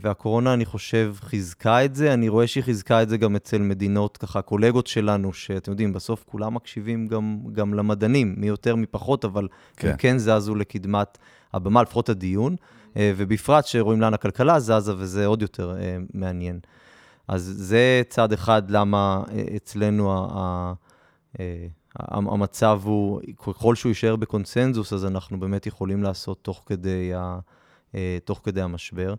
והקורונה, 0.00 0.54
אני 0.54 0.64
חושב, 0.64 1.14
חיזקה 1.20 1.84
את 1.84 1.94
זה. 1.94 2.14
אני 2.14 2.28
רואה 2.28 2.46
שהיא 2.46 2.64
חיזקה 2.64 3.02
את 3.02 3.08
זה 3.08 3.16
גם 3.16 3.36
אצל 3.36 3.58
מדינות, 3.58 4.16
ככה, 4.16 4.42
קולגות 4.42 4.86
שלנו, 4.86 5.32
שאתם 5.32 5.72
יודעים, 5.72 5.92
בסוף 5.92 6.24
כולם 6.26 6.54
מקשיבים 6.54 7.06
גם, 7.06 7.38
גם 7.52 7.74
למדענים, 7.74 8.34
מי 8.38 8.46
יותר, 8.46 8.76
מי 8.76 8.86
פחות, 8.86 9.24
אבל 9.24 9.48
כן. 9.76 9.88
הם 9.88 9.96
כן 9.96 10.18
זזו 10.18 10.54
לקדמת 10.54 11.18
הבמה, 11.52 11.82
לפחות 11.82 12.08
הדיון, 12.08 12.56
אה, 12.96 13.12
ובפרט 13.16 13.66
שרואים 13.66 14.00
לאן 14.00 14.14
הכלכלה 14.14 14.60
זזה, 14.60 14.94
וזה 14.96 15.26
עוד 15.26 15.42
יותר 15.42 15.76
אה, 15.76 15.96
מעניין. 16.14 16.60
אז 17.28 17.52
זה 17.56 18.02
צד 18.08 18.32
אחד 18.32 18.70
למה 18.70 19.22
אצלנו 19.56 20.12
ה... 20.12 20.72
המצב 21.98 22.80
הוא, 22.84 23.20
ככל 23.46 23.74
שהוא 23.74 23.90
יישאר 23.90 24.16
בקונסנזוס, 24.16 24.92
אז 24.92 25.04
אנחנו 25.04 25.40
באמת 25.40 25.66
יכולים 25.66 26.02
לעשות 26.02 26.38
תוך 26.42 26.62
כדי 26.66 27.14
ה... 27.14 27.38
אה, 27.94 28.18
תוך 28.24 28.40
כדי 28.44 28.62
המשבר. 28.62 29.14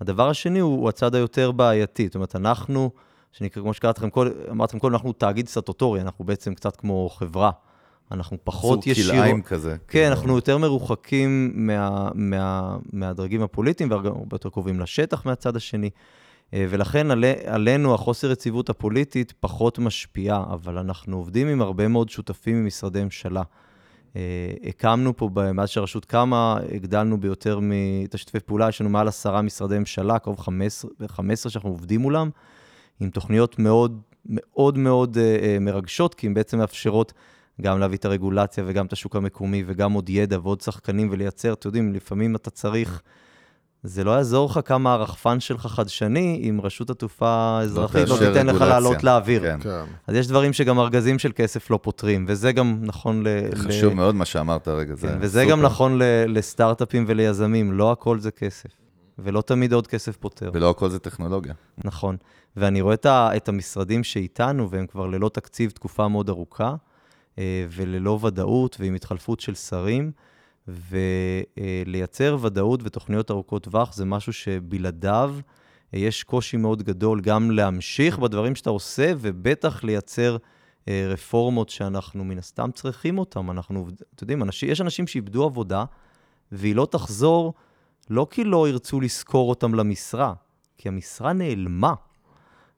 הדבר 0.00 0.28
השני 0.30 0.58
הוא, 0.58 0.80
הוא 0.80 0.88
הצד 0.88 1.14
היותר 1.14 1.52
בעייתי, 1.52 2.06
זאת 2.06 2.14
אומרת, 2.14 2.36
אנחנו, 2.36 2.90
שנקרא, 3.32 3.62
כמו 3.62 3.74
שקראתי 3.74 4.00
לכם 4.00 4.10
קודם, 4.10 4.30
אמרתם 4.50 4.78
קודם, 4.78 4.94
אנחנו 4.94 5.12
תאגיד 5.12 5.48
סטטוטורי, 5.48 6.00
אנחנו 6.00 6.24
בעצם 6.24 6.54
קצת 6.54 6.76
כמו 6.76 7.08
חברה. 7.08 7.50
אנחנו 8.12 8.36
פחות 8.44 8.86
ישירות... 8.86 9.10
סוג 9.10 9.20
כלאיים 9.20 9.42
כזה. 9.42 9.70
כן, 9.70 9.84
כאילו. 9.88 10.06
אנחנו 10.06 10.34
יותר 10.34 10.58
מרוחקים 10.58 11.52
מה, 11.54 12.08
מה, 12.14 12.76
מהדרגים 12.92 13.42
הפוליטיים, 13.42 13.90
והרבה 13.90 14.34
יותר 14.34 14.48
קרובים 14.48 14.80
לשטח 14.80 15.26
מהצד 15.26 15.56
השני. 15.56 15.90
אה, 16.54 16.66
ולכן 16.70 17.10
על, 17.10 17.24
עלינו 17.46 17.94
החוסר 17.94 18.30
יציבות 18.30 18.70
הפוליטית 18.70 19.32
פחות 19.40 19.78
משפיעה, 19.78 20.44
אבל 20.52 20.78
אנחנו 20.78 21.16
עובדים 21.16 21.48
עם 21.48 21.62
הרבה 21.62 21.88
מאוד 21.88 22.08
שותפים 22.08 22.64
ממשרדי 22.64 23.04
ממשלה. 23.04 23.42
אה, 24.16 24.22
הקמנו 24.64 25.16
פה, 25.16 25.30
מאז 25.54 25.68
שהרשות 25.68 26.04
קמה, 26.04 26.58
הגדלנו 26.74 27.20
ביותר 27.20 27.60
את 28.04 28.14
השיתופי 28.14 28.40
פעולה, 28.40 28.68
יש 28.68 28.80
לנו 28.80 28.90
מעל 28.90 29.08
עשרה 29.08 29.42
משרדי 29.42 29.78
ממשלה, 29.78 30.18
קרוב 30.18 30.40
15, 30.40 30.90
15 31.08 31.52
שאנחנו 31.52 31.70
עובדים 31.70 32.00
מולם, 32.00 32.30
עם 33.00 33.10
תוכניות 33.10 33.58
מאוד 33.58 34.00
מאוד 34.26 34.78
מאוד 34.78 35.18
אה, 35.18 35.36
אה, 35.42 35.58
מרגשות, 35.60 36.14
כי 36.14 36.26
הן 36.26 36.34
בעצם 36.34 36.58
מאפשרות 36.58 37.12
גם 37.60 37.80
להביא 37.80 37.98
את 37.98 38.04
הרגולציה 38.04 38.64
וגם 38.66 38.86
את 38.86 38.92
השוק 38.92 39.16
המקומי 39.16 39.64
וגם 39.66 39.92
עוד 39.92 40.10
ידע 40.10 40.38
ועוד 40.42 40.60
שחקנים 40.60 41.08
ולייצר, 41.10 41.52
אתם 41.52 41.68
יודעים, 41.68 41.92
לפעמים 41.92 42.36
אתה 42.36 42.50
צריך... 42.50 43.02
זה 43.82 44.04
לא 44.04 44.10
יעזור 44.10 44.50
לך 44.50 44.60
כמה 44.64 44.92
הרחפן 44.92 45.40
שלך 45.40 45.66
חדשני, 45.66 46.48
אם 46.48 46.60
רשות 46.62 46.90
התעופה 46.90 47.28
האזרחית 47.28 48.08
לא 48.08 48.14
תאשר 48.14 48.28
תיתן 48.28 48.46
לך. 48.46 48.60
לעלות 48.60 49.04
לאוויר. 49.04 49.42
כן. 49.42 49.60
כן. 49.60 49.84
אז 50.06 50.14
יש 50.14 50.26
דברים 50.26 50.52
שגם 50.52 50.78
ארגזים 50.78 51.18
של 51.18 51.32
כסף 51.34 51.70
לא 51.70 51.78
פותרים, 51.82 52.24
וזה 52.28 52.52
גם 52.52 52.78
נכון 52.80 53.26
ל... 53.26 53.28
חשוב 53.54 53.92
ל... 53.92 53.96
מאוד 53.96 54.14
מה 54.14 54.24
שאמרת 54.24 54.68
רגע, 54.68 54.94
זה 54.94 55.08
כן, 55.08 55.18
וזה 55.20 55.40
סופר. 55.40 55.50
גם 55.50 55.62
נכון 55.62 55.98
ל... 55.98 56.02
לסטארט-אפים 56.26 57.04
וליזמים, 57.08 57.72
לא 57.72 57.92
הכל 57.92 58.18
זה 58.18 58.30
כסף, 58.30 58.70
ולא 59.18 59.40
תמיד 59.40 59.72
עוד 59.72 59.86
כסף 59.86 60.16
פותר. 60.16 60.50
ולא 60.54 60.70
הכל 60.70 60.88
זה 60.88 60.98
טכנולוגיה. 60.98 61.54
נכון. 61.84 62.16
ואני 62.56 62.80
רואה 62.80 62.94
את, 62.94 63.06
ה... 63.06 63.30
את 63.36 63.48
המשרדים 63.48 64.04
שאיתנו, 64.04 64.70
והם 64.70 64.86
כבר 64.86 65.06
ללא 65.06 65.28
תקציב 65.28 65.70
תקופה 65.70 66.08
מאוד 66.08 66.28
ארוכה, 66.28 66.74
אה, 67.38 67.66
וללא 67.70 68.18
ודאות 68.22 68.76
ועם 68.80 68.94
התחלפות 68.94 69.40
של 69.40 69.54
שרים, 69.54 70.12
ולייצר 70.68 72.36
ודאות 72.40 72.80
ותוכניות 72.84 73.30
ארוכות 73.30 73.62
טווח 73.62 73.94
זה 73.94 74.04
משהו 74.04 74.32
שבלעדיו 74.32 75.34
אה, 75.94 75.98
יש 75.98 76.22
קושי 76.22 76.56
מאוד 76.56 76.82
גדול 76.82 77.20
גם 77.20 77.50
להמשיך 77.50 78.18
בדברים 78.18 78.54
שאתה 78.54 78.70
עושה, 78.70 79.12
ובטח 79.18 79.84
לייצר 79.84 80.36
אה, 80.88 81.06
רפורמות 81.08 81.68
שאנחנו 81.68 82.24
מן 82.24 82.38
הסתם 82.38 82.70
צריכים 82.74 83.18
אותן. 83.18 83.48
אנחנו, 83.48 83.88
אתם 84.14 84.24
יודעים, 84.24 84.42
אנשים, 84.42 84.70
יש 84.70 84.80
אנשים 84.80 85.06
שאיבדו 85.06 85.44
עבודה, 85.44 85.84
והיא 86.52 86.76
לא 86.76 86.86
תחזור, 86.90 87.54
לא 88.10 88.26
כי 88.30 88.44
לא 88.44 88.68
ירצו 88.68 89.00
לשכור 89.00 89.50
אותם 89.50 89.74
למשרה, 89.74 90.34
כי 90.78 90.88
המשרה 90.88 91.32
נעלמה. 91.32 91.94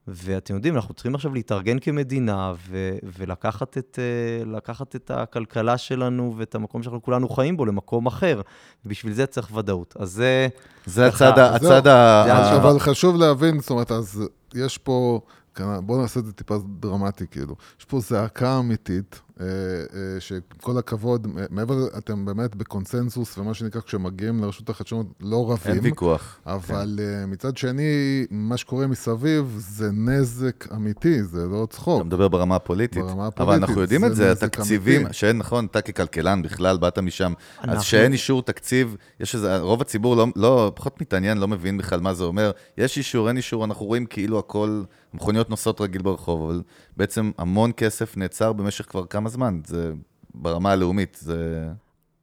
ואתם 0.09 0.55
יודעים, 0.55 0.77
אנחנו 0.77 0.95
צריכים 0.95 1.15
עכשיו 1.15 1.35
להתארגן 1.35 1.79
כמדינה 1.79 2.53
ו- 2.69 2.97
ולקחת 3.19 3.79
את, 3.79 3.99
לקחת 4.47 4.97
את 4.97 5.11
הכלכלה 5.11 5.79
שלנו 5.79 6.35
ואת 6.37 6.55
המקום 6.55 6.83
שאנחנו 6.83 7.03
כולנו 7.03 7.29
חיים 7.29 7.57
בו 7.57 7.65
למקום 7.65 8.07
אחר. 8.07 8.41
ובשביל 8.87 9.13
זה 9.13 9.27
צריך 9.27 9.57
ודאות. 9.57 9.95
אז 9.99 10.11
זה... 10.11 10.49
זה 10.87 11.09
ככה, 11.13 11.29
הצד, 11.29 11.39
ה-. 11.39 11.55
הצד 11.55 11.87
ה... 11.87 12.23
ה- 12.23 12.57
אבל 12.57 12.79
חשוב 12.79 13.17
להבין, 13.17 13.61
זאת 13.61 13.71
אומרת, 13.71 13.93
אז 13.93 14.23
יש 14.55 14.79
פה, 14.79 15.21
בואו 15.59 16.01
נעשה 16.03 16.21
את 16.21 16.27
זה 16.27 16.33
טיפה 16.33 16.55
דרמטי, 16.81 17.25
כאילו. 17.31 17.55
יש 17.79 17.85
פה 17.85 18.01
זעקה 18.01 18.59
אמיתית, 18.59 19.21
אה, 19.41 19.47
אה, 19.47 20.21
שעם 20.21 20.41
כל 20.61 20.79
הכבוד, 20.79 21.27
אה, 21.39 21.45
מעבר, 21.51 21.75
אתם 21.99 22.25
באמת 22.25 22.57
בקונסנזוס, 22.57 23.39
ומה 23.39 23.55
שנקרא, 23.55 23.81
כשמגיעים 23.81 24.43
לרשות 24.43 24.69
החדשנות, 24.69 25.07
לא 25.21 25.53
רבים. 25.53 25.75
אין 25.75 25.85
ויכוח. 25.85 26.39
אבל 26.47 26.99
uh, 26.99 27.27
מצד 27.27 27.57
שני, 27.57 27.83
מה 28.31 28.57
שקורה 28.57 28.87
מסביב 28.87 29.55
זה 29.59 29.91
נזק 29.93 30.73
אמיתי, 30.73 31.23
זה 31.23 31.47
לא 31.47 31.67
צחוק. 31.71 31.97
אתה 31.97 32.05
מדבר 32.05 32.29
ברמה 32.29 32.57
הפוליטית. 32.57 33.03
ברמה 33.05 33.13
אבל 33.13 33.27
הפוליטית, 33.29 33.63
אנחנו 33.69 33.83
יודעים 33.83 34.01
זה 34.01 34.07
את 34.07 34.17
זה, 34.17 34.33
התקציבים. 34.33 35.13
שאין, 35.13 35.39
נכון, 35.39 35.67
אתה 35.67 35.81
ככלכלן 35.81 36.43
בכלל, 36.43 36.79
באת 36.79 36.99
משם, 36.99 37.33
אז 37.61 37.69
אנחנו- 37.69 37.83
שאין 37.83 38.13
אישור 38.13 38.43
תקציב, 38.43 38.97
יש 39.21 39.35
איזה, 39.35 39.59
רוב 39.59 39.81
הציבור 39.81 40.17
לא, 40.17 40.27
לא, 40.37 40.73
פחות 40.75 41.01
מתעניין, 41.01 41.39
לא 41.39 41.49
מבין 41.49 41.79
בכלל 41.79 42.01
מה 42.01 42.15
זה 42.15 42.25
אומר. 42.25 42.51
יש 42.79 42.99
אישור, 42.99 43.29
אין 43.29 43.37
אישור, 43.37 43.65
אנחנו 43.65 43.87
רואים 43.87 44.07
כאילו 44.07 44.39
הכל, 44.39 44.83
מכוניות 45.15 45.51
נוסעות 45.51 45.81
רגיל 45.81 46.03
ברחוב, 46.03 46.51
אבל 46.51 46.63
בעצם 46.97 47.31
המון 47.39 47.71
כסף 47.77 48.17
נעצר 48.17 48.53
במשך 48.53 48.91
כבר 48.91 49.07
כמה 49.07 49.29
זמן, 49.33 49.61
זה 49.67 49.93
ברמה 50.35 50.73
הלאומית, 50.73 51.19
זה... 51.21 51.69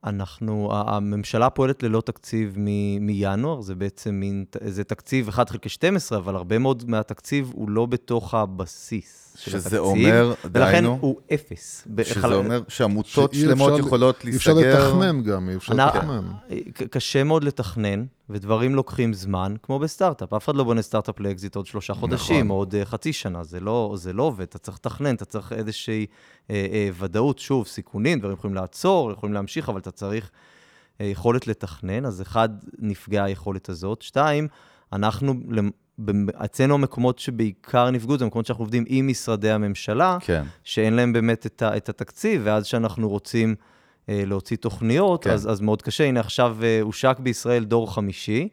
אנחנו, 0.03 0.70
הממשלה 0.74 1.49
פועלת 1.49 1.84
ללא 1.84 2.01
תקציב 2.01 2.53
מ- 2.57 3.05
מינואר, 3.05 3.62
זה 3.62 3.76
בעצם 3.76 4.16
מין, 4.16 4.45
זה 4.66 4.84
תקציב 4.84 5.28
1 5.28 5.49
חלקי 5.49 5.70
12, 5.70 6.18
אבל 6.18 6.36
הרבה 6.36 6.57
מאוד 6.57 6.84
מהתקציב 6.89 7.51
הוא 7.53 7.70
לא 7.70 7.86
בתוך 7.86 8.34
הבסיס 8.34 9.28
של 9.39 9.51
שזה 9.51 9.59
התקציב. 9.59 9.79
אומר, 9.79 10.33
ולכן 10.43 10.49
דהיינו, 10.53 10.97
הוא 11.01 11.15
אפס. 11.33 11.81
שזה 11.85 11.93
בחל- 11.95 12.33
אומר 12.33 12.61
שעמותות 12.67 13.33
שלמות 13.33 13.71
אפשר- 13.71 13.85
יכולות 13.87 14.25
אי 14.25 14.35
אפשר 14.35 14.53
להיסגר. 14.53 14.87
לתכנן 14.95 15.23
גם, 15.23 15.49
אי 15.49 15.55
אפשר 15.55 15.73
אנ- 15.73 15.79
לתכנן. 15.79 16.31
קשה 16.89 17.23
מאוד 17.23 17.43
לתכנן, 17.43 18.05
ודברים 18.29 18.75
לוקחים 18.75 19.13
זמן, 19.13 19.53
כמו 19.63 19.79
בסטארט-אפ. 19.79 20.33
אף 20.33 20.45
אחד 20.45 20.55
לא 20.55 20.63
בונה 20.63 20.81
סטארט-אפ 20.81 21.19
לאקזיט 21.19 21.55
עוד 21.55 21.65
שלושה 21.65 21.93
חודשים, 21.93 22.35
נכון. 22.45 22.49
או 22.49 22.55
עוד 22.55 22.75
אה, 22.75 22.85
חצי 22.85 23.13
שנה, 23.13 23.43
זה 23.43 23.59
לא, 23.59 23.93
זה 23.97 24.13
לא 24.13 24.23
עובד, 24.23 24.41
אתה 24.43 24.57
צריך 24.59 24.77
לתכנן, 24.77 25.15
אתה 25.15 25.25
צריך 25.25 25.53
איזושהי 25.53 26.05
אה, 26.49 26.67
אה, 26.71 26.89
ודאות, 26.99 27.39
שוב, 27.39 27.67
סיכונים, 27.67 28.19
דברים 28.19 28.33
יכולים 28.37 28.55
לעצור, 28.55 29.11
יכולים 29.11 29.33
להמשיך, 29.33 29.69
אבל 29.69 29.79
אתה 29.79 29.91
צריך 29.91 30.29
אה, 31.01 31.05
יכולת 31.05 31.47
לתכנן, 31.47 32.05
אז 32.05 32.21
אחד, 32.21 32.49
נפגעה 32.79 33.25
היכולת 33.25 33.69
הזאת. 33.69 34.01
שתיים, 34.01 34.47
אנחנו, 34.93 35.33
אצלנו 36.35 36.73
המקומות 36.73 37.19
שבעיקר 37.19 37.91
נפגעו, 37.91 38.17
זה 38.17 38.25
מקומות 38.25 38.45
שאנחנו 38.45 38.63
עובדים 38.63 38.83
עם 38.87 39.07
משרדי 39.07 39.51
הממשלה, 39.51 40.17
כן. 40.21 40.43
שאין 40.63 40.93
להם 40.93 41.13
באמת 41.13 41.45
את, 41.45 41.61
ה, 41.61 41.77
את 41.77 41.89
התקציב, 41.89 42.41
ואז 42.43 42.63
כשאנחנו 42.63 43.09
רוצים 43.09 43.55
אה, 44.09 44.23
להוציא 44.25 44.57
תוכניות, 44.57 45.23
כן. 45.23 45.29
אז, 45.29 45.51
אז 45.51 45.61
מאוד 45.61 45.81
קשה. 45.81 46.03
הנה, 46.03 46.19
עכשיו 46.19 46.57
אה, 46.63 46.81
הושק 46.81 47.17
בישראל 47.19 47.63
דור 47.63 47.93
חמישי, 47.93 48.49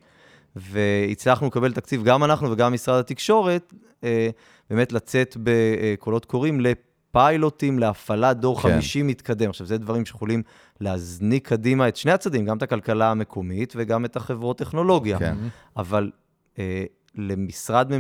והצלחנו 0.57 1.47
לקבל 1.47 1.73
תקציב, 1.73 2.05
גם 2.05 2.25
אנחנו 2.25 2.51
וגם 2.51 2.73
משרד 2.73 3.01
התקשורת, 3.01 3.73
אה, 4.05 4.29
באמת 4.71 4.93
לצאת 4.93 5.37
בקולות 5.43 6.25
קוראים 6.25 6.61
לפיילוטים, 6.61 7.79
להפעלת 7.79 8.37
דור 8.37 8.57
כן. 8.57 8.69
כן. 8.69 8.75
חמישי 8.75 9.03
מתקדם. 9.03 9.51
עכשיו, 9.51 9.67
זה 9.67 9.79
דברים 9.79 10.07
שיכולים 10.07 10.43
להזניק 10.81 11.49
קדימה 11.49 11.89
את 11.89 11.97
שני 11.97 12.13
הצדדים, 12.13 12.45
גם 12.45 12.57
את 12.57 12.63
הכלכלה 12.63 13.11
המקומית 13.11 13.73
וגם 13.77 14.05
את 14.05 14.17
החברות 14.17 14.59
טכנולוגיה. 14.59 15.19
כן. 15.19 15.37
אבל 15.77 16.11
אה, 16.59 16.85
למשרד, 17.17 17.93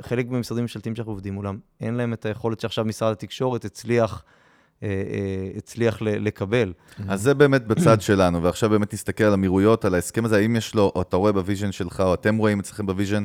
חלק 0.00 0.28
מהמשרדים 0.28 0.62
הממשלתיים 0.62 0.96
שאנחנו 0.96 1.12
עובדים 1.12 1.34
מולם, 1.34 1.58
אין 1.80 1.94
להם 1.94 2.12
את 2.12 2.26
היכולת 2.26 2.60
שעכשיו 2.60 2.84
משרד 2.84 3.12
התקשורת 3.12 3.64
הצליח, 3.64 4.24
אה, 4.82 4.88
אה, 4.88 5.50
הצליח 5.56 6.02
לקבל. 6.02 6.72
אז 7.08 7.22
זה 7.22 7.34
באמת 7.34 7.66
בצד 7.66 8.00
שלנו, 8.08 8.42
ועכשיו 8.42 8.70
באמת 8.70 8.94
נסתכל 8.94 9.24
על 9.24 9.32
אמירויות, 9.32 9.84
על 9.84 9.94
ההסכם 9.94 10.24
הזה, 10.24 10.36
האם 10.36 10.56
יש 10.56 10.74
לו, 10.74 10.92
או 10.94 11.02
אתה 11.02 11.16
רואה 11.16 11.32
ב 11.32 11.38
vision 11.38 11.72
שלך, 11.72 12.00
או 12.00 12.14
אתם 12.14 12.36
רואים 12.36 12.60
אצלכם 12.60 12.86
ב 12.86 12.91
vision, 12.91 13.24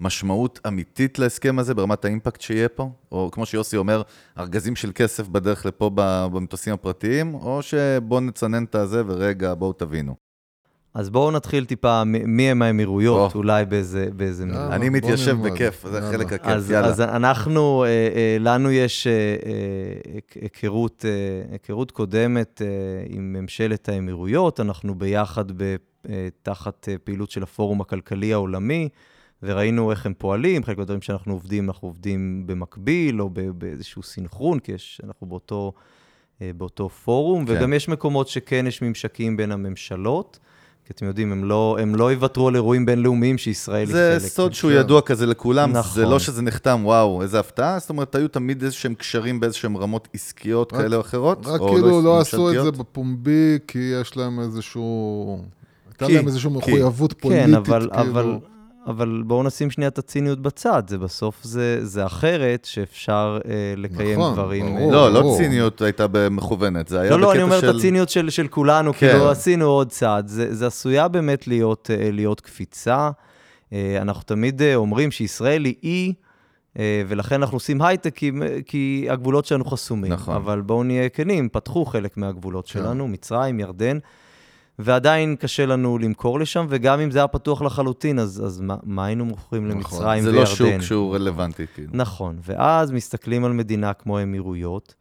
משמעות 0.00 0.60
אמיתית 0.66 1.18
להסכם 1.18 1.58
הזה 1.58 1.74
ברמת 1.74 2.04
ה 2.04 2.09
impact 2.09 2.40
שיהיה 2.40 2.68
פה? 2.68 2.90
או 3.12 3.30
כמו 3.32 3.46
שיוסי 3.46 3.76
אומר, 3.76 4.02
ארגזים 4.38 4.76
של 4.76 4.92
כסף 4.94 5.28
בדרך 5.28 5.66
לפה 5.66 5.90
במטוסים 6.32 6.74
הפרטיים, 6.74 7.34
או 7.34 7.62
שבואו 7.62 8.20
נצנן 8.20 8.64
את 8.64 8.74
הזה 8.74 9.02
ורגע, 9.06 9.54
בואו 9.54 9.72
תבינו. 9.72 10.29
אז 10.94 11.10
בואו 11.10 11.30
נתחיל 11.30 11.64
טיפה, 11.64 12.04
מי 12.04 12.50
הם 12.50 12.62
האמירויות, 12.62 13.34
או. 13.34 13.38
אולי 13.38 13.64
באיזה, 13.64 14.08
באיזה 14.16 14.46
מילה. 14.46 14.74
אני 14.74 14.88
מתיישב 14.88 15.36
נלמד. 15.36 15.52
בכיף, 15.52 15.86
זה 15.86 15.96
יאללה. 15.96 16.08
החלק 16.08 16.32
הכיף, 16.32 16.46
אז, 16.46 16.70
יאללה. 16.70 16.86
אז 16.86 17.00
אנחנו, 17.00 17.84
אה, 17.84 17.88
אה, 17.88 18.36
לנו 18.40 18.70
יש 18.70 19.06
אה, 19.06 19.12
אה, 19.12 20.40
היכרות, 20.42 21.04
אה, 21.08 21.52
היכרות 21.52 21.90
קודמת 21.90 22.62
אה, 22.64 22.66
עם 23.08 23.32
ממשלת 23.32 23.88
האמירויות, 23.88 24.60
אנחנו 24.60 24.94
ביחד 24.94 25.52
ב, 25.52 25.76
אה, 26.08 26.28
תחת 26.42 26.88
אה, 26.88 26.98
פעילות 27.04 27.30
של 27.30 27.42
הפורום 27.42 27.80
הכלכלי 27.80 28.32
העולמי, 28.32 28.88
וראינו 29.42 29.90
איך 29.90 30.06
הם 30.06 30.14
פועלים, 30.18 30.64
חלק 30.64 30.78
מהדברים 30.78 31.02
שאנחנו 31.02 31.32
עובדים, 31.32 31.68
אנחנו 31.68 31.88
עובדים 31.88 32.42
במקביל, 32.46 33.22
או 33.22 33.30
ב- 33.32 33.40
באיזשהו 33.50 34.02
סינכרון, 34.02 34.58
כי 34.58 34.72
יש, 34.72 35.00
אנחנו 35.04 35.26
באותו, 35.26 35.72
אה, 36.42 36.50
באותו 36.56 36.88
פורום, 36.88 37.46
כן. 37.46 37.52
וגם 37.52 37.72
יש 37.72 37.88
מקומות 37.88 38.28
שכן 38.28 38.66
יש 38.66 38.82
ממשקים 38.82 39.36
בין 39.36 39.52
הממשלות. 39.52 40.38
כי 40.86 40.92
אתם 40.92 41.06
יודעים, 41.06 41.32
הם 41.32 41.44
לא, 41.44 41.76
הם 41.80 41.94
לא 41.94 42.12
יוותרו 42.12 42.48
על 42.48 42.54
אירועים 42.54 42.86
בינלאומיים 42.86 43.38
שישראל 43.38 43.86
היא 43.86 43.92
זה 43.94 44.16
חלק. 44.20 44.30
סוד 44.30 44.54
שהוא. 44.54 44.70
ידוע 44.70 45.00
כזה 45.00 45.26
לכולם, 45.26 45.72
נכון. 45.72 45.94
זה 45.94 46.08
לא 46.08 46.18
שזה 46.18 46.42
נחתם, 46.42 46.80
וואו, 46.84 47.22
איזה 47.22 47.40
הפתעה, 47.40 47.78
זאת 47.78 47.90
אומרת, 47.90 48.14
היו 48.14 48.28
תמיד 48.28 48.62
איזה 48.62 48.74
שהם 48.74 48.94
קשרים 48.94 49.40
באיזה 49.40 49.56
שהם 49.56 49.76
רמות 49.76 50.08
עסקיות 50.14 50.72
רק- 50.72 50.80
כאלה 50.80 50.96
או 50.96 51.00
אחרות, 51.00 51.46
רק 51.46 51.60
או 51.60 51.68
כאילו 51.68 52.02
לא 52.02 52.20
עשו 52.20 52.50
את 52.50 52.62
זה. 52.64 52.70
בפומבי, 52.70 53.58
כי 53.66 53.78
יש 54.00 54.16
להם 54.16 54.40
איזשהו... 54.40 55.44
הייתה 55.90 56.14
להם 56.14 56.26
איזושהי 56.26 56.50
כי- 56.50 56.56
מחויבות 56.56 57.12
פוליטית, 57.12 57.46
כן, 57.46 57.54
אבל, 57.54 57.88
כאילו. 57.94 58.10
אבל, 58.10 58.36
אבל 58.86 59.22
בואו 59.26 59.42
נשים 59.42 59.70
שנייה 59.70 59.88
את 59.88 59.98
הציניות 59.98 60.40
בצד, 60.40 60.82
זה 60.86 60.98
בסוף 60.98 61.38
זה, 61.42 61.86
זה 61.86 62.06
אחרת 62.06 62.64
שאפשר 62.64 63.38
אה, 63.48 63.74
לקיים 63.76 64.18
נכון, 64.18 64.32
דברים. 64.32 64.66
ברור. 64.66 64.90
אה, 64.90 64.92
לא, 64.92 65.12
לא 65.12 65.20
ברור. 65.20 65.36
ציניות 65.36 65.82
הייתה 65.82 66.06
מכוונת, 66.30 66.88
זה 66.88 67.00
היה 67.00 67.10
לא, 67.10 67.20
לא, 67.20 67.32
אני 67.32 67.38
בקטע 67.38 67.44
אומר 67.44 67.60
של... 67.60 67.70
את 67.70 67.74
הציניות 67.74 68.08
של, 68.08 68.30
של 68.30 68.48
כולנו, 68.48 68.92
כן. 68.92 68.98
כאילו 68.98 69.30
עשינו 69.30 69.66
עוד 69.66 69.88
צעד. 69.88 70.28
זה, 70.28 70.54
זה 70.54 70.66
עשויה 70.66 71.08
באמת 71.08 71.48
להיות, 71.48 71.90
אה, 71.90 72.10
להיות 72.12 72.40
קפיצה. 72.40 73.10
אה, 73.72 73.98
אנחנו 74.02 74.22
תמיד 74.22 74.62
אה, 74.62 74.74
אומרים 74.74 75.10
שישראל 75.10 75.64
היא 75.64 75.74
אי, 75.82 76.12
אה, 76.78 77.02
ולכן 77.08 77.34
אנחנו 77.34 77.56
עושים 77.56 77.82
הייטק 77.82 78.14
כי, 78.14 78.32
כי 78.66 79.06
הגבולות 79.10 79.44
שלנו 79.46 79.64
חסומים. 79.64 80.12
נכון. 80.12 80.34
אבל 80.34 80.60
בואו 80.60 80.82
נהיה 80.82 81.08
כנים, 81.08 81.48
פתחו 81.48 81.84
חלק 81.84 82.16
מהגבולות 82.16 82.66
כן. 82.66 82.72
שלנו, 82.72 83.08
מצרים, 83.08 83.60
ירדן. 83.60 83.98
ועדיין 84.82 85.36
קשה 85.36 85.66
לנו 85.66 85.98
למכור 85.98 86.40
לשם, 86.40 86.66
וגם 86.68 87.00
אם 87.00 87.10
זה 87.10 87.18
היה 87.18 87.28
פתוח 87.28 87.62
לחלוטין, 87.62 88.18
אז, 88.18 88.42
אז 88.46 88.60
מה, 88.60 88.76
מה 88.82 89.06
היינו 89.06 89.24
מוכרים 89.24 89.68
נכון. 89.68 89.76
למצרים 89.78 90.22
זה 90.22 90.30
וירדן? 90.30 90.40
לא 90.40 90.46
שוק 90.56 90.80
שהוא 90.80 91.14
רלוונטי, 91.14 91.66
כאילו. 91.74 91.90
נכון, 91.92 92.38
ואז 92.42 92.90
מסתכלים 92.90 93.44
על 93.44 93.52
מדינה 93.52 93.92
כמו 93.92 94.18
האמירויות, 94.18 94.94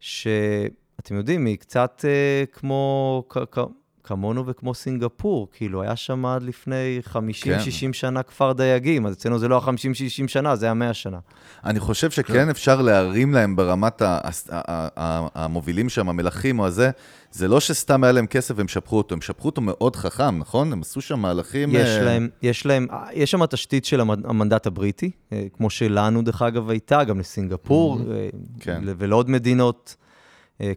שאתם 0.00 1.14
יודעים, 1.16 1.46
היא 1.46 1.58
קצת 1.58 2.04
אה, 2.08 2.44
כמו, 2.52 3.22
כ- 3.28 3.38
כ- 3.50 3.58
כמונו 4.04 4.46
וכמו 4.46 4.74
סינגפור, 4.74 5.48
כאילו, 5.52 5.82
היה 5.82 5.96
שם 5.96 6.26
עד 6.26 6.42
לפני 6.42 7.00
50-60 7.12 7.16
כן. 7.44 7.92
שנה 7.92 8.22
כפר 8.22 8.52
דייגים, 8.52 9.06
אז 9.06 9.14
אצלנו 9.14 9.38
זה 9.38 9.48
לא 9.48 9.56
ה-50-60 9.56 10.28
שנה, 10.28 10.56
זה 10.56 10.70
ה-100 10.70 10.92
שנה. 10.92 11.18
אני 11.64 11.80
חושב 11.80 12.10
שכן 12.10 12.48
אפשר 12.50 12.82
להרים 12.82 13.32
להם 13.34 13.56
ברמת 13.56 14.02
ה- 14.02 14.18
ה- 14.24 14.30
ה- 14.50 14.88
ה- 14.96 15.26
המובילים 15.34 15.88
שם, 15.88 16.08
המלכים 16.08 16.58
או 16.58 16.66
הזה. 16.66 16.90
זה 17.30 17.48
לא 17.48 17.60
שסתם 17.60 18.04
היה 18.04 18.12
להם 18.12 18.26
כסף 18.26 18.54
והם 18.56 18.68
שפכו 18.68 18.96
אותו, 18.96 19.14
הם 19.14 19.20
שפכו 19.20 19.48
אותו 19.48 19.60
מאוד 19.60 19.96
חכם, 19.96 20.38
נכון? 20.38 20.72
הם 20.72 20.80
עשו 20.80 21.00
שם 21.00 21.18
מהלכים... 21.20 21.70
יש 21.72 21.88
אה, 21.88 22.02
להם, 22.04 22.28
יש 22.42 22.66
להם, 22.66 22.86
יש 23.12 23.30
שם 23.30 23.46
תשתית 23.46 23.84
של 23.84 24.00
המנ- 24.00 24.24
המנדט 24.28 24.66
הבריטי, 24.66 25.10
אה, 25.32 25.44
כמו 25.56 25.70
שלנו, 25.70 26.22
דרך 26.22 26.42
אגב, 26.42 26.70
הייתה, 26.70 27.04
גם 27.04 27.20
לסינגפור, 27.20 27.98
אה, 28.12 28.28
כן. 28.60 28.82
ולעוד 28.84 29.30
מדינות, 29.30 29.96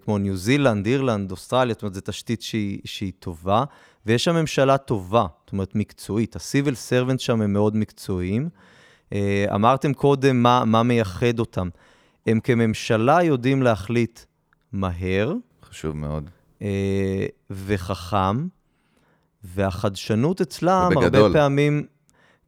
כמו 0.01 0.17
ניו 0.17 0.37
זילנד, 0.37 0.85
אירלנד, 0.85 1.31
אוסטרליה, 1.31 1.73
זאת 1.73 1.81
אומרת, 1.81 1.93
זו 1.93 2.01
תשתית 2.03 2.41
שהיא, 2.41 2.79
שהיא 2.85 3.11
טובה, 3.19 3.63
ויש 4.05 4.23
שם 4.23 4.35
ממשלה 4.35 4.77
טובה, 4.77 5.25
זאת 5.45 5.51
אומרת, 5.51 5.75
מקצועית. 5.75 6.35
ה-civil 6.35 6.73
servants 6.89 7.19
שם 7.19 7.41
הם 7.41 7.53
מאוד 7.53 7.75
מקצועיים. 7.75 8.49
אה, 9.13 9.45
אמרתם 9.55 9.93
קודם 9.93 10.43
מה, 10.43 10.65
מה 10.65 10.83
מייחד 10.83 11.39
אותם. 11.39 11.69
הם 12.27 12.39
כממשלה 12.39 13.23
יודעים 13.23 13.63
להחליט 13.63 14.19
מהר, 14.71 15.33
חשוב 15.63 15.97
מאוד. 15.97 16.29
אה, 16.61 17.25
וחכם, 17.49 18.47
והחדשנות 19.43 20.41
אצלם 20.41 20.89
ובגדול. 20.91 21.21
הרבה 21.21 21.39
פעמים, 21.39 21.85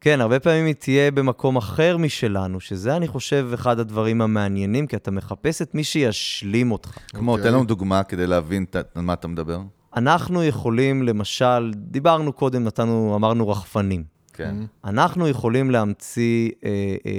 כן, 0.00 0.20
הרבה 0.20 0.40
פעמים 0.40 0.66
היא 0.66 0.74
תהיה 0.74 1.10
במקום 1.10 1.56
אחר 1.56 1.96
משלנו, 1.96 2.60
שזה, 2.60 2.96
אני 2.96 3.08
חושב, 3.08 3.50
אחד 3.54 3.78
הדברים 3.78 4.22
המעניינים, 4.22 4.86
כי 4.86 4.96
אתה 4.96 5.10
מחפש 5.10 5.62
את 5.62 5.74
מי 5.74 5.84
שישלים 5.84 6.72
אותך. 6.72 6.98
כמו, 7.08 7.32
אוקיי. 7.32 7.44
תן 7.44 7.52
לנו 7.52 7.64
דוגמה 7.64 8.02
כדי 8.02 8.26
להבין 8.26 8.64
ת- 8.64 8.76
על 8.76 9.02
מה 9.02 9.12
אתה 9.12 9.28
מדבר. 9.28 9.60
אנחנו 9.96 10.44
יכולים, 10.44 11.02
למשל, 11.02 11.72
דיברנו 11.76 12.32
קודם, 12.32 12.64
נתנו, 12.64 13.12
אמרנו 13.16 13.48
רחפנים. 13.48 14.04
כן. 14.32 14.54
אנחנו 14.84 15.28
יכולים 15.28 15.70
להמציא 15.70 16.50
אה, 16.64 16.70
אה, 17.06 17.12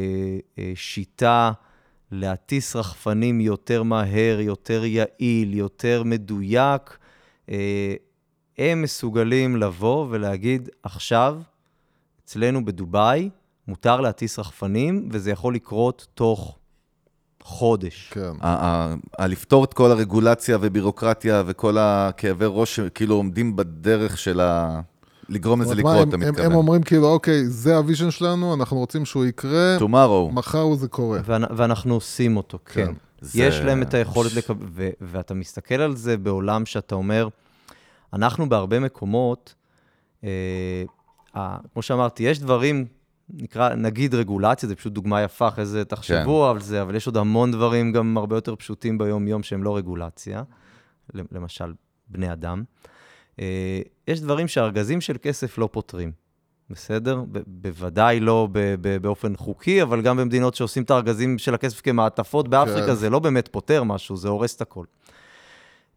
אה, 0.60 0.72
שיטה 0.76 1.52
להטיס 2.12 2.76
רחפנים 2.76 3.42
יותר 3.42 3.84
מהר, 3.84 4.40
יותר 4.40 4.86
יעיל, 4.86 5.54
יותר 5.54 6.04
מדויק. 6.06 6.98
אה, 7.50 7.94
הם 8.58 8.82
מסוגלים 8.82 9.56
לבוא 9.58 10.08
ולהגיד, 10.10 10.70
עכשיו, 10.84 11.38
אצלנו 12.32 12.66
בדובאי, 12.66 13.30
מותר 13.68 14.02
להטיס 14.02 14.40
רחפנים, 14.40 15.10
וזה 15.12 15.32
יכול 15.32 15.56
לקרות 15.56 16.08
תוך 16.14 16.58
חודש. 17.44 18.12
כן. 18.14 18.32
לפתור 19.28 19.64
את 19.64 19.74
כל 19.74 19.92
הרגולציה 19.92 20.58
ובירוקרטיה 20.62 21.44
וכל 21.46 21.78
הכאבי 21.80 22.46
ראש 22.48 22.76
שכאילו 22.76 23.16
עומדים 23.16 23.56
בדרך 23.56 24.18
של 24.18 24.40
ה... 24.40 24.82
לגרום 25.30 25.62
לזה 25.62 25.76
לקרות, 25.76 26.08
אתה 26.10 26.18
מתכוון. 26.18 26.46
הם 26.46 26.56
אומרים 26.56 26.84
כאילו, 26.84 27.08
אוקיי, 27.08 27.46
זה 27.46 27.78
ה 27.78 27.83
vision 27.83 28.12
שלנו, 28.12 28.54
אנחנו 28.54 28.78
רוצים 28.78 29.06
שהוא 29.06 29.26
יקרה, 29.26 29.78
tomorrow. 29.80 30.32
מחר 30.34 30.74
זה 30.76 30.88
קורה. 30.88 31.20
ואנ- 31.26 31.54
ואנחנו 31.56 31.94
עושים 31.94 32.38
אותו, 32.38 32.60
כן. 32.66 32.86
כן. 32.86 32.94
זה- 33.22 33.44
יש 33.44 33.60
להם 33.60 33.82
את 33.82 33.94
היכולת 33.94 34.34
לקבל, 34.36 34.66
ו- 34.72 34.90
ואתה 35.02 35.34
מסתכל 35.34 35.76
על 35.76 35.96
זה 35.96 36.18
בעולם 36.18 36.66
שאתה 36.66 36.96
אומר, 36.96 37.28
אנחנו 38.14 38.50
בהרבה 38.50 38.80
מקומות, 38.80 39.54
אה, 40.24 40.30
כמו 41.34 41.82
שאמרתי, 41.82 42.24
יש 42.24 42.40
דברים, 42.40 42.86
נקרא, 43.30 43.76
נגיד 43.76 44.16
רגולציה, 44.16 44.70
זה 44.70 44.76
פשוט 44.76 44.94
דוגמה 44.94 45.22
יפה, 45.22 45.48
אחרי 45.48 45.66
זה 45.66 45.86
תחשבו 45.86 46.48
על 46.50 46.60
זה, 46.60 46.82
אבל 46.82 46.96
יש 46.96 47.08
עוד 47.08 47.18
המון 47.18 47.52
דברים 47.52 47.92
גם 47.92 48.18
הרבה 48.18 48.38
יותר 48.38 48.56
פשוטים 48.56 48.98
ביום-יום 48.98 49.44
שהם 49.44 49.64
לא 49.64 49.78
רגולציה, 49.78 50.44
למשל, 51.14 51.74
בני 52.08 52.34
אדם. 52.34 52.64
אה, 53.40 53.82
יש 54.08 54.22
דברים 54.22 54.48
שארגזים 54.48 55.02
של 55.02 55.18
כסף 55.22 55.58
לא 55.58 55.70
פותרים. 55.72 56.12
בסדר? 56.70 57.24
ב- 57.32 57.40
בוודאי 57.48 58.20
לא 58.20 58.48
ב- 58.52 58.76
ב- 58.82 58.98
באופן 59.02 59.36
חוקי, 59.36 59.82
אבל 59.82 60.02
גם 60.02 60.18
במדינות 60.18 60.56
שעושים 60.56 60.84
את 60.84 60.92
הארגזים 60.92 61.38
של 61.38 61.54
הכסף 61.54 61.82
כמעטפות 61.82 62.48
באפריקה, 62.48 62.88
כן. 62.88 62.94
זה 62.94 63.10
לא 63.10 63.20
באמת 63.20 63.48
פותר 63.48 63.84
משהו, 63.84 64.18
זה 64.18 64.28
הורס 64.30 64.56
את 64.56 64.62
הכל. 64.62 64.86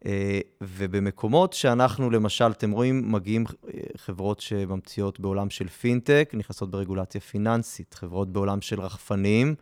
אה, 0.07 0.41
ובמקומות 0.61 1.53
שאנחנו, 1.53 2.11
למשל, 2.11 2.51
אתם 2.51 2.71
רואים, 2.71 3.13
מגיעים 3.13 3.45
אה, 3.75 3.81
חברות 3.97 4.41
שממציאות 4.41 5.21
בעולם 5.21 5.51
של 5.51 5.69
פינטק, 5.69 6.31
נכנסות 6.35 6.71
ברגולציה 6.71 7.21
פיננסית, 7.21 7.95
חברות 7.95 8.33
בעולם 8.33 8.61
של 8.61 8.81
רחפנים, 8.81 9.55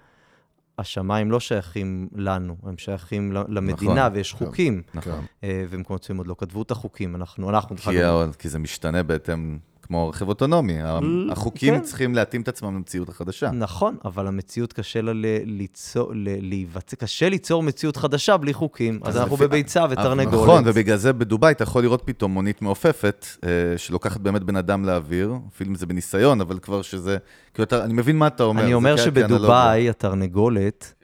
השמיים 0.78 1.30
לא 1.30 1.40
שייכים 1.40 2.08
לנו, 2.14 2.56
הם 2.62 2.78
שייכים 2.78 3.32
למדינה, 3.48 3.94
נכון, 3.94 4.12
ויש 4.16 4.32
כן. 4.32 4.46
חוקים. 4.46 4.82
נכון. 4.94 5.24
אה, 5.44 5.64
ובמקומות 5.68 6.02
מסוימים 6.02 6.18
עוד 6.18 6.26
לא 6.26 6.34
כתבו 6.38 6.62
את 6.62 6.70
החוקים, 6.70 7.16
אנחנו, 7.16 7.50
אנחנו, 7.50 7.76
כי, 7.76 8.02
ה- 8.02 8.26
כי 8.38 8.48
זה 8.48 8.58
משתנה 8.58 9.02
בהתאם, 9.02 9.58
כמו 9.82 10.08
רכב 10.08 10.28
אוטונומי. 10.28 10.78
ל- 10.82 11.30
החוקים 11.32 11.74
כן. 11.74 11.82
צריכים 11.82 12.14
להתאים 12.14 12.42
את 12.42 12.48
עצמם 12.48 12.74
למציאות 12.76 13.08
החדשה. 13.08 13.50
נכון, 13.50 13.96
אבל 14.04 14.26
המציאות 14.26 14.72
קשה 14.72 15.00
לה 15.02 15.12
ל- 15.12 15.24
ליצור, 15.44 16.12
ל- 16.14 16.48
להיווצר, 16.48 16.96
קשה 16.96 17.28
ליצור 17.28 17.62
מציאות 17.62 17.96
חדשה 17.96 18.36
בלי 18.36 18.52
חוקים. 18.54 19.00
אז 19.02 19.08
אז 19.08 19.20
אנחנו 19.20 19.34
לפי- 19.36 19.44
בביצה 19.46 19.84
ותרנגולת. 19.90 20.42
נכון, 20.48 20.62
ובגלל 20.66 20.96
זה 20.96 21.12
בדובאי 21.12 21.52
אתה 21.52 21.62
יכול 21.62 21.82
לראות 21.82 22.02
פתאום 22.04 22.32
מונית 22.32 22.62
מעופפת, 22.62 23.26
אה, 23.44 23.48
שלוקחת 23.78 24.20
באמת 24.20 24.42
בן 24.42 24.56
אדם 24.56 24.84
לאוויר, 24.84 25.34
אפילו 25.54 25.70
אם 25.70 25.74
זה 25.74 25.86
בניסיון, 25.86 26.40
אבל 26.40 26.58
כבר 26.58 26.82
שזה... 26.82 27.16
כאילו, 27.54 27.64
אתה, 27.64 27.84
אני 27.84 27.92
מבין 27.92 28.18
מה 28.18 28.26
אתה 28.26 28.42
אומר. 28.42 28.62
אני 28.64 28.74
אומר 28.74 28.96
שבדובאי 28.96 29.88
התרנגולת, 29.90 30.94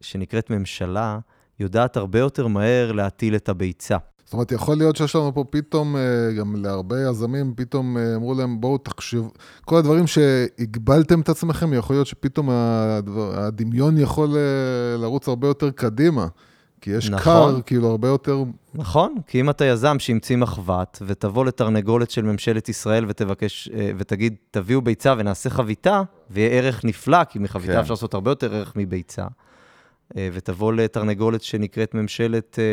שנקראת 0.00 0.50
ממשלה, 0.50 1.18
יודעת 1.60 1.96
הרבה 1.96 2.18
יותר 2.18 2.46
מהר 2.46 2.92
להטיל 2.92 3.34
את 3.36 3.48
הביצה. 3.48 3.96
זאת 4.30 4.34
אומרת, 4.34 4.52
יכול 4.52 4.76
להיות 4.76 4.96
שיש 4.96 5.16
לנו 5.16 5.34
פה 5.34 5.44
פתאום, 5.50 5.96
אה, 5.96 6.32
גם 6.38 6.56
להרבה 6.56 6.96
יזמים, 7.10 7.52
פתאום 7.56 7.96
אה, 7.96 8.16
אמרו 8.16 8.34
להם, 8.34 8.60
בואו 8.60 8.78
תחשבו, 8.78 9.30
כל 9.64 9.76
הדברים 9.76 10.06
שהגבלתם 10.06 11.20
את 11.20 11.28
עצמכם, 11.28 11.74
יכול 11.74 11.96
להיות 11.96 12.06
שפתאום 12.06 12.50
הדבר, 12.50 13.40
הדמיון 13.40 13.98
יכול 13.98 14.36
אה, 14.36 14.96
לרוץ 14.98 15.28
הרבה 15.28 15.48
יותר 15.48 15.70
קדימה. 15.70 16.26
כי 16.80 16.90
יש 16.90 17.10
נכון. 17.10 17.54
קר, 17.54 17.60
כאילו, 17.66 17.88
הרבה 17.90 18.08
יותר... 18.08 18.44
נכון, 18.74 19.14
כי 19.26 19.40
אם 19.40 19.50
אתה 19.50 19.64
יזם 19.64 19.98
שהמציא 19.98 20.36
מחבת, 20.36 21.02
ותבוא 21.06 21.44
לתרנגולת 21.44 22.10
של 22.10 22.22
ממשלת 22.22 22.68
ישראל 22.68 23.04
ותבקש, 23.08 23.70
ותגיד, 23.98 24.34
תביאו 24.50 24.82
ביצה 24.82 25.14
ונעשה 25.18 25.50
חביתה, 25.50 26.02
ויהיה 26.30 26.50
ערך 26.50 26.84
נפלא, 26.84 27.24
כי 27.24 27.38
מחביתה 27.38 27.72
כן. 27.72 27.78
אפשר 27.78 27.92
לעשות 27.92 28.14
הרבה 28.14 28.30
יותר 28.30 28.54
ערך 28.54 28.72
מביצה. 28.76 29.24
אה, 30.16 30.28
ותבוא 30.32 30.72
לתרנגולת 30.72 31.42
שנקראת 31.42 31.94
ממשלת 31.94 32.58
אה, 32.58 32.64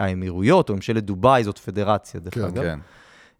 אה, 0.00 0.06
האמירויות, 0.06 0.70
או 0.70 0.74
ממשלת 0.74 1.04
דובאי, 1.04 1.44
זאת 1.44 1.58
פדרציה, 1.58 2.20
דרך 2.20 2.34
כן, 2.34 2.44
אגב. 2.44 2.62
כן. 2.62 2.78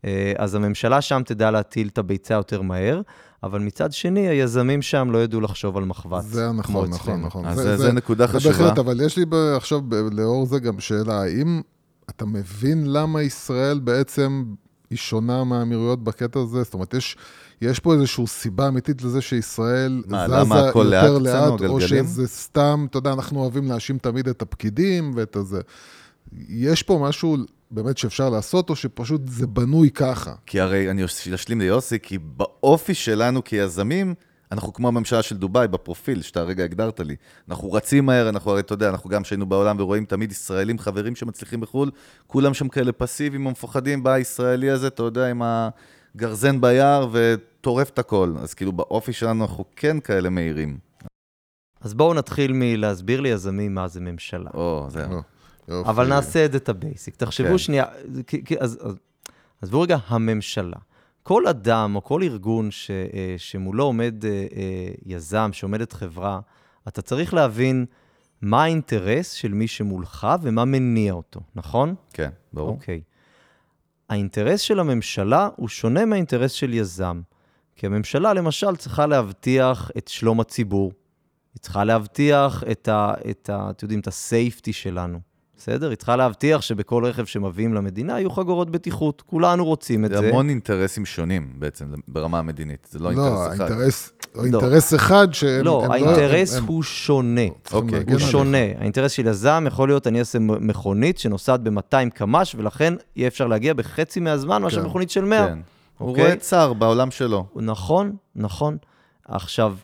אה, 0.04 0.32
אז 0.36 0.54
הממשלה 0.54 1.00
שם 1.00 1.22
תדע 1.26 1.50
להטיל 1.50 1.88
את 1.88 1.98
הביצה 1.98 2.34
יותר 2.34 2.62
מהר, 2.62 3.00
אבל 3.42 3.60
מצד 3.60 3.92
שני, 3.92 4.28
היזמים 4.28 4.82
שם 4.82 5.10
לא 5.10 5.18
ידעו 5.18 5.40
לחשוב 5.40 5.76
על 5.76 5.84
מחבת. 5.84 6.22
זה 6.24 6.52
נכון, 6.52 6.90
נכון. 6.90 7.22
נכון. 7.22 7.46
אז 7.46 7.56
זה- 7.56 7.76
זה 7.76 7.92
נקודה 7.92 8.26
זה 8.26 8.32
חשובה. 8.32 8.58
בהחלט, 8.58 8.78
אבל 8.78 9.00
יש 9.00 9.16
לי 9.16 9.24
עכשיו, 9.56 9.80
לאור 10.12 10.46
זה 10.46 10.58
גם 10.58 10.80
שאלה, 10.80 11.22
האם 11.22 11.60
אתה 12.10 12.26
מבין 12.26 12.92
למה 12.92 13.22
ישראל 13.22 13.78
בעצם 13.78 14.44
היא 14.90 14.98
שונה 14.98 15.44
מהאמירויות 15.44 16.04
בקטע 16.04 16.40
הזה? 16.40 16.62
זאת 16.62 16.74
אומרת, 16.74 16.94
יש, 16.94 17.16
יש 17.60 17.78
פה 17.78 17.94
איזושהי 17.94 18.26
סיבה 18.26 18.68
אמיתית 18.68 19.02
לזה 19.02 19.20
שישראל 19.20 20.02
מה, 20.06 20.44
זזה 20.44 20.54
יותר 20.54 21.18
לאט, 21.18 21.60
או? 21.68 21.80
שזה 21.80 22.28
סתם, 22.28 22.86
אתה 22.90 22.98
יודע, 22.98 23.12
אנחנו 23.12 23.40
אוהבים 23.40 23.68
להאשים 23.68 23.98
תמיד 23.98 24.28
את 24.28 24.42
הפקידים 24.42 25.12
ואת 25.14 25.36
הזה. 25.36 25.60
יש 26.48 26.82
פה 26.82 26.98
משהו 27.02 27.36
באמת 27.70 27.98
שאפשר 27.98 28.30
לעשות, 28.30 28.70
או 28.70 28.76
שפשוט 28.76 29.20
זה 29.24 29.46
בנוי 29.46 29.90
ככה? 29.90 30.34
כי 30.46 30.60
הרי, 30.60 30.90
אני 30.90 31.04
אשלים 31.34 31.60
ליוסי, 31.60 31.98
כי 32.02 32.18
באופי 32.18 32.94
שלנו 32.94 33.44
כיזמים, 33.44 34.14
אנחנו 34.52 34.72
כמו 34.72 34.88
הממשלה 34.88 35.22
של 35.22 35.36
דובאי 35.36 35.68
בפרופיל, 35.68 36.22
שאתה 36.22 36.40
הרגע 36.40 36.64
הגדרת 36.64 37.00
לי. 37.00 37.16
אנחנו 37.48 37.72
רצים 37.72 38.06
מהר, 38.06 38.28
אנחנו 38.28 38.50
הרי, 38.50 38.60
אתה 38.60 38.72
יודע, 38.72 38.88
אנחנו 38.88 39.10
גם 39.10 39.24
שהיינו 39.24 39.46
בעולם 39.46 39.76
ורואים 39.78 40.04
תמיד 40.04 40.32
ישראלים, 40.32 40.78
חברים 40.78 41.16
שמצליחים 41.16 41.60
בחו"ל, 41.60 41.90
כולם 42.26 42.54
שם 42.54 42.68
כאלה 42.68 42.92
פסיביים 42.92 43.46
ומפוחדים, 43.46 44.02
בא 44.02 44.12
הישראלי 44.12 44.70
הזה, 44.70 44.86
אתה 44.86 45.02
יודע, 45.02 45.30
עם 45.30 45.42
הגרזן 46.14 46.60
ביער 46.60 47.08
וטורף 47.68 47.90
את 47.90 47.98
הכל. 47.98 48.34
אז 48.42 48.54
כאילו 48.54 48.72
באופי 48.72 49.12
שלנו 49.12 49.44
אנחנו 49.44 49.64
כן 49.76 50.00
כאלה 50.00 50.30
מהירים. 50.30 50.78
אז 51.80 51.94
בואו 51.94 52.14
נתחיל 52.14 52.52
מלהסביר 52.54 53.20
ליזמים 53.20 53.74
מה 53.74 53.88
זה 53.88 54.00
ממשלה. 54.00 54.50
או, 54.54 54.86
זהו. 54.90 55.22
יופי. 55.68 55.90
אבל 55.90 56.08
נעשה 56.08 56.44
את 56.44 56.52
זה 56.52 56.58
את 56.58 56.68
ה 56.68 56.75
basic. 56.75 57.16
תחשבו 57.16 57.48
כן. 57.48 57.58
שנייה, 57.58 57.84
אז- 58.60 58.78
עזבו 59.62 59.80
רגע 59.80 59.96
הממשלה. 60.06 60.76
כל 61.22 61.46
אדם 61.46 61.96
או 61.96 62.04
כל 62.04 62.22
ארגון 62.22 62.70
ש, 62.70 62.90
אה, 62.90 63.34
שמולו 63.36 63.84
עומד 63.84 64.24
אה, 64.24 64.30
אה, 64.30 64.88
יזם, 65.06 65.50
שעומדת 65.52 65.92
חברה, 65.92 66.40
אתה 66.88 67.02
צריך 67.02 67.34
להבין 67.34 67.86
מה 68.42 68.62
האינטרס 68.62 69.32
של 69.32 69.54
מי 69.54 69.68
שמולך 69.68 70.26
ומה 70.42 70.64
מניע 70.64 71.12
אותו, 71.12 71.40
נכון? 71.54 71.94
כן, 72.12 72.30
ברור. 72.52 72.70
אוקיי. 72.70 73.00
האינטרס 74.08 74.60
של 74.60 74.80
הממשלה 74.80 75.48
הוא 75.56 75.68
שונה 75.68 76.04
מהאינטרס 76.04 76.52
של 76.52 76.74
יזם. 76.74 77.20
כי 77.78 77.86
הממשלה, 77.86 78.34
למשל, 78.34 78.76
צריכה 78.76 79.06
להבטיח 79.06 79.90
את 79.98 80.08
שלום 80.08 80.40
הציבור. 80.40 80.92
היא 81.54 81.60
צריכה 81.60 81.84
להבטיח 81.84 82.64
את 82.70 82.88
ה... 82.88 83.14
את 83.30 83.50
ה 83.50 83.70
אתם 83.70 83.84
יודעים, 83.84 84.00
את 84.00 84.06
הסייפטי 84.06 84.72
שלנו. 84.72 85.18
בסדר? 85.56 85.88
היא 85.88 85.96
צריכה 85.96 86.16
להבטיח 86.16 86.60
שבכל 86.60 87.04
רכב 87.04 87.24
שמביאים 87.24 87.74
למדינה 87.74 88.12
יהיו 88.20 88.30
חגורות 88.30 88.70
בטיחות. 88.70 89.22
כולנו 89.26 89.64
רוצים 89.64 90.04
את 90.04 90.10
זה 90.10 90.18
זה. 90.18 90.28
המון 90.28 90.48
אינטרסים 90.48 91.06
שונים 91.06 91.52
בעצם 91.58 91.86
ברמה 92.08 92.38
המדינית, 92.38 92.88
זה 92.90 92.98
לא 92.98 93.12
לא, 93.12 93.26
אינטרס 93.26 93.54
אחד. 93.54 93.60
האינטרס, 93.60 94.12
לא. 94.34 94.42
אינטרס 94.44 94.94
אחד 94.94 95.28
שהם... 95.32 95.64
לא, 95.64 95.84
הם 95.84 95.90
האינטרס 95.90 96.52
הם- 96.54 96.62
הם 96.62 96.68
הוא 96.68 96.82
שונה. 96.82 97.40
אוקיי. 97.72 97.98
הוא 97.98 98.04
עליך. 98.10 98.20
שונה. 98.30 98.58
האינטרס 98.78 99.12
של 99.12 99.26
יזם 99.26 99.64
יכול 99.66 99.88
להיות, 99.88 100.06
אני 100.06 100.18
אעשה 100.20 100.38
מכונית 100.38 101.18
שנוסעת 101.18 101.60
ב-200 101.62 102.10
קמ"ש, 102.14 102.54
ולכן 102.58 102.94
יהיה 103.16 103.28
אפשר 103.28 103.46
להגיע 103.46 103.74
בחצי 103.74 104.20
מהזמן 104.20 104.62
מאשר 104.62 104.80
כן. 104.80 104.86
מכונית 104.86 105.10
של 105.10 105.24
100. 105.24 105.46
כן. 105.48 105.58
הוא 105.98 106.08
אוקיי? 106.08 106.24
רואה 106.24 106.36
צר 106.36 106.72
בעולם 106.72 107.10
שלו. 107.10 107.46
נכון, 107.56 108.16
נכון. 108.36 108.76
עכשיו, 109.24 109.76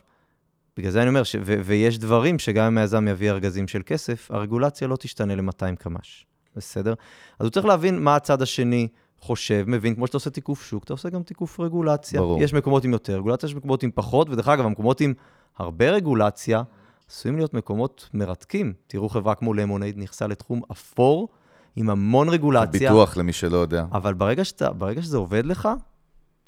בגלל 0.77 0.91
זה 0.91 1.01
אני 1.01 1.09
אומר, 1.09 1.23
ש- 1.23 1.35
ו- 1.35 1.61
ויש 1.63 1.99
דברים 1.99 2.39
שגם 2.39 2.65
אם 2.65 2.77
היזם 2.77 3.07
יביא 3.07 3.31
ארגזים 3.31 3.67
של 3.67 3.81
כסף, 3.85 4.31
הרגולציה 4.31 4.87
לא 4.87 4.95
תשתנה 4.95 5.35
ל-200 5.35 5.75
קמ"ש, 5.79 6.25
בסדר? 6.55 6.93
אז 7.39 7.45
הוא 7.45 7.49
צריך 7.49 7.65
להבין 7.65 8.03
מה 8.03 8.15
הצד 8.15 8.41
השני 8.41 8.87
חושב, 9.19 9.63
מבין, 9.67 9.95
כמו 9.95 10.07
שאתה 10.07 10.17
עושה 10.17 10.29
תיקוף 10.29 10.65
שוק, 10.65 10.83
אתה 10.83 10.93
עושה 10.93 11.09
גם 11.09 11.23
תיקוף 11.23 11.59
רגולציה. 11.59 12.19
ברור. 12.19 12.43
יש 12.43 12.53
מקומות 12.53 12.83
עם 12.83 12.91
יותר 12.93 13.17
רגולציה, 13.17 13.47
יש 13.47 13.55
מקומות 13.55 13.83
עם 13.83 13.91
פחות, 13.95 14.29
ודרך 14.29 14.47
אגב, 14.47 14.65
המקומות 14.65 15.01
עם 15.01 15.13
הרבה 15.57 15.89
רגולציה, 15.89 16.63
עשויים 17.09 17.37
להיות 17.37 17.53
מקומות 17.53 18.09
מרתקים. 18.13 18.73
תראו 18.87 19.09
חברה 19.09 19.35
כמו 19.35 19.53
Lemonade 19.53 19.97
נכנסה 19.97 20.27
לתחום 20.27 20.61
אפור, 20.71 21.29
עם 21.75 21.89
המון 21.89 22.29
רגולציה. 22.29 22.89
ביטוח 22.89 23.17
למי 23.17 23.33
שלא 23.33 23.57
יודע. 23.57 23.85
אבל 23.91 24.13
ברגע, 24.13 24.43
שאתה, 24.45 24.73
ברגע 24.73 25.01
שזה 25.01 25.17
עובד 25.17 25.45
לך, 25.45 25.69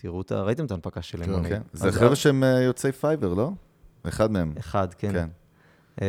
תראו, 0.02 0.22
את 0.22 0.32
ה- 0.32 0.42
ראיתם 0.42 0.66
את 0.66 0.72
ההנפקה 0.72 1.02
של 1.02 1.24
Lemonade. 1.24 1.54
כן. 1.54 1.62
זה 1.74 1.88
אז- 1.88 1.96
חבר'ה 1.96 2.16
שהם 2.16 2.44
אה, 2.44 2.62
יוצאי 2.62 2.92
Fiverr, 2.92 3.34
לא? 3.34 3.52
אחד 4.08 4.32
מהם. 4.32 4.54
אחד, 4.60 4.88
כן. 4.98 5.12
כן. 5.14 5.28
אה, 6.02 6.08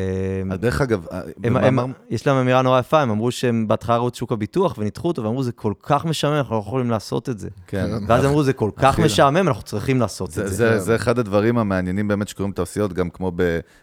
אז 0.51 0.59
דרך 0.59 0.81
אגב, 0.81 1.07
אה, 1.13 1.21
הם, 1.45 1.57
הם, 1.57 1.93
יש 2.11 2.27
להם 2.27 2.37
אמירה 2.37 2.63
נורא 2.63 2.81
יפה, 2.81 3.01
הם 3.01 3.11
אמרו 3.11 3.31
שהם 3.31 3.69
בהתחלה 3.69 3.97
ראו 3.97 4.09
את 4.09 4.15
שוק 4.15 4.33
הביטוח 4.33 4.75
וניתחו 4.79 5.09
אותו, 5.09 5.23
ואמרו, 5.25 5.43
זה 5.43 5.53
כל 5.53 5.73
כך 5.83 6.05
משעמם, 6.05 6.35
אנחנו 6.37 6.55
לא 6.55 6.61
יכולים 6.61 6.91
לעשות 6.91 7.29
את 7.29 7.39
זה. 7.39 7.49
כן. 7.67 7.91
ואז 8.09 8.25
אמרו, 8.25 8.43
זה 8.43 8.53
כל 8.53 8.71
כך 8.77 8.99
משעמם, 9.01 9.49
אנחנו 9.49 9.63
צריכים 9.63 10.01
לעשות 10.01 10.31
זה, 10.31 10.43
את 10.43 10.49
זה. 10.49 10.55
זה, 10.55 10.79
זה 10.79 10.97
אחד 10.97 11.19
הדברים 11.19 11.59
המעניינים 11.59 12.09
באמת 12.09 12.29
שקורים 12.29 12.53
תעשיות, 12.53 12.93
גם 12.93 13.11
כמו 13.11 13.33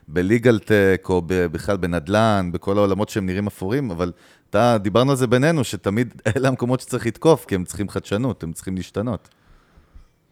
בליגל 0.08 0.60
טק, 0.60 1.06
או 1.10 1.22
בכלל 1.28 1.78
בנדל"ן, 1.78 2.50
בכל 2.54 2.78
העולמות 2.78 3.10
שהם 3.10 3.26
נראים 3.26 3.48
אפורים, 3.48 3.92
אבל 3.92 4.12
אתה, 4.50 4.78
דיברנו 4.82 5.12
על 5.12 5.18
זה 5.18 5.28
בינינו, 5.28 5.64
שתמיד 5.64 6.14
אלה 6.38 6.48
המקומות 6.48 6.80
שצריך 6.80 7.06
לתקוף, 7.08 7.46
כי 7.46 7.56
הם 7.56 7.64
צריכים 7.64 7.90
חדשנות, 7.90 8.44
הם 8.44 8.54
צריכים 8.54 8.76
להשתנות. 8.76 9.30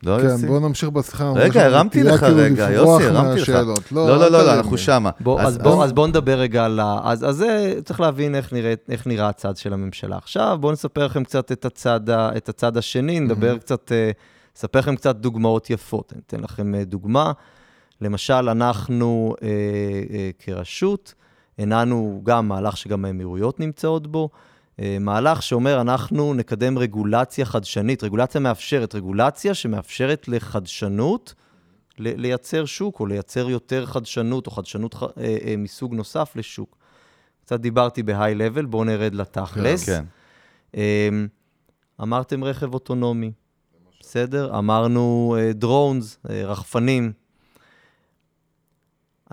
לא, 0.05 0.17
כן, 0.21 0.25
יוסי? 0.25 0.47
בוא 0.47 0.59
נמשיך 0.59 0.89
בשיחה. 0.89 1.31
רגע, 1.35 1.65
הרמתי 1.65 2.03
לך 2.03 2.19
כאילו 2.19 2.37
רגע, 2.37 2.71
יוסי, 2.71 3.03
הרמתי 3.05 3.41
לך. 3.41 3.49
לא, 3.91 4.07
לא, 4.07 4.17
לא, 4.17 4.29
לא, 4.31 4.53
אנחנו. 4.53 4.77
שמה. 4.77 5.09
בוא, 5.19 5.41
אז, 5.41 5.47
אז- 5.47 5.57
בוא, 5.57 5.83
אז- 5.83 5.89
אז 5.89 5.93
בוא 5.93 6.07
נדבר 6.07 6.39
רגע 6.39 6.65
על 6.65 6.79
ה... 6.79 6.99
אז, 7.03 7.29
אז 7.29 7.35
זה, 7.35 7.73
צריך 7.85 7.99
להבין 7.99 8.35
איך, 8.35 8.53
נראה, 8.53 8.73
איך 8.89 9.07
נראה 9.07 9.29
הצד 9.29 9.57
של 9.57 9.73
הממשלה. 9.73 10.17
עכשיו, 10.17 10.57
בואו 10.61 10.71
נספר 10.71 11.05
לכם 11.05 11.23
קצת 11.23 11.51
את 11.51 11.65
הצד, 11.65 12.09
ה- 12.09 12.29
את 12.37 12.49
הצד 12.49 12.77
השני, 12.77 13.19
נדבר 13.19 13.57
קצת, 13.57 13.91
אה, 13.91 14.11
נספר 14.57 14.79
לכם 14.79 14.95
קצת 14.95 15.15
דוגמאות 15.15 15.69
יפות. 15.69 16.13
אני 16.13 16.21
אתן 16.27 16.39
לכם 16.39 16.75
אה, 16.75 16.83
דוגמה. 16.83 17.31
למשל, 18.01 18.33
אנחנו 18.49 19.35
אה, 19.43 19.47
אה, 20.13 20.29
כרשות, 20.39 21.13
הנענו 21.59 22.21
גם 22.23 22.47
מהלך 22.47 22.77
שגם 22.77 23.05
האמירויות 23.05 23.59
נמצאות 23.59 24.07
בו, 24.07 24.29
מהלך 24.99 25.43
שאומר, 25.43 25.81
אנחנו 25.81 26.33
נקדם 26.33 26.77
רגולציה 26.77 27.45
חדשנית, 27.45 28.03
רגולציה 28.03 28.41
מאפשרת, 28.41 28.95
רגולציה 28.95 29.53
שמאפשרת 29.53 30.27
לחדשנות 30.27 31.33
לייצר 31.99 32.65
שוק, 32.65 32.99
או 32.99 33.05
לייצר 33.05 33.49
יותר 33.49 33.85
חדשנות, 33.85 34.47
או 34.47 34.51
חדשנות 34.51 34.93
ח- 34.93 35.03
אה, 35.03 35.07
אה, 35.45 35.55
מסוג 35.57 35.93
נוסף 35.93 36.31
לשוק. 36.35 36.77
קצת 37.41 37.59
דיברתי 37.59 38.03
level, 38.33 38.65
בואו 38.65 38.83
נרד 38.83 39.15
לתכלס. 39.15 39.85
כן. 39.89 40.03
אמ, 40.73 41.27
אמרתם 42.01 42.43
רכב 42.43 42.73
אוטונומי, 42.73 43.31
בסדר? 43.99 44.57
אמרנו 44.57 45.35
דרונס, 45.53 46.17
רחפנים. 46.25 47.13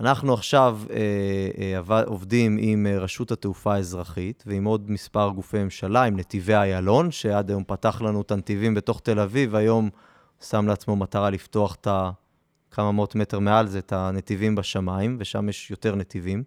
אנחנו 0.01 0.35
עכשיו 0.35 0.81
אה, 0.91 1.79
אה, 1.79 2.03
עובדים 2.07 2.59
עם 2.61 2.87
אה, 2.87 2.99
רשות 2.99 3.33
התעופה 3.33 3.75
האזרחית 3.75 4.45
ועם 4.47 4.65
עוד 4.65 4.91
מספר 4.91 5.31
גופי 5.31 5.63
ממשלה, 5.65 6.03
עם 6.03 6.17
נתיבי 6.17 6.55
איילון, 6.55 7.11
שעד 7.11 7.51
היום 7.51 7.65
פתח 7.67 8.03
לנו 8.03 8.21
את 8.21 8.31
הנתיבים 8.31 8.75
בתוך 8.75 9.01
תל 9.01 9.21
אביב, 9.21 9.55
היום 9.55 9.91
שם 10.49 10.67
לעצמו 10.67 10.97
מטרה 10.97 11.31
לפתוח 11.31 11.75
את 11.75 11.87
ה... 11.87 12.11
כמה 12.71 12.93
מאות 12.93 13.15
מטר 13.15 13.39
מעל 13.39 13.67
זה, 13.67 13.79
את 13.79 13.93
הנתיבים 13.93 14.55
בשמיים, 14.55 15.17
ושם 15.21 15.49
יש 15.49 15.71
יותר 15.71 15.95
נתיבים. 15.95 16.43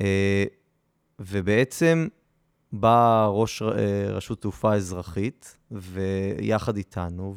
אה, 0.00 0.44
ובעצם 1.18 2.08
בא 2.72 3.28
ראש 3.30 3.62
אה, 3.62 3.68
רשות 4.08 4.40
תעופה 4.40 4.74
אזרחית, 4.74 5.58
ויחד 5.70 6.76
איתנו, 6.76 7.34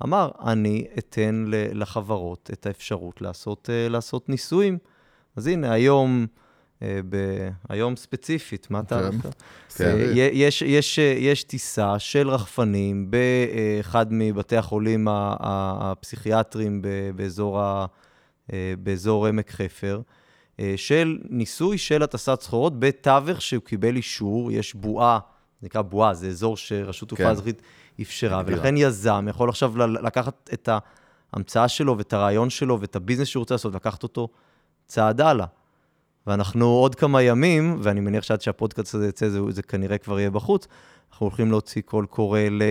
ואמר, 0.00 0.30
אני 0.46 0.86
אתן 0.98 1.44
לחברות 1.50 2.50
את 2.52 2.66
האפשרות 2.66 3.20
לעשות, 3.20 3.70
אה, 3.72 3.88
לעשות 3.88 4.28
ניסויים. 4.28 4.78
אז 5.36 5.46
הנה, 5.46 5.72
היום, 5.72 6.26
אה, 6.82 7.00
ב- 7.08 7.48
היום 7.68 7.96
ספציפית, 7.96 8.70
מה 8.70 8.80
אתה... 8.80 9.10
כן. 9.22 9.28
כן. 9.76 9.84
אה, 9.84 10.12
יש, 10.14 10.62
יש, 10.62 10.98
יש 10.98 11.44
טיסה 11.44 11.98
של 11.98 12.28
רחפנים 12.30 13.10
באחד 13.10 14.06
מבתי 14.10 14.56
החולים 14.56 15.06
הפסיכיאטריים 15.10 16.82
באזור, 17.16 17.60
ה- 17.60 17.86
באזור 18.82 19.26
עמק 19.26 19.50
חפר, 19.50 20.00
של 20.76 21.18
ניסוי 21.30 21.78
של 21.78 22.02
הטסת 22.02 22.40
סחורות 22.40 22.80
בתווך 22.80 23.42
שהוא 23.42 23.62
קיבל 23.62 23.96
אישור, 23.96 24.52
יש 24.52 24.74
בועה, 24.74 25.18
נקרא 25.62 25.82
בועה, 25.82 26.14
זה 26.14 26.28
אזור 26.28 26.56
שרשות 26.56 27.08
תעופה 27.08 27.24
כן. 27.24 27.30
אזרחית 27.30 27.62
אפשרה. 28.00 28.42
ולכן 28.46 28.76
יזם 28.76 29.26
יכול 29.30 29.48
עכשיו 29.48 29.86
לקחת 29.86 30.50
את 30.52 30.68
ההמצאה 31.32 31.68
שלו 31.68 31.98
ואת 31.98 32.12
הרעיון 32.12 32.50
שלו 32.50 32.80
ואת 32.80 32.96
הביזנס 32.96 33.28
שהוא 33.28 33.40
רוצה 33.40 33.54
לעשות, 33.54 33.74
לקחת 33.74 34.02
אותו 34.02 34.28
צעד 34.86 35.20
הלאה. 35.20 35.46
ואנחנו 36.26 36.66
עוד 36.66 36.94
כמה 36.94 37.22
ימים, 37.22 37.76
ואני 37.82 38.00
מניח 38.00 38.24
שעד 38.24 38.40
שהפודקאסט 38.40 38.94
הזה 38.94 39.08
יצא, 39.08 39.28
זה, 39.28 39.40
זה 39.48 39.62
כנראה 39.62 39.98
כבר 39.98 40.20
יהיה 40.20 40.30
בחוץ, 40.30 40.66
אנחנו 41.10 41.26
הולכים 41.26 41.50
להוציא 41.50 41.82
קול 41.82 42.06
קורא 42.06 42.40
ל, 42.40 42.62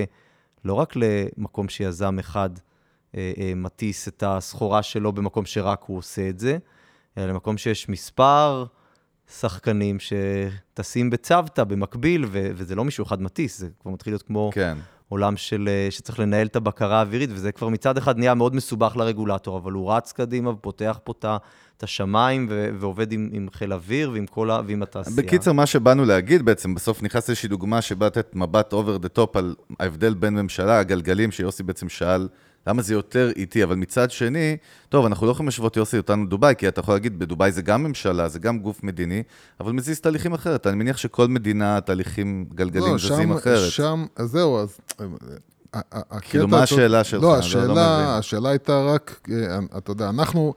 לא 0.65 0.73
רק 0.73 0.93
למקום 0.95 1.69
שיזם 1.69 2.19
אחד 2.19 2.49
אה, 3.15 3.31
אה, 3.37 3.53
מטיס 3.55 4.07
את 4.07 4.23
הסחורה 4.27 4.83
שלו 4.83 5.11
במקום 5.11 5.45
שרק 5.45 5.83
הוא 5.87 5.97
עושה 5.97 6.29
את 6.29 6.39
זה, 6.39 6.57
אלא 7.17 7.27
למקום 7.27 7.57
שיש 7.57 7.89
מספר 7.89 8.65
שחקנים 9.37 9.97
שטסים 9.99 11.09
בצוותא 11.09 11.63
במקביל, 11.63 12.25
ו, 12.25 12.51
וזה 12.55 12.75
לא 12.75 12.85
מישהו 12.85 13.03
אחד 13.03 13.21
מטיס, 13.21 13.59
זה 13.59 13.67
כבר 13.81 13.91
מתחיל 13.91 14.13
להיות 14.13 14.21
כמו 14.23 14.49
כן. 14.53 14.77
עולם 15.09 15.37
של, 15.37 15.69
אה, 15.71 15.91
שצריך 15.91 16.19
לנהל 16.19 16.47
את 16.47 16.55
הבקרה 16.55 16.97
האווירית, 16.97 17.29
וזה 17.33 17.51
כבר 17.51 17.69
מצד 17.69 17.97
אחד 17.97 18.17
נהיה 18.17 18.33
מאוד 18.33 18.55
מסובך 18.55 18.97
לרגולטור, 18.97 19.57
אבל 19.57 19.71
הוא 19.71 19.93
רץ 19.93 20.11
קדימה 20.11 20.49
ופותח 20.49 20.99
פה 21.03 21.13
את 21.77 21.83
השמיים 21.83 22.47
ו- 22.49 22.69
ועובד 22.79 23.11
עם, 23.11 23.29
עם 23.33 23.47
חיל 23.53 23.73
אוויר 23.73 24.11
ועם 24.11 24.25
כל 24.25 24.51
ה... 24.51 24.61
ועם 24.67 24.83
התעשייה. 24.83 25.17
בקיצר, 25.17 25.53
מה 25.53 25.65
שבאנו 25.65 26.05
להגיד 26.05 26.45
בעצם, 26.45 26.75
בסוף 26.75 27.03
נכנס 27.03 27.29
איזושהי 27.29 27.49
דוגמה 27.49 27.81
שבאה 27.81 28.07
לתת 28.07 28.35
מבט 28.35 28.73
over 28.73 28.97
the 28.97 29.07
top 29.07 29.35
על 29.35 29.55
ההבדל 29.79 30.13
בין 30.13 30.33
ממשלה, 30.33 30.79
הגלגלים, 30.79 31.31
שיוסי 31.31 31.63
בעצם 31.63 31.89
שאל 31.89 32.27
למה 32.67 32.81
זה 32.81 32.93
יותר 32.93 33.31
איטי, 33.35 33.63
אבל 33.63 33.75
מצד 33.75 34.11
שני, 34.11 34.57
טוב, 34.89 35.05
אנחנו 35.05 35.27
לא 35.27 35.31
יכולים 35.31 35.47
להשוות 35.47 35.77
יוסי 35.77 35.97
אותנו 35.97 36.25
דובאי, 36.25 36.53
כי 36.57 36.67
אתה 36.67 36.79
יכול 36.79 36.95
להגיד, 36.95 37.19
בדובאי 37.19 37.51
זה 37.51 37.61
גם 37.61 37.83
ממשלה, 37.83 38.27
זה 38.29 38.39
גם 38.39 38.59
גוף 38.59 38.83
מדיני, 38.83 39.23
אבל 39.59 39.71
מזיז 39.71 39.99
תהליכים 39.99 40.33
אחרת. 40.33 40.67
אני 40.67 40.75
מניח 40.75 40.97
שכל 40.97 41.27
מדינה, 41.27 41.81
תהליכים, 41.81 42.45
גלגלים 42.55 42.91
לא, 42.91 42.97
זזים 42.97 43.29
שם- 43.29 43.31
אחרת. 43.33 43.71
שם, 43.71 44.05
אז 44.15 44.29
זהו, 44.31 44.57
אז... 44.59 44.77
כאילו, 46.21 46.47
מה 46.47 46.63
השאלה 46.63 47.03
שלך? 47.03 47.23
לא, 47.23 47.27
לא- 47.29 47.33
לא 47.33 47.39
השאלה, 47.39 47.63
מבין. 47.63 47.77
השאלה 48.07 48.49
הייתה 48.49 48.81
רק, 48.83 49.19
אה, 49.31 49.59
אתה 49.77 49.91
יודע, 49.91 50.09
אנחנו, 50.09 50.53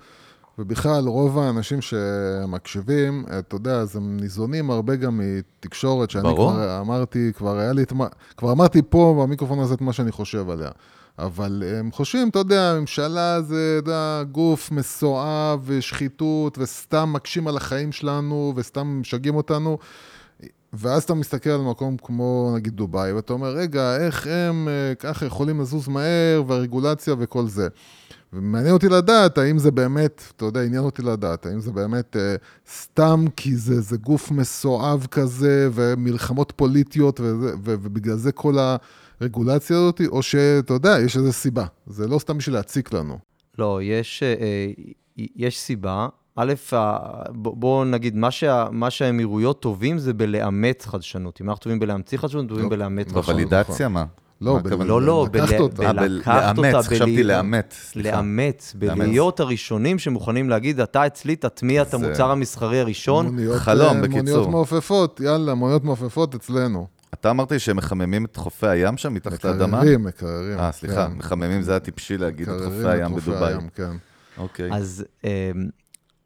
ובכלל, 0.59 1.07
רוב 1.07 1.39
האנשים 1.39 1.79
שמקשיבים, 1.83 3.25
אה, 3.31 3.39
אתה 3.39 3.57
יודע, 3.57 3.75
אז 3.77 3.97
הם 3.97 4.17
ניזונים 4.17 4.71
הרבה 4.71 4.97
גם 4.97 5.21
מתקשורת, 5.25 6.11
שאני 6.11 6.23
ברור. 6.23 6.53
כבר 6.53 6.81
אמרתי, 6.81 7.33
כבר 7.37 7.59
היה 7.59 7.73
לי 7.73 7.83
את 7.83 7.93
מה, 7.93 8.07
כבר 8.37 8.53
אמרתי 8.53 8.83
פה 8.91 9.23
במיקרופון 9.23 9.59
הזה 9.59 9.75
את 9.75 9.81
מה 9.81 9.93
שאני 9.93 10.13
חושב 10.13 10.51
עליה. 10.51 10.71
אבל 11.19 11.63
הם 11.79 11.93
חושבים, 11.93 12.29
אתה 12.29 12.39
יודע, 12.39 12.77
ממשלה 12.81 13.43
זה, 13.43 13.75
יודע, 13.77 14.23
גוף 14.33 14.71
מסואב 14.71 15.61
ושחיתות, 15.65 16.59
וסתם 16.59 17.13
מקשים 17.13 17.49
על 17.49 17.57
החיים 17.57 17.93
שלנו, 17.93 18.53
וסתם 18.57 19.01
משגעים 19.01 19.35
אותנו. 19.35 19.79
ואז 20.73 21.03
אתה 21.03 21.15
מסתכל 21.15 21.51
על 21.51 21.61
מקום 21.61 21.97
כמו 21.97 22.53
נגיד 22.57 22.77
דובאי, 22.77 23.13
ואתה 23.13 23.33
אומר, 23.33 23.49
רגע, 23.57 23.97
איך 23.97 24.27
הם 24.27 24.69
אה, 24.69 24.95
ככה 24.95 25.27
יכולים 25.27 25.61
לזוז 25.61 25.89
מהר, 25.89 26.43
והרגולציה 26.47 27.15
וכל 27.19 27.47
זה. 27.47 27.69
ומעניין 28.33 28.73
אותי 28.73 28.89
לדעת 28.89 29.39
האם 29.39 29.59
זה 29.59 29.71
באמת, 29.71 30.23
אתה 30.37 30.45
יודע, 30.45 30.63
עניין 30.63 30.83
אותי 30.83 31.03
לדעת, 31.03 31.47
האם 31.47 31.61
זה 31.61 31.73
באמת 31.73 32.17
אה, 32.17 32.37
סתם 32.73 33.25
כי 33.37 33.57
זה, 33.57 33.81
זה 33.81 33.97
גוף 33.97 34.31
מסואב 34.31 35.07
כזה, 35.11 35.69
ומלחמות 35.73 36.53
פוליטיות, 36.57 37.21
וזה, 37.21 37.55
ו, 37.65 37.75
ובגלל 37.83 38.17
זה 38.17 38.33
כל 38.33 38.59
הרגולציה 39.21 39.77
הזאת, 39.77 40.01
או 40.09 40.23
שאתה 40.23 40.73
יודע, 40.75 40.97
יש 41.05 41.17
איזו 41.17 41.33
סיבה. 41.33 41.65
זה 41.87 42.09
לא 42.09 42.19
סתם 42.19 42.39
בשביל 42.39 42.55
להציק 42.55 42.93
לנו. 42.93 43.19
לא, 43.59 43.81
יש, 43.83 44.23
אה, 44.23 44.35
אה, 44.43 44.71
יש 45.37 45.61
סיבה. 45.61 46.09
א', 46.37 46.53
בואו 47.33 47.85
נגיד, 47.85 48.17
מה, 48.17 48.31
שה, 48.31 48.67
מה 48.71 48.91
שהאמירויות 48.91 49.61
טובים 49.63 49.99
זה 49.99 50.13
בלאמץ 50.15 50.87
חדשנות. 50.87 51.41
אם 51.41 51.49
אנחנו 51.49 51.63
טובים 51.63 51.79
בלהמציא 51.79 52.19
חדשנות, 52.19 52.49
טובים 52.49 52.65
לא, 52.65 52.71
בלאמץ 52.71 53.07
נכון. 53.07 53.23
חדשנות. 53.23 53.41
בוואלידציה 53.49 53.89
מה? 53.89 54.05
לא, 54.41 54.59
מה? 54.79 54.85
לא, 54.85 55.03
לא, 55.03 55.27
לקחת 55.35 55.49
בל- 55.51 55.61
אותה. 55.61 55.93
בלקחת 55.93 56.59
לאמץ, 56.59 56.75
אותה, 56.75 56.89
חשבתי 56.89 57.23
לאמץ. 57.23 57.93
לאמץ. 57.97 58.75
בלהיות 58.79 59.41
הראשונים 59.41 59.99
שמוכנים 59.99 60.51
להגיד, 60.51 60.81
אתה 60.81 61.07
אצלי 61.07 61.37
תטמיע 61.37 61.83
את 61.83 61.95
המוצר 61.95 62.31
המסחרי 62.31 62.81
הראשון. 62.81 63.37
חלום, 63.57 63.97
אה, 63.97 64.03
בקיצור. 64.03 64.23
מוניות 64.23 64.49
מעופפות, 64.49 65.21
יאללה, 65.21 65.55
מוניות 65.55 65.85
מעופפות 65.85 66.35
אצלנו. 66.35 66.87
אתה 67.15 67.31
אמרת 67.31 67.53
לי 67.53 67.59
שהם 67.59 67.77
מחממים 67.77 68.25
את 68.25 68.37
חופי 68.37 68.67
הים 68.67 68.97
שם, 68.97 69.15
מתחת 69.15 69.45
לאדמה? 69.45 69.79
מקררים, 69.79 70.05
מקררים. 70.05 70.59
אה, 70.59 70.73
סליחה, 70.73 71.09
כן. 71.09 71.13
מחממים 71.17 71.63
זה 71.63 71.71
היה 71.73 71.81
טיפשי 71.81 72.19
להגיד 72.19 72.49
את 72.49 72.55
מקררים 72.55 72.73
חופי 72.73 72.89
הים 72.89 73.09
חופי 73.09 73.31
בדובאי. 73.31 73.53
הים, 73.53 73.69
כן. 73.75 73.93
אוקיי. 74.39 74.71
אז, 74.73 75.05
אמ, 75.25 75.31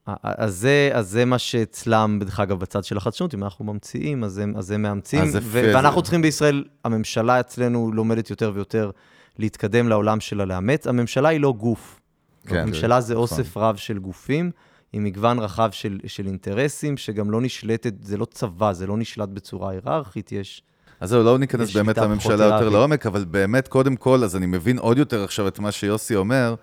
אז, 0.06 0.54
זה, 0.54 0.90
אז 0.92 1.08
זה 1.08 1.24
מה 1.24 1.38
שאצלם, 1.38 2.18
דרך 2.20 2.40
אגב, 2.40 2.60
בצד 2.60 2.84
של 2.84 2.96
החדשנות, 2.96 3.34
אם 3.34 3.44
אנחנו 3.44 3.64
ממציאים, 3.64 4.24
אז 4.24 4.38
הם, 4.38 4.56
אז 4.56 4.70
הם 4.70 4.82
מאמצים. 4.82 5.22
אז 5.22 5.32
זה 5.32 5.38
ו- 5.42 5.70
ואנחנו 5.74 6.02
צריכים 6.02 6.22
בישראל, 6.22 6.64
הממשלה 6.84 7.40
אצלנו 7.40 7.92
לומדת 7.92 8.30
יותר 8.30 8.52
ויותר 8.54 8.90
להתקדם 9.38 9.88
לעולם 9.88 10.20
שלה 10.20 10.44
לאמץ. 10.44 10.86
הממשלה 10.86 11.28
היא 11.28 11.40
לא 11.40 11.52
גוף. 11.52 12.00
כן. 12.46 12.56
הממשלה 12.56 13.00
זה 13.00 13.14
נכון. 13.14 13.22
אוסף 13.22 13.56
רב 13.56 13.76
של 13.76 13.98
גופים, 13.98 14.50
עם 14.92 15.04
מגוון 15.04 15.38
רחב 15.38 15.70
של, 15.72 16.00
של 16.06 16.26
אינטרסים, 16.26 16.96
שגם 16.96 17.30
לא 17.30 17.40
נשלטת, 17.40 17.94
זה 18.02 18.16
לא 18.16 18.24
צבא, 18.24 18.72
זה 18.72 18.86
לא 18.86 18.96
נשלט 18.96 19.28
בצורה 19.28 19.70
היררכית, 19.70 20.32
יש... 20.32 20.62
אז 21.00 21.10
זהו, 21.10 21.22
לא 21.22 21.38
ניכנס 21.38 21.76
באמת 21.76 21.98
לממשלה 21.98 22.44
יותר. 22.44 22.68
לעומק, 22.68 23.06
אבל 23.06 23.24
באמת, 23.24 23.68
קודם 23.68 23.96
כל, 23.96 24.24
אז 24.24 24.36
אני 24.36 24.46
מבין 24.46 24.78
עוד 24.78 24.98
יותר 24.98 25.24
עכשיו 25.24 25.48
את 25.48 25.58
מה 25.58 25.72
שיוסי 25.72 26.16
אומר. 26.16 26.54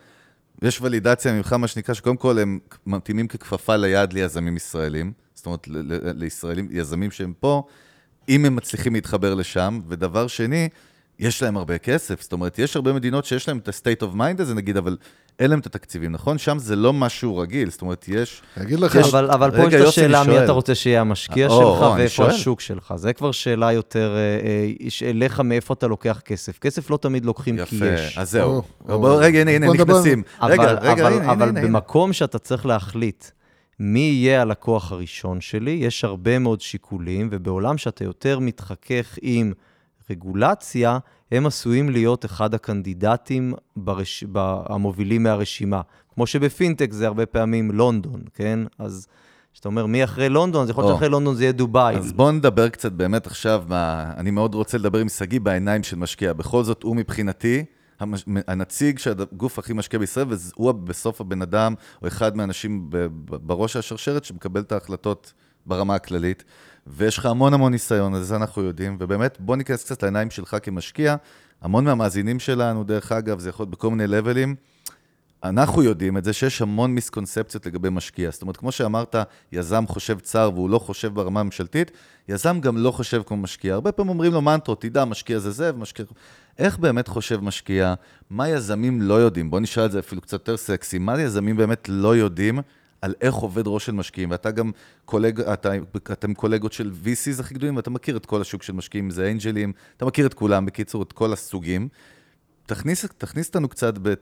יש 0.61 0.81
ולידציה 0.81 1.33
ממך, 1.33 1.53
מה 1.53 1.67
שנקרא, 1.67 1.93
שקודם 1.93 2.17
כל 2.17 2.39
הם 2.39 2.59
מתאימים 2.87 3.27
ככפפה 3.27 3.75
ליד 3.75 4.13
ליזמים 4.13 4.55
ישראלים. 4.57 5.11
זאת 5.33 5.45
אומרת, 5.45 5.67
ל- 5.67 5.93
ל- 5.93 6.11
לישראלים, 6.15 6.67
יזמים 6.71 7.11
שהם 7.11 7.33
פה, 7.39 7.63
אם 8.29 8.45
הם 8.45 8.55
מצליחים 8.55 8.93
להתחבר 8.93 9.33
לשם. 9.33 9.79
ודבר 9.87 10.27
שני, 10.27 10.69
יש 11.19 11.43
להם 11.43 11.57
הרבה 11.57 11.77
כסף. 11.77 12.21
זאת 12.21 12.33
אומרת, 12.33 12.59
יש 12.59 12.75
הרבה 12.75 12.93
מדינות 12.93 13.25
שיש 13.25 13.47
להם 13.47 13.57
את 13.57 13.67
ה-state 13.67 14.03
of 14.03 14.15
mind 14.15 14.41
הזה, 14.41 14.53
נגיד, 14.55 14.77
אבל 14.77 14.97
אין 15.39 15.49
להם 15.49 15.59
את 15.59 15.65
התקציבים, 15.65 16.11
נכון? 16.11 16.37
שם 16.37 16.59
זה 16.59 16.75
לא 16.75 16.93
משהו 16.93 17.37
רגיל. 17.37 17.69
זאת 17.69 17.81
אומרת, 17.81 18.05
יש... 18.07 18.41
אגיד 18.61 18.79
לך, 18.79 18.93
כן, 18.93 18.99
אבל, 18.99 19.31
אבל 19.31 19.51
פה 19.51 19.57
רגע, 19.57 19.77
יש 19.77 19.83
את 19.83 19.87
השאלה 19.87 20.23
מי. 20.23 20.43
אתה 20.43 20.51
רוצה 20.51 20.75
שיהיה 20.75 21.01
המשקיע 21.01 21.47
או, 21.47 21.51
שלך 21.51 21.83
או, 21.83 21.95
ואיפה 21.97 22.15
שואל. 22.15 22.29
השוק 22.29 22.61
שלך. 22.61 22.93
זה 22.95 23.13
כבר 23.13 23.31
שאלה 23.31 23.71
יותר, 23.71 24.15
אה, 24.15 25.05
אה, 25.05 25.09
אליך 25.09 25.39
מאיפה 25.39 25.73
אתה 25.73 25.87
לוקח 25.87 26.21
כסף. 26.25 26.59
כסף 26.59 26.89
לא 26.89 26.97
תמיד 26.97 27.25
לוקחים 27.25 27.55
כי 27.65 27.75
יפה. 27.75 27.85
יש. 27.85 28.17
אז 28.17 28.31
זהו. 28.31 28.51
או, 28.51 28.63
או. 28.89 28.99
בוא, 28.99 29.15
רגע, 29.21 29.41
הנה, 29.41 29.51
הנה, 29.51 29.67
נכנסים. 29.73 30.23
רגע, 30.41 30.63
אבל, 30.63 30.77
רגע, 30.81 31.07
אבל, 31.07 31.13
הנה, 31.13 31.31
אבל 31.31 31.49
הנה, 31.49 31.59
הנה. 31.59 31.69
במקום 31.69 32.13
שאתה 32.13 32.39
צריך 32.39 32.65
להחליט 32.65 33.25
מי 33.79 33.99
יהיה 33.99 34.41
הלקוח 34.41 34.91
הראשון 34.91 35.41
שלי, 35.41 35.71
יש 35.71 36.03
הרבה 36.03 36.39
מאוד 36.39 36.61
שיקולים, 36.61 37.29
ובעולם 37.31 37.77
שאתה 37.77 38.03
יותר 38.03 38.39
מתחכך 38.39 39.17
עם 39.21 39.53
רגולציה, 40.09 40.97
הם 41.31 41.45
עשויים 41.45 41.89
להיות 41.89 42.25
אחד 42.25 42.53
הקנדידטים 42.53 43.53
ברש... 43.75 44.23
ב- 44.31 44.61
המובילים 44.65 45.23
מהרשימה. 45.23 45.81
כמו 46.13 46.27
שבפינטק 46.27 46.91
זה 46.91 47.07
הרבה 47.07 47.25
פעמים 47.25 47.71
לונדון, 47.71 48.21
כן? 48.33 48.59
אז 48.79 49.07
כשאתה 49.53 49.67
אומר 49.67 49.85
מי 49.85 50.03
אחרי 50.03 50.29
לונדון, 50.29 50.63
אז 50.63 50.69
יכול 50.69 50.83
להיות. 50.83 50.95
שאחרי 50.95 51.09
לונדון 51.09 51.35
זה 51.35 51.43
יהיה 51.43 51.51
דובאי. 51.51 51.95
אז 51.95 52.13
בואו 52.13 52.31
נדבר 52.31 52.69
קצת 52.69 52.91
באמת 52.91 53.27
עכשיו, 53.27 53.63
מה, 53.67 54.13
אני 54.17 54.31
מאוד 54.31 54.55
רוצה 54.55 54.77
לדבר 54.77 54.99
עם 54.99 55.09
שגיא 55.09 55.39
בעיניים 55.39 55.83
של 55.83 55.95
משקיע. 55.95 56.33
בכל 56.33 56.63
זאת, 56.63 56.83
הוא 56.83 56.95
מבחינתי 56.95 57.65
המש, 57.99 58.25
הנציג 58.47 58.99
של 58.99 59.13
הגוף 59.21 59.59
הכי 59.59 59.73
משקיע 59.73 59.99
בישראל, 59.99 60.27
והוא 60.29 60.71
בסוף 60.71 61.21
הבן 61.21 61.41
אדם, 61.41 61.73
או 62.01 62.07
אחד 62.07 62.37
מהאנשים 62.37 62.89
בראש 63.27 63.75
השרשרת 63.75 64.23
שמקבל 64.23 64.61
את 64.61 64.71
ההחלטות 64.71 65.33
ברמה 65.65 65.95
הכללית. 65.95 66.43
ויש 66.87 67.17
לך 67.17 67.25
המון 67.25 67.53
המון 67.53 67.71
ניסיון, 67.71 68.15
אז 68.15 68.27
זה 68.27 68.35
אנחנו 68.35 68.61
יודעים, 68.61 68.97
ובאמת, 68.99 69.37
בוא 69.39 69.55
ניכנס 69.55 69.83
קצת 69.83 70.03
לעיניים 70.03 70.31
שלך 70.31 70.57
כמשקיע. 70.63 71.15
המון 71.61 71.85
מהמאזינים 71.85 72.39
שלנו, 72.39 72.83
דרך 72.83 73.11
אגב, 73.11 73.39
זה 73.39 73.49
יכול 73.49 73.63
להיות 73.63 73.71
בכל 73.71 73.89
מיני 73.89 74.07
לבלים. 74.07 74.55
אנחנו 75.43 75.83
יודעים 75.83 76.17
את 76.17 76.23
זה 76.23 76.33
שיש 76.33 76.61
המון 76.61 76.95
מיסקונספציות 76.95 77.65
לגבי 77.65 77.89
משקיע. 77.89 78.31
זאת 78.31 78.41
אומרת, 78.41 78.57
כמו 78.57 78.71
שאמרת, 78.71 79.15
יזם 79.51 79.87
חושב 79.87 80.19
צר 80.19 80.51
והוא 80.53 80.69
לא 80.69 80.79
חושב 80.79 81.13
ברמה 81.13 81.39
הממשלתית, 81.39 81.91
יזם 82.27 82.59
גם 82.59 82.77
לא 82.77 82.91
חושב 82.91 83.21
כמו 83.25 83.37
משקיע. 83.37 83.73
הרבה 83.73 83.91
פעמים 83.91 84.09
אומרים 84.09 84.33
לו 84.33 84.41
מנטרות, 84.41 84.81
תדע, 84.81 85.05
משקיע 85.05 85.39
זה 85.39 85.51
זה 85.51 85.71
ומשקיע... 85.75 86.05
איך 86.59 86.77
באמת 86.77 87.07
חושב 87.07 87.39
משקיע? 87.39 87.93
מה 88.29 88.49
יזמים 88.49 89.01
לא 89.01 89.13
יודעים? 89.13 89.51
בוא 89.51 89.59
נשאל 89.59 89.85
את 89.85 89.91
זה 89.91 89.99
אפילו 89.99 90.21
קצת 90.21 90.33
יותר 90.33 90.57
סקסי. 90.57 90.97
מה 90.97 91.21
יזמים 91.21 91.57
באמת 91.57 91.89
לא 91.89 92.15
יודעים 92.15 92.59
על 93.03 93.13
איך 93.21 93.35
עובד 93.35 93.63
ראש 93.65 93.85
של 93.85 93.91
משקיעים? 93.91 94.31
ואתה 94.31 94.51
גם 94.51 94.71
קולג... 95.05 95.41
אתה... 95.41 95.71
אתם 96.11 96.33
קולגות 96.33 96.73
של 96.73 96.91
VCs 97.03 97.39
הכי 97.39 97.53
גדולים, 97.53 97.75
ואתה 97.75 97.89
מכיר 97.89 98.17
את 98.17 98.25
כל 98.25 98.41
השוק 98.41 98.63
של 98.63 98.73
משקיעים, 98.73 99.09
זה 99.09 99.31
אנג'לים, 99.31 99.73
אתה 99.97 100.05
מכיר 100.05 100.25
את 100.25 100.33
כולם, 100.33 100.65
בקיצור, 100.65 101.03
את 101.03 101.13
כל 101.13 101.33
הסוגים. 101.33 101.87
תכניס, 102.65 103.05
תכניס 103.17 103.47
אותנו 103.47 103.69
קצת 103.69 103.93
ב... 104.01 104.13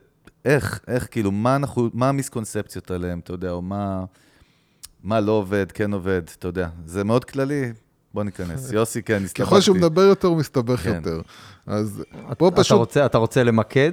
איך, 0.44 0.80
כאילו, 1.10 1.30
מה 1.30 1.56
אנחנו, 1.56 1.90
מה 1.92 2.08
המיסקונספציות 2.08 2.90
עליהם, 2.90 3.18
אתה 3.18 3.32
יודע, 3.32 3.50
או 3.50 3.62
מה, 3.62 4.04
מה 5.02 5.20
לא 5.20 5.32
עובד, 5.32 5.72
כן 5.72 5.92
עובד, 5.92 6.22
אתה 6.38 6.48
יודע. 6.48 6.68
זה 6.86 7.04
מאוד 7.04 7.24
כללי, 7.24 7.72
בוא 8.14 8.24
ניכנס. 8.24 8.70
יוסי, 8.72 9.02
כן, 9.02 9.24
הסתבכתי. 9.24 9.42
ככל 9.42 9.60
שהוא 9.60 9.76
מדבר 9.76 10.02
יותר, 10.02 10.28
הוא 10.28 10.36
מסתבך 10.36 10.80
כן. 10.80 10.94
יותר. 10.94 11.20
אז 11.66 12.02
אתה, 12.32 12.44
פשוט... 12.54 12.78
רוצה, 12.78 13.06
אתה 13.06 13.18
רוצה 13.18 13.44
למקד? 13.44 13.92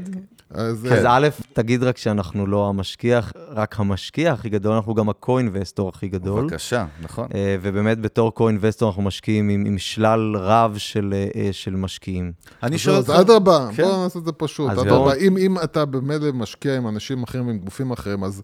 אז 0.54 0.88
אז 0.92 1.06
אה, 1.06 1.18
א', 1.18 1.28
תגיד 1.54 1.84
רק 1.84 1.98
שאנחנו 1.98 2.48
לא 2.48 2.70
המשקיע, 2.70 3.20
רק 3.50 3.80
המשקיע 3.80 4.34
הכי 4.34 4.50
גדול, 4.50 4.74
אנחנו 4.74 4.94
גם 4.94 5.10
הקו-אינבסטור 5.10 5.90
הכי 5.90 6.08
גדול. 6.08 6.44
בבקשה, 6.44 6.86
נכון. 7.02 7.28
אה, 7.34 7.56
ובאמת 7.62 8.00
בתור 8.02 8.34
קו-אינבסטור 8.34 8.90
אנחנו 8.90 9.02
משקיעים 9.02 9.50
עם, 9.50 9.66
עם 9.66 9.78
שלל 9.78 10.36
רב 10.36 10.78
של, 10.78 11.14
אה, 11.36 11.50
של 11.52 11.76
משקיעים. 11.76 12.32
אני 12.64 12.76
אז 12.76 12.82
שואל 12.82 12.96
אז 12.96 13.10
אותך... 13.10 13.20
אדרבה, 13.20 13.70
כן. 13.76 13.84
בואו 13.84 14.04
נעשה 14.04 14.20
את 14.20 14.26
זה 14.26 14.32
פשוט. 14.32 14.72
אז 14.72 14.80
אדרבה, 14.82 15.14
אם 15.14 15.38
אם 15.38 15.58
אתה 15.64 15.86
במילא 15.86 16.32
משקיע 16.32 16.78
עם 16.78 16.88
אנשים 16.88 17.24
אחרים, 17.24 17.50
עם 17.50 17.60
גופים 17.60 17.92
אחרים, 17.92 18.24
אז... 18.24 18.42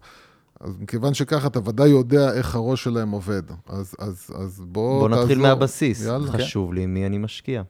אז 0.60 0.76
מכיוון 0.80 1.14
שככה, 1.14 1.46
אתה 1.46 1.58
ודאי 1.58 1.88
יודע 1.88 2.32
איך 2.32 2.54
הראש 2.54 2.84
שלהם 2.84 3.10
עובד. 3.10 3.42
אז, 3.68 3.94
אז, 3.98 4.30
אז 4.34 4.60
בוא 4.60 4.98
בואו 4.98 5.08
נתחיל 5.08 5.38
תעזור. 5.38 5.42
מהבסיס. 5.42 6.06
יאללה. 6.06 6.32
חשוב 6.32 6.74
לי 6.74 6.82
עם 6.82 6.94
מי 6.94 7.06
אני 7.06 7.18
משקיע. 7.18 7.62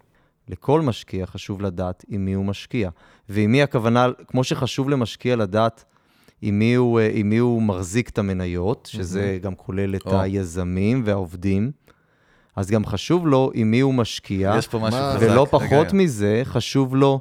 לכל 0.49 0.81
משקיע 0.81 1.27
חשוב 1.27 1.63
לדעת 1.63 2.05
עם 2.09 2.25
מי 2.25 2.33
הוא 2.33 2.45
משקיע. 2.45 2.91
ועם 3.29 3.53
מי 3.53 3.63
הכוונה, 3.63 4.07
כמו 4.29 4.45
שחשוב 4.45 4.91
למשקיע 4.91 5.37
לדעת 5.37 5.85
עם 6.43 6.59
מי 6.59 6.75
הוא, 6.75 7.01
אה, 7.01 7.11
עם 7.13 7.31
מי 7.31 7.39
הוא 7.39 7.63
מחזיק 7.63 8.09
את 8.09 8.19
המניות, 8.19 8.89
שזה 8.93 9.39
גם 9.43 9.55
כולל 9.55 9.95
את 9.97 10.07
או. 10.07 10.21
היזמים 10.21 11.03
והעובדים, 11.05 11.71
אז 12.57 12.71
גם 12.71 12.87
חשוב 12.87 13.27
לו 13.27 13.51
עם 13.55 13.71
מי 13.71 13.81
הוא 13.81 13.95
משקיע. 13.95 14.55
יש 14.59 14.67
פה 14.69 14.79
משהו 14.79 15.01
מה- 15.01 15.13
חזק. 15.17 15.27
ולא 15.27 15.41
רגע, 15.43 15.51
פחות 15.51 15.87
רגע. 15.87 15.95
מזה, 15.95 16.41
חשוב 16.45 16.97
לו 16.97 17.21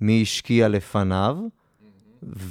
מי 0.00 0.22
השקיע 0.22 0.68
לפניו, 0.68 1.36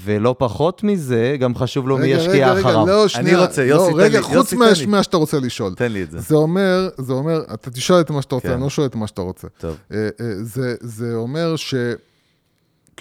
ולא 0.03 0.35
פחות 0.39 0.83
מזה, 0.83 1.35
גם 1.39 1.55
חשוב 1.55 1.87
לו 1.87 1.97
מי 1.97 2.13
רגע, 2.13 2.21
ישקיע 2.21 2.33
רגע, 2.33 2.51
רגע, 2.53 2.59
אחריו. 2.69 2.87
לא, 2.87 3.07
שנייה. 3.07 3.41
רוצה, 3.41 3.63
יוסי, 3.63 3.91
לא, 3.91 3.97
תן 3.97 4.03
רגע, 4.03 4.17
לי, 4.19 4.23
חוץ 4.23 4.35
יוסי, 4.35 4.55
מה- 4.55 4.65
תן 4.75 4.79
לי. 4.79 4.85
מה 4.85 5.03
שאתה 5.03 5.17
רוצה 5.17 5.39
לשאול. 5.39 5.73
תן 5.75 5.91
לי 5.91 6.03
את 6.03 6.11
זה. 6.11 6.19
זה 6.19 6.35
אומר, 6.35 6.89
זה 6.97 7.13
אומר, 7.13 7.41
אתה 7.53 7.71
תשאל 7.71 8.01
את 8.01 8.09
מה 8.11 8.21
שאתה 8.21 8.35
רוצה, 8.35 8.47
כן. 8.47 8.53
אני 8.53 8.61
לא 8.63 8.69
שואל 8.69 8.87
את 8.87 8.95
מה 8.95 9.07
שאתה 9.07 9.21
רוצה. 9.21 9.47
טוב. 9.57 9.77
אה, 9.93 9.97
אה, 9.97 10.09
זה, 10.43 10.75
זה 10.79 11.13
אומר 11.15 11.55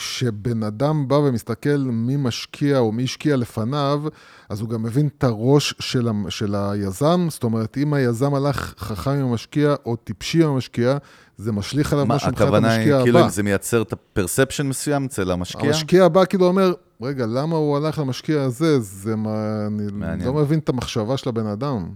שכשבן 0.00 0.62
אדם 0.62 1.08
בא 1.08 1.14
ומסתכל 1.14 1.78
מי 1.78 2.16
משקיע 2.16 2.78
או 2.78 2.92
מי 2.92 3.04
השקיע 3.04 3.36
לפניו, 3.36 4.02
אז 4.48 4.60
הוא 4.60 4.68
גם 4.68 4.82
מבין 4.82 5.08
את 5.18 5.24
הראש 5.24 5.74
של, 5.78 6.08
ה- 6.08 6.30
של 6.30 6.54
היזם. 6.54 7.26
זאת 7.30 7.44
אומרת, 7.44 7.76
אם 7.76 7.94
היזם 7.94 8.34
הלך 8.34 8.74
חכם 8.78 9.10
עם 9.10 9.26
המשקיע 9.26 9.74
או 9.86 9.96
טיפשי 9.96 10.44
עם 10.44 10.50
המשקיע, 10.50 10.96
זה 11.36 11.52
משליך 11.52 11.92
עליו 11.92 12.06
מה, 12.06 12.14
משהו 12.14 12.28
מבחינת 12.28 12.48
הכוונה 12.48 12.70
היא, 12.70 12.78
המשקיע 12.78 13.02
כאילו, 13.02 13.18
הבא. 13.18 13.26
אם 13.26 13.32
זה 13.32 13.42
מייצר 13.42 13.82
את 13.82 13.92
הפרספשן 13.92 14.66
מסוים 14.66 15.04
אצל 15.04 15.30
המשקיע? 15.30 15.70
המשקיע 15.70 16.04
הבא 16.04 16.24
כאילו 16.24 16.46
אומר, 16.46 16.72
רגע, 17.02 17.26
למה 17.26 17.56
הוא 17.56 17.76
הלך 17.76 17.98
למשקיע 17.98 18.42
הזה? 18.42 18.80
זה 18.80 19.16
מה... 19.16 19.66
אני 19.66 19.92
מעניין. 19.92 20.28
לא 20.28 20.34
מבין 20.34 20.58
את 20.58 20.68
המחשבה 20.68 21.16
של 21.16 21.28
הבן 21.28 21.46
אדם. 21.46 21.88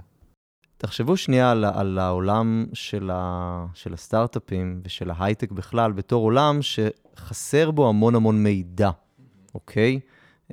תחשבו 0.82 1.16
שנייה 1.16 1.50
על, 1.50 1.64
על 1.64 1.98
העולם 1.98 2.66
של, 2.72 3.10
ה, 3.12 3.66
של 3.74 3.94
הסטארט-אפים 3.94 4.80
ושל 4.84 5.10
ההייטק 5.10 5.52
בכלל, 5.52 5.92
בתור 5.92 6.24
עולם 6.24 6.58
שחסר 6.62 7.70
בו 7.70 7.88
המון 7.88 8.14
המון 8.14 8.42
מידע, 8.42 8.90
אוקיי? 9.54 10.00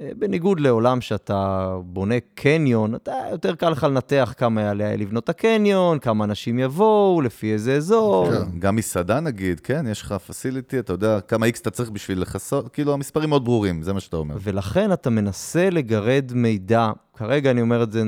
אה, 0.01 0.09
בניגוד 0.17 0.59
לעולם 0.59 1.01
שאתה 1.01 1.69
בונה 1.84 2.15
קניון, 2.36 2.95
אתה 2.95 3.13
יותר 3.32 3.55
קל 3.55 3.69
לך 3.69 3.84
לנתח 3.84 4.34
כמה 4.38 4.61
יעלה 4.61 4.95
לבנות 4.95 5.23
את 5.23 5.30
הקניון, 5.30 5.99
כמה 5.99 6.23
אנשים 6.23 6.59
יבואו, 6.59 7.21
לפי 7.21 7.53
איזה 7.53 7.73
אזור. 7.73 8.32
כן. 8.32 8.59
גם 8.59 8.75
מסעדה 8.75 9.19
נגיד, 9.19 9.59
כן, 9.59 9.86
יש 9.88 10.01
לך 10.01 10.11
פסיליטי, 10.11 10.80
אתה 10.80 10.93
יודע 10.93 11.21
כמה 11.21 11.45
איקס 11.45 11.61
אתה 11.61 11.69
צריך 11.69 11.89
בשביל 11.89 12.21
לכסות, 12.21 12.69
כאילו 12.69 12.93
המספרים 12.93 13.30
מאוד 13.30 13.45
ברורים, 13.45 13.84
זה 13.84 13.93
מה 13.93 13.99
שאתה 13.99 14.17
אומר. 14.17 14.36
ולכן 14.41 14.93
אתה 14.93 15.09
מנסה 15.09 15.69
לגרד 15.69 16.32
מידע, 16.36 16.91
כרגע 17.17 17.51
אני 17.51 17.61
אומר 17.61 17.84
את 17.84 17.91
זה 17.91 18.03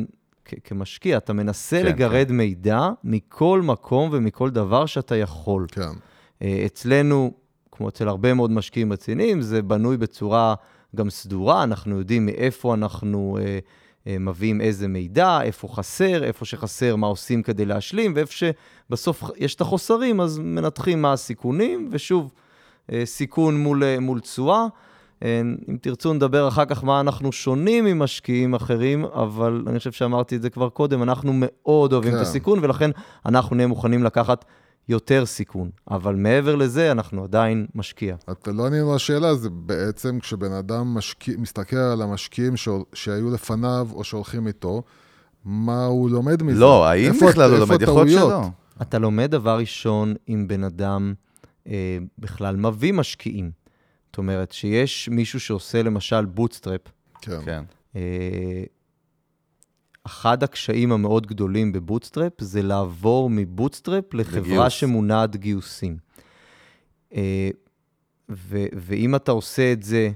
כ- 0.52 0.60
כמשקיע, 0.64 1.18
אתה 1.18 1.34
מנסה 1.34 1.80
כן, 1.82 1.86
לגרד 1.86 2.32
מידע 2.32 2.90
מכל 3.04 3.62
מקום 3.64 4.10
ומכל 4.12 4.50
דבר 4.50 4.86
שאתה 4.86 5.16
יכול. 5.16 5.66
כן. 5.72 5.82
אה, 6.42 6.64
אצלנו, 6.66 7.32
כמו 7.72 7.90
אצל 7.90 8.08
הרבה 8.08 8.34
מאוד 8.34 8.52
משקיעים 8.52 8.94
רציניים, 8.94 9.42
זה 9.42 9.62
בנוי 9.62 9.98
בצורה 9.98 10.56
גם 10.96 11.10
סדורה, 11.10 11.64
אנחנו 11.64 11.98
יודעים 11.98 12.26
מאיפה 12.26 12.74
אנחנו, 12.74 13.38
אה, 13.42 13.60
אה, 14.08 14.18
מביאים 14.20 14.62
איזה 14.62 14.88
מידע, 14.88 15.42
איפה 15.42 15.68
חסר, 15.68 16.24
איפה 16.24 16.46
שחסר, 16.46 16.96
מה 16.96 17.08
עושים 17.08 17.44
כדי 17.44 17.66
להשלים, 17.66 18.14
ואיפה 18.16 18.34
שבסוף 18.34 19.24
יש 19.38 19.56
את 19.56 19.62
החוסרים, 19.62 20.22
אז 20.22 20.40
מנתחים 20.40 21.02
מה 21.02 21.14
הסיכונים, 21.14 21.90
ושוב, 21.92 22.32
אה, 22.92 23.02
סיכון 23.06 23.58
מול, 23.64 23.84
אה, 23.84 24.00
מול 24.00 24.20
תשואה. 24.20 24.66
אם 25.70 25.78
תרצו, 25.82 26.14
נדבר 26.14 26.48
אחר 26.48 26.66
כך 26.66 26.84
מה 26.84 27.00
אנחנו 27.00 27.32
שונים 27.32 27.86
ממשקיעים 27.86 28.54
אחרים, 28.54 29.06
אבל 29.06 29.64
אני 29.68 29.78
חושב 29.78 29.92
שאמרתי 29.92 30.36
את 30.36 30.42
זה 30.42 30.50
כבר 30.50 30.70
קודם, 30.70 31.04
אנחנו 31.04 31.32
מאוד 31.36 31.94
אוהבים 31.94 32.12
כן. 32.12 32.18
את 32.18 32.22
הסיכון, 32.22 32.60
ולכן 32.62 32.92
אנחנו 33.26 33.56
נהיה 33.56 33.68
מוכנים 33.68 34.04
לקחת 34.04 34.46
יותר 34.90 35.26
סיכון. 35.26 35.70
אבל 35.92 36.16
מעבר 36.16 36.56
לזה, 36.56 36.92
אנחנו 36.92 37.24
עדיין 37.24 37.66
משקיע. 37.76 38.16
אתה 38.32 38.52
לא 38.52 38.68
ענינו 38.68 38.96
לשאלה, 38.96 39.36
זה 39.36 39.50
בעצם 39.50 40.20
כשבן 40.20 40.52
אדם 40.52 40.94
משקיע, 40.94 41.36
מסתכל 41.38 41.76
על 41.76 42.02
המשקיעים 42.02 42.58
ש... 42.58 42.70
שהיו 42.94 43.32
לפניו 43.32 43.88
או 43.94 44.04
שהולכים 44.04 44.48
איתו, 44.48 44.84
מה 45.46 45.86
הוא 45.86 46.10
לומד 46.10 46.44
מזה? 46.44 46.60
לא, 46.60 46.86
האם 46.86 47.14
בכלל 47.30 47.52
הוא 47.52 47.60
לומד? 47.60 47.82
יכול 47.82 48.06
להיות 48.06 48.30
שלא. 48.30 48.42
אתה 48.82 49.00
לומד 49.00 49.32
דבר 49.32 49.58
ראשון 49.58 50.14
אם 50.30 50.46
בן 50.48 50.64
אדם 50.64 51.14
אה, 51.68 51.98
בכלל 52.20 52.56
מביא 52.56 52.94
משקיעים. 52.94 53.61
זאת 54.12 54.18
אומרת, 54.18 54.52
שיש 54.52 55.10
מישהו 55.10 55.40
שעושה 55.40 55.84
למשל 55.84 56.26
bootstrap. 56.26 56.82
כן. 57.22 57.40
כן. 57.46 57.64
אה, 57.96 58.64
אחד 60.06 60.44
הקשיים 60.44 60.92
המאוד 60.92 61.28
גדולים 61.28 61.72
ב 61.72 61.78
bootstrap 61.78 62.34
זה 62.42 62.62
לעבור 62.62 63.30
מ 63.30 63.38
bootstrap 63.38 64.14
לחברה 64.14 64.42
לגיוס. 64.42 64.74
שמונעת 64.74 65.36
גיוסים. 65.36 65.98
אה, 67.14 67.50
ו- 68.30 68.66
ואם 68.74 69.16
אתה 69.16 69.32
עושה 69.32 69.72
את 69.74 69.84
זה, 69.84 70.10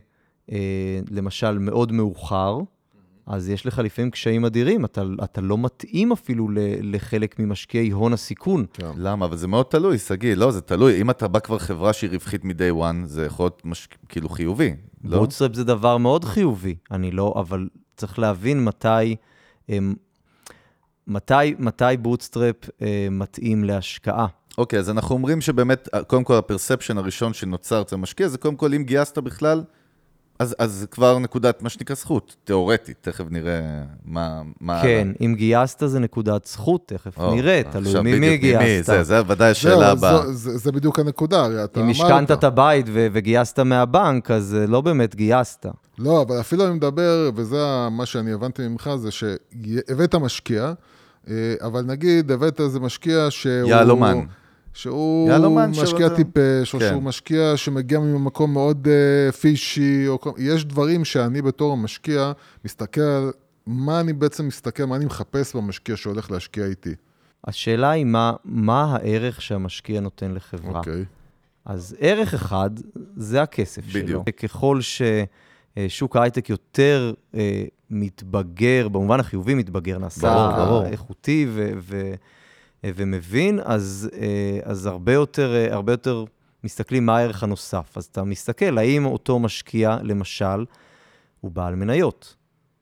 אה, 0.51 0.99
למשל, 1.11 1.57
מאוד 1.57 1.91
מאוחר, 1.91 2.59
אז 3.27 3.49
יש 3.49 3.65
לך 3.65 3.79
לפעמים 3.79 4.11
קשיים 4.11 4.45
אדירים, 4.45 4.85
אתה, 4.85 5.03
אתה 5.23 5.41
לא 5.41 5.57
מתאים 5.57 6.11
אפילו 6.11 6.49
ל, 6.49 6.57
לחלק 6.81 7.39
ממשקיעי 7.39 7.89
הון 7.89 8.13
הסיכון. 8.13 8.65
כן. 8.73 8.85
למה? 8.97 9.25
אבל 9.25 9.37
זה 9.37 9.47
מאוד 9.47 9.65
תלוי, 9.65 9.97
שגיא, 9.97 10.35
לא, 10.35 10.51
זה 10.51 10.61
תלוי. 10.61 11.01
אם 11.01 11.09
אתה 11.09 11.27
בא 11.27 11.39
כבר 11.39 11.57
חברה 11.57 11.93
שהיא 11.93 12.09
רווחית 12.09 12.45
מ-day 12.45 12.81
one, 12.81 13.05
זה 13.05 13.25
יכול 13.25 13.43
להיות 13.43 13.61
מש... 13.65 13.87
כאילו 14.09 14.29
חיובי, 14.29 14.73
לא? 15.03 15.17
bootstrap 15.17 15.53
זה 15.53 15.63
דבר 15.63 15.97
מאוד 15.97 16.25
חיובי, 16.25 16.75
אני 16.91 17.11
לא, 17.11 17.33
אבל 17.37 17.67
צריך 17.97 18.19
להבין 18.19 18.63
מתי... 18.63 19.15
מתי, 21.07 21.55
מתי 21.59 21.97
bootstrap 22.01 22.55
אה, 22.81 23.07
מתאים 23.11 23.63
להשקעה? 23.63 24.27
אוקיי, 24.57 24.79
okay, 24.79 24.79
אז 24.79 24.89
אנחנו 24.89 25.15
אומרים 25.15 25.41
שבאמת, 25.41 25.89
קודם 26.07 26.23
כל 26.23 26.35
ה 26.35 26.41
perception 26.41 26.97
הראשון 26.97 27.33
שנוצר 27.33 27.81
אצל 27.81 27.95
המשקיע, 27.95 28.27
זה 28.27 28.37
קודם 28.37 28.55
כל 28.55 28.73
אם 28.73 28.83
גייסת 28.83 29.17
בכלל, 29.17 29.63
אז, 30.39 30.55
אז 30.59 30.87
כבר 30.91 31.19
נקודת, 31.19 31.61
מה 31.61 31.69
שנקרא 31.69 31.95
זכות, 31.95 32.35
תיאורטית, 32.43 32.97
תכף 33.01 33.23
נראה 33.29 33.59
מה... 34.05 34.41
מה 34.61 34.81
כן, 34.81 35.07
הלאה. 35.07 35.27
אם 35.27 35.35
גייסת 35.37 35.83
זה 35.87 35.99
נקודת 35.99 36.45
זכות, 36.45 36.81
תכף 36.87 37.19
או, 37.19 37.35
נראה, 37.35 37.61
תלוי 37.71 37.93
ממי 38.01 38.37
גייסת. 38.37 38.61
ממי, 38.61 38.83
זה, 38.83 39.03
זה 39.03 39.21
ודאי 39.27 39.51
השאלה 39.51 39.91
הבאה. 39.91 40.25
זה, 40.25 40.33
זה, 40.33 40.57
זה 40.57 40.71
בדיוק 40.71 40.99
הנקודה, 40.99 41.45
הרי 41.45 41.63
אתה 41.63 41.79
אמרת. 41.79 41.85
אם 41.85 41.91
משכנת 41.91 42.31
את 42.31 42.43
הבית 42.43 42.85
ו- 42.89 43.07
וגייסת 43.13 43.59
מהבנק, 43.59 44.31
אז 44.31 44.57
לא 44.67 44.81
באמת 44.81 45.15
גייסת. 45.15 45.65
לא, 45.99 46.21
אבל 46.21 46.39
אפילו 46.39 46.65
אני 46.65 46.73
מדבר, 46.73 47.29
וזה 47.35 47.87
מה 47.91 48.05
שאני 48.05 48.31
הבנתי 48.33 48.67
ממך, 48.67 48.89
זה 48.95 49.11
שהבאת 49.11 50.15
משקיע, 50.15 50.73
אה, 51.29 51.53
אבל 51.61 51.81
נגיד, 51.81 52.31
הבאת 52.31 52.59
איזה 52.61 52.79
משקיע 52.79 53.27
שהוא... 53.29 53.69
יהלומן. 53.69 54.19
שהוא 54.75 55.29
משקיע 55.67 55.85
שרוצה... 55.85 56.15
טיפש, 56.15 56.73
או 56.73 56.79
כן. 56.79 56.89
שהוא 56.89 57.03
משקיע 57.03 57.57
שמגיע 57.57 57.99
ממקום 57.99 58.53
מאוד 58.53 58.87
uh, 58.87 59.31
פישי, 59.31 60.07
או... 60.07 60.19
יש 60.37 60.65
דברים 60.65 61.05
שאני 61.05 61.41
בתור 61.41 61.73
המשקיע 61.73 62.31
מסתכל 62.65 63.29
מה 63.67 63.99
אני 63.99 64.13
בעצם 64.13 64.47
מסתכל, 64.47 64.85
מה 64.85 64.95
אני 64.95 65.05
מחפש 65.05 65.55
במשקיע 65.55 65.97
שהולך 65.97 66.31
להשקיע 66.31 66.65
איתי. 66.65 66.95
השאלה 67.47 67.89
היא 67.89 68.05
מה, 68.05 68.33
מה 68.45 68.95
הערך 68.95 69.41
שהמשקיע 69.41 70.01
נותן 70.01 70.31
לחברה. 70.31 70.79
אוקיי. 70.79 71.01
Okay. 71.01 71.05
אז 71.65 71.95
ערך 71.99 72.33
אחד 72.33 72.69
זה 73.15 73.41
הכסף 73.41 73.85
בדיוק. 73.85 74.07
שלו. 74.07 74.23
ככל 74.37 74.79
ששוק 74.81 76.15
ההייטק 76.15 76.49
יותר 76.49 77.13
אה, 77.35 77.63
מתבגר, 77.89 78.87
במובן 78.87 79.19
החיובי 79.19 79.53
מתבגר, 79.53 79.97
נעשה 79.97 80.33
ברור, 80.33 80.65
ברור. 80.65 80.85
איכותי 80.85 81.47
ו- 81.49 81.71
ו- 81.77 82.13
ומבין, 82.83 83.59
אז, 83.63 84.09
אז 84.63 84.85
הרבה, 84.85 85.13
יותר, 85.13 85.67
הרבה 85.71 85.93
יותר 85.93 86.23
מסתכלים 86.63 87.05
מה 87.05 87.17
הערך 87.17 87.43
הנוסף. 87.43 87.97
אז 87.97 88.05
אתה 88.05 88.23
מסתכל, 88.23 88.77
האם 88.77 89.05
אותו 89.05 89.39
משקיע, 89.39 89.97
למשל, 90.03 90.65
הוא 91.41 91.51
בעל 91.51 91.75
מניות, 91.75 92.35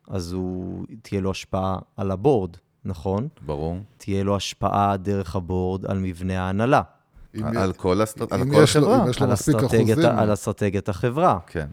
אז 0.08 0.32
הוא, 0.34 0.86
תהיה 1.02 1.22
לו 1.22 1.32
השפעה 1.32 1.80
על 1.98 2.12
הבורד, 2.12 2.58
נכון? 2.86 3.28
ברור. 3.46 3.78
תהיה 3.98 4.24
לו 4.24 4.36
השפעה 4.36 4.98
דרך 4.98 5.36
הבורד 5.36 5.86
על 5.86 6.00
מבנה 6.00 6.42
ההנהלה. 6.46 6.82
על 7.44 7.74
כל 7.74 8.02
החברה. 8.02 8.42
אם 8.42 9.10
יש 9.10 9.22
לו 9.22 9.28
מספיק 9.28 9.56
אחוזים. 9.56 10.00
על 10.06 10.34
אסטרטגיית 10.34 10.90
החברה. 10.90 11.40
כן. 11.48 11.68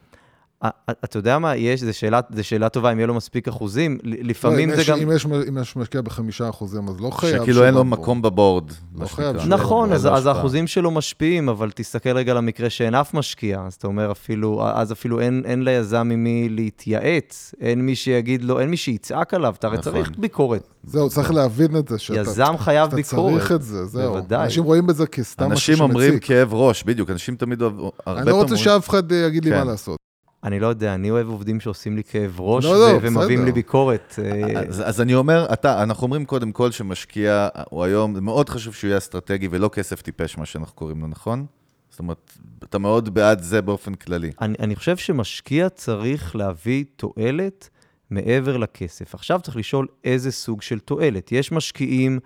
אתה 0.91 1.19
יודע 1.19 1.39
מה, 1.39 1.57
יש, 1.57 1.81
זו 1.83 1.99
שאלה, 1.99 2.21
שאלה 2.43 2.69
טובה, 2.69 2.93
אם 2.93 2.99
יהיה 2.99 3.07
לו 3.07 3.15
מספיק 3.15 3.49
אחוזים, 3.49 3.99
לפעמים 4.03 4.71
לא, 4.71 4.75
זה 4.75 4.81
יש, 4.81 4.91
גם... 4.91 4.99
אם 4.99 5.13
יש, 5.13 5.27
אם 5.49 5.59
יש 5.59 5.77
משקיע 5.77 6.01
בחמישה 6.01 6.49
אחוזים, 6.49 6.89
אז 6.89 7.01
לא 7.01 7.11
חייב... 7.11 7.43
שכאילו 7.43 7.65
אין 7.65 7.75
לו 7.75 7.85
מקום 7.85 8.23
בבורד. 8.23 8.65
לא 8.99 9.07
חייב. 9.07 9.37
נכון, 9.47 9.93
אז, 9.93 10.07
אז 10.07 10.27
האחוזים 10.27 10.67
שלו 10.67 10.91
משפיעים, 10.91 11.49
אבל 11.49 11.71
תסתכל 11.75 12.17
רגע 12.17 12.35
למקרה 12.35 12.71
שאין 12.71 12.95
אף 12.95 13.15
משקיע, 13.15 13.63
אז 13.67 13.75
אתה 13.75 13.87
אומר 13.87 14.13
אפילו, 14.13 14.63
אז 14.75 14.93
אפילו 14.93 15.21
אין, 15.21 15.43
אין 15.45 15.65
ליזם 15.65 16.09
ממי 16.09 16.49
להתייעץ, 16.49 17.55
אין 17.61 17.81
מי 17.81 17.95
שיגיד 17.95 18.45
לו, 18.45 18.61
אין 18.61 18.71
מי 18.71 18.77
שיצעק 18.77 19.35
עליו, 19.35 19.55
אתה 19.59 19.67
הרי 19.67 19.79
נכון. 19.79 19.93
צריך 19.93 20.11
ביקורת. 20.19 20.69
זהו, 20.85 21.09
צריך 21.09 21.31
להבין 21.31 21.77
את 21.77 21.89
זה. 21.89 21.99
שאתה, 21.99 22.21
יזם 22.21 22.55
חייב 22.59 22.85
שאתה 22.87 22.97
ביקורת. 22.97 23.33
אתה 23.33 23.39
צריך 23.39 23.53
את 23.53 23.63
זה, 23.63 23.87
זהו. 23.87 24.13
בוודאי. 24.13 24.45
אנשים 24.45 24.65
רואים 24.65 24.87
בזה 24.87 25.07
כסתם 25.07 25.53
משהו 25.53 25.67
שמציק. 25.67 25.83
אנשים 25.83 25.91
אומרים 25.91 26.19
כאב 26.19 26.55
ראש, 26.55 26.85
בדיוק, 26.85 27.11
אנשים 27.11 27.37
תמיד 27.37 27.63
אוהבים... 27.63 27.89
אני 28.07 28.27
לא 28.27 28.37
רוצה 28.37 28.57
שאף 28.57 28.89
אחד 28.89 29.13
יגיד 29.13 29.45
לי 29.45 29.51
כן. 29.51 29.59
מה 29.59 29.65
לעשות. 29.65 30.10
אני 30.45 30.61
לא 30.61 30.67
יודע, 30.67 30.95
אני 30.95 31.11
אוהב 31.11 31.29
עובדים 31.29 31.61
שעושים 31.61 31.97
לי 31.97 32.05
כאב 32.05 32.41
ראש 32.41 32.65
לא, 32.65 32.81
לא, 32.81 32.99
ומביאים 33.03 33.45
לי 33.45 33.53
ביקורת. 33.53 34.15
אה, 34.25 34.61
אז, 34.69 34.83
אז 34.89 35.01
אני 35.01 35.15
אומר, 35.15 35.47
אתה, 35.53 35.83
אנחנו 35.83 36.05
אומרים 36.05 36.25
קודם 36.25 36.53
כל 36.53 36.71
שמשקיע, 36.71 37.49
הוא 37.71 37.85
היום, 37.85 38.25
מאוד 38.25 38.49
חשוב 38.49 38.75
שהוא 38.75 38.89
יהיה 38.89 38.99
אסטרטגי 38.99 39.49
ולא 39.51 39.69
כסף 39.69 40.03
טיפש, 40.03 40.39
מה 40.39 40.47
שאנחנו 40.47 40.75
קוראים 40.75 41.01
לו, 41.01 41.07
נכון? 41.07 41.47
זאת 41.91 41.99
אומרת, 41.99 42.33
אתה 42.65 42.79
מאוד 42.79 43.15
בעד 43.15 43.41
זה 43.41 43.63
באופן 43.63 43.95
כללי. 43.95 44.31
אני, 44.41 44.55
אני 44.61 44.77
חושב 44.77 44.97
שמשקיע 44.97 45.69
צריך 45.69 46.37
להביא 46.37 46.85
תועלת 46.97 47.69
מעבר 48.11 48.57
לכסף. 48.57 49.15
עכשיו 49.15 49.41
צריך 49.43 49.57
לשאול 49.57 49.87
איזה 50.05 50.33
סוג 50.33 50.63
של 50.63 50.79
תועלת. 50.79 51.33
יש 51.33 51.53
משקיעים 51.53 52.19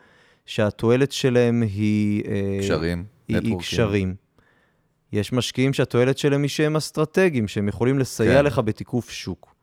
שהתועלת 0.47 1.13
שלהם 1.13 1.63
היא... 1.63 2.23
אה, 2.29 2.59
קשרים, 2.61 3.05
נטוורקים. 3.29 3.53
היא 3.53 3.59
קשרים. 3.59 4.15
יש 5.13 5.33
משקיעים 5.33 5.73
שהתועלת 5.73 6.19
שלהם 6.19 6.43
היא 6.43 6.51
שהם 6.51 6.77
אסטרטגיים, 6.77 7.49
שהם 7.49 7.69
יכולים 7.69 7.99
לסייע 7.99 8.39
כן. 8.39 8.45
לך 8.45 8.59
בתיקוף 8.59 9.11
שוק. 9.11 9.55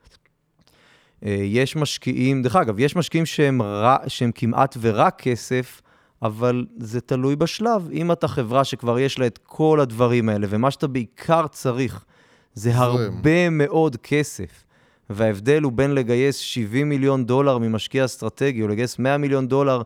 אה, 1.26 1.38
יש 1.44 1.76
משקיעים, 1.76 2.42
דרך 2.42 2.56
אגב, 2.56 2.80
יש 2.80 2.96
משקיעים 2.96 3.26
שהם, 3.26 3.62
רע, 3.62 3.98
שהם 4.08 4.32
כמעט 4.36 4.78
ורק 4.82 5.22
כסף, 5.22 5.82
אבל 6.22 6.66
זה 6.78 7.02
תלוי 7.02 7.36
בשלב. 7.36 7.89
אם 7.92 8.12
אתה 8.12 8.28
חברה 8.28 8.64
שכבר 8.64 9.00
יש 9.00 9.20
לה 9.20 9.28
את 9.28 9.39
כל 9.44 9.80
הדברים 9.80 10.30
האלה, 10.30 10.48
ומה 10.50 10.72
שאתה 10.72 10.88
בעיקר 10.88 11.48
צריך 11.48 12.06
זה 12.54 12.76
הרבה 12.76 13.50
מאוד 13.50 13.96
כסף, 13.96 14.64
וההבדל 15.10 15.62
הוא 15.64 15.72
בין 15.72 15.96
לגייס 15.96 16.38
70 16.38 16.89
מיליון 16.89 17.26
דולר 17.26 17.58
ממשקיע 17.58 18.06
אסטרטגי, 18.06 18.62
או 18.62 18.68
לגייס 18.68 19.00
100 19.00 19.18
מיליון 19.18 19.48
דולר 19.48 19.82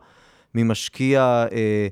ממשקיע... 0.54 1.46
אה, 1.52 1.88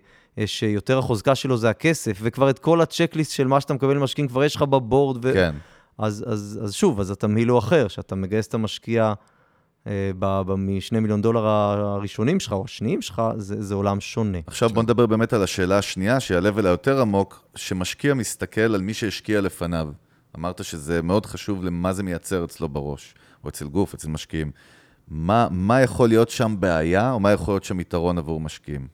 שיותר 0.47 0.99
החוזקה 0.99 1.35
שלו 1.35 1.57
זה 1.57 1.71
הכסף, 1.71 2.19
וכבר 2.23 2.51
את 2.51 2.59
כל 2.59 2.81
הצ'קליסט 2.81 3.33
של 3.33 3.47
מה 3.47 3.61
שאתה 3.61 3.75
מקבל 3.75 3.99
ממשקיעים 3.99 4.29
כבר 4.29 4.45
יש 4.45 4.57
לך 4.57 4.63
בבורד. 4.63 5.25
ו... 5.25 5.33
כן. 5.33 5.55
אז, 5.99 6.25
אז, 6.29 6.61
אז 6.65 6.75
שוב, 6.75 7.01
אז 7.01 7.11
התמהיל 7.11 7.49
הוא 7.49 7.59
אחר, 7.59 7.89
שאתה 7.89 8.15
מגייס 8.15 8.47
את 8.47 8.55
המשקיע 8.55 9.13
אה, 9.87 10.11
משני 10.57 11.01
מיליון 11.01 11.23
דולר 11.23 11.47
הראשונים 11.47 12.41
שלך, 12.41 12.53
או 12.53 12.65
השניים 12.65 13.03
שלך, 13.03 13.23
זה, 13.37 13.63
זה 13.63 13.75
עולם 13.75 14.01
שונה. 14.01 14.39
עכשיו 14.47 14.69
בוא 14.69 14.83
נדבר 14.83 15.07
באמת 15.07 15.33
על 15.33 15.43
השאלה 15.43 15.79
השנייה, 15.79 16.21
שהיא 16.21 16.39
ה-level 16.39 16.67
היותר 16.67 17.01
עמוק, 17.01 17.45
שמשקיע 17.55 18.15
מסתכל 18.15 18.61
על 18.61 18.81
מי 18.81 18.95
שהשקיע 18.95 19.41
לפניו. 19.41 19.89
אמרת 20.37 20.65
שזה 20.65 21.03
מאוד 21.03 21.27
חשוב 21.27 21.65
למה 21.65 21.93
זה 21.93 22.03
מייצר 22.03 22.45
אצלו 22.45 22.69
בראש, 22.69 23.15
או 23.45 23.49
אצל 23.49 23.65
גוף, 23.65 23.95
אצל 23.95 24.09
משקיעים. 24.09 24.51
מה, 25.09 25.49
מה 25.51 25.81
יכול 25.81 26.09
להיות 26.09 26.31
שם 26.31 26.57
בעיה, 26.59 27.13
או 27.13 27.21
מה 27.21 27.33
יכול 27.33 27.55
להיות 27.55 27.65
שם 27.65 27.81
יתרון 27.81 28.19
עבור 28.19 28.41
משקיעים? 28.41 28.87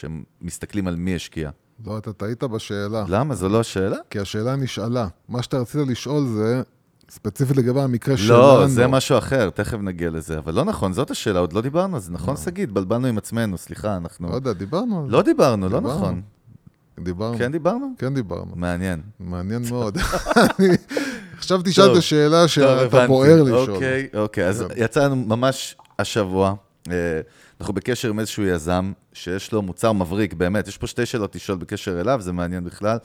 שהם 0.00 0.22
מסתכלים 0.42 0.86
על 0.86 0.96
מי 0.96 1.14
השקיע. 1.14 1.50
לא, 1.86 1.98
אתה 1.98 2.12
טעית 2.12 2.44
בשאלה. 2.44 3.04
למה? 3.08 3.34
זו 3.34 3.48
לא 3.48 3.60
השאלה? 3.60 3.96
כי 4.10 4.18
השאלה 4.18 4.56
נשאלה. 4.56 5.08
מה 5.28 5.42
שאתה 5.42 5.58
רצית 5.58 5.88
לשאול 5.88 6.26
זה, 6.26 6.62
ספציפית 7.10 7.56
לגבי 7.56 7.80
המקרה 7.80 8.14
לא, 8.14 8.18
שלנו. 8.20 8.38
לא, 8.40 8.66
זה 8.66 8.86
משהו 8.86 9.18
אחר, 9.18 9.50
תכף 9.50 9.78
נגיע 9.78 10.10
לזה. 10.10 10.38
אבל 10.38 10.54
לא 10.54 10.64
נכון, 10.64 10.92
זאת 10.92 11.10
השאלה, 11.10 11.38
עוד 11.38 11.52
לא 11.52 11.60
דיברנו 11.60 11.96
על 11.96 12.02
זה. 12.02 12.12
נכון, 12.12 12.34
לא. 12.34 12.40
שגיא, 12.40 12.64
התבלבלנו 12.64 13.06
עם 13.06 13.18
עצמנו, 13.18 13.58
סליחה, 13.58 13.96
אנחנו... 13.96 14.30
לא 14.30 14.34
יודע, 14.34 14.52
דיברנו 14.52 15.00
על 15.00 15.06
זה. 15.06 15.12
לא 15.12 15.22
דיברנו, 15.22 15.68
לא 15.68 15.80
נכון. 15.80 16.22
דיברנו. 17.00 17.38
כן 17.38 17.52
דיברנו? 17.52 17.92
כן 17.98 18.14
דיברנו. 18.14 18.52
מעניין. 18.56 19.02
מעניין 19.20 19.62
מאוד. 19.70 19.98
עכשיו 21.38 21.60
תשאל 21.64 21.92
את 21.92 21.96
השאלה 21.96 22.48
שאתה 22.48 23.06
בוער 23.06 23.42
לשאול. 23.42 23.70
אוקיי, 23.70 24.08
אוקיי, 24.14 24.46
אז. 24.46 24.64
יצא 24.76 25.04
לנו 25.04 25.16
ממש 25.16 25.76
השבוע, 25.98 26.54
אה, 26.90 26.94
אנחנו 27.60 27.74
בקשר 27.74 28.08
עם 28.08 28.20
איזשהו 28.20 28.42
יזם 28.42 28.92
שיש 29.12 29.52
לו 29.52 29.62
מוצר 29.62 29.92
מבריק, 29.92 30.34
באמת, 30.34 30.68
יש 30.68 30.78
פה 30.78 30.86
שתי 30.86 31.06
שאלות 31.06 31.34
לשאול 31.34 31.58
בקשר 31.58 32.00
אליו, 32.00 32.20
זה 32.20 32.32
מעניין 32.32 32.64
בכלל. 32.64 32.98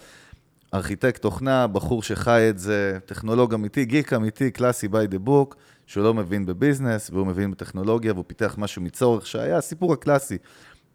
ארכיטקט 0.74 1.22
תוכנה, 1.22 1.68
בחור 1.68 2.03
שחי 2.03 2.47
את 2.49 2.60
זה, 2.60 2.97
טכנולוג 3.06 3.53
אמיתי, 3.53 3.86
גיק 3.86 4.14
אמיתי, 4.14 4.51
קלאסי 4.51 4.88
by 4.88 5.14
the 5.14 5.28
book, 5.28 5.56
שהוא 5.86 6.03
לא 6.03 6.14
מבין 6.14 6.45
בביזנס, 6.45 7.10
והוא 7.10 7.28
מבין 7.28 7.51
בטכנולוגיה, 7.51 8.14
והוא 8.14 8.24
פיתח 8.28 8.56
משהו 8.58 8.82
מצורך 8.82 9.28
שהיה, 9.28 9.58
הסיפור 9.58 9.93
הקלאסי. 9.93 10.38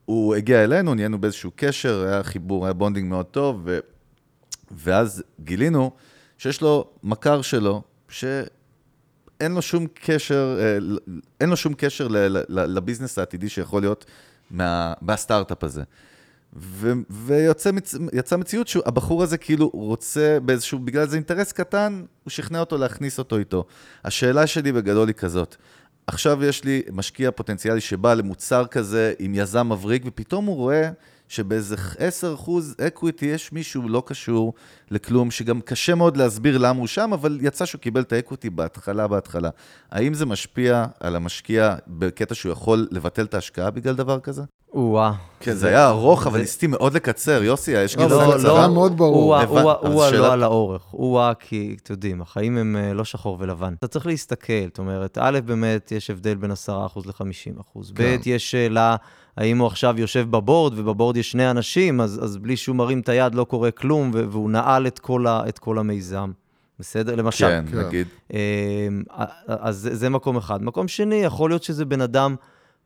הוא 0.05 0.35
הגיע 0.35 0.65
אלינו, 0.65 0.95
נהיינו 0.95 1.21
באיזשהו 1.21 1.51
קשר, 1.57 2.05
היה 2.09 2.23
חיבור, 2.23 2.65
היה 2.65 2.73
bonding 2.73 3.09
מאוד 3.09 3.27
טוב, 3.27 3.61
ו... 3.65 3.79
ואז 4.71 5.23
גילינו 5.41 5.91
שיש 6.39 6.63
לו 6.63 6.91
מכר 7.03 7.43
שלו, 7.43 7.83
שאין 9.41 9.53
לו 9.53 9.63
שום 9.63 9.87
קשר, 9.95 10.59
אה, 10.61 10.79
אין 11.41 11.51
לו 11.51 11.57
שום 11.57 11.75
קשר. 11.77 12.09
ל 12.49 12.57
business 12.57 13.19
העתידי 13.19 13.49
שיכול 13.49 13.83
להיות 13.83 14.05
מה... 14.51 14.93
מהסטארט-אפ 15.01 15.65
הזה. 15.65 15.83
ו... 16.57 16.93
ויוצא 17.11 17.73
מצ... 17.73 17.95
מציאות 18.39 18.69
שהבחור 18.69 19.23
הזה 19.23 19.39
כאילו 19.39 19.71
רוצה 19.75 20.39
באיזשהו, 20.45 20.79
בגלל 20.79 21.03
איזה 21.03 21.17
אינטרס 21.17 21.53
קטן, 21.53 22.03
הוא 22.25 22.31
שכנע 22.31 22.61
אותו 22.61 22.79
להכניס 22.79 23.19
אותו 23.19 23.39
איתו. 23.39 23.65
השאלה 24.05 24.47
שלי 24.47 24.73
בגדול 24.73 25.09
היא 25.09 25.15
כזאת, 25.15 25.57
עכשיו 26.07 26.45
יש 26.45 26.65
לי 26.65 26.83
משקיע 26.93 27.31
פוטנציאלי 27.31 27.81
שבא 27.81 28.15
למוצר 28.15 28.67
כזה 28.67 29.13
עם 29.19 29.35
יזם 29.35 29.73
מבריק, 29.73 30.03
ופתאום 30.07 30.45
הוא 30.45 30.57
רואה 30.57 30.91
שבאיזה 31.31 31.77
10% 31.77 32.51
equity 32.87 33.27
יש 33.27 33.53
מישהו 33.53 33.89
לא 33.89 34.03
קשור 34.07 34.55
לכלום, 34.91 35.31
שגם 35.31 35.61
קשה 35.61 35.95
מאוד 35.95 36.17
להסביר 36.17 36.59
למה 36.59 36.79
הוא 36.79 36.87
שם, 36.87 37.13
אבל 37.13 37.39
יצא 37.43 37.65
שהוא 37.65 37.81
קיבל 37.81 38.01
את 38.01 38.13
ה 38.13 38.18
equity 38.18 38.51
בהתחלה, 38.51 39.07
בהתחלה. 39.07 39.51
האם 39.91 40.15
זה 40.15 40.27
משפיע 40.27 40.87
על 41.01 41.17
המשקיע 41.17 41.75
בקטע 41.87 42.35
שהוא 42.35 42.53
יכול 42.53 42.89
לבטל 42.91 43.23
את 43.23 43.35
ההשקעה 43.35 43.71
בגלל 43.71 43.95
דבר 43.95 44.21
כזה? 44.21 44.43
או-אה. 44.73 45.13
כן, 45.41 45.55
זה 45.55 45.69
היה 45.69 45.89
ארוך, 45.89 46.27
אבל 46.27 46.41
ניסיתי 46.41 46.67
מאוד 46.67 46.95
לקצר. 46.95 47.43
יוסי, 47.43 47.71
יש 47.71 47.97
כאילו... 47.97 48.09
לא, 48.09 48.39
זה 48.39 48.53
היה 48.53 48.69
מאוד 48.69 48.97
ברור. 48.97 49.37
או-אה 49.37 50.11
לא 50.11 50.33
על 50.33 50.43
האורך. 50.43 50.95
או-אה 50.95 51.33
כי, 51.35 51.77
אתם 51.83 51.93
יודעים, 51.93 52.23
החיים 52.23 52.57
הם 52.57 52.77
אה, 52.77 52.93
לא 52.93 53.05
שחור 53.05 53.37
ולבן. 53.41 53.75
אתה 53.79 53.89
צריך 53.89 54.07
להסתכל, 54.07 54.53
זאת 54.67 54.79
אומרת, 54.79 55.19
א', 55.21 55.39
באמת 55.45 55.93
יש 55.93 56.11
הבדל 56.11 56.35
בין 56.35 56.51
10% 56.51 56.53
ל-50%. 57.07 57.79
ב', 57.93 57.97
כן. 57.97 58.21
יש 58.27 58.51
שאלה... 58.51 58.97
האם 59.41 59.59
הוא 59.59 59.67
עכשיו 59.67 60.01
יושב 60.01 60.27
בבורד, 60.31 60.79
ובבורד 60.79 61.17
יש 61.17 61.31
שני 61.31 61.51
אנשים, 61.51 62.01
אז, 62.01 62.25
אז 62.25 62.37
בלי 62.37 62.57
שהוא 62.57 62.77
מרים 62.77 63.01
את 63.01 63.09
היד 63.09 63.35
לא 63.35 63.45
קורה 63.45 63.71
כלום, 63.71 64.11
והוא 64.15 64.51
נעל 64.51 64.87
את 64.87 64.99
כל, 64.99 65.27
ה, 65.27 65.43
את 65.49 65.59
כל 65.59 65.79
המיזם. 65.79 66.31
בסדר? 66.79 67.15
למשל. 67.15 67.47
כן, 67.47 67.65
כן. 67.71 67.79
נגיד. 67.79 68.07
אמ, 68.33 68.39
אז 69.47 69.77
זה, 69.77 69.95
זה 69.95 70.09
מקום 70.09 70.37
אחד. 70.37 70.63
מקום 70.63 70.89
שני, 70.89 71.15
יכול 71.15 71.51
להיות 71.51 71.63
שזה 71.63 71.85
בן 71.85 72.01
אדם 72.01 72.35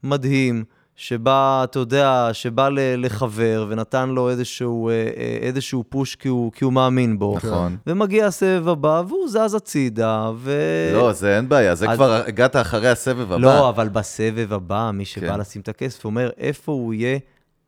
מדהים, 0.02 0.64
שבא, 0.96 1.64
אתה 1.64 1.78
יודע, 1.78 2.28
שבא 2.32 2.68
לחבר 2.72 3.66
ונתן 3.68 4.08
לו 4.08 4.30
איזשהו, 4.30 4.88
אה, 4.88 4.92
אה, 4.94 5.38
איזשהו 5.40 5.84
פוש 5.88 6.16
כי 6.16 6.28
הוא, 6.28 6.52
כי 6.52 6.64
הוא 6.64 6.72
מאמין 6.72 7.18
בו. 7.18 7.34
נכון. 7.36 7.76
ומגיע 7.86 8.26
הסבב 8.26 8.68
הבא, 8.68 9.02
והוא 9.08 9.28
זז 9.28 9.54
הצידה, 9.54 10.30
ו... 10.36 10.52
לא, 10.94 11.12
זה 11.12 11.36
אין 11.36 11.48
בעיה, 11.48 11.74
זה 11.74 11.90
אז... 11.90 11.96
כבר 11.96 12.22
הגעת 12.26 12.56
אחרי 12.56 12.88
הסבב 12.88 13.32
הבא. 13.32 13.36
לא, 13.36 13.68
אבל 13.68 13.88
בסבב 13.88 14.52
הבא, 14.52 14.90
מי 14.94 15.04
שבא 15.04 15.28
כן. 15.28 15.40
לשים 15.40 15.62
את 15.62 15.68
הכסף 15.68 16.04
אומר, 16.04 16.30
איפה 16.38 16.72
הוא 16.72 16.94
יהיה 16.94 17.18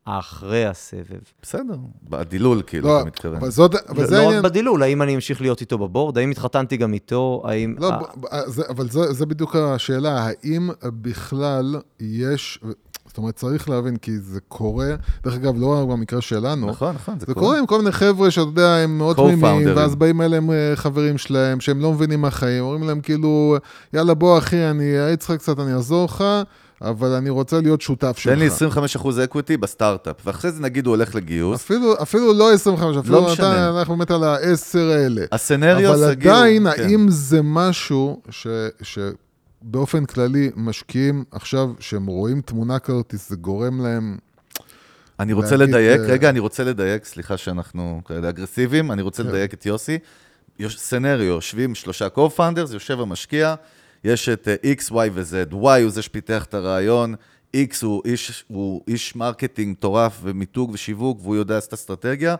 אחרי 0.06 0.66
הסבב. 0.66 1.20
בסדר, 1.42 1.74
בדילול, 2.02 2.62
כאילו, 2.66 2.88
לא, 2.88 2.98
אתה 3.00 3.06
מתכוון. 3.06 3.36
אבל 3.36 3.50
זאת, 3.50 3.74
אבל 3.74 4.02
לא, 4.02 4.06
זה 4.06 4.14
לא 4.14 4.20
העניין... 4.20 4.38
רק 4.38 4.44
בדילול, 4.50 4.82
האם 4.82 5.02
אני 5.02 5.14
אמשיך 5.14 5.40
להיות 5.40 5.60
איתו 5.60 5.78
בבורד? 5.78 6.18
האם 6.18 6.30
התחתנתי 6.30 6.76
גם 6.76 6.92
איתו? 6.92 7.42
האם... 7.44 7.74
לא, 7.78 7.92
ה... 8.30 8.50
זה, 8.50 8.62
אבל 8.68 8.90
זה, 8.90 9.12
זה 9.12 9.26
בדיוק 9.26 9.56
השאלה, 9.56 10.26
האם 10.26 10.70
בכלל 10.84 11.76
יש, 12.00 12.58
זאת 13.16 13.18
אומרת, 13.18 13.36
צריך 13.36 13.68
להבין, 13.68 13.96
כי 13.96 14.18
זה 14.18 14.40
קורה, 14.48 14.94
דרך 15.24 15.34
אגב, 15.34 15.54
לא 15.60 15.66
רק 15.66 15.88
במקרה 15.88 16.20
שלנו. 16.20 16.66
נכון, 16.66 16.94
נכון, 16.94 17.18
זה, 17.18 17.26
זה 17.28 17.34
קורה. 17.34 17.58
עם 17.58 17.66
כל 17.66 17.78
מיני 17.78 17.92
חבר'ה 17.92 18.30
שאתה 18.30 18.48
יודע, 18.48 18.68
הם 18.68 18.98
מאוד 18.98 19.16
תמימים, 19.16 19.76
ואז 19.76 19.94
באים 19.94 20.22
אליהם 20.22 20.50
אה, 20.50 20.72
חברים 20.74 21.18
שלהם, 21.18 21.60
שהם 21.60 21.80
לא 21.80 21.92
מבינים 21.92 22.20
מה 22.20 22.30
חיים, 22.30 22.64
אומרים 22.64 22.82
להם 22.82 23.00
כאילו, 23.00 23.56
יאללה, 23.92 24.14
בוא 24.14 24.38
אחי, 24.38 24.70
אני 24.70 24.98
אעץ 24.98 25.30
לך 25.30 25.36
קצת, 25.36 25.60
אני 25.60 25.74
אעזור 25.74 26.04
לך. 26.04 26.24
אבל 26.82 27.08
אני 27.08 27.30
רוצה 27.30 27.60
להיות 27.60 27.80
שותף 27.80 28.18
שלך. 28.18 28.32
תן 28.32 28.38
לי 28.38 28.48
25% 28.96 29.24
equity 29.24 29.56
בסטארט-אפ, 29.56 30.16
ואחרי 30.24 30.50
זה 30.52 30.62
נגיד 30.62 30.86
הוא 30.86 30.94
הולך 30.94 31.14
לגיוס. 31.14 31.60
אפילו, 31.60 31.94
אפילו 32.02 32.32
לא 32.32 32.52
25, 32.52 32.96
אפילו 32.96 33.20
לא 33.20 33.32
משנה. 33.32 33.78
אנחנו 33.80 33.96
באמת 33.96 34.10
על 34.10 34.24
ה-10 34.24 34.78
האלה. 34.78 35.24
הסצנריו 35.32 35.76
סגור. 35.76 35.94
אבל 35.94 36.10
עדיין, 36.10 36.72
כן. 36.72 36.82
האם 36.82 37.06
זה 37.08 37.40
משהו 37.42 38.20
ש, 38.30 38.46
ש, 38.82 38.98
באופן 39.68 40.04
כללי, 40.04 40.50
משקיעים 40.56 41.24
עכשיו, 41.30 41.70
שהם 41.80 42.06
רואים 42.06 42.40
תמונה 42.40 42.78
כזאת, 42.78 43.28
זה 43.28 43.36
גורם 43.36 43.80
להם... 43.80 44.18
אני 45.20 45.32
רוצה 45.32 45.56
להגיד, 45.56 45.74
לדייק, 45.74 46.00
uh... 46.00 46.04
רגע, 46.04 46.30
אני 46.30 46.38
רוצה 46.38 46.64
לדייק, 46.64 47.04
סליחה 47.04 47.36
שאנחנו 47.36 48.00
כאלה 48.04 48.28
אגרסיביים, 48.28 48.92
אני 48.92 49.02
רוצה 49.02 49.22
כן. 49.22 49.28
לדייק 49.28 49.54
את 49.54 49.66
יוסי. 49.66 49.98
scenario, 50.68 51.24
יושבים 51.24 51.74
שלושה 51.74 52.06
co-founders, 52.16 52.72
יושב 52.72 53.00
המשקיע, 53.00 53.54
יש 54.04 54.28
את 54.28 54.48
uh, 54.48 54.80
X, 54.80 54.92
Y 54.92 54.94
ו-Z. 55.12 55.52
Y 55.52 55.82
הוא 55.82 55.90
זה 55.90 56.02
שפיתח 56.02 56.44
את 56.44 56.54
הרעיון, 56.54 57.14
X 57.56 57.76
הוא 57.82 58.02
איש, 58.04 58.44
הוא 58.48 58.82
איש 58.88 59.16
marketing 59.16 59.72
מטורף 59.72 60.18
ומיתוג 60.22 60.70
ושיווק, 60.70 61.18
והוא 61.22 61.36
יודע 61.36 61.58
את 61.58 61.72
האסטרטגיה. 61.72 62.34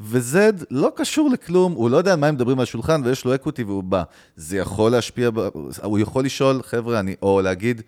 ו-Z 0.00 0.64
לא 0.70 0.92
קשור 0.96 1.30
לכלום, 1.30 1.72
הוא 1.72 1.90
לא 1.90 1.96
יודע 1.96 2.12
על 2.12 2.18
מה 2.18 2.26
הם 2.26 2.34
מדברים 2.34 2.58
על 2.58 2.62
השולחן 2.62 3.00
ויש 3.04 3.24
לו 3.24 3.34
equity 3.34 3.64
והוא 3.64 3.82
בא. 3.82 4.02
זה 4.36 4.58
יכול 4.58 4.92
להשפיע, 4.92 5.30
הוא 5.82 5.98
יכול 5.98 6.24
לשאול, 6.24 6.62
חבר'ה, 6.62 7.00
אני, 7.00 7.16
או 7.22 7.40
להגיד, 7.40 7.82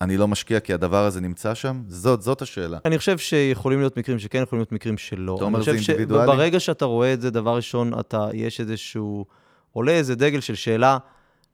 אני 0.00 0.16
לא 0.16 0.28
משקיע 0.28 0.60
כי 0.60 0.74
הדבר 0.74 1.04
הזה 1.04 1.20
נמצא 1.20 1.54
שם? 1.54 1.82
זאת, 1.88 2.22
זאת 2.22 2.42
השאלה. 2.42 2.78
אני 2.84 2.98
חושב 2.98 3.18
שיכולים 3.18 3.78
להיות 3.78 3.96
מקרים 3.96 4.18
שכן, 4.18 4.42
יכולים 4.42 4.60
להיות 4.60 4.72
מקרים 4.72 4.98
שלא. 4.98 5.36
אתה 5.36 5.44
אומר 5.44 5.62
זה 5.62 5.70
אינדיבידואלי? 5.70 6.26
ברגע 6.26 6.60
שאתה 6.60 6.84
רואה 6.84 7.12
את 7.12 7.20
זה, 7.20 7.30
דבר 7.30 7.56
ראשון, 7.56 8.00
אתה, 8.00 8.28
יש 8.32 8.60
איזשהו, 8.60 9.24
עולה 9.72 9.92
איזה 9.92 10.14
דגל 10.14 10.40
של 10.40 10.54
שאלה, 10.54 10.98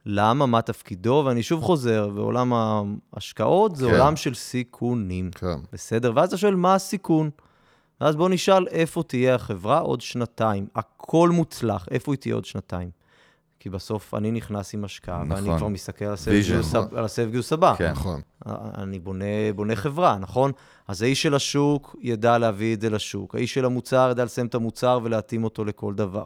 למה, 0.05 0.45
מה 0.45 0.61
תפקידו, 0.61 1.23
ואני 1.25 1.43
שוב 1.43 1.63
חוזר, 1.63 2.09
ועולם 2.15 2.53
ההשקעות 3.13 3.75
זה 3.75 3.87
כן. 3.87 3.93
עולם 3.93 4.15
של 4.15 4.33
סיכונים. 4.33 5.31
כן. 5.31 5.57
בסדר? 5.73 6.11
ואז 6.15 6.27
אתה 6.27 6.37
שואל, 6.37 6.55
מה 6.55 6.75
הסיכון? 6.75 7.29
ואז 8.01 8.15
בואו 8.15 8.29
נשאל 8.29 8.67
איפה 8.67 9.03
תהיה 9.03 9.35
החברה 9.35 9.79
עוד 9.79 10.01
שנתיים. 10.01 10.67
הכל 10.75 11.29
מוצלח, 11.29 11.87
איפה 11.91 12.13
היא 12.13 12.19
תהיה 12.19 12.35
עוד 12.35 12.45
שנתיים? 12.45 12.89
כי 13.59 13.69
בסוף 13.69 14.13
אני 14.13 14.31
נכנס 14.31 14.73
עם 14.73 14.85
השקעה, 14.85 15.23
נכון. 15.23 15.43
ואני 15.45 15.57
כבר 15.57 15.67
מסתכל 15.67 16.05
על 16.05 16.13
הסבב 17.05 17.31
גיוס, 17.31 17.53
הבא. 17.53 17.75
כן. 17.77 17.91
נכון. 17.91 18.21
אני 18.77 18.99
בונה, 18.99 19.25
בונה 19.55 19.75
חברה, 19.75 20.17
נכון? 20.17 20.51
אז 20.87 21.01
האיש 21.01 21.21
של 21.21 21.35
השוק 21.35 21.95
ידע 22.01 22.37
להביא 22.37 22.75
את 22.75 22.81
זה 22.81 22.89
לשוק. 22.89 23.35
האיש 23.35 23.53
של 23.53 23.65
המוצר 23.65 24.07
ידע 24.11 24.25
לסיים 24.25 24.47
את 24.47 24.55
המוצר 24.55 24.99
ולהתאים 25.03 25.43
אותו 25.43 25.65
לכל 25.65 25.93
דבר. 25.93 26.25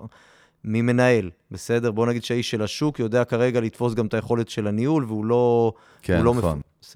מי 0.63 0.81
מנהל, 0.81 1.29
בסדר? 1.51 1.91
בוא 1.91 2.05
נגיד 2.05 2.23
שהאיש 2.23 2.51
של 2.51 2.61
השוק 2.61 2.99
יודע 2.99 3.23
כרגע 3.23 3.59
לתפוס 3.59 3.93
גם 3.93 4.05
את 4.05 4.13
היכולת 4.13 4.49
של 4.49 4.67
הניהול, 4.67 5.05
והוא 5.05 5.25
לא... 5.25 5.73
כן, 6.01 6.21
לא 6.21 6.35
נכון. 6.35 6.61
מפ... 6.81 6.95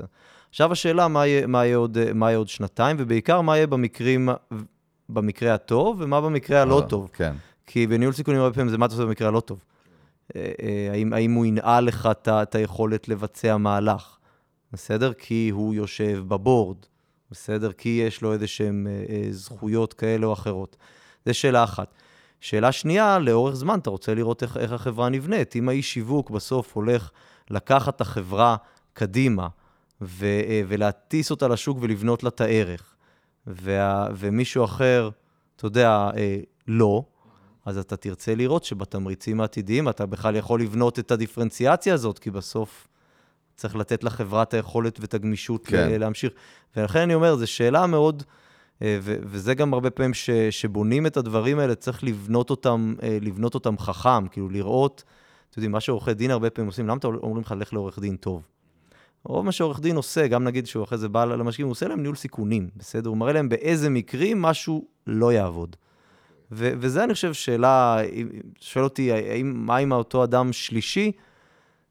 עכשיו 0.55 0.71
השאלה, 0.71 1.07
מה 1.07 1.27
יהיה, 1.27 1.47
מה, 1.47 1.65
יהיה 1.65 1.77
עוד, 1.77 1.97
מה 2.13 2.29
יהיה 2.29 2.37
עוד 2.37 2.47
שנתיים, 2.47 2.97
ובעיקר 2.99 3.41
מה 3.41 3.55
יהיה 3.55 3.67
במקרים, 3.67 4.29
במקרה 5.09 5.53
הטוב, 5.53 5.97
ומה 5.99 6.21
במקרה 6.21 6.61
הלא 6.61 6.81
אה, 6.81 6.87
טוב. 6.87 7.09
כן. 7.13 7.33
כי 7.65 7.87
בניהול 7.87 8.13
סיכונים 8.13 8.41
הרבה 8.41 8.53
פעמים 8.53 8.69
זה 8.69 8.77
מה 8.77 8.85
אתה 8.85 8.93
עושה 8.93 9.05
במקרה 9.05 9.27
הלא 9.27 9.39
טוב. 9.39 9.63
אה, 10.35 10.51
אה, 10.61 10.87
האם, 10.91 11.13
האם 11.13 11.33
הוא 11.33 11.45
ינעל 11.45 11.83
לך 11.83 12.09
את 12.27 12.55
היכולת 12.55 13.07
לבצע 13.07 13.57
מהלך, 13.57 14.17
בסדר? 14.73 15.13
כי 15.13 15.49
הוא 15.53 15.73
יושב 15.73 16.23
בבורד, 16.27 16.77
בסדר? 17.31 17.71
כי 17.71 18.03
יש 18.07 18.21
לו 18.21 18.33
איזה 18.33 18.47
שהן 18.47 18.87
זכויות 19.31 19.93
כאלה 19.93 20.25
או 20.25 20.33
אחרות. 20.33 20.77
זו 21.25 21.33
שאלה 21.33 21.63
אחת. 21.63 21.93
שאלה 22.41 22.71
שנייה, 22.71 23.19
לאורך 23.19 23.55
זמן 23.55 23.79
אתה 23.79 23.89
רוצה 23.89 24.13
לראות 24.13 24.43
איך, 24.43 24.57
איך 24.57 24.71
החברה 24.71 25.09
נבנית. 25.09 25.55
אם 25.55 25.69
האיש 25.69 25.93
שיווק 25.93 26.29
בסוף 26.29 26.75
הולך 26.75 27.09
לקחת 27.49 27.95
את 27.95 28.01
החברה 28.01 28.55
קדימה 28.93 29.47
ו, 30.01 30.25
אה, 30.25 30.61
ולהטיס 30.67 31.31
אותה 31.31 31.47
לשוק 31.47 31.77
ולבנות 31.81 32.23
לה 32.23 32.29
את 32.29 32.41
הערך, 32.41 32.95
וה, 33.47 34.07
ומישהו 34.15 34.63
אחר, 34.63 35.09
אתה 35.55 35.65
יודע, 35.65 36.09
אה, 36.17 36.39
לא, 36.67 37.03
אז 37.65 37.77
אתה 37.77 37.97
תרצה 37.97 38.35
לראות 38.35 38.63
שבתמריצים 38.63 39.41
העתידיים 39.41 39.89
אתה 39.89 40.05
בכלל 40.05 40.35
יכול 40.35 40.61
לבנות 40.61 40.99
את 40.99 41.11
הדיפרנציאציה 41.11 41.93
הזאת, 41.93 42.19
כי 42.19 42.31
בסוף 42.31 42.87
צריך 43.55 43.75
לתת 43.75 44.03
לחברה 44.03 44.43
את 44.43 44.53
היכולת 44.53 44.99
ואת 44.99 45.13
הגמישות 45.13 45.67
כן. 45.67 45.99
להמשיך. 45.99 46.33
ולכן 46.77 46.99
אני 46.99 47.13
אומר, 47.13 47.35
זו 47.35 47.47
שאלה 47.47 47.87
מאוד... 47.87 48.23
אה, 48.81 48.97
ו- 49.01 49.17
וזה 49.21 49.53
גם 49.53 49.73
הרבה 49.73 49.89
פעמים 49.89 50.13
ש- 50.13 50.29
שבונים 50.49 51.05
את 51.05 51.17
הדברים 51.17 51.59
האלה, 51.59 51.75
צריך 51.75 52.03
לבנות 52.03 52.49
אותם, 52.49 52.95
לבנות 53.21 53.53
אותם 53.53 53.77
חכם, 53.77 54.27
כאילו 54.27 54.49
לראות, 54.49 55.03
אתם 55.49 55.59
יודעים, 55.59 55.71
מה 55.71 55.79
שעורכי 55.79 56.13
דין 56.13 56.31
הרבה 56.31 56.49
פעמים 56.49 56.67
עושים, 56.67 56.87
למה 56.87 56.99
אומרים 57.03 57.41
לך, 57.41 57.55
לך 57.57 57.73
לעורך 57.73 57.99
דין 57.99 58.15
טוב? 58.15 58.43
רוב 59.25 59.45
מה 59.45 59.51
שעורך 59.51 59.79
דין 59.79 59.95
עושה, 59.95 60.27
גם 60.27 60.43
נגיד 60.43 60.67
שהוא 60.67 60.83
אחרי 60.83 60.97
זה 60.97 61.09
בא 61.09 61.25
למשקיעים, 61.25 61.67
הוא 61.67 61.71
עושה 61.71 61.87
להם 61.87 62.01
ניהול 62.01 62.15
סיכונים, 62.15 62.69
בסדר? 62.77 63.09
הוא 63.09 63.17
מראה 63.17 63.33
להם 63.33 63.49
באיזה 63.49 63.89
מקרים 63.89 64.41
משהו 64.41 64.85
לא 65.07 65.33
יעבוד. 65.33 65.75
ו- 66.51 66.71
וזה, 66.79 67.03
אני 67.03 67.13
חושב, 67.13 67.33
שאלה, 67.33 67.97
שואל 68.59 68.83
אותי, 68.83 69.11
האם, 69.11 69.53
מה 69.65 69.77
עם 69.77 69.91
אותו 69.91 70.23
אדם 70.23 70.53
שלישי? 70.53 71.11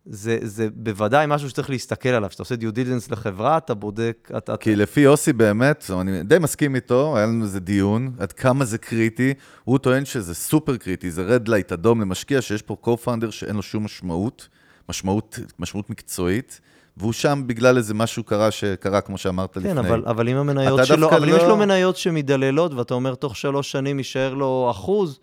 זה, 0.06 0.38
זה 0.42 0.68
בוודאי 0.74 1.26
משהו 1.28 1.50
שצריך 1.50 1.70
להסתכל 1.70 2.08
עליו. 2.08 2.28
כשאתה 2.28 2.42
עושה 2.42 2.56
due 2.56 2.72
diligence 2.72 3.10
לחברה, 3.10 3.56
אתה 3.56 3.74
בודק... 3.74 4.30
אתה, 4.36 4.56
כי 4.56 4.76
לפי 4.76 5.00
יוסי 5.00 5.32
באמת, 5.32 5.90
אני 6.00 6.22
די 6.22 6.38
מסכים 6.38 6.74
איתו, 6.74 7.16
היה 7.16 7.26
לנו 7.26 7.44
איזה 7.44 7.60
דיון, 7.60 8.12
עד 8.18 8.32
כמה 8.32 8.64
זה 8.64 8.78
קריטי. 8.78 9.34
הוא 9.64 9.78
טוען 9.78 10.04
שזה 10.04 10.34
סופר 10.34 10.76
קריטי, 10.76 11.10
זה 11.10 11.22
red 11.22 11.48
light 11.48 11.72
אדום 11.72 12.00
למשקיע, 12.00 12.42
שיש 12.42 12.62
פה 12.62 12.76
co-founder 12.84 13.30
שאין 13.30 13.56
לו 13.56 13.62
שום 13.62 13.84
משמעות, 13.84 14.48
משמעות, 14.88 15.38
משמעות 15.58 15.90
מקצועית. 15.90 16.60
והוא 16.96 17.12
שם 17.12 17.42
בגלל 17.46 17.76
איזה 17.76 17.94
משהו 17.94 18.24
קרה 18.24 18.50
שקרה, 18.50 19.00
כמו 19.00 19.18
שאמרת 19.18 19.54
כן, 19.54 19.60
לפני. 19.60 19.72
כן, 19.72 19.78
אבל, 19.78 20.02
אבל 20.06 20.28
אם 20.28 20.36
המניות 20.36 20.86
שלו, 20.86 21.10
אבל 21.10 21.28
אם 21.30 21.36
יש 21.36 21.42
לא- 21.42 21.48
לו 21.48 21.56
מניות 21.56 21.96
שמדללות, 21.96 22.74
ואתה 22.74 22.94
אומר, 22.94 23.14
תוך 23.14 23.36
שלוש 23.36 23.72
שנים 23.72 23.98
יישאר 23.98 24.34
לו 24.34 24.68
אחוז, 24.70 25.18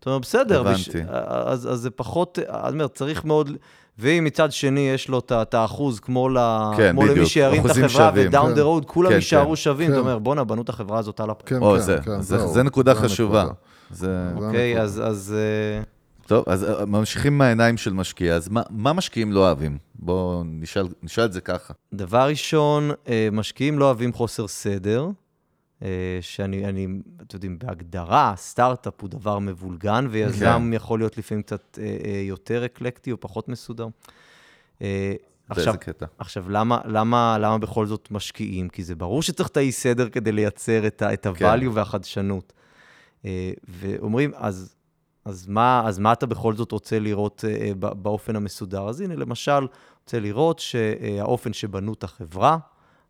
אתה 0.00 0.10
אומר, 0.10 0.18
בסדר, 0.18 0.60
הבנתי. 0.60 0.98
אז, 1.08 1.72
אז 1.72 1.78
זה 1.78 1.90
פחות, 1.90 2.38
אני 2.48 2.72
אומר, 2.72 2.88
צריך 2.88 3.24
מאוד, 3.24 3.50
ואם 3.98 4.24
מצד 4.24 4.52
שני 4.52 4.80
יש 4.80 5.08
לו 5.08 5.18
את 5.18 5.54
האחוז, 5.54 6.00
כמו, 6.00 6.28
ל, 6.28 6.38
כן, 6.76 6.92
כמו 6.92 7.06
למי 7.06 7.26
שירים 7.26 7.66
את 7.66 7.70
החברה, 7.70 7.88
שווים. 7.88 8.28
ודאון 8.28 8.50
כן. 8.50 8.54
דה 8.54 8.62
רוד, 8.62 8.84
כולם 8.84 9.08
כן, 9.10 9.14
יישארו 9.14 9.50
כן. 9.50 9.56
שווים, 9.56 9.86
כן. 9.86 9.92
אתה 9.92 10.00
אומר, 10.00 10.18
בואנה, 10.18 10.44
בנו 10.44 10.62
את 10.62 10.68
החברה 10.68 10.98
הזאת 10.98 11.20
על 11.20 11.30
הפרק. 11.30 11.48
כן, 11.48 11.62
או, 11.62 11.72
כן, 11.74 11.80
זה, 11.80 11.98
כן, 12.04 12.20
זה, 12.20 12.38
זהו. 12.38 12.52
זה 12.52 12.62
נקודה 12.62 12.94
זה 12.94 13.00
חשובה. 13.00 13.40
הנקודה. 13.40 13.58
זה... 13.90 14.06
זה 14.06 14.46
אוקיי. 14.46 14.80
אז, 14.80 15.02
אז 15.04 15.34
אה, 15.36 15.82
טוב, 16.26 16.44
אז 16.48 16.64
אה, 16.64 16.86
ממשיכים 16.86 17.38
מהעיניים 17.38 17.76
של 17.76 17.92
משקיע, 17.92 18.34
אז 18.34 18.48
מה, 18.48 18.62
מה 18.70 18.92
משקיעים 18.92 19.32
לא 19.32 19.40
אוהבים? 19.40 19.78
בואו 19.94 20.42
נשאל, 20.44 20.86
נשאל 21.02 21.24
את 21.24 21.32
זה 21.32 21.40
ככה. 21.40 21.74
דבר 21.94 22.28
ראשון, 22.28 22.90
אה, 23.08 23.28
משקיעים 23.32 23.78
לא 23.78 23.84
אוהבים 23.84 24.12
חוסר 24.12 24.48
סדר, 24.48 25.08
אה, 25.82 26.18
שאני, 26.20 26.64
אני, 26.64 26.86
אתם 27.16 27.36
יודעים, 27.36 27.58
בהגדרה, 27.58 28.34
סטארט-אפ 28.36 29.00
הוא 29.00 29.10
דבר 29.10 29.38
מבולגן, 29.38 30.06
ויזם 30.10 30.72
יכול 30.74 30.98
להיות 30.98 31.18
לפעמים 31.18 31.42
קצת 31.42 31.78
יותר 32.28 32.64
אקלקטי 32.64 33.12
או 33.12 33.20
פחות 33.20 33.48
מסודר. 33.48 33.86
עכשיו, 35.48 35.74
קטע? 35.80 36.06
עכשיו 36.18 36.50
למה, 36.50 36.80
למה, 36.84 37.38
למה 37.40 37.58
בכל 37.58 37.86
זאת 37.86 38.08
משקיעים? 38.10 38.68
כי 38.68 38.84
זה 38.84 38.94
ברור 38.94 39.22
שצריך 39.22 39.48
את 39.48 39.56
האי-סדר 39.56 40.08
כדי 40.08 40.32
לייצר 40.32 40.86
את, 40.86 41.02
כן. 41.34 41.44
ה-value 41.44 41.70
והחדשנות. 41.72 42.52
אה, 43.24 43.52
ואומרים, 43.68 44.30
אז, 44.34 44.74
אז, 45.24 45.46
מה, 45.48 45.82
אז 45.86 45.98
מה 45.98 46.12
אתה 46.12 46.26
בכל 46.26 46.54
זאת 46.54 46.72
רוצה 46.72 46.98
לראות 46.98 47.44
אה, 47.48 47.72
ב- 47.78 48.02
באופן 48.02 48.36
המסודר? 48.36 48.88
אז 48.88 49.00
הנה, 49.00 49.16
למשל, 49.16 49.66
רוצה 50.04 50.20
לראות 50.20 50.58
שהאופן 50.58 51.52
שבנו 51.52 51.92
את 51.92 52.04
החברה, 52.04 52.58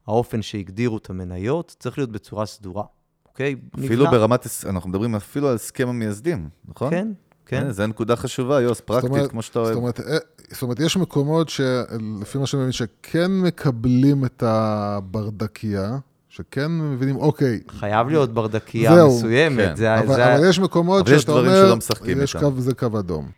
האופן 0.07 0.43
שהגדירו 0.43 0.97
את 0.97 1.11
המניות, 1.11 1.77
צריך 1.79 1.99
להיות 1.99 2.11
בצורה 2.13 2.47
סדורה, 2.47 2.85
אוקיי? 3.29 3.55
אפילו 3.79 4.05
נבנה- 4.05 4.11
ברמת, 4.19 4.47
אנחנו 4.69 4.91
מדברים 4.91 5.15
אפילו 5.15 5.49
על 5.49 5.55
הסכם 5.55 5.89
המייסדים, 5.89 6.49
נכון? 6.69 6.91
כן, 6.91 7.09
כן. 7.47 7.67
אה, 7.67 7.73
זו 7.73 7.87
נקודה 7.87 8.17
חשובה, 8.17 8.61
יוס, 8.61 8.81
פרקטית, 8.81 9.11
אומרת- 9.11 9.31
כמו 9.31 9.43
שאתה 9.43 9.59
אוהב. 9.59 9.69
זאת 9.73 9.77
אומרת, 9.81 10.01
אה, 10.01 10.17
זאת 10.51 10.63
אומרת, 10.63 10.81
יש 10.81 10.97
מקומות 10.97 11.49
שלפי 11.49 12.39
מה 12.39 12.47
שאני 12.47 12.61
מבין, 12.61 12.73
שכן 12.73 13.31
מקבלים 13.31 14.25
את 14.25 14.43
הברדקייה, 14.47 15.99
שכן 16.35 16.79
מבינים, 16.79 17.17
אוקיי, 17.17 17.61
חייב 17.69 18.09
להיות 18.09 18.35
ברדקייה 18.35 18.95
זהו, 18.95 19.19
מסוימת. 19.19 19.69
כן. 19.69 19.77
זה, 19.77 19.99
אבל, 19.99 20.15
זה, 20.15 20.35
אבל 20.35 20.49
יש 20.49 20.59
מקומות 20.59 21.07
אבל 21.07 21.17
יש 21.17 21.23
שאתה 21.23 21.33
דברים 21.33 21.51
אומר, 21.51 21.67
שלא 21.67 21.77
משחקים 21.77 22.23
יש 22.23 22.37
איתם. 22.37 22.51
קו, 22.51 22.61
זה 22.61 22.75
קו 22.75 22.99
אדום. 22.99 23.31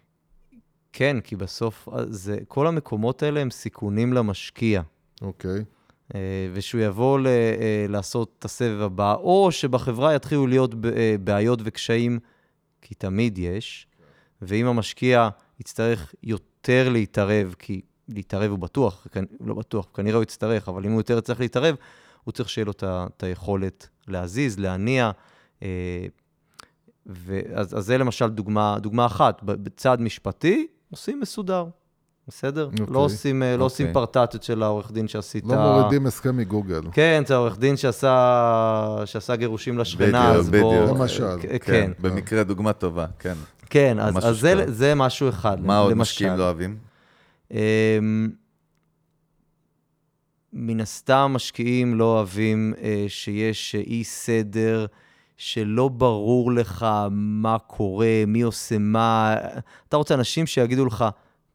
כן, 0.92 1.16
כי 1.24 1.36
בסוף 1.36 1.88
אה, 1.92 2.02
זה, 2.08 2.38
כל 2.48 2.66
המקומות 2.66 3.22
האלה 3.22 3.40
הם 3.40 3.50
סיכונים 3.50 4.12
למשקיע. 4.12 4.82
אוקיי. 5.22 5.64
אה, 6.14 6.20
ושהוא 6.52 6.80
יבוא 6.80 7.18
ל, 7.18 7.26
אה, 7.26 7.86
לעשות 7.88 8.34
את 8.38 8.44
הסבב 8.44 8.80
הבא, 8.80 9.14
או 9.14 9.52
שבחברה 9.52 10.14
יתחילו 10.14 10.46
להיות 10.46 10.74
בעיות 11.24 11.58
וקשיים, 11.64 12.18
כי 12.82 12.94
תמיד 12.94 13.38
יש, 13.38 13.86
ואם 14.42 14.66
המשקיע 14.66 15.28
יצטרך 15.60 16.14
יותר 16.22 16.88
להתערב, 16.88 17.54
כי 17.58 17.80
להתערב 18.08 18.50
הוא 18.50 18.58
בטוח, 18.58 19.06
לא 19.40 19.54
בטוח, 19.54 19.86
כנראה 19.94 20.16
הוא 20.16 20.22
יצטרך, 20.22 20.68
אבל 20.68 20.84
אם 20.84 20.90
הוא 20.90 21.00
יותר 21.00 21.18
יצטרך 21.18 21.40
להתערב, 21.40 21.76
הוא 22.26 22.32
צריך 22.32 22.48
שיהיה 22.48 22.64
לו 22.64 22.72
את 22.82 23.22
היכולת 23.22 23.88
להזיז, 24.08 24.58
להניע. 24.58 25.10
אה, 25.62 26.06
ואז, 27.06 27.78
אז 27.78 27.84
זה 27.84 27.98
למשל 27.98 28.28
דוגמה, 28.28 28.76
דוגמה 28.80 29.06
אחת. 29.06 29.42
בצד 29.42 30.00
משפטי, 30.00 30.66
עושים 30.90 31.20
מסודר, 31.20 31.66
בסדר? 32.28 32.64
אוקיי. 32.64 32.86
לא 32.90 32.98
עושים, 32.98 33.42
אה, 33.42 33.56
לא 33.56 33.64
עושים 33.64 33.86
אוקיי. 33.86 33.94
פרטטות 33.94 34.42
של 34.42 34.62
העורך 34.62 34.92
דין 34.92 35.08
שעשית. 35.08 35.44
לא 35.46 35.56
מורידים 35.56 36.06
הסכם 36.06 36.36
מגוגל. 36.36 36.80
כן, 36.92 37.22
זה 37.26 37.34
העורך 37.34 37.58
דין 37.58 37.76
שעשה, 37.76 39.02
שעשה 39.04 39.36
גירושים 39.36 39.78
לשכנה, 39.78 40.28
בדיוק, 40.28 40.40
אז 40.40 40.50
בוא... 40.50 40.82
בדיוק. 40.82 40.98
למשל. 40.98 41.36
כן, 41.40 41.56
כן, 41.60 41.92
במקרה 41.98 42.44
דוגמה 42.44 42.72
טובה, 42.72 43.06
כן. 43.18 43.34
כן, 43.70 43.98
אז, 44.00 44.14
אז 44.28 44.40
זה. 44.40 44.64
זה 44.66 44.94
משהו 44.94 45.28
אחד, 45.28 45.60
מה 45.60 45.78
עוד. 45.78 45.94
משקיעים 45.94 46.36
לא 46.36 46.42
אוהבים? 46.44 46.76
מן 50.58 50.80
הסתם 50.80 51.30
משקיעים 51.34 51.94
לא 51.94 52.04
אוהבים 52.04 52.74
אה, 52.82 53.04
שיש 53.08 53.74
אה, 53.74 53.80
אי 53.80 54.04
סדר, 54.04 54.86
שלא 55.36 55.88
ברור 55.88 56.52
לך 56.52 56.86
מה 57.10 57.58
קורה, 57.58 58.24
מי 58.26 58.42
עושה 58.42 58.78
מה. 58.78 59.36
אתה 59.88 59.96
רוצה 59.96 60.14
אנשים 60.14 60.46
שיגידו 60.46 60.86
לך 60.86 61.04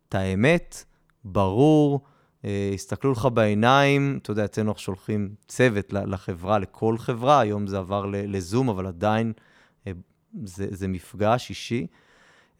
את 0.09 0.15
האמת, 0.15 0.83
ברור, 1.23 2.01
אה, 2.45 2.71
יסתכלו 2.73 3.11
לך 3.11 3.27
בעיניים. 3.33 4.19
אתה 4.21 4.31
יודע, 4.31 4.45
אצלנו 4.45 4.69
אנחנו 4.69 4.81
שולחים 4.81 5.29
צוות 5.47 5.93
לחברה, 5.93 6.59
לכל 6.59 6.97
חברה, 6.97 7.39
היום 7.39 7.67
זה 7.67 7.77
עבר 7.77 8.05
לזום, 8.05 8.69
אבל 8.69 8.87
עדיין 8.87 9.33
אה, 9.87 9.91
זה, 10.43 10.67
זה 10.69 10.87
מפגש 10.87 11.49
אישי. 11.49 11.87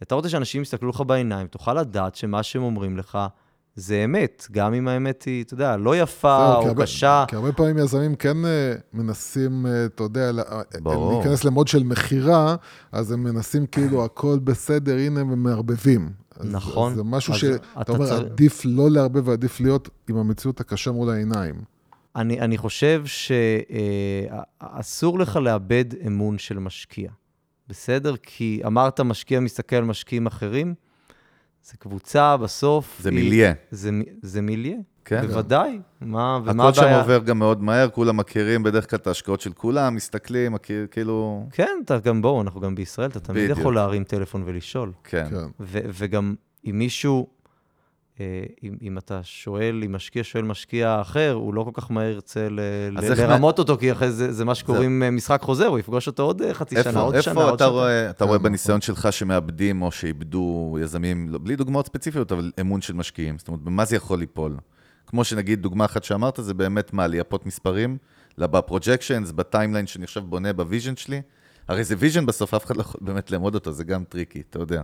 אתה 0.02 0.16
רוצה 0.16 0.30
שאנשים 0.30 0.62
יסתכלו 0.62 0.90
לך 0.90 1.02
בעיניים, 1.02 1.48
תוכל 1.48 1.74
לדעת 1.74 2.16
שמה 2.16 2.44
שהם 2.44 2.64
אומרים 2.64 2.98
לך 2.98 3.18
זה 3.82 4.02
אמת, 4.06 4.48
גם 4.52 4.74
אם 4.74 4.88
האמת 4.88 5.24
היא, 5.24 5.44
אתה 5.44 5.54
יודע, 5.54 5.78
לא 5.78 5.98
יפה 5.98 6.56
או 6.56 6.68
הרבה- 6.68 6.84
קשה. 6.84 7.24
כי 7.28 7.36
הרבה 7.36 7.52
פעמים 7.52 7.78
יזמים 7.78 8.16
כן 8.16 8.46
אה, 8.46 8.74
מנסים, 8.94 9.66
אה, 9.66 9.86
אתה 9.86 10.04
יודע, 10.04 10.32
אה, 10.52 10.62
ברור. 10.82 11.14
להיכנס 11.22 11.44
למוד 11.44 11.68
של 11.68 11.84
מכירה, 11.84 12.56
אז 12.92 13.12
הם 13.12 13.24
מנסים 13.24 13.66
כאילו, 13.66 14.06
הכל 14.06 14.40
בסדר, 14.44 14.96
הנה 14.98 15.20
הם 15.20 15.44
מערבבים. 15.44 16.10
אז- 16.40 16.48
נכון. 16.52 16.92
אז 16.92 16.98
זה 16.98 17.04
משהו 17.04 17.34
שאתה 17.34 17.82
אתה 17.82 17.92
אומר, 17.92 18.06
צריך- 18.08 18.32
עדיף 18.32 18.62
לא 18.66 18.92
לערבב 18.92 19.28
ועדיף 19.28 19.60
להיות 19.60 19.90
עם 20.10 20.18
המציאות 20.18 20.60
הקשה 20.60 20.92
מול 20.92 21.10
העיניים. 21.10 21.56
אני, 22.16 22.42
אני 22.42 22.58
חושב 22.58 23.04
שאסור 23.06 24.40
לך 25.20 25.36
לאבד 25.36 25.86
אמון 26.08 26.38
של 26.38 26.60
משקיע, 26.60 27.10
בסדר? 27.68 28.16
כי 28.24 28.62
אמרת, 28.66 29.00
משקיע 29.00 29.40
מסתכל 29.40 29.76
על 29.76 29.84
משקיעים 29.84 30.26
אחרים, 30.28 30.74
זה 31.64 31.78
קבוצה 31.78 32.38
בסוף. 32.38 32.98
זה 33.02 33.10
היא- 33.10 33.16
מיליה. 33.24 33.54
זה, 33.72 33.92
מ- 33.92 34.02
זה 34.22 34.42
מיליה, 34.42 34.78
כן. 35.06 35.28
בוודאי. 35.28 35.80
מה, 36.02 36.40
ומה 36.46 36.64
הכל 36.64 36.74
שם 36.74 36.82
הבעיה? 36.82 37.00
עובר 37.02 37.20
גם 37.20 37.40
מאוד 37.40 37.64
מהר, 37.64 37.90
כולם 37.90 38.18
מכירים 38.18 38.64
בדרך 38.64 38.90
כלל 38.90 39.00
את 39.00 39.08
ההשקעות 39.08 39.42
של 39.42 39.54
כולם, 39.54 39.96
מסתכלים, 39.96 40.52
מכיר, 40.52 40.88
כאילו... 40.92 41.48
כן, 41.52 41.70
אתה 41.86 42.00
גם 42.00 42.22
בואו, 42.22 42.42
אנחנו 42.42 42.62
גם 42.62 42.76
בישראל, 42.76 43.10
אתה 43.10 43.20
תמיד 43.20 43.44
בדיוק. 43.44 43.60
יכול 43.60 43.76
להרים 43.76 44.04
טלפון 44.04 44.44
ולשאול. 44.46 44.92
כן. 45.04 45.28
כן. 45.30 45.36
ו- 45.60 45.80
וגם 45.94 46.36
אם 46.70 46.80
מישהו, 46.80 47.28
אם, 48.64 48.76
אם 48.82 48.98
אתה 48.98 49.20
שואל, 49.24 49.82
אם 49.86 49.92
משקיע 49.96 50.24
שואל 50.24 50.44
משקיע 50.44 51.02
אחר, 51.02 51.32
הוא 51.34 51.54
לא 51.54 51.64
כל 51.64 51.82
כך 51.82 51.92
מהר 51.92 52.10
ירצה 52.10 52.50
ל- 52.50 52.60
ל- 52.92 52.98
לרמות 53.18 53.60
אותו, 53.60 53.78
כי 53.78 53.92
אחרי 53.92 54.12
זה, 54.12 54.32
זה 54.34 54.46
מה 54.46 54.56
שקוראים 54.56 55.04
אה, 55.04 55.12
משחק 55.12 55.42
חוזר, 55.42 55.66
הוא 55.68 55.80
יפגוש 55.80 56.08
אותו 56.08 56.24
עוד 56.24 56.42
אה, 56.42 56.54
חצי 56.54 56.76
שנה, 56.76 56.84
איפה, 56.90 57.00
עוד 57.00 57.22
שנה, 57.22 57.32
איפה 57.32 57.44
עוד 57.44 57.54
אתה 57.54 57.64
שנה. 57.64 57.72
רואה, 57.72 58.10
אתה 58.10 58.26
רואה. 58.26 58.38
בניסיון 58.38 58.82
שלך 58.82 59.08
שמאבדים 59.14 59.82
או 59.82 59.92
שאיבדו 59.92 60.78
יזמים, 60.82 61.30
לא- 61.30 61.40
בלי 61.44 61.56
דוגמאות 61.56 61.86
ספציפיות, 61.86 62.32
אבל 62.32 62.52
אמון 62.62 62.82
של 62.82 62.94
משקיעים? 62.94 63.38
זאת 63.38 63.48
אומרת, 63.48 63.62
במה 63.62 63.86
זה 63.86 63.96
יכול 63.96 64.20
ליפול? 64.20 64.58
כמו 65.08 65.24
שנגיד, 65.24 65.62
דוגמה 65.62 65.86
אחת 65.86 66.04
שאמרת, 66.04 66.40
זה 66.42 66.54
באמת 66.54 66.94
מה, 66.94 67.08
לייפות 67.08 67.46
מספרים, 67.46 67.98
ב 68.38 68.45
projections, 68.45 69.32
ב 69.32 69.38
timeline 69.38 69.88
שאני 69.88 70.04
עכשיו 70.04 70.24
בונה 70.24 70.54
ב 70.54 70.60
vision 70.60 70.96
שלי. 70.96 71.22
הרי 71.68 71.84
זה 71.84 71.96
vision 71.98 72.26
בסוף, 72.26 72.54
אף 72.54 72.66
אחד 72.66 72.76
לא 72.78 72.82
יכול 72.82 73.02
באמת 73.04 73.32
לאמוד 73.32 73.56
אותו, 73.56 73.72
זה 73.72 73.84
גם 73.84 74.04
tricky, 74.04 74.42
אתה 74.50 74.60
יודע. 74.60 74.82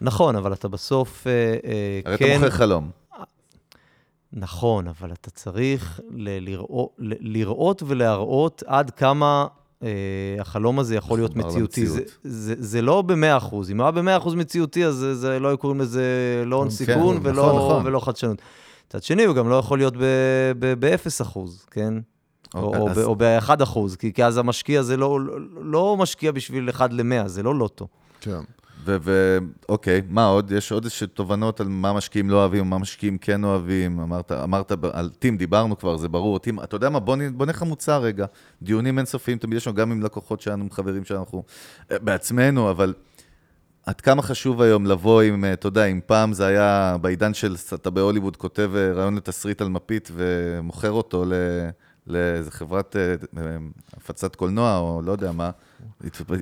נכון, 0.00 0.36
אבל 0.36 0.52
אתה 0.52 0.68
בסוף, 0.68 1.26
אה, 1.26 1.32
אה, 1.32 2.00
הרי 2.04 2.18
כן, 2.18 2.24
אתה 2.26 2.44
מוכר 2.44 2.50
חלום. 2.50 2.90
נכון, 4.32 4.88
אבל 4.88 5.12
אתה 5.12 5.30
צריך 5.30 6.00
ל- 6.10 6.38
לראות, 6.44 6.90
ל- 6.98 7.32
לראות 7.38 7.82
ולהראות 7.86 8.62
עד 8.66 8.90
כמה 8.90 9.46
אה, 9.82 9.88
החלום 10.40 10.78
הזה 10.78 10.96
יכול 10.96 11.18
להיות 11.18 11.36
מחובר 11.36 11.52
מציאותי. 11.54 11.86
זה. 11.86 12.00
זה, 12.24 12.54
זה 12.58 12.82
לא 12.82 13.02
ב-100%. 13.02 13.14
אם 13.70 13.80
הוא 13.80 13.88
היה 14.02 14.18
ב-100% 14.18 14.34
מציאותי, 14.36 14.84
אז 14.86 14.94
זה, 14.94 15.14
זה 15.14 15.38
לא 15.38 15.48
היו 15.48 15.58
קוראים 15.58 15.80
לזה 15.80 16.04
לא 16.46 16.56
הון 16.56 16.68
כן, 16.68 16.74
סיכון 16.74 16.94
נכון, 17.16 17.18
ולא, 17.22 17.46
נכון. 17.56 17.86
ולא 17.86 18.00
חדשנות. 18.00 18.38
מצד 18.88 19.02
שני, 19.02 19.24
הוא 19.24 19.34
גם 19.36 19.48
לא 19.48 19.54
יכול 19.54 19.78
להיות 19.78 19.94
ב-0%, 19.96 21.38
כן? 21.70 21.94
או, 22.54 22.60
אוקיי, 22.60 22.80
או, 22.80 22.90
אז- 22.90 22.98
ב- 22.98 23.02
או 23.02 23.16
ב-1%, 23.16 23.96
כי, 23.98 24.12
כי 24.12 24.24
אז 24.24 24.38
המשקיע 24.38 24.82
זה 24.82 24.96
לא, 24.96 25.20
לא, 25.20 25.34
לא 25.60 25.96
משקיע 25.98 26.32
בשביל 26.32 26.70
1 26.70 26.92
ל-100, 26.92 27.28
זה 27.28 27.42
לא 27.42 27.54
לוטו. 27.54 27.86
כן. 28.20 28.40
ואוקיי, 29.00 30.02
מה 30.08 30.26
עוד? 30.26 30.52
יש 30.52 30.72
עוד 30.72 30.84
איזשהו 30.84 31.06
תובנות 31.06 31.60
על 31.60 31.68
מה 31.68 31.92
משקיעים 31.92 32.30
לא 32.30 32.36
אוהבים, 32.36 32.70
מה 32.70 32.78
משקיעים 32.78 33.18
כן 33.18 33.44
אוהבים. 33.44 34.00
אמרת, 34.00 34.32
אמרת 34.32 34.72
על 34.92 35.10
טים, 35.18 35.36
דיברנו 35.36 35.78
כבר, 35.78 35.96
זה 35.96 36.08
ברור. 36.08 36.38
טים, 36.38 36.60
אתה 36.60 36.76
יודע 36.76 36.90
מה, 36.90 37.00
בוא, 37.00 37.16
בוא 37.34 37.46
נלך 37.46 37.62
מוצר 37.62 38.02
רגע. 38.02 38.26
דיונים 38.62 38.98
אינסופיים, 38.98 39.38
תמיד 39.38 39.56
יש 39.56 39.66
לנו 39.66 39.76
גם 39.76 39.92
עם 39.92 40.02
לקוחות 40.02 40.40
שלנו, 40.40 40.62
עם 40.64 40.70
חברים 40.70 41.04
שאנחנו 41.04 41.42
אה, 41.90 41.98
בעצמנו, 41.98 42.70
אבל 42.70 42.94
עד 43.86 44.00
כמה 44.00 44.22
חשוב 44.22 44.62
היום 44.62 44.86
לבוא 44.86 45.22
עם, 45.22 45.44
אה, 45.44 45.52
אתה 45.52 45.66
יודע, 45.68 45.84
אם 45.84 46.00
פעם 46.06 46.32
זה 46.32 46.46
היה 46.46 46.96
בעידן 47.00 47.34
של, 47.34 47.56
אתה 47.74 47.90
בהוליווד 47.90 48.36
כותב 48.36 48.70
אה, 48.76 48.92
רעיון 48.92 49.16
לתסריט 49.16 49.60
על 49.60 49.68
מפית 49.68 50.10
ומוכר 50.14 50.90
אותו. 50.90 51.24
לאיזה 52.06 52.50
חברת 52.50 52.96
הפצת 53.96 54.36
קולנוע, 54.36 54.78
או 54.78 55.02
לא 55.04 55.12
יודע 55.12 55.32
מה, 55.32 55.50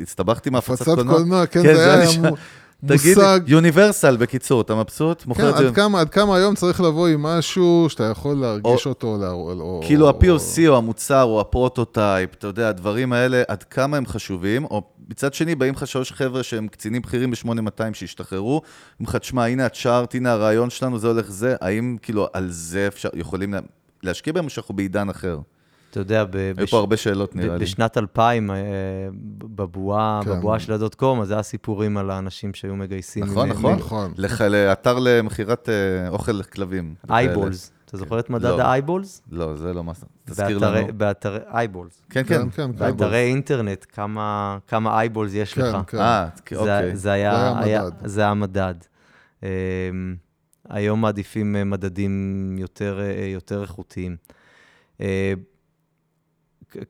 הצטבחתי 0.03 0.51
מהפצת 0.51 0.81
הפצת 0.81 0.95
קולנוע. 0.95 1.15
קולנוע, 1.19 1.47
כן, 1.47 1.63
כן, 1.63 1.75
זה 1.75 1.95
היה 1.95 2.05
נשמע- 2.09 2.31
מו- 2.31 2.37
תגיד, 2.87 3.19
מושג. 3.19 3.41
יוניברסל, 3.47 4.17
בקיצור, 4.17 4.61
אתה 4.61 4.75
מבסוט? 4.75 5.23
כן, 5.37 5.49
את 5.49 5.57
זה? 5.57 5.69
עד 5.69 5.75
כמה, 5.75 6.01
עד 6.01 6.09
כמה 6.11 6.37
היום 6.37 6.55
צריך 6.55 6.81
לבוא 6.81 7.09
עם 7.09 7.23
משהו 7.23 7.87
שאתה 7.91 8.05
יכול 8.05 8.37
להרגיש 8.37 8.87
או- 8.87 8.91
אותו, 8.91 9.19
לה- 9.21 9.31
או... 9.31 9.81
כאילו 9.87 10.09
ה-POC 10.09 10.69
או 10.69 10.77
המוצר 10.77 11.23
או 11.23 11.41
הפרוטוטייפ, 11.41 12.35
אתה 12.35 12.47
יודע, 12.47 12.69
הדברים 12.69 13.13
האלה, 13.13 13.43
עד 13.49 13.63
כמה 13.63 13.97
הם 13.97 14.07
חשובים, 14.07 14.65
או 14.65 14.83
מצד 15.09 15.35
שני, 15.35 15.55
באים 15.55 15.75
לך 15.75 15.87
שלוש 15.87 16.13
חבר'ה 16.13 16.43
שהם 16.43 16.69
קצינים 16.69 17.03
בכירים 17.03 17.31
ב-8200 17.31 17.49
שהשתחררו, 17.93 18.63
אומרים 19.01 19.09
לך, 19.09 19.17
תשמע, 19.17 19.47
הנה 19.47 19.67
הצ'ארט, 19.67 20.15
הנה 20.15 20.33
הרעיון 20.33 20.71
שלנו, 20.71 20.99
זה 20.99 21.07
הולך 21.09 21.31
זה, 21.31 21.57
האם 21.61 21.97
כאילו 22.03 22.27
על 22.33 22.47
זה 22.51 22.87
אפשר, 22.89 23.09
יכולים 23.15 23.53
לה, 23.55 23.61
להשקיע 24.03 24.33
בהם 24.33 24.45
או 24.45 24.51
שאנחנו 24.51 24.75
בעידן 24.77 25.09
אחר? 25.09 25.39
אתה 25.95 26.03
יודע, 26.03 26.25
ב- 26.25 26.37
היו 26.37 26.55
בש- 26.57 26.71
פה 26.71 26.79
הרבה 26.79 26.97
שאלות, 26.97 27.35
ב- 27.35 27.39
נראה 27.39 27.57
לי. 27.57 27.65
בשנת 27.65 27.99
2000, 27.99 28.51
אה, 28.51 28.57
בבועה, 29.39 30.21
כן. 30.25 30.31
בבועה 30.31 30.59
של 30.61 30.73
ה 30.73 30.78
dot 30.78 30.95
com, 30.95 31.21
אז 31.21 31.29
זה 31.29 31.35
היה 31.35 31.43
סיפורים 31.43 31.97
על 31.97 32.11
האנשים 32.11 32.55
שהיו 32.55 32.77
מגייסים. 32.77 33.25
נכון, 33.25 33.49
מ- 33.49 33.53
נכון. 33.53 33.75
נכון. 33.75 34.13
לח- 34.17 34.41
לאתר 34.41 34.99
למכירת 34.99 35.69
אה, 35.69 36.09
אוכל 36.09 36.33
לכלבים. 36.33 36.95
Eyeballs. 37.11 37.71
אתה 37.85 37.97
זוכר 37.97 38.19
את 38.19 38.31
מדד 38.31 38.45
לא. 38.45 38.63
ה 38.63 38.69
eyeballs? 38.69 39.23
לא, 39.31 39.57
זה 39.57 39.73
לא 39.73 39.85
מה... 39.85 39.93
תזכיר 40.25 40.59
לנו. 40.59 40.87
באתרי 40.97 41.39
eyeballs. 41.55 42.03
כן, 42.11 42.23
כן. 42.23 42.35
כן, 42.35 42.51
כן, 42.51 42.73
כן. 42.73 42.79
באתרי 42.79 43.25
אינטרנט, 43.25 43.87
כמה 43.93 44.59
כמה 44.69 44.99
eyeballs 45.01 45.31
יש 45.35 45.55
כן, 45.55 45.63
לך. 45.63 45.77
כן. 45.87 45.99
אה, 45.99 46.27
זה- 46.51 46.57
אוקיי. 46.57 46.97
זה 46.97 47.13
היה 47.13 47.55
זה 48.05 48.21
היה 48.21 48.31
המדד. 48.31 48.75
המדד. 48.75 48.75
אמ, 49.43 49.49
היום 50.69 51.01
מעדיפים 51.01 51.57
אה, 51.57 51.65
מדדים 51.65 52.13
יותר 52.59 53.01
אה, 53.01 53.27
יותר 53.27 53.63
איכותיים. 53.63 54.17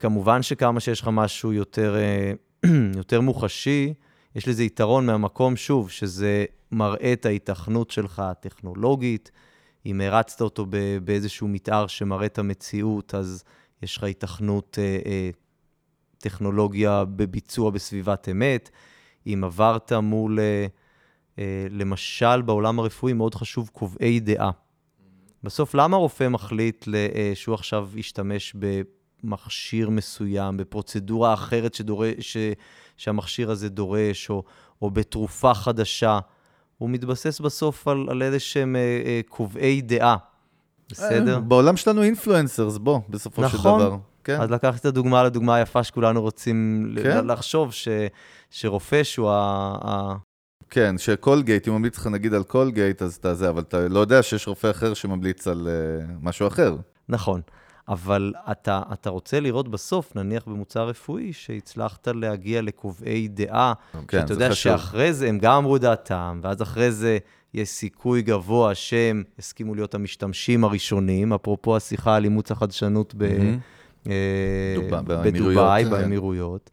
כמובן 0.00 0.42
שכמה 0.42 0.80
שיש 0.80 1.00
לך 1.00 1.08
משהו 1.12 1.52
יותר, 1.52 1.96
אה, 1.96 2.32
יותר 2.96 3.20
מוחשי, 3.20 3.94
יש 4.34 4.48
לזה 4.48 4.64
יתרון 4.64 5.06
מהמקום, 5.06 5.56
שוב, 5.56 5.90
שזה 5.90 6.44
מראה 6.72 7.12
את 7.12 7.26
ההיתכנות 7.26 7.90
שלך 7.90 8.18
הטכנולוגית. 8.18 9.30
אם 9.86 10.00
הרצת 10.00 10.40
אותו 10.40 10.66
באיזשהו 11.04 11.48
מתאר 11.48 11.86
שמראה 11.86 12.26
את 12.26 12.38
המציאות, 12.38 13.14
אז 13.14 13.44
יש 13.82 13.96
לך 13.96 14.02
היתכנות 14.04 14.78
אה, 14.80 14.98
אה, 15.06 15.30
טכנולוגיה 16.18 17.04
בביצוע 17.04 17.70
בסביבת 17.70 18.28
אמת. 18.28 18.70
אם 19.26 19.44
עברת 19.44 19.92
מול, 19.92 20.40
אה, 20.40 20.66
אה, 21.38 21.66
למשל, 21.70 22.42
בעולם 22.42 22.78
הרפואי 22.78 23.12
מאוד 23.12 23.34
חשוב 23.34 23.70
קובעי 23.72 24.20
דעה. 24.20 24.50
בסוף, 25.42 25.74
למה 25.74 25.96
רופא 25.96 26.28
מחליט 26.28 26.88
אה, 26.94 27.32
שהוא 27.34 27.54
עכשיו 27.54 27.90
ישתמש 27.96 28.56
במכשיר 29.24 29.90
מסוים, 29.90 30.56
בפרוצדורה 30.56 31.34
אחרת 31.34 31.74
שדורש, 31.74 32.14
ש, 32.20 32.36
שהמכשיר 32.96 33.50
הזה 33.50 33.68
דורש, 33.68 34.30
או, 34.30 34.42
או 34.82 34.90
בתרופה 34.90 35.54
חדשה? 35.54 36.18
הוא 36.78 36.90
מתבסס 36.90 37.40
בסוף 37.40 37.88
על, 37.88 38.06
על 38.10 38.22
איזה 38.22 38.40
שהם 38.40 38.76
אה, 38.76 38.80
אה, 38.80 39.20
קובעי 39.28 39.80
דעה, 39.80 40.16
בסדר? 40.90 41.34
אה, 41.34 41.40
בעולם 41.40 41.76
שלנו 41.76 42.02
אינפלואנסרס, 42.02 42.78
בוא, 42.78 43.00
בסופו 43.08 43.48
של 43.48 43.56
נכון. 43.56 43.80
דבר. 43.80 43.96
כן. 44.24 44.40
אז 44.40 44.50
לקחתי 44.50 44.78
את 44.78 44.84
הדוגמה 44.84 45.24
לדוגמה 45.24 45.54
היפה 45.54 45.84
שכולנו 45.84 46.22
רוצים 46.22 46.88
כן. 47.02 47.26
לחשוב, 47.26 47.72
ש, 47.72 47.88
שרופא 48.50 49.02
שהוא. 49.02 49.30
ה... 49.30 50.14
כן, 50.70 50.98
שקולגייט, 50.98 51.68
אם 51.68 51.74
ממליץ 51.74 51.98
לך 51.98 52.06
נגיד 52.06 52.34
על 52.34 52.42
קולגייט, 52.42 53.02
אז 53.02 53.14
אתה 53.14 53.34
זה, 53.34 53.48
אבל 53.48 53.62
אתה 53.62 53.88
לא 53.88 53.98
יודע 53.98 54.22
שיש 54.22 54.48
רופא 54.48 54.70
אחר 54.70 54.94
שממליץ 54.94 55.48
על 55.48 55.68
uh, 55.68 56.12
משהו 56.22 56.46
אחר. 56.46 56.76
נכון. 57.08 57.40
אבל 57.88 58.32
אתה, 58.50 58.82
אתה 58.92 59.10
רוצה 59.10 59.40
לראות 59.40 59.68
בסוף, 59.68 60.16
נניח 60.16 60.42
במוצר 60.46 60.88
רפואי, 60.88 61.32
שהצלחת 61.32 62.08
להגיע 62.14 62.62
לקובעי 62.62 63.28
דעה, 63.28 63.72
כן, 64.08 64.20
שאתה 64.20 64.32
יודע 64.32 64.50
חשוב. 64.50 64.72
שאחרי 64.72 65.12
זה 65.12 65.28
הם 65.28 65.38
גם 65.38 65.52
אמרו 65.56 65.78
דעתם, 65.78 66.40
ואז 66.42 66.62
אחרי 66.62 66.92
זה 66.92 67.18
יש 67.54 67.68
סיכוי 67.68 68.22
גבוה 68.22 68.74
שהם 68.74 69.22
הסכימו 69.38 69.74
להיות 69.74 69.94
המשתמשים 69.94 70.64
הראשונים, 70.64 71.32
אפרופו 71.32 71.76
השיחה 71.76 72.16
על 72.16 72.24
אימוץ 72.24 72.50
החדשנות 72.50 73.14
ב. 73.18 73.22
אה, 74.08 74.12
דובא- 74.76 75.00
באמירויות, 75.02 75.34
בדובאי, 75.54 75.84
כן. 75.84 75.90
באמירויות. 75.90 76.70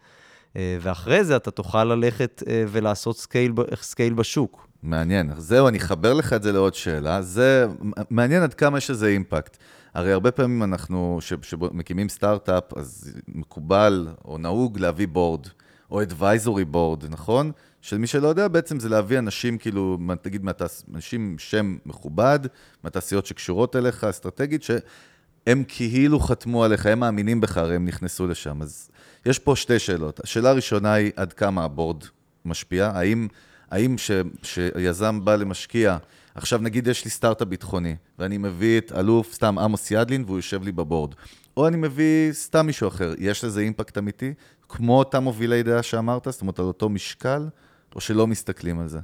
אה, 0.56 0.78
ואחרי 0.82 1.24
זה 1.24 1.36
אתה 1.36 1.52
תוכל 1.52 1.84
ללכת 1.84 2.44
אה, 2.48 2.64
ולעשות 2.68 3.18
scale, 3.18 3.54
scale 3.82 4.14
בשוק. 4.14 4.68
מעניין. 4.84 5.32
זהו, 5.38 5.68
אני 5.68 5.78
אחבר 5.78 6.14
לך 6.14 6.34
את 6.34 6.44
זה 6.44 6.52
לעוד 6.52 6.74
שאלה. 6.74 7.22
זה 7.22 7.68
מעניין 8.10 8.44
עד 8.44 8.54
כמה 8.54 8.78
יש 8.78 8.90
לזה 8.90 9.08
impact. 9.08 9.58
הרי 9.94 10.12
הרבה 10.12 10.32
פעמים 10.32 10.64
אנחנו, 10.64 11.20
שמקימים 11.22 12.10
סטארט-אפ, 12.10 12.78
אז 12.78 13.14
מקובל 13.28 14.08
או 14.26 14.38
נהוג 14.38 14.80
להביא 14.80 15.08
board, 15.08 15.48
או 15.92 16.02
advisory 16.02 16.74
board, 16.76 17.06
נכון? 17.10 17.52
של 17.82 17.98
מי 17.98 18.08
שלא 18.08 18.28
יודע, 18.28 18.48
בעצם 18.48 18.80
זה 18.80 18.90
להביא 18.90 19.20
אנשים, 19.20 19.58
כאילו, 19.58 19.98
מה- 20.00 20.16
תגיד, 20.16 20.44
מהתעש... 20.44 20.82
אנשים 20.96 21.22
עם 21.22 21.38
שם 21.38 21.78
מכובד, 21.86 22.40
מהתעשיות 22.84 23.26
שקשורות 23.26 23.76
אליך, 23.76 24.04
אסטרטגית, 24.04 24.64
שהם 24.64 25.64
כאילו 25.68 26.20
חתמו 26.20 26.64
עליך, 26.64 26.86
הם 26.86 27.00
מאמינים 27.00 27.42
בך, 27.42 27.58
הרי 27.58 27.76
הם 27.76 27.86
נכנסו 27.86 28.28
לשם. 28.28 28.62
אז 28.62 28.90
יש 29.26 29.40
פה 29.40 29.56
שתי 29.56 29.80
שאלות. 29.80 30.20
השאלה 30.24 30.50
הראשונה 30.50 30.94
היא, 30.94 31.12
עד 31.16 31.34
כמה 31.34 31.64
הבורד 31.64 32.04
משפיע? 32.46 32.92
האם, 32.94 33.28
האם 33.72 33.98
ש, 33.98 34.12
שיזם 34.44 35.26
בא 35.26 35.36
למשקיע, 35.36 35.98
עכשיו 36.36 36.60
נגיד 36.60 36.88
יש 36.88 37.06
לי 37.06 37.12
סטארט-אפ 37.12 37.48
ביטחוני, 37.48 37.96
ואני 38.20 38.38
מביא 38.38 38.78
את 38.78 38.92
אלוף, 38.92 39.34
סתם 39.34 39.60
עמוס 39.60 39.92
ידלין, 39.92 40.24
והוא 40.24 40.38
יושב 40.38 40.64
לי 40.64 40.72
בבורד. 40.72 41.16
או 41.58 41.68
אני 41.68 41.78
מביא 41.78 42.32
סתם 42.32 42.66
מישהו 42.66 42.88
אחר, 42.88 43.14
יש 43.18 43.44
לזה 43.44 43.62
אימפקט 43.62 43.98
אמיתי? 43.98 44.34
כמו 44.70 45.00
אותם 45.00 45.24
מובילי 45.24 45.64
דעה 45.64 45.84
שאמרת, 45.84 46.28
זאת 46.32 46.42
אומרת, 46.42 46.60
על 46.60 46.66
אותו 46.66 46.90
משקל, 46.90 47.50
או 47.96 48.02
שלא 48.02 48.28
מסתכלים 48.28 48.80
על 48.80 48.88
זה? 48.88 49.00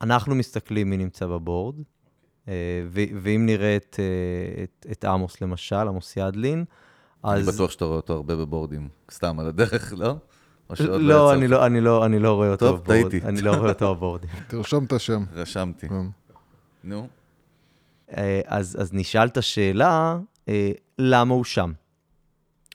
אנחנו 0.00 0.34
מסתכלים 0.34 0.90
מי 0.90 0.96
נמצא 0.96 1.26
בבורד, 1.26 1.74
אה, 2.48 2.54
ואם 2.92 3.46
נראה 3.46 3.76
את, 3.76 3.96
אה, 3.98 4.62
את, 4.64 4.86
את 4.92 5.04
עמוס 5.04 5.40
למשל, 5.40 5.74
עמוס 5.76 6.16
ידלין, 6.16 6.64
אני 7.24 7.34
אז... 7.34 7.48
בטוח 7.48 7.70
שאתה 7.70 7.84
רואה 7.84 7.96
אותו 7.96 8.12
הרבה 8.12 8.36
בבורדים, 8.36 8.88
סתם 9.10 9.40
על 9.40 9.46
הדרך, 9.46 9.92
לא? 9.96 10.16
לא, 10.70 10.76
יצא 10.76 11.34
אני? 11.34 11.48
לא, 11.48 11.66
אני, 11.66 11.80
לא, 11.80 12.06
אני 12.06 12.18
לא 12.18 12.34
רואה 12.34 12.50
אותו 12.50 12.68
טוב. 12.68 12.80
טעיתי. 12.86 13.20
אני 13.24 13.40
לא 13.40 13.52
רואה 13.52 13.68
אותו 13.68 13.94
בבורדים. 13.94 14.30
תרשום 14.48 14.84
את 14.84 14.92
השם. 14.92 15.24
רשמתי. 15.34 15.88
כן. 15.88 16.06
נו. 16.84 17.08
אה, 18.16 18.40
אז, 18.46 18.76
אז 18.80 18.92
נשאלת 18.92 19.42
שאלה, 19.42 20.18
אה, 20.48 20.70
למה 20.98 21.34
הוא 21.34 21.44
שם? 21.44 21.72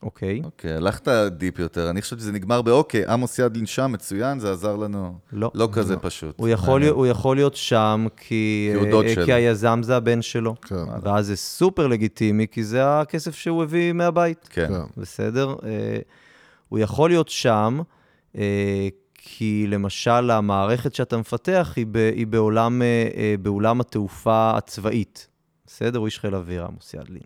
אוקיי? 0.02 0.40
אוקיי, 0.44 0.72
הלכת 0.72 1.08
דיפ 1.08 1.58
יותר. 1.58 1.90
אני 1.90 2.02
חושב 2.02 2.18
שזה 2.18 2.32
נגמר 2.32 2.62
באוקיי, 2.62 3.06
עמוס 3.06 3.38
ידלין 3.38 3.66
שם, 3.66 3.92
מצוין, 3.92 4.38
זה 4.38 4.52
עזר 4.52 4.76
לנו. 4.76 5.14
לא. 5.32 5.50
לא 5.54 5.68
כזה 5.72 5.96
פשוט. 5.96 6.34
הוא 6.38 6.48
יכול, 6.48 6.80
להיות, 6.80 6.96
הוא 6.96 7.06
יכול 7.06 7.36
להיות 7.36 7.56
שם 7.56 8.06
כי, 8.16 8.68
כי 8.72 8.78
הוא 8.78 8.90
דוד 8.90 9.04
אה, 9.04 9.14
שלו. 9.14 9.24
כי 9.24 9.32
היזם 9.32 9.80
זה 9.82 9.96
הבן 9.96 10.22
שלו. 10.22 10.54
כן, 10.62 10.74
ואז 11.02 11.26
זה 11.26 11.36
סופר 11.36 11.86
לגיטימי, 11.86 12.46
כי 12.50 12.64
זה 12.64 13.00
הכסף 13.00 13.34
שהוא 13.34 13.62
הביא 13.62 13.92
מהבית. 13.92 14.48
כן. 14.50 14.68
כן. 14.68 15.00
בסדר? 15.00 15.54
אה, 16.68 16.78
הוא 16.78 16.78
יכול 16.78 17.10
להיות 17.10 17.28
שם, 17.28 17.80
אה, 18.36 18.88
כי 19.14 19.66
למשל 19.68 20.30
המערכת 20.30 20.94
שאתה 20.94 21.16
מפתח 21.16 21.72
היא, 21.76 21.86
ב, 21.90 21.96
היא 21.96 22.26
בעולם, 22.26 22.82
אה, 22.82 23.08
אה, 23.16 23.34
בעולם 23.42 23.80
התעופה 23.80 24.52
הצבאית. 24.56 25.28
בסדר? 25.66 25.98
הוא 25.98 26.06
איש 26.06 26.18
חיל 26.18 26.34
אוויר, 26.34 26.64
עמוס 26.64 26.94
ידלין. 26.94 27.22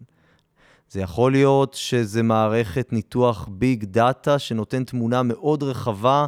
זה 0.89 1.01
יכול 1.01 1.32
להיות 1.32 1.74
שזה 1.74 2.23
מערכת 2.23 2.93
ניתוח 2.93 3.48
ביג 3.51 3.85
דאטה 3.85 4.39
שנותן 4.39 4.85
תמונה 4.85 5.23
מאוד 5.23 5.62
רחבה, 5.62 6.27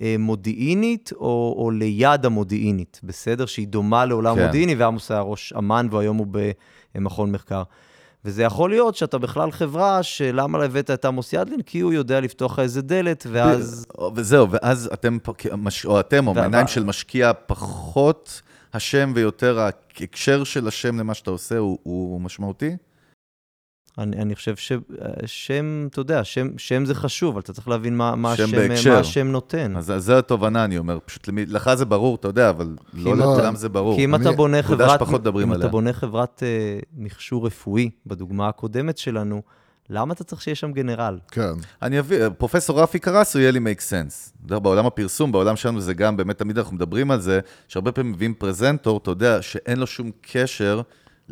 אה, 0.00 0.16
מודיעינית, 0.18 1.12
או, 1.12 1.54
או 1.58 1.70
ליד 1.70 2.26
המודיעינית, 2.26 3.00
בסדר? 3.04 3.46
שהיא 3.46 3.68
דומה 3.68 4.04
לעולם 4.04 4.36
כן. 4.36 4.46
מודיעיני, 4.46 4.74
ועמוס 4.74 5.10
היה 5.10 5.20
ראש 5.20 5.52
אמ"ן, 5.52 5.86
והיום 5.90 6.16
הוא 6.16 6.26
במכון 6.94 7.32
מחקר. 7.32 7.62
וזה 8.24 8.42
יכול 8.42 8.70
להיות 8.70 8.96
שאתה 8.96 9.18
בכלל 9.18 9.50
חברה 9.50 10.02
שלמה 10.02 10.64
הבאת 10.64 10.90
את 10.90 11.04
עמוס 11.04 11.32
ידלין? 11.32 11.62
כי 11.62 11.80
הוא 11.80 11.92
יודע 11.92 12.20
לפתוח 12.20 12.58
איזה 12.58 12.82
דלת, 12.82 13.26
ואז... 13.30 13.86
וזהו, 14.14 14.50
ואז 14.50 14.90
אתם, 14.92 15.18
או 15.84 16.00
אתם, 16.00 16.26
או 16.26 16.34
ו- 16.36 16.68
של 16.68 16.84
משקיע, 16.84 17.32
פחות 17.46 18.42
השם 18.74 19.12
ויותר 19.14 19.58
ההקשר 19.58 20.44
של 20.44 20.68
השם 20.68 20.98
למה 20.98 21.14
שאתה 21.14 21.30
עושה 21.30 21.58
הוא, 21.58 21.78
הוא 21.82 22.20
משמעותי? 22.20 22.76
אני, 23.98 24.16
אני 24.16 24.34
חושב 24.34 24.54
ששם, 24.56 25.86
אתה 25.90 26.00
יודע, 26.00 26.24
שם, 26.24 26.48
שם 26.58 26.84
זה 26.84 26.94
חשוב, 26.94 27.32
אבל 27.32 27.40
אתה 27.40 27.52
צריך 27.52 27.68
להבין 27.68 27.96
מה, 27.96 28.16
מה, 28.16 28.36
שם 28.36 28.44
השם. 28.72 28.90
מה 28.92 28.98
השם 28.98 29.26
נותן. 29.28 29.76
אז 29.76 29.92
זו 29.98 30.18
התובנה, 30.18 30.64
אני 30.64 30.78
אומר. 30.78 30.98
פשוט 31.04 31.28
למי, 31.28 31.46
לך 31.46 31.74
זה 31.74 31.84
ברור, 31.84 32.14
אתה 32.14 32.28
יודע, 32.28 32.50
אבל 32.50 32.76
לא 32.94 33.16
לכולם 33.16 33.56
זה 33.56 33.68
ברור. 33.68 33.96
כי 33.96 34.04
אם 34.04 34.14
אני- 34.14 34.22
אתה 34.28 34.32
בונה 34.32 34.62
חברת, 34.62 35.02
אם. 35.42 35.52
אתה 35.54 35.68
בונה 35.68 35.92
חברת 35.92 36.42
אה, 36.42 36.84
מכשור 36.96 37.46
רפואי, 37.46 37.90
בדוגמה 38.06 38.48
הקודמת 38.48 38.98
שלנו, 38.98 39.42
למה 39.90 40.14
אתה 40.14 40.24
צריך 40.24 40.42
שיהיה 40.42 40.54
שם 40.54 40.72
גנרל? 40.72 41.18
כן. 41.30 41.52
אני 41.82 41.98
אביא, 41.98 42.28
פרופסור 42.38 42.82
רפי 42.82 42.98
קרסו 42.98 43.38
יהיה 43.38 43.50
לי 43.50 43.58
make 43.58 43.80
sense. 43.80 44.32
אתה 44.36 44.54
יודע, 44.54 44.58
בעולם 44.58 44.86
הפרסום, 44.86 45.32
בעולם 45.32 45.56
שלנו 45.56 45.80
זה 45.80 45.94
גם, 45.94 46.16
באמת 46.16 46.38
תמיד 46.38 46.58
אנחנו 46.58 46.76
מדברים 46.76 47.10
על 47.10 47.20
זה, 47.20 47.40
שהרבה 47.68 47.92
פעמים 47.92 48.12
מביאים 48.12 48.34
פרזנטור, 48.34 48.98
אתה 49.02 49.10
יודע, 49.10 49.42
שאין 49.42 49.78
לו 49.78 49.86
שום 49.86 50.10
קשר 50.20 50.80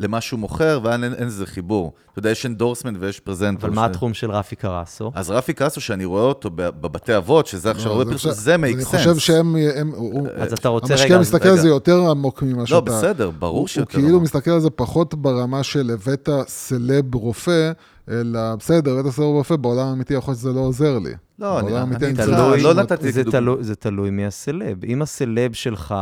למה 0.01 0.21
שהוא 0.21 0.39
מוכר, 0.39 0.79
ואין 0.83 1.03
אין 1.03 1.27
לזה 1.27 1.45
חיבור. 1.45 1.93
אתה 2.11 2.19
יודע, 2.19 2.29
יש 2.29 2.45
endorsement 2.45 2.97
ויש 2.99 3.19
פרזנטור. 3.19 3.67
אבל 3.69 3.75
מה. 3.75 3.85
התחום 3.85 4.13
של 4.13 4.31
רפי 4.31 4.55
קרסו? 4.55 5.11
אז 5.15 5.29
רפי 5.31 5.53
קרסו, 5.53 5.81
שאני 5.81 6.05
רואה 6.05 6.23
אותו 6.23 6.49
בבתי 6.55 7.17
אבות, 7.17 7.47
שזה 7.47 7.71
עכשיו 7.71 7.85
לא, 7.85 7.91
הרבה 7.91 8.03
זה 8.05 8.11
פרסום, 8.11 8.31
עכשיו- 8.31 8.43
זה 8.43 8.57
make 8.57 8.75
אני 8.75 8.83
sense. 8.83 8.95
חושב 8.95 9.17
שהם... 9.17 9.55
הם- 9.75 9.91
הוא- 9.95 10.27
אז 10.37 10.53
אתה 10.53 10.69
רוצה 10.69 10.93
המשקיע 10.93 11.05
רגע... 11.05 11.15
אז- 11.15 11.33
מסתכל 11.33 11.49
על. 11.49 11.57
זה 11.57 11.67
יותר 11.67 12.09
עמוק 12.09 12.43
ממה 12.43 12.65
שאתה... 12.65 12.75
לא, 12.75 12.81
בסדר, 12.81 13.29
ברור 13.29 13.59
הוא- 13.59 13.67
שיותר 13.67 13.91
הוא 13.97 14.01
כאילו 14.03 14.09
עמוק. 14.17 14.23
מסתכל 14.23 14.51
על 14.51 14.59
זה 14.59 14.69
פחות 14.69 15.13
ברמה 15.13 15.63
של 15.63 15.91
הבאת 15.93 16.29
סלב 16.47 17.15
רופא, 17.15 17.71
אלא 18.11 18.55
בסדר, 18.55 18.97
הבאת 18.97 19.13
סלב 19.13 19.25
רופא, 19.25 19.55
בעולם 19.55 19.87
האמיתי 19.87 20.13
יכול 20.13 20.31
להיות 20.31 20.39
שזה 20.39 20.53
לא 20.53 20.59
עוזר 20.59 20.99
לי. 20.99 21.11
לא, 21.39 21.59
אני- 21.59 21.77
אני 21.77 22.13
תלוי- 22.13 22.61
לא 22.63 22.73
נתתי 22.73 23.11
זה. 23.11 23.23
תלוי, 23.23 23.63
זה 23.63 23.75
תלוי 23.75 24.09
מי 24.09 24.25
הסלב. 24.25 24.83
אם 24.85 25.01
הסלב 25.01 25.53
שלך 25.53 25.95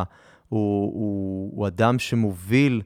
הוא, 0.49 0.91
הוא, 0.93 1.51
הוא 1.55 1.67
אדם 1.67 1.99
שמוביל 1.99 2.81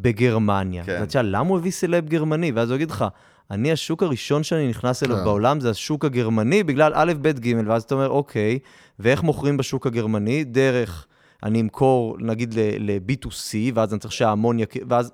בגרמניה, 0.00 0.84
כן. 0.84 1.02
אתה 1.02 1.18
יודע, 1.18 1.22
למה 1.22 1.48
הוא 1.48 1.58
הביא 1.58 1.70
סלב 1.70 2.08
גרמני? 2.08 2.52
ואז 2.52 2.70
הוא 2.70 2.76
יגיד 2.76 2.90
לך, 2.90 3.04
אני, 3.50 3.72
השוק 3.72 4.02
הראשון 4.02 4.42
שאני 4.42 4.68
נכנס 4.68 5.02
אליו 5.02 5.16
כן. 5.16 5.24
בעולם 5.24 5.60
זה 5.60 5.70
השוק 5.70 6.04
הגרמני, 6.04 6.62
בגלל 6.62 6.92
א', 6.94 7.12
ב', 7.22 7.28
ג', 7.28 7.54
ואז 7.66 7.82
אתה 7.82 7.94
אומר, 7.94 8.08
אוקיי, 8.08 8.58
ואיך 8.98 9.22
מוכרים 9.22 9.56
בשוק 9.56 9.86
הגרמני? 9.86 10.44
דרך, 10.44 11.06
אני 11.42 11.60
אמכור, 11.60 12.16
נגיד, 12.20 12.54
ל-B2C, 12.78 13.54
ואז 13.74 13.92
אני 13.92 14.00
צריך 14.00 14.12
שההמון 14.12 14.58
יכיר, 14.58 14.84
ואז... 14.88 15.12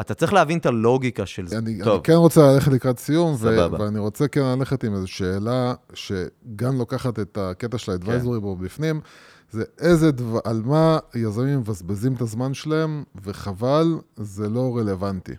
אתה 0.00 0.14
צריך 0.14 0.32
להבין 0.32 0.58
את 0.58 0.66
הלוגיקה 0.66 1.26
של 1.26 1.46
זה. 1.46 1.58
אני, 1.58 1.74
אני 1.74 1.84
טוב. 1.84 2.00
כן 2.04 2.12
רוצה 2.12 2.52
ללכת 2.52 2.72
לקראת 2.72 2.98
סיום, 2.98 3.34
ו-. 3.38 3.72
ואני 3.78 3.98
רוצה 3.98 4.28
כן 4.28 4.40
ללכת 4.40 4.84
עם 4.84 4.94
איזו 4.94 5.06
שאלה 5.06 5.74
שגם 5.94 6.78
לוקחת 6.78 7.18
את 7.18 7.38
הקטע 7.40 7.78
של 7.78 7.86
כן. 7.86 7.92
האדוויזורי 7.92 8.40
בו 8.40 8.56
בפנים, 8.56 9.00
זה 9.50 9.64
איזה 9.78 10.10
דבר, 10.10 10.38
על 10.44 10.62
מה 10.64 10.98
יזמים 11.14 11.58
מבזבזים 11.58 12.14
את 12.14 12.20
הזמן 12.20 12.54
שלהם, 12.54 13.04
וחבל, 13.24 13.98
זה 14.16 14.48
לא 14.48 14.76
רלוונטי. 14.76 15.34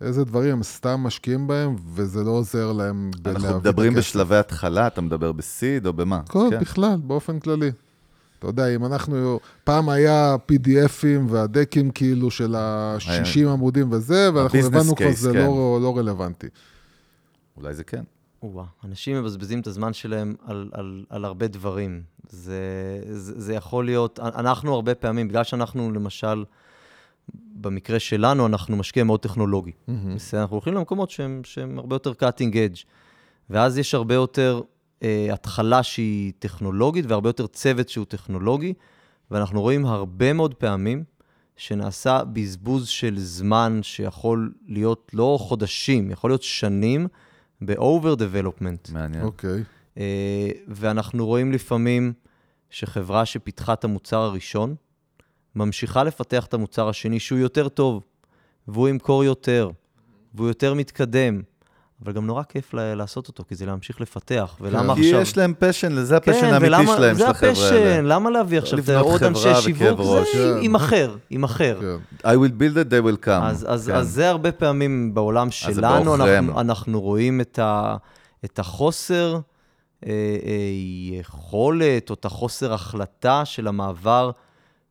איזה 0.00 0.24
דברים 0.24 0.52
הם 0.52 0.62
סתם 0.62 1.00
משקיעים 1.00 1.46
בהם, 1.46 1.76
וזה 1.94 2.24
לא 2.24 2.30
עוזר 2.30 2.72
להם 2.72 3.10
בלהביא 3.22 3.40
אנחנו 3.40 3.58
את 3.58 3.62
מדברים 3.62 3.92
הכסף. 3.92 4.08
בשלבי 4.08 4.36
התחלה, 4.36 4.86
אתה 4.86 5.00
מדבר 5.00 5.32
בסיד 5.32 5.86
או 5.86 5.92
במה? 5.92 6.16
הכל, 6.16 6.46
כן. 6.50 6.60
בכלל, 6.60 6.96
באופן 6.96 7.38
כללי. 7.38 7.70
אתה 8.50 8.62
יודע, 8.62 8.74
אם 8.74 8.84
אנחנו, 8.84 9.40
פעם 9.64 9.88
היה 9.88 10.36
PDFים 10.52 11.28
והדקים 11.28 11.90
כאילו 11.90 12.30
של 12.30 12.54
ה-60 12.54 13.48
עמודים 13.48 13.92
וזה, 13.92 14.30
ואנחנו 14.34 14.58
הבנו 14.58 14.96
כבר 14.96 15.12
שזה 15.12 15.32
כן. 15.32 15.38
לא, 15.38 15.78
לא 15.82 15.96
רלוונטי. 15.98 16.46
אולי 17.56 17.74
זה 17.74 17.84
כן. 17.84 18.02
וואה, 18.42 18.64
אנשים 18.84 19.16
מבזבזים 19.16 19.60
את 19.60 19.66
הזמן 19.66 19.92
שלהם 19.92 20.34
על, 20.44 20.70
על, 20.72 21.04
על 21.08 21.24
הרבה 21.24 21.46
דברים. 21.46 22.02
זה, 22.30 22.60
זה, 23.10 23.40
זה 23.40 23.54
יכול 23.54 23.84
להיות, 23.84 24.18
אנחנו 24.18 24.74
הרבה 24.74 24.94
פעמים, 24.94 25.28
בגלל 25.28 25.44
שאנחנו 25.44 25.92
למשל, 25.92 26.44
במקרה 27.34 27.98
שלנו, 27.98 28.46
אנחנו 28.46 28.76
משקיע 28.76 29.04
מאוד 29.04 29.20
טכנולוגי. 29.20 29.72
בסדר, 30.14 30.40
אנחנו 30.40 30.56
הולכים 30.56 30.74
למקומות 30.74 31.10
שהם, 31.10 31.40
שהם 31.44 31.78
הרבה 31.78 31.94
יותר 31.94 32.12
cutting 32.12 32.52
edge. 32.52 32.84
ואז 33.50 33.78
יש 33.78 33.94
הרבה 33.94 34.14
יותר 34.14 34.60
אה, 34.60 34.64
התחלה 35.32 35.82
שהיא 35.82 36.32
טכנולוגית 36.38 37.04
והרבה 37.08 37.28
יותר 37.28 37.46
צוות 37.46 37.88
שהוא 37.88 38.04
טכנולוגי, 38.04 38.74
ואנחנו 39.30 39.60
רואים 39.60 39.86
הרבה 39.86 40.32
מאוד 40.32 40.54
פעמים 40.54 41.04
שנעשה 41.56 42.22
בזבוז 42.32 42.88
של 42.88 43.18
זמן 43.18 43.80
שיכול 43.82 44.52
להיות 44.66 45.10
לא 45.14 45.38
חודשים, 45.40 46.10
יכול 46.10 46.30
להיות 46.30 46.42
שנים 46.42 47.06
ב-over 47.60 48.16
development. 48.18 48.92
מעניין. 48.92 49.24
אוקיי. 49.24 49.62
אה, 49.98 50.48
ואנחנו 50.68 51.26
רואים 51.26 51.52
לפעמים 51.52 52.12
שחברה 52.70 53.26
שפיתחה 53.26 53.72
את 53.72 53.84
המוצר 53.84 54.18
הראשון, 54.18 54.74
ממשיכה 55.56 56.04
לפתח 56.04 56.46
את 56.46 56.54
המוצר 56.54 56.88
השני 56.88 57.20
שהוא 57.20 57.38
יותר 57.38 57.68
טוב, 57.68 58.02
והוא 58.68 58.88
ימכור 58.88 59.24
יותר, 59.24 59.70
והוא 60.34 60.48
יותר 60.48 60.74
מתקדם, 60.74 61.42
אבל 62.02 62.12
גם 62.12 62.26
נורא 62.26 62.42
כיף 62.42 62.74
לה- 62.74 62.94
לעשות 62.94 63.28
אותו, 63.28 63.44
כי 63.48 63.54
זה 63.54 63.66
להמשיך 63.66 64.00
לפתח. 64.00 64.56
ולמה 64.60 64.94
כי 64.94 65.00
עכשיו... 65.00 65.20
יש 65.20 65.36
להם 65.36 65.54
passion, 65.58 66.02
זה 66.04 66.16
ה 66.16 66.19
passion 66.19 66.40
כן, 66.40 66.46
האמיתי 66.54 66.66
ולמה- 66.66 66.96
שלהם, 66.96 67.14
של 67.14 67.18
זה 67.18 67.30
החבר'ה 67.30 67.50
ה 67.50 67.53
passion, 67.53 67.74
האלה. 67.74 68.02
למה 68.14 68.30
להביא 68.30 68.58
עכשיו 68.58 68.78
עוד 69.00 69.22
אנשי 69.24 69.54
שיווק? 69.60 70.00
זה 70.00 70.22
כן. 70.32 70.62
יימכר, 70.62 71.16
יימכר. 71.30 71.80
כן. 71.80 72.28
I 72.28 72.34
will 72.34 72.60
build 72.60 72.76
it, 72.76 72.90
they 72.90 73.22
will 73.22 73.26
come. 73.26 73.30
אז, 73.30 73.66
אז, 73.68 73.86
כן. 73.88 73.94
אז 73.94 74.10
זה 74.10 74.30
הרבה 74.30 74.52
פעמים 74.52 75.14
בעולם 75.14 75.46
זה 75.46 75.52
שלנו. 75.52 76.14
אנחנו, 76.14 76.60
אנחנו 76.60 77.00
רואים 77.00 77.40
את, 77.40 77.58
ה, 77.58 77.96
את 78.44 78.58
החוסר 78.58 79.38
אה, 80.06 80.10
אה, 80.10 80.52
יכולת, 81.20 82.10
או 82.10 82.14
את 82.14 82.24
החוסר 82.24 82.72
החלטה 82.72 83.44
של 83.44 83.68
המעבר 83.68 84.30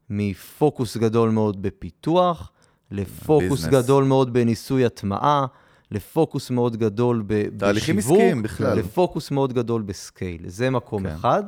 מפוקוס 0.10 0.98
גדול 0.98 1.30
מאוד 1.30 1.62
בפיתוח, 1.62 2.52
לפוקוס 2.92 3.50
ביזנס. 3.66 3.72
גדול 3.84 4.04
מאוד 4.04 4.34
בניסוי 4.34 4.86
הטמעה, 4.86 5.46
לפוקוס 5.94 6.50
מאוד 6.50 6.78
גדול 6.78 7.24
ב- 7.28 7.58
תהליכים 7.58 7.96
בשיווק, 7.98 8.18
עסקיים 8.18 8.44
בכלל. 8.44 8.78
לפוקוס 8.78 9.32
מאוד 9.32 9.54
גדול 9.54 9.82
בסקייל. 9.82 10.42
זה 10.48 10.70
מקום 10.70 11.04
כן. 11.04 11.10
אחד. 11.10 11.44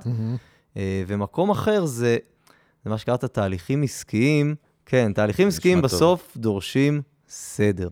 אה, 0.77 1.03
ומקום 1.07 1.49
אחר 1.49 1.85
זה, 1.85 2.17
זה 2.83 2.89
מה 2.89 2.97
שקראת 2.97 3.25
תהליכים 3.25 3.83
עסקיים. 3.83 4.55
כן, 4.85 5.13
תהליכים 5.13 5.47
עסקיים 5.47 5.77
טוב. 5.77 5.85
בסוף 5.85 6.37
דורשים 6.37 7.01
סדר. 7.29 7.89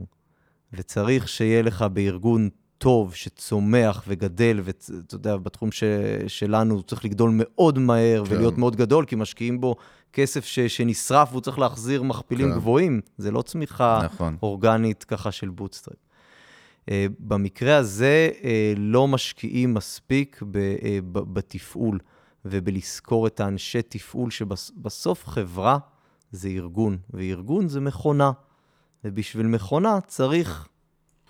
וצריך 0.73 1.27
שיהיה 1.27 1.61
לך 1.61 1.85
בארגון 1.93 2.49
טוב, 2.77 3.13
שצומח 3.15 4.03
וגדל, 4.07 4.59
ואתה 4.63 5.15
יודע, 5.15 5.37
בתחום 5.37 5.71
ש, 5.71 5.83
שלנו 6.27 6.75
הוא 6.75 6.81
צריך 6.81 7.05
לגדול 7.05 7.31
מאוד 7.33 7.79
מהר 7.79 8.23
כן. 8.25 8.33
ולהיות 8.33 8.57
מאוד 8.57 8.75
גדול, 8.75 9.05
כי 9.05 9.15
משקיעים 9.15 9.61
בו 9.61 9.75
כסף 10.13 10.45
ש, 10.45 10.59
שנשרף 10.59 11.29
והוא 11.31 11.41
צריך 11.41 11.59
להחזיר 11.59 12.03
מכפילים 12.03 12.49
כן. 12.49 12.55
גבוהים. 12.55 13.01
זה 13.17 13.31
לא 13.31 13.41
צמיחה 13.41 14.01
נכון. 14.03 14.37
אורגנית 14.43 15.03
ככה 15.03 15.31
של 15.31 15.49
bootstrap. 15.49 15.97
אה, 16.85 16.89
במקרה 17.19 17.75
הזה 17.77 18.29
אה, 18.39 18.43
לא 18.77 19.07
משקיעים 19.07 19.73
מספיק 19.73 20.43
ב, 20.51 20.57
אה, 20.57 20.81
ב, 21.11 21.19
בתפעול 21.33 21.99
ובלזכור 22.45 23.27
את 23.27 23.39
האנשי 23.39 23.81
תפעול, 23.81 24.31
שבסוף 24.31 25.27
חברה 25.27 25.77
זה 26.31 26.47
ארגון, 26.47 26.97
וארגון 27.13 27.67
זה 27.67 27.79
מכונה. 27.79 28.31
ובשביל 29.03 29.45
מכונה 29.47 29.99
צריך 30.07 30.67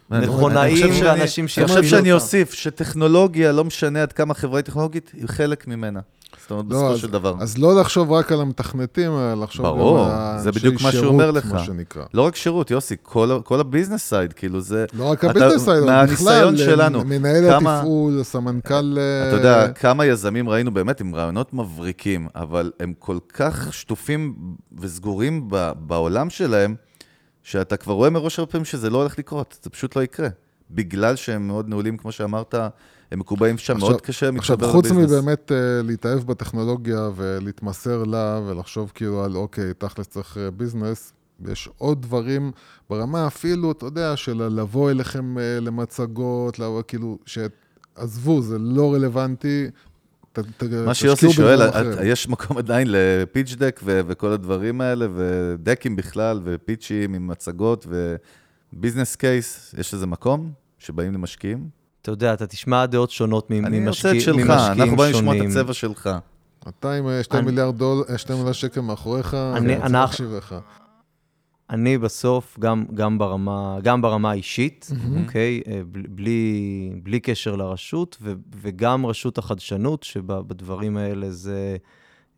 מכונאים 0.10 0.58
אני 0.58 0.76
חושב 0.76 0.94
שאני- 0.94 1.08
ואנשים 1.08 1.46
אני 1.58 1.68
חושב 1.68 1.84
שאני 1.84 2.12
אותה. 2.12 2.24
אוסיף 2.24 2.54
שטכנולוגיה, 2.54 3.52
לא 3.52 3.64
משנה 3.64 4.02
עד 4.02 4.14
כמה 4.14 4.34
חברה 4.34 4.58
היא 4.60 4.64
טכנולוגית, 4.66 5.12
היא 5.14 5.28
חלק 5.28 5.68
ממנה. 5.68 6.00
זאת 6.42 6.52
אומרת, 6.52 6.66
לא, 6.70 6.78
בסופו 6.78 6.94
אז- 6.94 7.00
של 7.00 7.12
דבר. 7.12 7.36
אז 7.40 7.58
לא 7.58 7.80
לחשוב 7.82 8.12
רק 8.12 8.32
על 8.32 8.42
המתכנתים, 8.42 9.12
אלא 9.12 9.44
לחשוב 9.44 9.66
ברור, 9.66 9.98
גם 9.98 10.12
על 10.12 10.40
זה 10.40 10.50
האנשי 10.50 10.60
בדיוק 10.60 10.74
מה 10.74 10.80
שהוא 10.80 10.92
שירות, 10.92 11.08
אומר 11.14 11.32
לך. 11.32 11.56
לא 12.14 12.22
רק 12.22 12.36
שירות, 12.36 12.72
יוסי, 12.72 12.96
כל 13.02 13.40
כל 13.44 13.60
ה 13.60 13.65
business 13.65 14.02
side, 14.10 14.34
כאילו 14.34 14.62
זה... 14.62 14.86
לא 14.94 15.04
רק 15.12 15.24
ה 15.26 15.30
business 15.30 15.66
side, 15.66 15.84
מהניסיון 15.84 16.54
בכלל, 16.54 16.66
שלנו, 16.66 17.04
מנהל 17.06 17.50
כמה- 17.60 17.78
התפעול, 17.80 18.24
סמנכ"ל... 18.24 18.98
אתה 19.28 19.36
יודע, 19.36 19.68
כמה 19.72 20.06
יזמים 20.06 20.50
ראינו 20.50 20.74
באמת 20.74 21.02
עם 21.02 21.16
רעיונות 21.16 21.54
מבריקים, 21.54 22.28
אבל 22.36 22.72
הם 22.80 22.94
כל 23.00 23.18
כך 23.34 23.68
שטופים 23.74 24.36
וסגורים 24.80 25.48
ב- 25.50 25.72
בעולם 25.80 26.30
שלהם, 26.30 26.76
שאתה 27.44 27.78
כבר 27.78 27.94
רואה 27.94 28.10
מראש 28.10 28.40
הרבה 28.40 28.52
פעמים 28.52 28.66
שזה 28.66 28.90
לא 28.90 28.98
הולך 28.98 29.20
לקרות, 29.20 29.60
זה 29.64 29.70
פשוט 29.70 29.96
לא 29.96 30.02
יקרה. 30.02 30.28
בגלל 30.74 31.16
שהם 31.16 31.48
מאוד 31.48 31.70
נעולים, 31.70 31.98
כמו 31.98 32.12
שאמרת, 32.12 32.56
הם 33.12 33.20
מקובעים 33.20 33.58
שם, 33.58 33.78
מאוד 33.78 34.02
קשה 34.02 34.30
עכשיו, 34.30 34.56
להתחבר 34.58 34.72
חוץ 34.72 34.86
לביזנס. 34.86 35.12
מבאמת 35.12 35.52
אה, 35.52 35.82
להתאהב 35.84 36.20
בטכנולוגיה 36.24 37.10
ולהתמסר 37.16 38.04
לה 38.04 38.42
ולחשוב 38.48 38.92
כאילו 38.96 39.24
על 39.24 39.36
אוקיי, 39.36 39.74
תכלס 39.78 40.08
צריך 40.08 40.38
אה, 40.38 40.52
ביזנס, 40.52 41.14
יש 41.48 41.70
עוד 41.78 42.02
דברים 42.02 42.52
ברמה 42.90 43.28
אפילו, 43.28 43.72
אתה 43.72 43.86
יודע, 43.86 44.16
של 44.18 44.44
לבוא 44.44 44.92
אליכם 44.92 45.38
אה, 45.38 45.60
למצגות, 45.62 46.60
לבוא, 46.60 46.82
כאילו, 46.88 47.18
שעזבו, 47.26 48.42
זה 48.42 48.58
לא 48.60 48.94
רלוונטי. 48.94 49.68
ת- 50.34 50.40
ת- 50.40 50.64
מה 50.86 50.94
שיוסי 50.94 51.30
שואל, 51.32 51.62
את-. 51.62 51.74
יש 52.04 52.30
מקום 52.30 52.58
עדיין 52.58 52.88
לפיץ' 52.92 53.56
דק 53.56 53.80
ו- 53.84 54.02
וכל 54.08 54.32
הדברים 54.32 54.82
האלה, 54.82 55.08
ודקים 55.16 55.96
בכלל, 55.96 56.42
ופיצ'ים 56.44 57.14
עם 57.14 57.28
מצגות, 57.28 57.88
וביזנס 58.74 59.16
קייס, 59.16 59.76
יש 59.78 59.94
לזה 59.94 60.08
מקום 60.08 60.52
שבאים 60.84 61.14
למשקיעים? 61.14 61.70
אתה 62.02 62.12
יודע, 62.12 62.34
אתה 62.34 62.48
תשמע 62.48 62.86
דעות 62.86 63.12
שונות 63.12 63.52
מ- 63.52 63.66
אני 63.66 63.88
רוצה 63.88 64.12
את 64.12 64.22
שלך, 64.22 64.36
ממשקיעים 64.36 64.82
אנחנו 64.82 64.98
באים 64.98 65.14
לשמוע 65.16 65.34
את 65.34 65.40
שונים. 65.40 65.52
הצבע 65.58 65.74
שלך. 65.74 66.10
אתה 66.70 66.94
עם 66.94 67.08
אה, 67.08 67.24
שתי 67.24 67.38
אני- 67.38 67.46
מיליארד 67.46 67.78
דול, 67.78 68.04
אה, 68.10 68.18
שתי 68.18 68.34
מיליארד 68.34 68.52
שקל 68.54 68.82
מאחוריך, 68.82 69.34
אני- 69.34 69.74
רוצה 69.76 69.86
אנחנו- 69.86 70.00
להקשיב 70.00 70.32
לך. 70.32 70.56
אני 71.70 71.98
בסוף, 71.98 72.60
גם, 72.60 72.86
גם, 72.94 73.18
ברמה, 73.18 73.78
גם 73.84 74.02
ברמה 74.02 74.32
האישית, 74.32 74.88
אוקיי? 75.24 75.62
אה, 75.68 75.82
בל- 75.92 76.08
בלי, 76.10 76.62
בלי 77.04 77.20
קשר 77.20 77.56
לרשות, 77.56 78.18
ו, 78.22 78.34
וגם 78.62 79.06
רשות 79.06 79.38
החדשנות, 79.38 80.04
שבדברים 80.04 80.98
האלה 80.98 81.32
זה, 81.32 81.78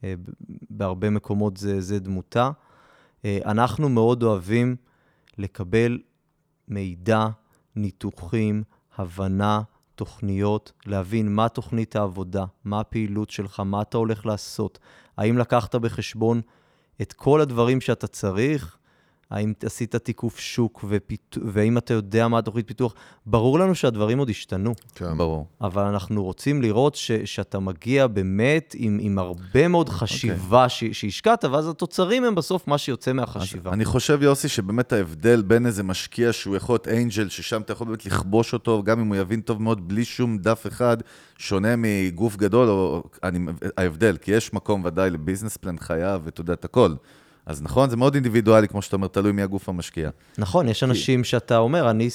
אה, 0.03 0.13
בהרבה 0.69 1.09
מקומות 1.09 1.57
זה, 1.57 1.81
זה 1.81 1.99
דמותה. 1.99 2.49
אה, 3.25 3.37
אנחנו 3.45 3.89
מאוד 3.89 4.23
אוהבים 4.23 4.75
לקבל 5.37 5.99
מידע, 6.67 7.27
ניתוחים, 7.75 8.63
הבנה, 8.97 9.61
תוכניות, 9.95 10.71
להבין 10.85 11.35
מה 11.35 11.49
תוכנית 11.49 11.95
העבודה, 11.95 12.45
מה 12.63 12.79
הפעילות 12.79 13.29
שלך, 13.29 13.59
מה 13.59 13.81
אתה 13.81 13.97
הולך 13.97 14.25
לעשות. 14.25 14.79
האם 15.17 15.37
לקחת 15.37 15.75
בחשבון 15.75 16.41
את 17.01 17.13
כל 17.13 17.41
הדברים 17.41 17.81
שאתה 17.81 18.07
צריך? 18.07 18.77
האם 19.31 19.53
עשית 19.63 19.95
תיקוף 19.95 20.39
שוק, 20.39 20.85
ופיתו... 20.89 21.41
והאם 21.43 21.77
אתה 21.77 21.93
יודע 21.93 22.27
מה 22.27 22.39
התוכנית 22.39 22.67
פיתוח? 22.67 22.93
ברור 23.25 23.59
לנו 23.59 23.75
שהדברים 23.75 24.17
עוד 24.19 24.29
השתנו, 24.29 24.73
כן. 24.95 25.17
ברור. 25.17 25.47
אבל 25.61 25.83
אנחנו 25.83 26.23
רוצים 26.23 26.61
לראות 26.61 26.95
ש... 26.95 27.11
שאתה 27.11 27.59
מגיע 27.59 28.07
באמת 28.07 28.75
עם, 28.77 28.97
עם 29.01 29.19
הרבה 29.19 29.67
מאוד 29.67 29.89
חשיבה 29.89 30.65
okay. 30.65 30.69
ש... 30.69 30.83
שהשקעת, 30.83 31.43
ואז 31.45 31.67
התוצרים 31.67 32.23
הם 32.23 32.35
בסוף 32.35 32.67
מה 32.67 32.77
שיוצא 32.77 33.13
מהחשיבה. 33.13 33.73
אני 33.73 33.85
חושב, 33.85 34.19
יוסי, 34.21 34.47
שבאמת 34.47 34.93
ההבדל 34.93 35.41
בין 35.41 35.65
איזה 35.65 35.83
משקיע 35.83 36.33
שהוא 36.33 36.55
יכול 36.55 36.73
להיות 36.73 36.87
אנג'ל, 36.87 37.29
ששם 37.29 37.61
אתה 37.61 37.73
יכול 37.73 37.87
באמת 37.87 38.05
לכבוש 38.05 38.53
אותו, 38.53 38.83
גם 38.83 38.99
אם 38.99 39.07
הוא 39.07 39.15
יבין 39.15 39.41
טוב 39.41 39.61
מאוד, 39.61 39.87
בלי 39.87 40.05
שום 40.05 40.37
דף 40.37 40.67
אחד, 40.67 40.97
שונה 41.37 41.75
מגוף 41.77 42.35
גדול, 42.35 42.69
או 42.69 43.03
אני, 43.23 43.39
ההבדל, 43.77 44.17
כי 44.17 44.31
יש 44.31 44.53
מקום 44.53 44.81
ודאי 44.85 45.09
לביזנס 45.09 45.57
פלן 45.57 45.77
חייב, 45.79 46.21
ואתה 46.25 46.41
יודע 46.41 46.53
את 46.53 46.65
הכל. 46.65 46.93
אז 47.45 47.61
נכון, 47.61 47.89
זה 47.89 47.97
מאוד 47.97 48.13
אינדיבידואלי, 48.13 48.67
כמו 48.67 48.81
שאתה 48.81 48.95
אומר, 48.95 49.07
תלוי 49.07 49.31
מי 49.31 49.41
הגוף 49.41 49.69
המשקיע. 49.69 50.09
נכון, 50.37 50.67
יש 50.67 50.83
אנשים 50.83 51.23
שאתה 51.23 51.57
אומר, 51.57 51.89
אני, 51.89 52.09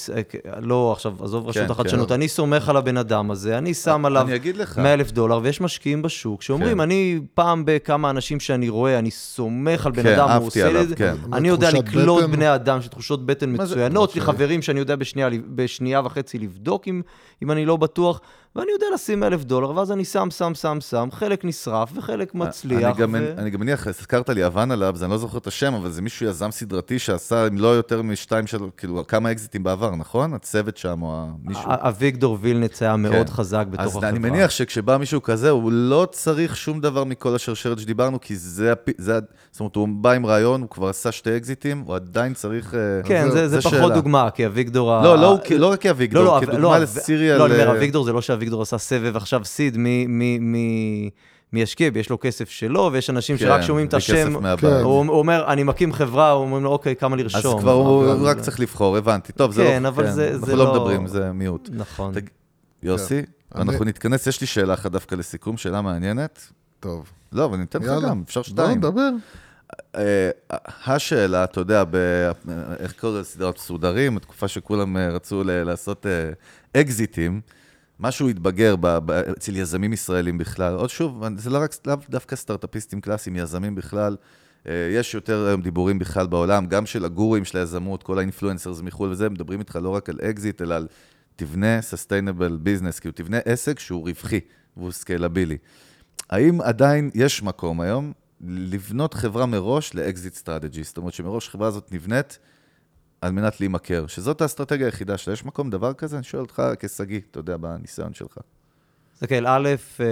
לא, 0.59 0.91
עכשיו, 0.91 1.23
עזוב 1.23 1.47
רשות 1.47 1.63
כן, 1.63 1.71
החדשנות, 1.71 2.07
כן. 2.07 2.13
אני 2.13 2.27
סומך 2.27 2.69
על 2.69 2.77
הבן 2.77 2.97
אדם 2.97 3.31
הזה, 3.31 3.57
אני 3.57 3.73
שם 3.73 4.05
עליו 4.05 4.21
אני 4.21 4.35
אגיד 4.35 4.57
לך. 4.57 4.77
100 4.77 4.93
אלף 4.93 5.11
דולר, 5.11 5.39
ויש 5.43 5.61
משקיעים 5.61 6.01
בשוק 6.01 6.41
שאומרים, 6.41 6.77
כן. 6.77 6.79
אני 6.79 7.19
פעם 7.33 7.63
בכמה 7.65 8.09
אנשים 8.09 8.39
שאני 8.39 8.69
רואה, 8.69 8.99
אני 8.99 9.11
סומך 9.11 9.85
על 9.85 9.91
בן 9.91 10.03
כן, 10.03 10.13
אדם, 10.13 10.29
הוא 10.29 10.47
עושה 10.47 10.81
את 10.81 10.89
זה, 10.89 10.95
כן. 10.95 11.15
אני 11.33 11.47
יודע 11.47 11.71
לקלוט 11.71 12.23
בטן. 12.23 12.31
בני 12.31 12.55
אדם, 12.55 12.81
שתחושות 12.81 13.25
בטן 13.25 13.53
מצוינות, 13.53 14.15
לי. 14.15 14.21
חברים 14.21 14.61
שאני 14.61 14.79
יודע 14.79 14.95
בשנייה, 14.95 15.29
בשנייה 15.55 16.01
וחצי 16.05 16.39
לבדוק 16.39 16.87
אם, 16.87 17.01
אם 17.43 17.51
אני 17.51 17.65
לא 17.65 17.77
בטוח, 17.77 18.21
ואני 18.55 18.71
יודע 18.71 18.85
לשים 18.93 19.23
אלף 19.23 19.43
דולר, 19.43 19.77
ואז 19.77 19.91
אני 19.91 20.05
שם, 20.05 20.27
שם, 20.31 20.53
שם, 20.55 20.77
שם, 20.81 21.09
חלק 21.11 21.45
נשרף 21.45 21.89
וחלק 21.95 22.35
מצליח. 22.35 22.83
אני 22.83 22.93
גם, 22.93 23.15
ו... 23.19 23.33
אני 23.37 23.49
גם 23.49 23.59
מניח, 23.59 23.87
הזכרת 23.87 24.29
לי 24.29 24.43
הוואנה 24.43 24.75
לאבס, 24.75 25.03
אני 25.03 25.11
לא 25.11 25.17
זוכר 25.17 25.37
את 25.37 25.47
השם, 25.47 25.73
אבל 25.73 25.89
זה 25.89 26.01
מישהו 26.01 26.25
יזם 26.25 26.51
סדרתי 26.51 26.99
שעשה, 26.99 27.47
אם 27.47 27.57
לא 27.57 27.67
יותר 27.67 28.01
משתיים 28.01 28.47
של, 28.47 28.59
כאילו, 28.77 29.07
כמה 29.07 29.31
אקזיטים 29.31 29.63
בעבר, 29.63 29.95
נכון? 29.95 30.33
הצוות 30.33 30.77
שם, 30.77 31.01
או 31.01 31.25
מישהו. 31.43 31.63
אביגדור 31.67 32.37
וילנץ 32.41 32.81
היה 32.81 32.95
מאוד 32.95 33.29
כן. 33.29 33.33
חזק 33.33 33.65
בתוך 33.69 33.85
אז 33.85 33.91
החברה. 33.91 34.09
אני 34.09 34.19
מניח 34.19 34.49
שכשבא 34.49 34.97
מישהו 34.97 35.21
כזה, 35.21 35.49
הוא 35.49 35.71
לא 35.71 36.07
צריך 36.11 36.57
שום 36.57 36.81
דבר 36.81 37.03
מכל 37.03 37.35
השרשרת 37.35 37.79
שדיברנו, 37.79 38.21
כי 38.21 38.35
זה. 38.35 38.73
זה, 38.97 39.19
זאת 39.51 39.59
אומרת, 39.59 39.75
הוא 39.75 39.87
בא 39.91 40.11
עם 40.11 40.25
רעיון, 40.25 40.61
הוא 40.61 40.69
כבר 40.69 40.87
עשה 40.89 41.11
שתי 41.11 41.37
אקזיטים, 41.37 41.83
הוא 41.85 41.95
עדיין 41.95 42.33
צריך... 42.33 42.73
אה, 42.75 42.79
כן, 43.03 43.21
זהו, 43.23 43.31
זה, 43.31 43.47
זה 43.47 43.59
זו 43.59 43.69
פחות 43.69 43.79
שאלה. 43.79 43.95
דוגמה, 43.95 44.29
כי 44.29 44.45
אביגדור... 44.45 44.93
ה- 44.93 45.03
לא, 45.03 45.17
לא, 45.17 45.37
לא 45.57 45.67
רק 45.67 45.81
כאביגדור, 45.81 46.23
לא, 46.23 46.35
לא, 46.35 46.45
כדוגמה 46.45 46.77
לא, 46.77 46.83
לסיריאל... 46.83 47.37
לא, 47.37 47.45
אני 47.45 47.53
אומר, 47.53 47.67
אה, 47.67 47.71
אביגדור 47.77 48.03
זה 48.05 48.13
לא 48.13 48.21
שאביגדור 48.41 48.61
עשה 48.61 48.77
סבב 48.77 49.17
עכשיו 49.17 49.45
סיד 49.45 49.77
מי- 49.77 50.07
מי- 50.07 50.39
מי- 50.39 51.09
מי 51.53 51.61
ישקיע, 51.61 51.89
יש 51.95 52.09
לו 52.09 52.17
כסף 52.21 52.49
שלו, 52.49 52.89
ויש 52.93 53.09
אנשים 53.09 53.37
כן, 53.37 53.45
שרק 53.45 53.61
שומעים 53.61 53.87
את 53.87 53.93
השם. 53.93 54.33
כן. 54.57 54.67
הוא 54.67 55.05
הוא 55.05 55.19
אומר, 55.19 55.45
אני 55.47 55.63
מקים 55.63 55.93
חברה, 55.93 56.31
אומרים 56.31 56.63
לו, 56.63 56.69
אוקיי, 56.69 56.95
כמה 56.95 57.15
אז 57.15 57.21
לרשום. 57.21 57.61
כבר 57.61 57.71
הוא 57.71 58.11
אבל- 58.11 58.25
רק 58.27 58.39
צריך 58.39 58.59
לבחור, 58.59 58.97
הבנתי. 58.97 59.33
טוב, 59.33 59.51
זה 59.51 59.63
לא... 59.63 59.69
כן, 59.69 59.85
אבל 59.85 60.11
זה- 60.11 60.29
אנחנו 60.31 60.45
זה 60.45 60.55
לא 60.55 60.65
לא- 60.65 60.71
מדברים, 60.73 61.07
זה 61.07 61.31
מיעוט. 61.31 61.69
נכון. 61.73 62.13
תג- 62.13 62.29
יוסי, 62.83 63.17
אני- 63.55 63.63
אנחנו 63.63 63.85
נתכנס, 63.85 64.27
יש 64.27 64.41
לי 64.41 64.47
שאלה 64.47 64.73
אחת 64.73 64.91
דווקא 64.91 65.15
לסיכום, 65.15 65.57
שאלה 65.57 65.81
מעניינת. 65.81 66.51
טוב. 66.79 67.11
לא, 67.31 67.45
אבל 67.45 67.55
אני 67.55 67.63
אתן 67.63 67.79
לך. 67.81 68.03
גם, 68.03 68.23
אפשר 68.27 68.39
לא, 68.39 68.43
שתיים. 68.43 68.77
נדבר. 68.77 69.09
אה, 69.95 70.29
השאלה, 70.85 71.43
אתה 71.43 71.59
יודע, 71.59 71.83
ב- 71.91 72.31
איך 72.79 72.93
קוראים 72.99 73.19
לזה, 73.19 73.29
סדרת 73.29 73.55
מסודרים, 73.55 74.15
בתקופה 74.15 74.47
שכולם 74.47 74.97
אה, 74.97 75.09
רצו 75.09 75.43
ל- 75.43 75.63
לעשות 75.63 76.05
אה, 76.05 76.81
אקזיטים, 76.81 77.41
משהו 78.01 78.29
התבגר 78.29 78.75
ב- 78.75 78.97
ב- 79.05 79.11
אצל 79.11 79.55
יזמים 79.55 79.93
ישראלים 79.93 80.37
בכלל. 80.37 80.73
עוד 80.73 80.89
שוב, 80.89 81.23
זה 81.37 81.49
לא 81.49 81.57
רק, 81.57 81.75
לאו 81.85 81.95
דווקא 82.09 82.35
סטארט-אפיסטים 82.35 83.01
קלאסיים, 83.01 83.35
יזמים 83.35 83.75
בכלל. 83.75 84.15
אה, 84.67 84.87
יש 84.91 85.13
יותר 85.13 85.45
היום 85.47 85.61
דיבורים 85.61 85.99
בכלל 85.99 86.27
בעולם, 86.27 86.65
גם 86.65 86.85
של 86.85 87.05
הגורואים 87.05 87.45
של 87.45 87.57
היזמות, 87.57 88.03
כל 88.03 88.17
ה 88.17 88.22
influencers 88.22 88.81
מחו"ל 88.81 89.09
וזה, 89.09 89.29
מדברים 89.29 89.59
איתך 89.59 89.79
לא 89.81 89.89
רק 89.89 90.09
על 90.09 90.19
אקזיט, 90.21 90.61
אלא 90.61 90.75
על 90.75 90.87
תבנה 91.35 91.79
sustainable 91.79 92.67
business, 92.67 92.99
כאילו 92.99 93.13
תבנה 93.15 93.37
עסק 93.45 93.79
שהוא 93.79 94.07
רווחי 94.07 94.39
והוא 94.77 94.91
סקיילבילי. 94.91 95.57
האם 96.29 96.61
עדיין 96.61 97.09
יש 97.13 97.43
מקום 97.43 97.81
היום 97.81 98.13
לבנות 98.41 99.13
חברה 99.13 99.45
מראש 99.45 99.95
ל 99.95 100.03
exit 100.03 100.35
strategy? 100.35 100.83
זאת 100.83 100.97
אומרת 100.97 101.13
שמראש 101.13 101.47
החברה 101.47 101.67
הזאת 101.67 101.91
נבנית 101.91 102.39
על 103.21 103.31
מנת 103.31 103.59
להימכר, 103.59 104.07
שזאת 104.07 104.41
האסטרטגיה 104.41 104.85
היחידה 104.87 105.17
שלה. 105.17 105.33
יש 105.33 105.45
מקום 105.45 105.69
דבר 105.69 105.93
כזה? 105.93 106.15
אני 106.15 106.23
שואל 106.23 106.41
אותך 106.41 106.63
כשגיא, 106.79 107.19
אתה 107.31 107.39
יודע, 107.39 107.57
בניסיון 107.57 108.13
שלך. 108.13 108.37
תסתכל, 109.13 109.47
א', 109.47 109.69
אה, 109.99 110.05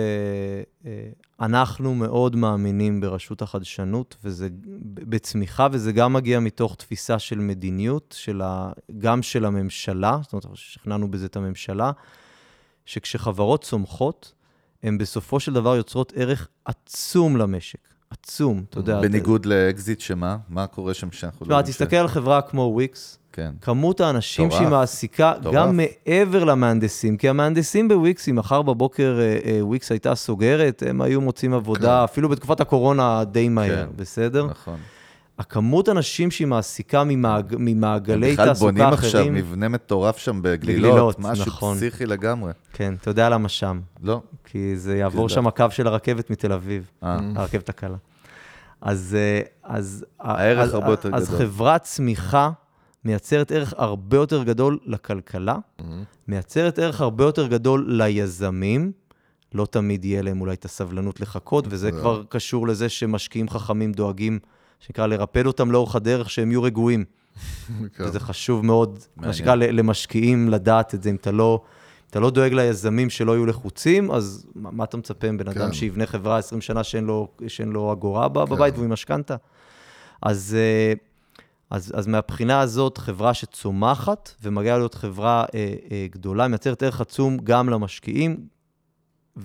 אה, 0.85 1.09
אנחנו 1.39 1.95
מאוד 1.95 2.35
מאמינים 2.35 3.01
ברשות 3.01 3.41
החדשנות, 3.41 4.15
וזה 4.23 4.47
בצמיחה, 4.93 5.67
וזה 5.71 5.91
גם 5.91 6.13
מגיע 6.13 6.39
מתוך 6.39 6.75
תפיסה 6.75 7.19
של 7.19 7.39
מדיניות, 7.39 8.15
של 8.17 8.41
ה, 8.41 8.71
גם 8.97 9.21
של 9.21 9.45
הממשלה, 9.45 10.17
זאת 10.23 10.33
אומרת, 10.33 10.57
שכנענו 10.57 11.11
בזה 11.11 11.25
את 11.25 11.35
הממשלה, 11.35 11.91
שכשחברות 12.85 13.63
צומחות, 13.63 14.33
הן 14.83 14.97
בסופו 14.97 15.39
של 15.39 15.53
דבר 15.53 15.75
יוצרות 15.75 16.13
ערך 16.15 16.47
עצום 16.65 17.37
למשק. 17.37 17.98
עצום, 18.11 18.63
אתה 18.69 18.79
יודע. 18.79 19.01
בניגוד 19.01 19.45
לאקזיט 19.45 19.99
שמה? 19.99 20.37
מה 20.49 20.67
קורה 20.67 20.93
שם 20.93 21.11
שאנחנו 21.11 21.45
תשמע, 21.45 21.57
יודעים 21.57 21.73
ש- 21.73 21.77
תסתכל 21.77 21.95
על 21.95 22.07
חברה 22.07 22.41
כמו 22.41 22.61
וויקס, 22.73 23.17
כן. 23.33 23.51
כמות 23.61 24.01
האנשים. 24.01 24.51
שהיא 24.51 24.67
מעסיקה. 24.67 25.33
גם 25.53 25.77
מעבר 25.77 26.43
למהנדסים, 26.43 27.17
כי 27.17 27.29
המהנדסים 27.29 27.87
בוויקס, 27.87 28.29
אם 28.29 28.35
מחר 28.35 28.61
בבוקר 28.61 29.17
אה, 29.19 29.39
אה, 29.51 29.65
וויקס 29.65 29.91
הייתה 29.91 30.15
סוגרת, 30.15 30.83
הם 30.87 31.01
היו 31.01 31.21
מוצאים 31.21 31.53
עבודה, 31.53 32.03
אפילו 32.03 32.29
בתקופת 32.29 32.61
הקורונה 32.61 33.23
די 33.23 33.49
מהר, 33.49 33.85
כן. 33.85 33.91
בסדר? 33.95 34.45
נכון. 34.45 34.77
הכמות 35.39 35.89
אנשים 35.89 36.31
שהיא 36.31 36.47
מעסיקה 36.47 37.03
ממעג, 37.03 37.55
ממעגלי 37.59 38.33
בכלל 38.33 38.45
תעסוקה 38.47 38.71
בונים 38.71 38.93
אחרים... 38.93 39.05
עכשיו 39.05 39.31
מבנה 39.31 39.67
מטורף 39.69 40.17
שם 40.17 40.41
בגלילות, 40.41 40.91
בגלילות, 40.91 41.19
משהו 41.19 41.45
נכון. 41.45 41.77
פסיכי 41.77 42.05
לגמרי. 42.05 42.51
כן, 42.73 42.93
אתה 43.01 43.09
יודע 43.09 43.29
למה 43.29 43.49
שם? 43.49 43.79
לא? 44.03 44.21
כי 44.45 44.77
זה 44.77 44.97
יעבור 44.97 45.29
שם 45.29 45.47
הקו 45.47 45.65
של 45.69 45.87
הרכבת 45.87 46.29
מתל 46.29 46.51
אביב, 46.53 46.91
אה. 47.03 47.19
הרכבת 47.35 47.69
הקלה. 47.69 47.95
אז... 48.81 49.17
אה, 49.19 49.41
אז 49.63 50.05
הערך 50.19 50.59
אז- 50.59 50.73
הרבה 50.73 50.89
יותר 50.89 51.09
אז 51.13 51.27
גדול. 51.27 51.39
חברת 51.39 51.83
צמיחה 51.83 52.51
מייצרת 53.05 53.51
ערך 53.51 53.73
הרבה 53.77 54.17
יותר 54.17 54.43
גדול 54.43 54.79
לכלכלה, 54.85 55.55
מייצרת 56.27 56.79
ערך 56.79 57.01
הרבה 57.01 57.23
יותר 57.23 57.47
גדול 57.47 57.85
ליזמים. 57.87 58.91
לא 59.53 59.65
תמיד 59.65 60.05
יהיה 60.05 60.21
להם 60.21 60.41
אולי 60.41 60.53
את 60.53 60.65
הסבלנות 60.65 61.19
לחכות, 61.19 61.65
וזה 61.69 61.91
כבר 61.91 62.23
קשור 62.29 62.67
לזה 62.67 62.89
שמשקיעים 62.89 63.49
חכמים 63.49 63.91
דואגים, 63.91 64.39
שנקרא 64.79 65.07
לרפד 65.07 65.45
אותם 65.45 65.71
לאורך 65.71 65.95
הדרך, 65.95 66.29
שהם 66.29 66.51
יהיו 66.51 66.63
רגועים. 66.63 67.05
כן. 67.93 68.03
וזה 68.03 68.19
חשוב 68.19 68.65
מאוד, 68.65 68.99
מה. 69.17 69.33
שנקרא, 69.33 69.55
למשקיעים 69.55 70.49
לדעת 70.49 70.95
את 70.95 71.03
זה. 71.03 71.09
אם 71.09 71.15
אתה 71.15 71.31
לא, 71.31 71.61
אם 71.63 72.09
אתה 72.09 72.19
לא 72.19 72.29
דואג 72.29 72.53
ליזמים 72.53 73.09
שלא 73.09 73.31
יהיו 73.31 73.45
לחוצים, 73.45 74.11
אז 74.11 74.45
מה, 74.55 74.71
מה 74.71 74.83
אתה 74.83 74.97
מצפה 74.97 75.31
מבן 75.31 75.47
אדם 75.47 75.67
כן. 75.67 75.73
שיבנה 75.73 76.05
חברה 76.05 76.37
20 76.37 76.61
שנה 76.61 76.83
שאין 76.83 77.03
לו, 77.03 77.27
שאין 77.47 77.69
לו 77.69 77.93
אגורה 77.93 78.27
ב- 78.27 78.39
בבית 78.39 78.73
והוא 78.73 78.85
עם 78.85 78.91
משכנתה? 78.91 79.35
אז, 80.21 80.57
אה, 80.59 80.93
אז, 81.69 81.91
אז 81.95 82.07
מהבחינה 82.07 82.59
הזאת, 82.59 82.97
חברה 82.97 83.33
שצומחת 83.33 84.35
ומגיעה 84.43 84.77
להיות 84.77 84.93
חברה 84.93 85.45
אה, 85.55 85.73
אה, 85.91 86.07
גדולה, 86.11 86.47
מייצרת 86.47 86.83
ערך 86.83 87.01
עצום 87.01 87.37
גם 87.43 87.69
למשקיעים, 87.69 88.37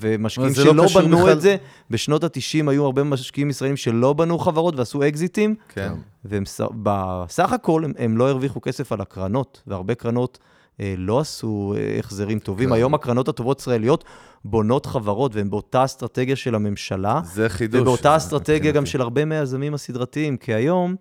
ומשקיעים 0.00 0.48
לא 0.56 0.64
שלא 0.64 0.84
קשור 0.84 1.02
בנו 1.02 1.16
בכלל- 1.18 1.32
את 1.32 1.40
זה, 1.40 1.56
בשנות 1.90 2.24
ה-90 2.24 2.70
היו 2.70 2.84
הרבה 2.84 3.04
משקיעים 3.04 3.50
ישראלים 3.50 3.76
שלא 3.76 4.12
בנו 4.12 4.38
חברות 4.38 4.76
ועשו 4.76 5.08
אקזיטים, 5.08 5.54
כן. 5.68 5.92
והם 6.24 6.44
ס- 6.44 6.60
בסך 6.82 7.52
הכל 7.52 7.84
הם, 7.84 7.92
הם 7.98 8.16
לא 8.18 8.28
הרוויחו 8.28 8.60
כסף 8.60 8.92
על 8.92 9.00
הקרנות, 9.00 9.62
והרבה 9.66 9.94
קרנות 9.94 10.38
אה, 10.80 10.94
לא 10.98 11.20
עשו 11.20 11.74
אה, 11.76 11.98
החזרים 11.98 12.38
טובים. 12.38 12.68
כן. 12.68 12.74
היום 12.74 12.94
הקרנות 12.94 13.28
הטובות 13.28 13.60
ישראליות 13.60 14.04
בונות 14.44 14.86
חברות, 14.86 15.34
והן 15.34 15.50
באותה 15.50 15.84
אסטרטגיה 15.84 16.36
של 16.36 16.54
הממשלה, 16.54 17.20
זה 17.24 17.48
חידוש. 17.48 17.80
ובאותה 17.80 18.16
אסטרטגיה 18.16 18.56
מתקן 18.58 18.72
גם 18.72 18.82
אותי. 18.82 18.90
של 18.90 19.00
הרבה 19.00 19.24
מהיזמים 19.24 19.74
הסדרתיים, 19.74 20.36
כי 20.36 20.54
היום 20.54 20.96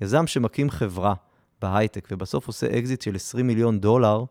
יזם 0.00 0.26
שמקים 0.26 0.70
חברה 0.70 1.14
בהייטק 1.62 2.08
ובסוף 2.12 2.46
עושה 2.46 2.66
אקזיט 2.78 3.02
של 3.02 3.14
20 3.14 3.46
מיליון 3.46 3.80
דולר, 3.80 4.24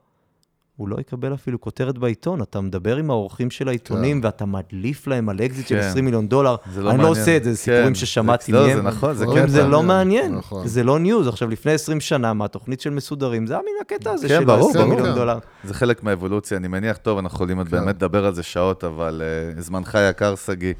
הוא 0.77 0.89
לא 0.89 0.97
יקבל 0.99 1.33
אפילו 1.33 1.61
כותרת 1.61 1.97
בעיתון. 1.97 2.41
אתה 2.41 2.61
מדבר 2.61 2.95
עם 2.97 3.09
העורכים 3.09 3.51
של 3.51 3.67
העיתונים, 3.67 4.19
ואתה 4.23 4.45
מדליף 4.45 5.07
להם 5.07 5.29
על 5.29 5.39
אקזיט 5.41 5.67
של 5.67 5.75
כן. 5.81 5.87
20 5.87 6.05
מיליון 6.05 6.27
דולר. 6.27 6.55
זה 6.73 6.81
לא 6.83 6.91
אני 6.91 7.03
לא. 7.03 7.07
עושה 7.07 7.37
את 7.37 7.43
זה, 7.43 7.51
זה 7.51 7.57
סיפורים 7.57 7.87
כן, 7.87 7.95
ששמעתי 7.95 8.51
זה- 8.51 8.57
לא, 8.57 8.67
מהם. 8.67 8.75
זה 8.75 8.81
נכון, 8.81 9.13
זה 9.13 9.25
קטע. 9.25 9.47
זה 9.47 9.63
לא 9.67 9.83
מעניין. 9.83 10.35
נכון. 10.35 10.67
זה 10.67 10.83
לא 10.83 10.99
news. 10.99 11.27
עכשיו, 11.27 11.49
לפני 11.49 11.71
20 11.71 11.99
שנה, 12.01 12.33
מהתוכנית 12.33 12.81
של 12.81 12.89
מסודרים, 12.89 13.47
זה 13.47 13.53
היה 13.53 13.61
מן 13.61 13.81
הקטע 13.81 14.11
הזה 14.11 14.27
כן, 14.27 14.39
של 14.39 14.45
ברור, 14.45 14.69
20 14.69 14.73
ברור. 14.85 14.95
מיליון 14.95 15.13
כן. 15.15 15.19
דולר. 15.19 15.37
זה 15.63 15.73
חלק 15.73 16.03
מהאבולוציה, 16.03 16.57
אני 16.57 16.67
מניח, 16.67 16.97
טוב, 16.97 17.17
אנחנו 17.17 17.35
יכולים 17.35 17.63
כן. 17.63 17.69
באמת 17.71 17.95
לדבר 17.95 18.25
על 18.25 18.33
זה 18.33 18.43
שעות, 18.43 18.83
אבל 18.83 19.21
uh, 19.57 19.61
זמנך 19.61 19.97
יקר, 20.09 20.35
שגיא. 20.35 20.73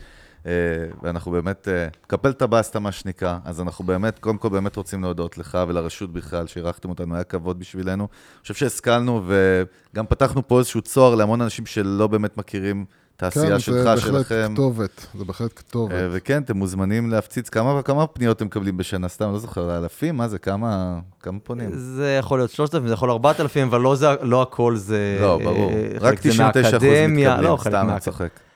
אה, 0.48 0.53
ואנחנו 1.03 1.32
באמת, 1.32 1.68
אה, 1.68 1.88
קפל 2.07 2.30
את 2.30 2.41
הבסטה, 2.41 2.80
מה 2.80 2.91
שנקרא. 2.91 3.38
אז 3.45 3.61
אנחנו 3.61 3.86
באמת, 3.86 4.19
קודם 4.19 4.38
כל 4.38 4.49
באמת 4.49 4.76
רוצים 4.76 5.03
להודות 5.03 5.38
לך 5.38 5.57
ולרשות 5.68 6.14
בכלל, 6.14 6.48
שאירחתם 6.48 6.90
אותנו, 6.90 7.15
היה 7.15 7.24
כבוד 7.24 7.60
בשבילנו. 7.60 8.03
אני 8.03 8.41
חושב 8.41 8.53
שהשכלנו, 8.53 9.22
וגם 9.28 10.06
פתחנו 10.07 10.48
פה 10.48 10.60
איזשהו 10.60 10.82
צוהר 10.82 11.15
להמון 11.15 11.41
אנשים 11.41 11.65
שלא 11.65 12.07
באמת 12.07 12.38
מכירים 12.38 12.86
את 13.18 13.24
העשייה 13.24 13.60
שלך, 13.60 13.76
כן, 13.76 13.95
זה 13.95 14.02
שלכם. 14.02 14.14
בהחלט 14.14 14.52
כתובת, 14.52 15.06
זה 15.18 15.26
בהחלט 15.26 15.52
כתובת. 15.56 15.94
אה, 15.94 16.07
וכן, 16.11 16.41
אתם 16.41 16.57
מוזמנים 16.57 17.10
להפציץ. 17.10 17.49
כמה, 17.49 17.82
כמה 17.82 18.07
פניות 18.07 18.38
אתם 18.38 18.45
מקבלים 18.45 18.78
בשנה? 18.78 19.07
סתם, 19.07 19.32
לא 19.32 19.40
זוכר, 19.40 19.78
אלפים? 19.78 20.18
מה 20.18 20.28
זה? 20.28 20.40
כמה, 20.40 20.99
כמה 21.19 21.40
פונים? 21.40 21.69
זה 21.74 22.18
יכול 22.19 22.40
להיות 22.40 22.52
3,000, 22.52 22.88
זה 22.88 22.94
יכול 22.94 23.10
להיות 23.10 23.26
4,000, 23.26 23.68
אבל 23.68 23.82
לא, 23.82 23.95
זה, 23.95 24.07
לא 24.22 24.41
הכל 24.41 24.76
זה... 24.76 25.18
לא, 25.22 25.40
ברור. 25.44 25.72
רק 25.95 26.02
חלק 26.02 26.22
זה 26.22 26.30
99 26.30 26.61
אחוז 26.61 26.74
מהאקדמיה, 26.84 27.30
מתקבלים, 27.30 27.52
לא, 27.52 27.57
סתם, 27.61 27.90
אני 27.90 27.99
צוחק. 27.99 28.47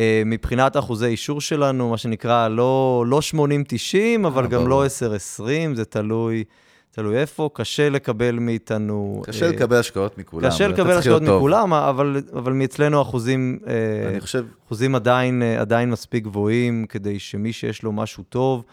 אה, 0.00 0.22
מבחינת 0.26 0.76
אחוזי 0.76 1.06
אישור 1.06 1.40
שלנו, 1.40 1.90
מה 1.90 1.96
שנקרא, 1.96 2.48
לא, 2.48 3.04
לא 3.06 3.20
80-90, 3.34 4.26
אבל 4.26 4.44
אה, 4.44 4.48
גם. 4.48 4.68
לא 4.68 4.84
10-20, 4.86 5.40
זה 5.74 5.84
תלוי, 5.84 6.44
תלוי 6.90 7.16
איפה. 7.16 7.50
קשה 7.52 7.88
לקבל 7.88 8.38
מאיתנו... 8.38 9.22
קשה 9.24 9.46
אה, 9.46 9.50
לקבל 9.50 9.76
השקעות 9.76 10.18
מכולם. 10.18 10.50
קשה 10.50 10.68
לקבל 10.68 10.90
השקעות. 10.90 11.22
מכולם, 11.22 11.72
אבל, 11.72 12.22
אבל 12.32 12.52
מאצלנו 12.52 13.02
אחוזים, 13.02 13.58
אה, 13.66 14.10
אני 14.10 14.20
חושב, 14.20 14.44
אחוזים 14.66 14.94
עדיין, 14.94 15.42
עדיין 15.42 15.90
מספיק 15.90 16.24
גבוהים, 16.24 16.86
כדי 16.88 17.18
שמי 17.18 17.52
שיש 17.52 17.82
לו 17.82 17.92
משהו 17.92 18.24
טוב, 18.28 18.64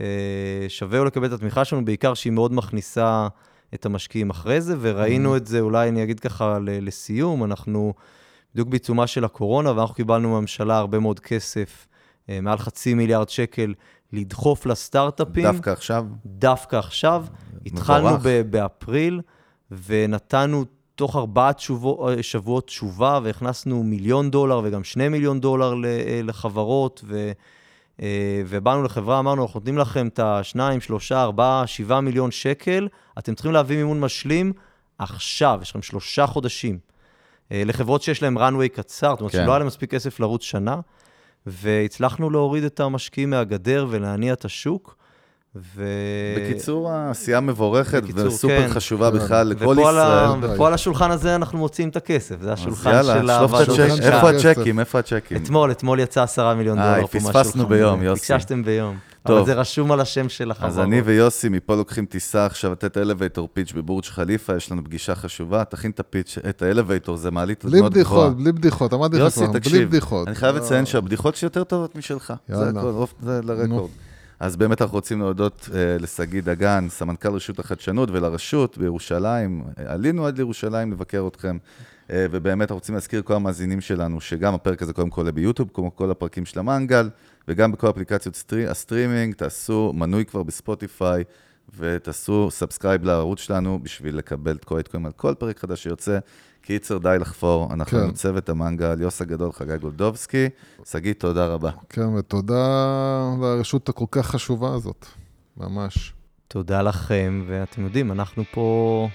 אה, 0.00 0.06
שווה 0.68 0.98
לו 0.98 1.04
לקבל 1.04 1.26
את 1.26 1.32
התמיכה 1.32 1.64
שלנו, 1.64 1.84
בעיקר 1.84 2.14
שהיא 2.14 2.32
מאוד 2.32 2.52
מכניסה 2.54 3.28
את 3.74 3.86
המשקיעים 3.86 4.30
אחרי 4.30 4.60
זה, 4.60 4.76
וראינו 4.80 5.36
את 5.36 5.46
זה, 5.46 5.60
אולי 5.60 5.88
אני 5.88 6.02
אגיד 6.02 6.20
ככה 6.20 6.58
לסיום, 6.62 7.44
אנחנו 7.44 7.94
בדיוק 8.54 8.68
בעיצומה 8.68 9.06
של 9.06 9.24
הקורונה, 9.24 9.72
ואנחנו 9.72 9.94
קיבלנו 9.94 10.30
מהממשלה 10.30 10.78
הרבה 10.78 10.98
מאוד 10.98 11.20
כסף, 11.20 11.86
אה, 12.28 12.40
מעל 12.40 12.58
חצי 12.58 12.94
מיליארד 12.94 13.28
שקל, 13.28 13.74
לדחוף 14.12 14.66
לסטארט-אפים. 14.66 15.42
דווקא 15.42 15.70
עכשיו, 15.70 16.06
דווקא 16.26 16.76
עכשיו. 16.76 17.24
התחלנו 17.66 18.06
מבורך. 18.06 18.22
ב- 18.24 18.50
באפריל, 18.50 19.20
ונתנו 19.86 20.64
תוך 20.94 21.16
ארבעה 21.16 21.52
תשובו, 21.52 22.08
שבועות 22.22 22.66
תשובה, 22.66 23.20
והכנסנו 23.22 23.82
מיליון 23.82 24.30
דולר 24.30 24.60
וגם 24.64 24.84
שני 24.84 25.08
מיליון 25.08 25.40
דולר 25.40 25.74
אה, 25.84 26.20
לחברות, 26.24 27.04
ו, 27.04 27.32
אה, 28.02 28.42
ובאנו 28.46 28.82
לחברה, 28.82 29.18
אמרנו, 29.18 29.42
אנחנו 29.42 29.60
נותנים 29.60 29.78
לכם 29.78 30.08
את 30.08 30.18
השניים, 30.18 30.80
שלושה, 30.80 31.22
ארבעה, 31.22 31.66
שבעה 31.66 32.00
מיליון 32.00 32.30
שקל, 32.30 32.88
אתם 33.18 33.34
צריכים 33.34 33.52
להביא 33.52 33.76
מימון 33.76 34.00
משלים 34.00 34.52
עכשיו, 34.98 35.58
יש 35.62 35.70
לכם 35.70 35.82
שלושה 35.82 36.26
חודשים. 36.26 36.89
אה, 37.52 37.62
לחברות 37.66 38.02
שיש 38.02 38.22
להן 38.22 38.38
runway 38.38 38.68
קצר, 38.76 39.10
זאת 39.10 39.20
אומרת 39.20 39.32
כן. 39.32 39.38
שלא 39.42 39.50
היה 39.52 39.58
להם 39.58 39.66
מספיק 39.66 39.90
כסף 39.90 40.20
לרוץ 40.20 40.42
שנה, 40.42 40.76
והצלחנו 41.46 42.30
להוריד 42.30 42.64
את 42.64 42.80
המשקיעים 42.80 43.30
מהגדר 43.30 43.86
ולהניע 43.90 44.32
את 44.32 44.44
השוק. 44.44 44.96
ו... 45.56 45.84
בקיצור, 46.36 46.90
העשייה 46.90 47.40
מבורכת 47.40 48.02
בקיצור, 48.02 48.26
וסופר 48.26 48.62
כן. 48.62 48.68
חשובה 48.72 49.10
כן. 49.10 49.16
בכלל 49.16 49.46
לכל 49.48 49.78
על 49.86 49.98
ה- 49.98 50.32
ישראל. 50.36 50.54
ופה 50.54 50.66
על 50.66 50.74
השולחן 50.74 51.10
הזה 51.10 51.34
אנחנו 51.34 51.58
מוצאים 51.58 51.88
את 51.88 51.96
הכסף, 51.96 52.36
זה 52.40 52.52
השולחן 52.52 52.90
יאללה, 52.90 53.14
של 53.14 53.30
הוועדות. 53.30 53.78
איפה. 53.80 54.30
הצ'קים? 54.30 54.80
איפה 54.80 54.98
הצ'קים? 54.98 55.36
אתמול, 55.36 55.70
אתמול 55.70 56.00
יצא 56.00 56.22
עשרה 56.22 56.54
מיליון 56.54 56.78
איי, 56.78 56.94
דולר 56.94 57.06
פה 57.06 57.18
פספסנו 57.18 57.32
מהשולחן. 57.62 57.68
ביום, 57.68 58.02
יוסי. 58.02 58.32
ביקשתם 58.32 58.64
ביום. 58.64 58.96
טוב. 59.26 59.36
אבל 59.36 59.46
זה 59.46 59.54
רשום 59.54 59.92
על 59.92 60.00
השם 60.00 60.28
של 60.28 60.50
החברות. 60.50 60.72
אז 60.72 60.78
אני 60.78 61.00
ויוסי 61.00 61.48
מפה 61.48 61.74
לוקחים 61.74 62.06
טיסה 62.06 62.46
עכשיו 62.46 62.72
לתת 62.72 62.96
אלווייטור 62.96 63.48
פיץ' 63.52 63.72
בבורג' 63.72 64.04
חליפה, 64.04 64.56
יש 64.56 64.72
לנו 64.72 64.84
פגישה 64.84 65.14
חשובה, 65.14 65.64
תכין 65.64 65.90
את 65.90 66.00
הפיץ', 66.00 66.38
את 66.48 66.62
האלווייטור, 66.62 67.16
זה 67.16 67.30
מעלית 67.30 67.64
בלי 67.64 67.80
מאוד 67.80 67.94
גבוהה. 67.94 68.28
בדיחות, 68.28 68.36
בלי 68.36 68.52
בדיחות, 68.52 68.94
אמרתי 68.94 69.18
לך 69.18 69.32
כבר, 69.32 69.46
בלי 69.70 69.86
בדיחות. 69.86 70.28
אני 70.28 70.36
חייב 70.36 70.56
לא. 70.56 70.60
לציין 70.60 70.86
שהבדיחות 70.86 71.36
שלי 71.36 71.46
יותר 71.46 71.64
טובות 71.64 71.96
משלך. 71.96 72.32
זה. 72.48 72.68
הכל, 72.68 73.04
זה 73.22 73.40
לרקורד. 73.42 73.90
אז 74.40 74.56
באמת 74.56 74.82
אנחנו 74.82 74.96
רוצים 74.96 75.20
להודות 75.20 75.68
אה, 75.74 75.96
לשגיא 76.00 76.42
דגן, 76.42 76.86
סמנכ"ל 76.88 77.28
רשות 77.28 77.58
החדשנות 77.58 78.10
ולרשות 78.10 78.78
בירושלים. 78.78 79.64
עלינו 79.86 80.26
עד 80.26 80.38
לירושלים 80.38 80.92
לבקר 80.92 81.24
אתכם, 81.28 81.58
אה, 82.10 82.26
ובאמת 82.30 82.62
אנחנו 82.62 82.76
רוצים 82.76 82.94
להזכיר 82.94 83.20
לכל 83.20 83.34
המאזינים 83.34 83.80
שלנו, 83.80 84.20
שגם 84.20 84.54
הפרק 84.54 84.82
הזה 84.82 84.92
קודם 84.92 85.10
כל 85.10 85.20
עולה 85.20 85.32
ביוטיוב, 85.32 85.68
כמו 85.74 85.96
כל 85.96 86.10
הפרקים 86.10 86.46
של 86.46 86.58
המנגל, 86.58 87.08
וגם 87.48 87.72
בכל 87.72 87.90
אפליקציות 87.90 88.36
סטרי, 88.36 88.66
הסטרימינג, 88.66 89.34
תעשו 89.34 89.92
מנוי 89.94 90.24
כבר 90.24 90.42
בספוטיפיי, 90.42 91.24
ותעשו 91.76 92.50
subscribe 92.50 93.04
לערוץ 93.04 93.40
שלנו 93.40 93.78
בשביל 93.82 94.16
לקבל 94.16 94.56
את 94.56 94.64
כל 94.64 94.76
העדכונים 94.76 95.06
על 95.06 95.12
כל 95.12 95.34
פרק 95.34 95.58
חדש 95.58 95.82
שיוצא. 95.82 96.18
קיצר, 96.62 96.98
די 96.98 97.16
לחפור, 97.20 97.68
אנחנו 97.72 97.98
כן. 97.98 98.04
עם 98.04 98.12
צוות 98.12 98.48
המנגל, 98.48 99.00
יוס 99.00 99.22
הגדול, 99.22 99.52
חגי 99.52 99.78
גולדובסקי. 99.78 100.48
שגיא, 100.90 101.12
תודה 101.12 101.46
רבה. 101.46 101.70
כן, 101.88 102.06
ותודה 102.06 102.56
לרשות 103.40 103.88
הכל 103.88 104.04
כך 104.10 104.26
חשובה 104.26 104.74
הזאת, 104.74 105.06
ממש. 105.56 106.12
תודה 106.48 106.82
לכם, 106.82 107.44
ואתם 107.46 107.84
יודעים, 107.84 108.12
אנחנו 108.12 108.44
פה 108.52 109.08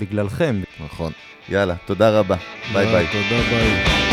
בגללכם. 0.00 0.62
נכון. 0.84 1.12
יאללה, 1.48 1.74
תודה 1.86 2.20
רבה. 2.20 2.36
ביי 2.72 2.86
ביי. 2.86 3.06
תודה, 3.06 3.42
ביי. 3.50 4.05